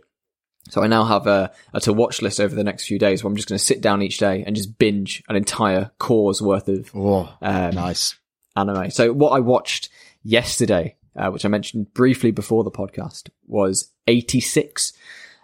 So 0.71 0.83
I 0.83 0.87
now 0.89 1.05
have 1.05 1.27
a, 1.27 1.53
a 1.73 1.81
to 1.81 1.93
watch 1.93 2.23
list 2.23 2.41
over 2.41 2.55
the 2.55 2.65
next 2.65 2.87
few 2.87 2.99
days 2.99 3.23
where 3.23 3.31
I'm 3.31 3.37
just 3.37 3.49
going 3.49 3.59
to 3.59 3.65
sit 3.65 3.81
down 3.81 4.03
each 4.03 4.19
day 4.19 4.43
and 4.45 4.57
just 4.57 4.79
binge 4.79 5.23
an 5.29 5.37
entire 5.37 5.91
cour's 5.99 6.43
worth 6.43 6.69
of 6.69 6.91
Oh, 6.95 7.33
um, 7.41 7.75
nice. 7.75 8.17
anime. 8.57 8.91
So 8.91 9.13
what 9.13 9.31
I 9.31 9.41
watched 9.41 9.89
yesterday, 10.25 10.97
uh, 11.17 11.31
which 11.31 11.45
I 11.45 11.49
mentioned 11.49 11.95
briefly 11.95 12.33
before 12.33 12.65
the 12.65 12.71
podcast, 12.71 13.29
was 13.47 13.93
86, 14.09 14.93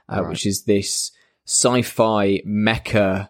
uh, 0.09 0.23
Right. 0.23 0.29
which 0.31 0.45
is 0.47 0.65
this 0.65 1.13
sci-fi 1.47 2.41
mecha 2.47 3.29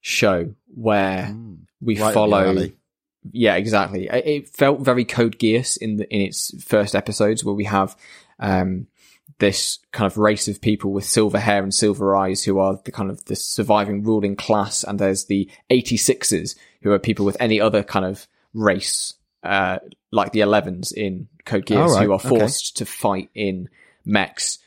show 0.00 0.54
where 0.74 1.34
we 1.80 1.98
Right 2.00 2.14
follow. 2.14 2.68
Yeah, 3.30 3.56
exactly. 3.56 4.06
It, 4.08 4.26
it 4.26 4.48
felt 4.48 4.80
very 4.80 5.04
Code 5.04 5.38
Geass 5.38 5.76
in 5.76 5.96
the 5.96 6.12
in 6.14 6.20
its 6.22 6.52
first 6.64 6.94
episodes, 6.94 7.44
where 7.44 7.54
we 7.54 7.64
have 7.64 7.96
um, 8.38 8.86
this 9.38 9.78
kind 9.92 10.10
of 10.10 10.18
race 10.18 10.48
of 10.48 10.60
people 10.60 10.92
with 10.92 11.04
silver 11.04 11.38
hair 11.38 11.62
and 11.62 11.72
silver 11.72 12.16
eyes 12.16 12.42
who 12.44 12.58
are 12.58 12.80
the 12.84 12.90
kind 12.92 13.10
of 13.10 13.24
the 13.26 13.36
surviving 13.36 14.02
ruling 14.02 14.36
class, 14.36 14.82
and 14.84 14.98
there's 14.98 15.26
the 15.26 15.48
86ers 15.70 16.56
who 16.82 16.92
are 16.92 16.98
people 16.98 17.24
with 17.24 17.36
any 17.40 17.60
other 17.60 17.82
kind 17.82 18.04
of 18.04 18.26
race, 18.54 19.14
uh, 19.42 19.78
like 20.10 20.32
the 20.32 20.40
11s 20.40 20.92
in 20.92 21.28
Code 21.44 21.66
Geass, 21.66 21.94
right. 21.94 22.04
who 22.04 22.12
are 22.12 22.16
Okay. 22.16 22.28
forced 22.28 22.76
to 22.78 22.84
fight 22.86 23.30
in 23.34 23.68
mechs 24.04 24.58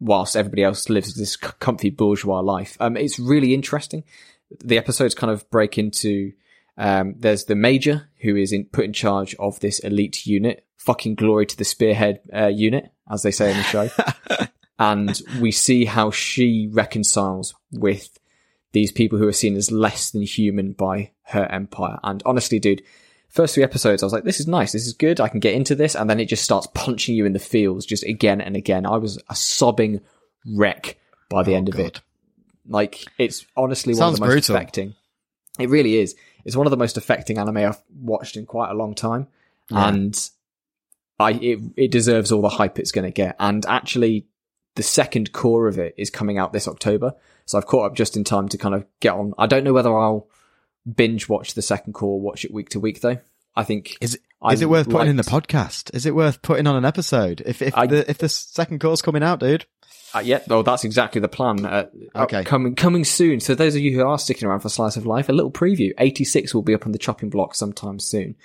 whilst 0.00 0.36
everybody 0.36 0.62
else 0.62 0.90
lives 0.90 1.14
this 1.14 1.36
comfy 1.36 1.88
bourgeois 1.90 2.40
life. 2.40 2.76
Um, 2.80 2.96
it's 2.96 3.18
really 3.18 3.54
interesting. 3.54 4.04
The 4.62 4.76
episodes 4.76 5.14
kind 5.14 5.30
of 5.32 5.48
break 5.50 5.78
into 5.78 6.32
um, 6.76 7.14
there's 7.18 7.44
the 7.44 7.54
major 7.54 8.08
who 8.20 8.36
is 8.36 8.52
in, 8.52 8.64
put 8.66 8.84
in 8.84 8.92
charge 8.92 9.34
of 9.36 9.60
this 9.60 9.78
elite 9.78 10.26
unit. 10.26 10.66
Fucking 10.76 11.14
glory 11.14 11.46
to 11.46 11.56
the 11.56 11.64
spearhead 11.64 12.20
uh, 12.34 12.48
unit, 12.48 12.90
as 13.10 13.22
they 13.22 13.30
say 13.30 13.50
in 13.50 13.56
the 13.56 13.62
show. 13.64 13.90
and 14.78 15.20
we 15.40 15.50
see 15.50 15.84
how 15.84 16.10
she 16.10 16.68
reconciles 16.72 17.54
with 17.72 18.18
these 18.72 18.92
people 18.92 19.18
who 19.18 19.28
are 19.28 19.32
seen 19.32 19.56
as 19.56 19.70
less 19.70 20.10
than 20.10 20.22
human 20.22 20.72
by 20.72 21.10
her 21.24 21.46
empire. 21.46 21.98
And 22.02 22.22
honestly, 22.26 22.58
dude, 22.58 22.82
first 23.28 23.54
three 23.54 23.62
episodes, 23.62 24.02
I 24.02 24.06
was 24.06 24.12
like, 24.12 24.24
this 24.24 24.40
is 24.40 24.48
nice, 24.48 24.72
this 24.72 24.86
is 24.86 24.92
good, 24.92 25.20
I 25.20 25.28
can 25.28 25.40
get 25.40 25.54
into 25.54 25.74
this. 25.74 25.94
And 25.94 26.10
then 26.10 26.20
it 26.20 26.26
just 26.26 26.44
starts 26.44 26.66
punching 26.74 27.14
you 27.14 27.24
in 27.24 27.32
the 27.32 27.38
feels 27.38 27.86
just 27.86 28.04
again 28.04 28.40
and 28.40 28.56
again. 28.56 28.84
I 28.84 28.96
was 28.96 29.18
a 29.30 29.34
sobbing 29.34 30.00
wreck 30.46 30.98
by 31.30 31.42
the 31.42 31.54
oh, 31.54 31.56
end 31.56 31.68
of 31.68 31.78
it. 31.78 32.00
Like, 32.66 33.04
it's 33.18 33.46
honestly 33.56 33.94
one 33.94 34.08
of 34.08 34.14
the 34.14 34.20
most 34.20 34.30
brutal. 34.30 34.56
affecting. 34.56 34.94
It 35.58 35.68
really 35.68 35.96
is. 35.96 36.16
It's 36.44 36.56
one 36.56 36.66
of 36.66 36.72
the 36.72 36.76
most 36.76 36.96
affecting 36.96 37.38
anime 37.38 37.58
I've 37.58 37.80
watched 38.00 38.36
in 38.36 38.46
quite 38.46 38.70
a 38.70 38.74
long 38.74 38.94
time. 38.94 39.28
Yeah. 39.70 39.88
And 39.88 40.30
I, 41.18 41.32
it, 41.32 41.58
it 41.76 41.90
deserves 41.90 42.32
all 42.32 42.42
the 42.42 42.48
hype 42.48 42.78
it's 42.78 42.92
going 42.92 43.04
to 43.06 43.10
get. 43.12 43.36
And 43.38 43.64
actually, 43.66 44.26
the 44.74 44.82
second 44.82 45.32
cour 45.32 45.68
of 45.68 45.78
it 45.78 45.94
is 45.96 46.10
coming 46.10 46.38
out 46.38 46.52
this 46.52 46.66
October. 46.68 47.14
So 47.46 47.58
I've 47.58 47.66
caught 47.66 47.86
up 47.90 47.94
just 47.96 48.16
in 48.16 48.24
time 48.24 48.48
to 48.48 48.58
kind 48.58 48.74
of 48.74 48.84
get 49.00 49.12
on. 49.14 49.34
I 49.38 49.46
don't 49.46 49.64
know 49.64 49.72
whether 49.72 49.96
I'll 49.96 50.28
binge 50.92 51.28
watch 51.28 51.54
the 51.54 51.62
second 51.62 51.92
cour, 51.94 52.18
watch 52.20 52.44
it 52.44 52.52
week 52.52 52.70
to 52.70 52.80
week 52.80 53.00
though. 53.00 53.18
I 53.56 53.62
think 53.64 53.96
Is 54.00 54.14
it 54.16 54.62
it 54.62 54.66
worth 54.66 54.90
putting 54.90 55.08
in 55.10 55.16
the 55.16 55.22
podcast? 55.22 55.94
Is 55.94 56.06
it 56.06 56.14
worth 56.14 56.42
putting 56.42 56.66
on 56.66 56.74
an 56.76 56.84
episode? 56.84 57.42
If 57.46 57.62
if 57.62 57.76
I- 57.76 57.86
the 57.86 58.10
if 58.10 58.18
the 58.18 58.28
second 58.28 58.80
cour's 58.80 59.00
coming 59.02 59.22
out, 59.22 59.40
dude. 59.40 59.66
Uh, 60.12 60.20
yeah, 60.20 60.38
well, 60.46 60.62
that's 60.62 60.84
exactly 60.84 61.20
the 61.20 61.28
plan. 61.28 61.64
Uh, 61.66 61.86
Okay. 62.14 62.44
coming 62.44 62.74
coming 62.74 63.04
soon. 63.04 63.40
So 63.40 63.54
those 63.54 63.74
of 63.74 63.80
you 63.82 63.92
who 63.96 64.04
are 64.06 64.18
sticking 64.18 64.46
around 64.48 64.60
for 64.60 64.68
Slice 64.68 64.96
of 64.96 65.06
Life, 65.06 65.28
a 65.28 65.32
little 65.32 65.50
preview. 65.50 65.92
Eighty 65.98 66.24
six 66.24 66.54
will 66.54 66.62
be 66.62 66.74
up 66.74 66.86
on 66.86 66.92
the 66.92 66.98
chopping 66.98 67.30
block 67.30 67.54
sometime 67.54 67.98
soon. 67.98 68.36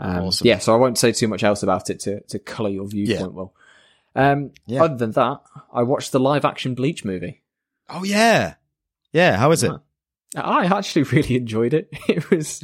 Um, 0.00 0.24
Awesome. 0.26 0.46
Yeah, 0.46 0.58
so 0.58 0.72
I 0.72 0.76
won't 0.76 0.96
say 0.98 1.12
too 1.12 1.28
much 1.28 1.42
else 1.42 1.62
about 1.62 1.90
it 1.90 2.00
to 2.00 2.20
to 2.28 2.38
colour 2.38 2.70
your 2.70 2.86
viewpoint. 2.86 3.34
Well, 3.34 3.54
Um, 4.14 4.52
Yeah. 4.66 4.84
Other 4.84 4.96
than 4.96 5.12
that, 5.12 5.40
I 5.72 5.82
watched 5.82 6.12
the 6.12 6.20
live 6.20 6.44
action 6.44 6.74
Bleach 6.74 7.04
movie. 7.04 7.42
Oh 7.88 8.04
yeah, 8.04 8.54
yeah. 9.12 9.36
How 9.36 9.50
is 9.50 9.62
it? 9.62 9.72
I 10.36 10.66
actually 10.66 11.02
really 11.14 11.36
enjoyed 11.36 11.74
it. 11.74 11.88
It 12.08 12.30
was 12.30 12.62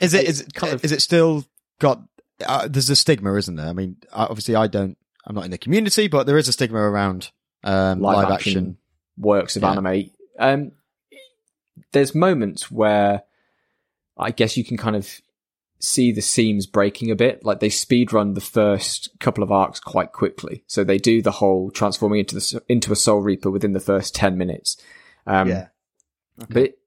Is 0.00 0.14
it 0.14 0.28
It's 0.28 0.40
it 0.40 0.54
kind 0.54 0.72
of- 0.72 0.84
is 0.84 0.92
it 0.92 1.02
still 1.02 1.44
got? 1.78 2.02
Uh, 2.46 2.66
there's 2.68 2.88
a 2.88 2.96
stigma, 2.96 3.34
isn't 3.34 3.56
there? 3.56 3.66
I 3.68 3.74
mean, 3.74 3.96
uh, 4.12 4.26
obviously, 4.30 4.54
I 4.56 4.66
don't. 4.66 4.96
I'm 5.26 5.34
not 5.34 5.44
in 5.44 5.50
the 5.50 5.58
community, 5.58 6.08
but 6.08 6.24
there 6.26 6.38
is 6.38 6.48
a 6.48 6.52
stigma 6.52 6.78
around 6.80 7.30
um, 7.62 8.00
live, 8.00 8.16
live, 8.16 8.30
action, 8.30 8.50
action. 8.52 8.76
works 9.18 9.56
of 9.56 9.62
Yeah. 9.62 9.72
anime. 9.72 10.10
Um, 10.38 10.72
there's 11.92 12.14
moments 12.14 12.70
where 12.70 13.24
I 14.16 14.30
guess 14.30 14.56
you 14.56 14.64
can 14.64 14.78
kind 14.78 14.96
of 14.96 15.20
see 15.80 16.12
the 16.12 16.20
seams 16.20 16.66
breaking 16.66 17.10
a 17.10 17.16
bit. 17.16 17.44
Like 17.44 17.60
they 17.60 17.70
speed 17.70 18.12
run 18.12 18.34
the 18.34 18.40
first 18.40 19.10
couple 19.18 19.42
of 19.42 19.50
arcs 19.50 19.80
quite 19.80 20.12
quickly, 20.12 20.62
so 20.66 20.84
they 20.84 20.98
do 20.98 21.22
the 21.22 21.32
whole 21.32 21.70
transforming 21.70 22.20
into 22.20 22.34
the 22.36 22.62
into 22.68 22.92
a 22.92 22.96
Soul 22.96 23.20
Reaper 23.20 23.50
within 23.50 23.72
the 23.72 23.80
first 23.80 24.14
ten 24.14 24.38
minutes. 24.38 24.76
Um, 25.26 25.48
yeah. 25.48 25.68
but 26.48 26.78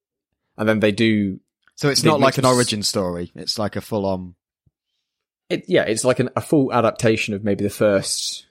and 0.57 0.69
then 0.69 0.79
they 0.79 0.91
do 0.91 1.39
So 1.75 1.89
it's 1.89 2.03
not 2.03 2.19
like 2.19 2.37
an 2.37 2.45
origin 2.45 2.83
story. 2.83 3.31
It's 3.35 3.59
like 3.59 3.75
a 3.75 3.81
full 3.81 4.05
on. 4.05 4.35
it 5.49 5.65
yeah 5.67 5.83
it's 5.83 6.05
like 6.05 6.19
an, 6.19 6.29
a 6.35 6.41
full 6.41 6.71
adaptation 6.71 7.33
of 7.33 7.43
maybe 7.43 7.63
the 7.63 7.69
first 7.69 8.47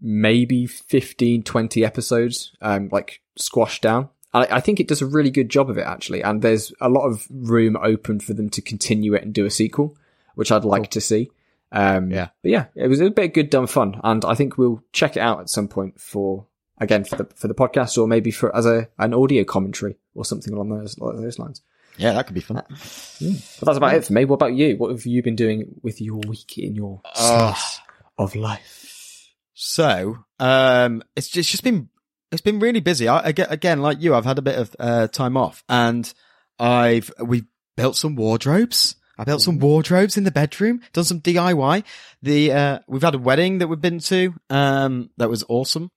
maybe 0.00 0.66
15 0.66 1.42
20 1.42 1.84
episodes 1.84 2.52
um 2.62 2.88
like 2.90 3.20
squashed 3.36 3.82
down 3.82 4.08
I, 4.32 4.46
I 4.56 4.60
think 4.60 4.80
it 4.80 4.88
does 4.88 5.02
a 5.02 5.06
really 5.06 5.30
good 5.30 5.48
job 5.48 5.70
of 5.70 5.78
it 5.78 5.86
actually. 5.86 6.22
And 6.22 6.42
there's 6.42 6.72
a 6.80 6.88
lot 6.88 7.06
of 7.06 7.26
room 7.30 7.76
open 7.80 8.20
for 8.20 8.32
them 8.34 8.48
to 8.50 8.62
continue 8.62 9.14
it 9.14 9.22
and 9.22 9.32
do 9.34 9.44
a 9.46 9.50
sequel 9.50 9.96
which 10.36 10.52
i'd 10.52 10.64
like 10.64 10.90
to 10.92 11.00
see. 11.00 11.30
Um 11.72 12.10
Yeah. 12.10 12.28
but 12.42 12.50
yeah 12.50 12.66
it 12.74 12.88
was 12.88 13.00
a 13.00 13.10
bit 13.10 13.26
of 13.26 13.32
good 13.32 13.50
dumb 13.50 13.66
fun. 13.66 14.00
And 14.04 14.24
i 14.24 14.34
think 14.34 14.56
we'll 14.58 14.82
check 14.92 15.16
it 15.16 15.20
out 15.20 15.40
at 15.40 15.48
some 15.48 15.68
point 15.68 16.00
for 16.00 16.46
again 16.78 17.04
for 17.04 17.16
the 17.16 17.24
for 17.36 17.48
the 17.48 17.54
podcast 17.54 17.98
or 17.98 18.06
maybe 18.06 18.30
for 18.30 18.54
as 18.56 18.66
a 18.66 18.88
an 18.98 19.12
audio 19.14 19.44
commentary 19.44 19.96
or 20.14 20.24
something 20.24 20.52
along 20.54 20.70
those 20.70 20.96
along 20.98 21.20
those 21.22 21.38
lines. 21.38 21.62
Yeah, 21.98 22.12
that 22.12 22.26
could 22.26 22.34
be 22.34 22.40
fun. 22.40 22.62
but 22.68 23.66
that's 23.66 23.76
about 23.76 23.94
it 23.94 24.04
for 24.06 24.12
me. 24.14 24.24
What 24.24 24.36
about 24.36 24.54
you? 24.54 24.76
What 24.76 24.90
have 24.90 25.04
you 25.04 25.22
been 25.22 25.36
doing 25.36 25.74
with 25.82 26.00
your 26.00 26.20
week 26.26 26.56
in 26.56 26.74
your 26.74 27.02
slice 27.14 27.80
of 28.16 28.34
life? 28.36 29.28
So, 29.52 30.24
um, 30.38 31.02
it's 31.16 31.26
just, 31.28 31.38
it's 31.38 31.50
just 31.50 31.64
been, 31.64 31.90
it's 32.32 32.42
been 32.42 32.60
really 32.60 32.80
busy. 32.80 33.08
I, 33.08 33.20
again, 33.20 33.46
again, 33.50 33.82
like 33.82 34.00
you, 34.00 34.14
I've 34.14 34.24
had 34.24 34.38
a 34.38 34.42
bit 34.42 34.58
of, 34.58 34.76
uh, 34.78 35.08
time 35.08 35.36
off 35.36 35.64
and 35.68 36.12
I've, 36.58 37.10
we 37.18 37.44
built 37.76 37.96
some 37.96 38.16
wardrobes. 38.16 38.96
I 39.18 39.24
built 39.24 39.42
some 39.42 39.58
wardrobes 39.58 40.16
in 40.16 40.24
the 40.24 40.30
bedroom, 40.30 40.80
done 40.92 41.04
some 41.04 41.20
DIY. 41.20 41.84
The, 42.22 42.52
uh, 42.52 42.78
we've 42.86 43.02
had 43.02 43.14
a 43.14 43.18
wedding 43.18 43.58
that 43.58 43.68
we've 43.68 43.80
been 43.80 43.98
to, 44.00 44.34
um, 44.48 45.10
that 45.18 45.28
was 45.28 45.44
awesome. 45.48 45.90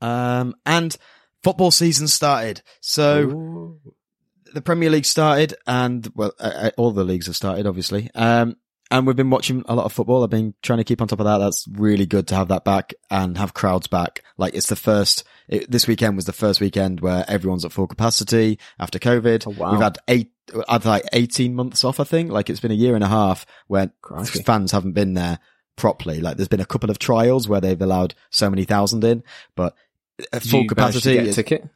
Um, 0.00 0.54
and 0.64 0.96
football 1.42 1.70
season 1.70 2.06
started. 2.08 2.62
So, 2.80 3.80
the 4.52 4.62
Premier 4.62 4.90
League 4.90 5.04
started, 5.04 5.54
and 5.66 6.10
well, 6.14 6.32
uh, 6.38 6.70
all 6.76 6.92
the 6.92 7.04
leagues 7.04 7.26
have 7.26 7.36
started, 7.36 7.66
obviously. 7.66 8.10
Um, 8.14 8.56
and 8.90 9.06
we've 9.06 9.16
been 9.16 9.30
watching 9.30 9.62
a 9.68 9.74
lot 9.74 9.84
of 9.84 9.92
football. 9.92 10.24
I've 10.24 10.30
been 10.30 10.54
trying 10.62 10.78
to 10.78 10.84
keep 10.84 11.02
on 11.02 11.08
top 11.08 11.20
of 11.20 11.26
that. 11.26 11.38
That's 11.38 11.66
really 11.70 12.06
good 12.06 12.28
to 12.28 12.34
have 12.34 12.48
that 12.48 12.64
back 12.64 12.94
and 13.10 13.36
have 13.36 13.54
crowds 13.54 13.86
back. 13.86 14.22
Like 14.36 14.54
it's 14.54 14.68
the 14.68 14.76
first. 14.76 15.24
It, 15.48 15.70
this 15.70 15.86
weekend 15.86 16.16
was 16.16 16.26
the 16.26 16.32
first 16.32 16.60
weekend 16.60 17.00
where 17.00 17.24
everyone's 17.28 17.64
at 17.64 17.72
full 17.72 17.86
capacity 17.86 18.58
after 18.78 18.98
COVID. 18.98 19.46
Oh, 19.46 19.50
wow. 19.58 19.72
We've 19.72 19.80
had 19.80 19.98
eight, 20.08 20.30
I'd 20.68 20.84
like 20.84 21.04
eighteen 21.12 21.54
months 21.54 21.84
off. 21.84 22.00
I 22.00 22.04
think 22.04 22.30
like 22.30 22.50
it's 22.50 22.60
been 22.60 22.70
a 22.70 22.74
year 22.74 22.94
and 22.94 23.04
a 23.04 23.08
half 23.08 23.46
where 23.66 23.90
Crikey. 24.02 24.42
fans 24.42 24.72
haven't 24.72 24.92
been 24.92 25.14
there 25.14 25.38
properly. 25.76 26.20
Like 26.20 26.36
there's 26.36 26.48
been 26.48 26.60
a 26.60 26.66
couple 26.66 26.90
of 26.90 26.98
trials 26.98 27.48
where 27.48 27.60
they've 27.60 27.80
allowed 27.80 28.14
so 28.30 28.50
many 28.50 28.64
thousand 28.64 29.04
in, 29.04 29.22
but 29.56 29.74
at 30.32 30.42
Did 30.42 30.50
full 30.50 30.66
capacity, 30.66 31.14
get 31.14 31.28
a 31.28 31.32
ticket? 31.32 31.68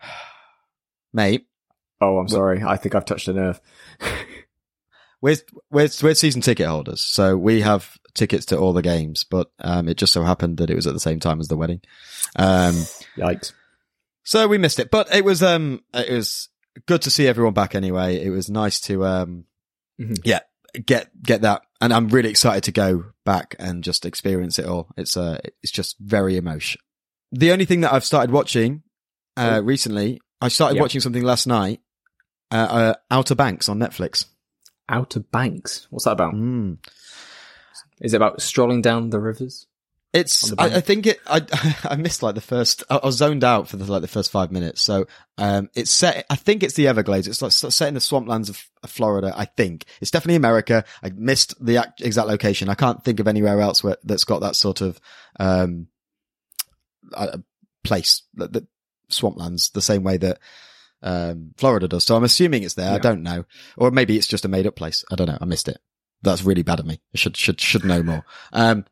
mate. 1.12 1.46
Oh, 2.00 2.18
I'm 2.18 2.28
sorry. 2.28 2.62
I 2.62 2.76
think 2.76 2.94
I've 2.94 3.06
touched 3.06 3.28
a 3.28 3.32
nerve. 3.32 3.60
We're, 5.22 5.36
we're, 5.70 5.88
we're 6.02 6.14
season 6.14 6.42
ticket 6.42 6.66
holders. 6.66 7.00
So 7.00 7.38
we 7.38 7.62
have 7.62 7.98
tickets 8.16 8.46
to 8.46 8.58
all 8.58 8.72
the 8.72 8.82
games, 8.82 9.24
but 9.24 9.50
um, 9.60 9.88
it 9.88 9.96
just 9.96 10.12
so 10.12 10.22
happened 10.24 10.56
that 10.58 10.70
it 10.70 10.74
was 10.74 10.86
at 10.86 10.94
the 10.94 11.00
same 11.00 11.20
time 11.20 11.38
as 11.40 11.48
the 11.48 11.56
wedding. 11.56 11.80
Um, 12.36 12.74
Yikes. 13.16 13.52
so 14.24 14.48
we 14.48 14.58
missed 14.58 14.78
it, 14.80 14.90
but 14.90 15.14
it 15.14 15.24
was 15.24 15.42
um, 15.42 15.82
it 15.94 16.10
was 16.12 16.48
good 16.86 17.02
to 17.02 17.10
see 17.10 17.26
everyone 17.28 17.54
back 17.54 17.74
anyway. 17.74 18.22
It 18.24 18.30
was 18.30 18.50
nice 18.50 18.80
to 18.82 19.04
um, 19.06 19.44
Mhm. 20.00 20.18
yeah, 20.24 20.40
get 20.84 21.10
get 21.22 21.42
that, 21.42 21.62
and 21.80 21.92
I'm 21.92 22.08
really 22.08 22.28
excited 22.30 22.64
to 22.64 22.72
go 22.72 23.04
back 23.24 23.54
and 23.58 23.82
just 23.84 24.04
experience 24.04 24.58
it 24.58 24.66
all. 24.66 24.88
It's 24.96 25.16
uh, 25.16 25.38
it's 25.62 25.72
just 25.72 25.96
very 26.00 26.36
emotional. 26.36 26.82
The 27.32 27.52
only 27.52 27.64
thing 27.64 27.80
that 27.80 27.92
I've 27.92 28.04
started 28.04 28.30
watching 28.30 28.82
uh, 29.36 29.60
recently, 29.64 30.20
I 30.40 30.48
started 30.48 30.76
Yeah. 30.76 30.82
watching 30.82 31.00
something 31.00 31.22
last 31.22 31.46
night, 31.46 31.80
uh, 32.50 32.54
uh, 32.56 32.94
Outer 33.10 33.34
Banks 33.34 33.68
on 33.68 33.78
Netflix. 33.78 34.26
Outer 34.88 35.20
Banks. 35.20 35.86
What's 35.90 36.04
that 36.04 36.12
about? 36.12 36.34
Mm. 36.34 36.78
Is 38.00 38.12
it 38.12 38.16
about 38.16 38.42
strolling 38.42 38.82
down 38.82 39.10
the 39.10 39.20
rivers? 39.20 39.66
It's. 40.12 40.50
The 40.50 40.60
I. 40.60 40.76
I 40.76 40.80
think 40.80 41.06
it. 41.06 41.20
I 41.26 41.42
I 41.84 41.96
missed 41.96 42.22
like 42.22 42.34
the 42.34 42.40
first. 42.40 42.84
I, 42.88 42.96
I 42.96 43.06
was 43.06 43.16
zoned 43.16 43.44
out 43.44 43.68
for 43.68 43.76
the 43.76 43.90
like 43.90 44.02
the 44.02 44.08
first 44.08 44.30
five 44.30 44.50
minutes. 44.50 44.80
So 44.82 45.06
um, 45.38 45.68
it's 45.74 45.90
set. 45.90 46.24
I 46.30 46.36
think 46.36 46.62
it's 46.62 46.74
the 46.74 46.88
Everglades. 46.88 47.28
It's 47.28 47.42
like 47.42 47.52
set 47.52 47.88
in 47.88 47.94
the 47.94 48.00
swamplands 48.00 48.48
of, 48.48 48.62
of 48.82 48.90
Florida. 48.90 49.32
I 49.36 49.44
think 49.44 49.84
it's 50.00 50.10
definitely 50.10 50.36
America. 50.36 50.84
I 51.02 51.10
missed 51.10 51.54
the 51.64 51.92
exact 52.00 52.28
location. 52.28 52.68
I 52.68 52.74
can't 52.74 53.04
think 53.04 53.20
of 53.20 53.28
anywhere 53.28 53.60
else 53.60 53.84
where 53.84 53.96
that's 54.04 54.24
got 54.24 54.40
that 54.40 54.56
sort 54.56 54.80
of 54.80 55.00
um, 55.38 55.88
uh, 57.14 57.38
place. 57.82 58.22
The, 58.34 58.66
swamplands, 59.08 59.72
the 59.72 59.82
same 59.82 60.02
way 60.02 60.16
that 60.16 60.38
um, 61.02 61.52
Florida 61.56 61.88
does. 61.88 62.04
So 62.04 62.16
I'm 62.16 62.24
assuming 62.24 62.62
it's 62.62 62.74
there. 62.74 62.92
I 62.92 62.98
don't 62.98 63.22
know, 63.22 63.44
or 63.76 63.90
maybe 63.90 64.16
it's 64.16 64.26
just 64.26 64.44
a 64.44 64.48
made 64.48 64.66
up 64.66 64.76
place. 64.76 65.04
I 65.12 65.14
don't 65.16 65.28
know. 65.28 65.38
I 65.40 65.44
missed 65.44 65.68
it. 65.68 65.78
That's 66.30 66.44
really 66.44 66.62
bad 66.62 66.80
of 66.80 66.86
me. 66.86 67.00
I 67.14 67.16
should 67.18 67.36
should 67.36 67.60
should 67.60 67.84
know 67.84 68.02
more. 68.02 68.24
Um, 68.52 68.84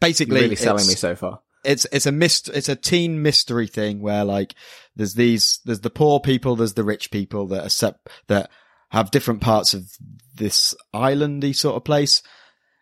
basically, 0.00 0.36
You're 0.36 0.42
really 0.44 0.56
selling 0.56 0.82
it's- 0.84 0.88
me 0.88 0.94
so 0.96 1.14
far. 1.16 1.40
it's 1.64 1.86
it's 1.92 2.06
a 2.06 2.12
mist 2.12 2.48
it's 2.48 2.68
a 2.68 2.76
teen 2.76 3.22
mystery 3.22 3.66
thing 3.68 4.00
where 4.00 4.24
like 4.24 4.54
there's 4.96 5.14
these 5.14 5.60
there's 5.64 5.80
the 5.80 5.90
poor 5.90 6.18
people 6.20 6.56
there's 6.56 6.74
the 6.74 6.84
rich 6.84 7.10
people 7.10 7.46
that 7.46 7.64
are 7.64 7.68
sep- 7.70 8.08
that 8.28 8.50
have 8.90 9.10
different 9.12 9.40
parts 9.40 9.72
of 9.72 9.90
this 10.34 10.74
islandy 10.94 11.54
sort 11.54 11.76
of 11.76 11.84
place 11.84 12.20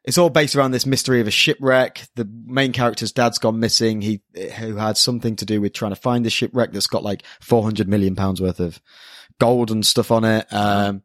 it's 0.05 0.17
all 0.17 0.31
based 0.31 0.57
around 0.57 0.71
this 0.71 0.87
mystery 0.87 1.21
of 1.21 1.27
a 1.29 1.31
shipwreck 1.31 2.09
the 2.17 2.27
main 2.47 2.73
character's 2.73 3.13
dad's 3.13 3.39
gone 3.39 3.61
missing 3.61 4.01
he 4.01 4.23
who 4.59 4.77
had 4.77 4.97
something 4.97 5.37
to 5.37 5.45
do 5.45 5.61
with 5.61 5.75
trying 5.75 5.93
to 5.93 6.01
find 6.01 6.25
the 6.25 6.31
shipwreck 6.31 6.73
that's 6.73 6.87
got 6.87 7.03
like 7.05 7.23
400 7.43 7.87
million 7.87 8.17
pounds 8.17 8.41
worth 8.41 8.61
of 8.61 8.81
gold 9.39 9.71
and 9.71 9.85
stuff 9.85 10.11
on 10.11 10.25
it 10.25 10.47
um 10.55 11.03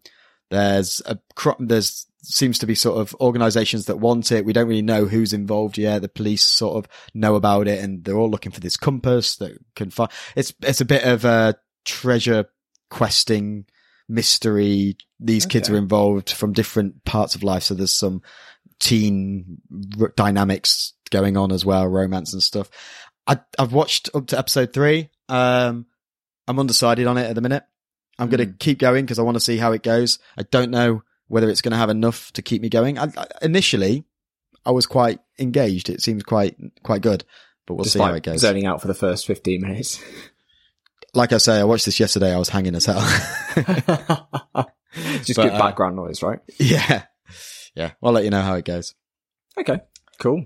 there's 0.50 1.02
a 1.06 1.20
there's 1.60 2.08
seems 2.26 2.60
to 2.60 2.66
be 2.66 2.76
sort 2.76 3.00
of 3.00 3.16
organizations 3.22 3.86
that 3.86 4.00
want 4.00 4.32
it. 4.32 4.46
We 4.46 4.54
don't 4.54 4.68
really 4.68 4.82
know 4.82 5.06
who's 5.06 5.34
involved 5.34 5.78
yet. 5.78 6.02
The 6.02 6.10
police 6.10 6.44
sort 6.44 6.76
of 6.76 6.92
know 7.14 7.36
about 7.36 7.68
it 7.68 7.84
and 7.84 8.04
they're 8.04 8.18
all 8.18 8.30
looking 8.30 8.52
for 8.52 8.60
this 8.60 8.78
compass 8.78 9.38
that 9.38 9.58
can 9.76 9.90
find. 9.90 10.12
It's, 10.36 10.54
it's 10.62 10.82
a 10.82 10.86
bit 10.86 11.04
of 11.04 11.26
a 11.26 11.56
treasure 11.86 12.46
questing 12.90 13.66
mystery. 14.10 14.98
These 15.20 15.46
kids 15.46 15.70
are 15.70 15.78
involved 15.78 16.32
from 16.32 16.54
different 16.54 17.04
parts 17.06 17.36
of 17.36 17.44
life. 17.44 17.64
So 17.64 17.74
there's 17.74 17.96
some 17.96 18.22
teen 18.80 19.62
r- 20.00 20.14
dynamics 20.16 20.94
going 21.12 21.38
on 21.38 21.52
as 21.52 21.66
well, 21.66 21.88
romance 21.88 22.34
and 22.34 22.44
stuff. 22.44 22.70
I, 23.28 23.40
I've 23.58 23.74
watched 23.74 24.10
up 24.14 24.28
to 24.28 24.38
episode 24.38 24.74
three. 24.74 25.10
Um, 25.30 25.86
I'm 26.48 26.60
undecided 26.60 27.08
on 27.08 27.18
it 27.18 27.28
at 27.28 27.36
the 27.36 27.42
minute. 27.42 27.64
I'm 28.18 28.30
going 28.30 28.48
to 28.48 28.58
keep 28.58 28.80
going 28.80 29.06
because 29.06 29.20
I 29.20 29.24
want 29.24 29.36
to 29.36 29.42
see 29.42 29.58
how 29.58 29.72
it 29.72 29.84
goes. 29.84 30.20
I 30.38 30.44
don't 30.44 30.72
know 30.72 31.04
whether 31.28 31.50
it's 31.50 31.62
going 31.62 31.72
to 31.72 31.78
have 31.78 31.90
enough 31.90 32.32
to 32.34 32.42
keep 32.42 32.62
me 32.62 32.70
going. 32.70 32.98
I, 32.98 33.06
I, 33.18 33.26
initially, 33.42 34.04
I 34.66 34.72
was 34.72 34.86
quite 34.86 35.20
engaged. 35.40 35.90
It 35.90 36.02
seems 36.02 36.24
quite 36.24 36.56
quite 36.84 37.02
good, 37.02 37.24
but 37.66 37.76
we'll 37.76 37.86
see 37.86 38.00
how 38.00 38.14
it 38.14 38.24
goes. 38.24 38.42
zoning 38.42 38.66
out 38.66 38.82
for 38.82 38.88
the 38.88 38.94
first 38.94 39.26
15 39.28 39.62
minutes. 39.62 40.04
Like 41.14 41.32
I 41.32 41.38
say, 41.38 41.62
I 41.62 41.64
watched 41.64 41.86
this 41.86 41.98
yesterday. 41.98 42.34
I 42.34 42.38
was 42.38 42.50
hanging 42.50 42.76
as 42.76 42.88
hell. 42.88 43.00
Just 45.24 45.36
But, 45.38 45.44
good 45.44 45.52
uh, 45.54 45.60
background 45.60 45.96
noise, 45.96 46.22
right? 46.22 46.40
yeah, 46.60 47.04
yeah. 47.74 47.92
I'll 48.04 48.12
let 48.12 48.26
you 48.26 48.30
know 48.32 48.42
how 48.42 48.56
it 48.56 48.66
goes. 48.66 48.96
Okay, 49.58 49.80
cool. 50.20 50.46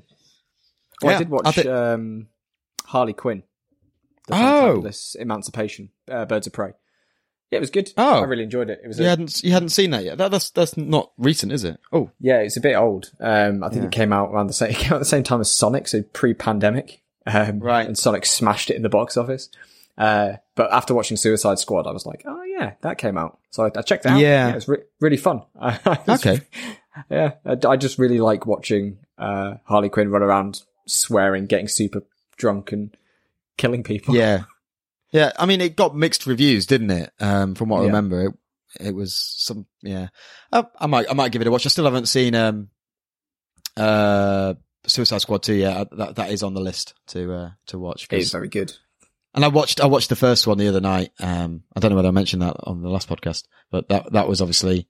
Well, 1.02 1.12
Yeah, 1.12 1.16
I 1.16 1.18
did 1.18 1.30
watch 1.30 1.42
I 1.46 1.52
thi- 1.54 1.68
um, 1.70 2.28
Harley 2.86 3.14
Quinn. 3.14 3.42
The 4.28 4.36
Oh. 4.36 4.38
Fantabulous 4.84 5.16
Emancipation, 5.16 5.90
uh, 6.08 6.26
Birds 6.26 6.46
of 6.46 6.54
Prey. 6.54 6.74
Yeah, 7.52 7.58
it 7.58 7.62
was 7.62 7.72
good. 7.72 7.92
Oh. 7.98 8.22
I 8.22 8.26
really 8.26 8.44
enjoyed 8.44 8.70
it. 8.70 8.82
It 8.84 8.88
was 8.88 9.00
a, 9.00 9.04
You 9.04 9.10
hadn't 9.10 9.44
you 9.44 9.52
hadn't 9.52 9.70
seen 9.70 9.90
that 9.92 10.04
yet. 10.04 10.18
That, 10.20 10.30
that's 10.32 10.52
that's 10.52 10.78
not 10.78 11.12
recent, 11.18 11.52
is 11.52 11.64
it? 11.64 11.80
Oh, 11.92 12.12
yeah, 12.20 12.40
it's 12.42 12.58
a 12.58 12.62
bit 12.62 12.76
old. 12.76 13.12
Um, 13.20 13.64
I 13.64 13.70
think 13.70 13.82
Yeah. 13.82 13.88
it 13.88 13.92
came 13.92 14.14
out 14.14 14.32
around 14.32 14.48
the 14.48 14.54
same 14.54 14.70
it 14.72 14.78
came 14.78 14.92
out 14.94 14.98
at 14.98 15.00
the 15.00 15.06
same 15.06 15.24
time 15.24 15.42
as 15.42 15.52
Sonic, 15.52 15.88
so 15.88 16.04
pre-pandemic. 16.14 17.02
Um, 17.26 17.60
Right. 17.60 17.86
And 17.88 17.98
Sonic 17.98 18.26
smashed 18.26 18.70
it 18.70 18.76
in 18.76 18.82
the 18.84 18.90
box 18.90 19.18
office. 19.18 19.50
Uh, 19.98 20.34
but 20.56 20.72
after 20.72 20.94
watching 20.94 21.18
Suicide 21.18 21.60
Squad, 21.60 21.86
I 21.88 21.92
was 21.92 22.06
like, 22.06 22.24
oh 22.26 22.44
yeah, 22.44 22.74
that 22.82 22.98
came 22.98 23.18
out. 23.18 23.40
So 23.50 23.64
I, 23.66 23.72
I 23.76 23.82
checked 23.82 24.06
it 24.06 24.12
out. 24.12 24.20
Yeah. 24.20 24.50
it 24.50 24.56
was 24.56 24.68
re- 24.68 24.84
really 25.02 25.18
fun. 25.18 25.42
Was- 25.56 25.80
Okay. 26.26 26.42
Yeah, 27.10 27.34
I, 27.46 27.56
I 27.66 27.78
just 27.78 27.98
really 27.98 28.20
like 28.20 28.46
watching 28.46 28.98
uh, 29.18 29.54
Harley 29.64 29.88
Quinn 29.90 30.10
run 30.10 30.22
around 30.24 30.64
swearing, 30.86 31.46
getting 31.46 31.70
super 31.70 32.02
drunk, 32.36 32.74
and 32.74 32.96
killing 33.58 33.84
people. 33.84 34.16
yeah, 34.16 34.44
yeah. 35.12 35.32
I 35.38 35.46
mean, 35.46 35.62
it 35.62 35.76
got 35.76 35.96
mixed 35.96 36.26
reviews, 36.28 36.66
didn't 36.66 36.92
it? 36.92 37.12
Um, 37.20 37.56
from 37.56 37.70
what 37.70 37.80
I 37.80 37.82
Yeah. 37.82 37.88
remember, 37.88 38.28
it 38.28 38.34
it 38.80 38.96
was 38.96 39.16
some. 39.16 39.66
Yeah, 39.82 40.10
I, 40.52 40.64
I 40.80 40.86
might 40.88 41.10
I 41.10 41.14
might 41.14 41.32
give 41.32 41.42
it 41.42 41.48
a 41.48 41.52
watch. 41.52 41.66
I 41.66 41.70
still 41.70 41.86
haven't 41.86 42.08
seen 42.08 42.36
um, 42.36 42.70
uh, 43.78 44.54
Suicide 44.86 45.22
Squad 45.22 45.44
two 45.44 45.54
yet. 45.56 45.88
That 45.98 46.16
that 46.16 46.32
is 46.32 46.44
on 46.44 46.54
the 46.54 46.62
list 46.62 46.94
to 47.08 47.34
uh 47.34 47.50
to 47.68 47.80
watch. 47.80 48.08
'cause- 48.08 48.18
it 48.18 48.22
is 48.22 48.32
very 48.32 48.48
good. 48.50 48.74
And 49.36 49.46
I 49.46 49.48
watched 49.48 49.80
I 49.80 49.86
watched 49.86 50.10
the 50.10 50.16
first 50.16 50.48
one 50.48 50.58
the 50.58 50.68
other 50.68 50.82
night. 50.82 51.12
Um, 51.20 51.64
I 51.76 51.80
don't 51.80 51.92
know 51.92 51.96
whether 51.98 52.08
I 52.08 52.12
mentioned 52.12 52.42
that 52.42 52.56
on 52.64 52.82
the 52.82 52.90
last 52.90 53.08
podcast, 53.08 53.44
but 53.72 53.88
that 53.90 54.12
that 54.14 54.28
was 54.28 54.42
obviously. 54.42 54.88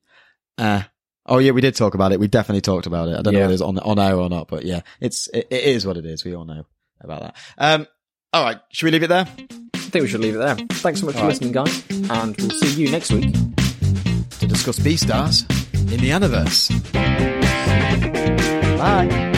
Uh, 0.57 0.83
oh 1.25 1.37
yeah, 1.39 1.51
we 1.51 1.61
did 1.61 1.75
talk 1.75 1.93
about 1.93 2.11
it. 2.13 2.19
We 2.19 2.27
definitely 2.27 2.61
talked 2.61 2.85
about 2.85 3.09
it. 3.09 3.17
I 3.17 3.21
don't 3.21 3.33
know 3.33 3.39
Yeah. 3.39 3.45
whether 3.45 3.53
it's 3.53 3.61
on 3.61 3.77
on 3.79 3.99
air 3.99 4.15
or 4.15 4.29
not, 4.29 4.47
but 4.47 4.63
yeah, 4.65 4.81
it's 5.01 5.27
it, 5.33 5.47
it 5.49 5.63
is 5.63 5.85
what 5.85 5.97
it 5.97 6.05
is. 6.05 6.23
We 6.23 6.35
all 6.35 6.45
know 6.45 6.65
about 7.01 7.21
that. 7.21 7.35
Um, 7.57 7.87
all 8.31 8.43
right, 8.43 8.59
should 8.71 8.85
we 8.85 8.91
leave 8.91 9.03
it 9.03 9.07
there? 9.07 9.27
I 9.89 9.91
think 9.91 10.03
we 10.03 10.07
should 10.09 10.21
leave 10.21 10.35
it 10.35 10.37
there. 10.37 10.53
Thanks 10.53 10.99
so 10.99 11.07
much 11.07 11.15
for 11.15 11.21
All 11.21 11.25
right. 11.25 11.29
listening, 11.29 11.51
guys, 11.51 11.83
and 11.89 12.37
we'll 12.37 12.51
see 12.51 12.79
you 12.83 12.91
next 12.91 13.11
week. 13.11 13.33
To 13.33 14.45
discuss 14.45 14.77
Beastars 14.77 15.49
in 15.91 15.99
the 15.99 16.11
Aniverse. 16.11 16.69
Bye. 18.77 19.28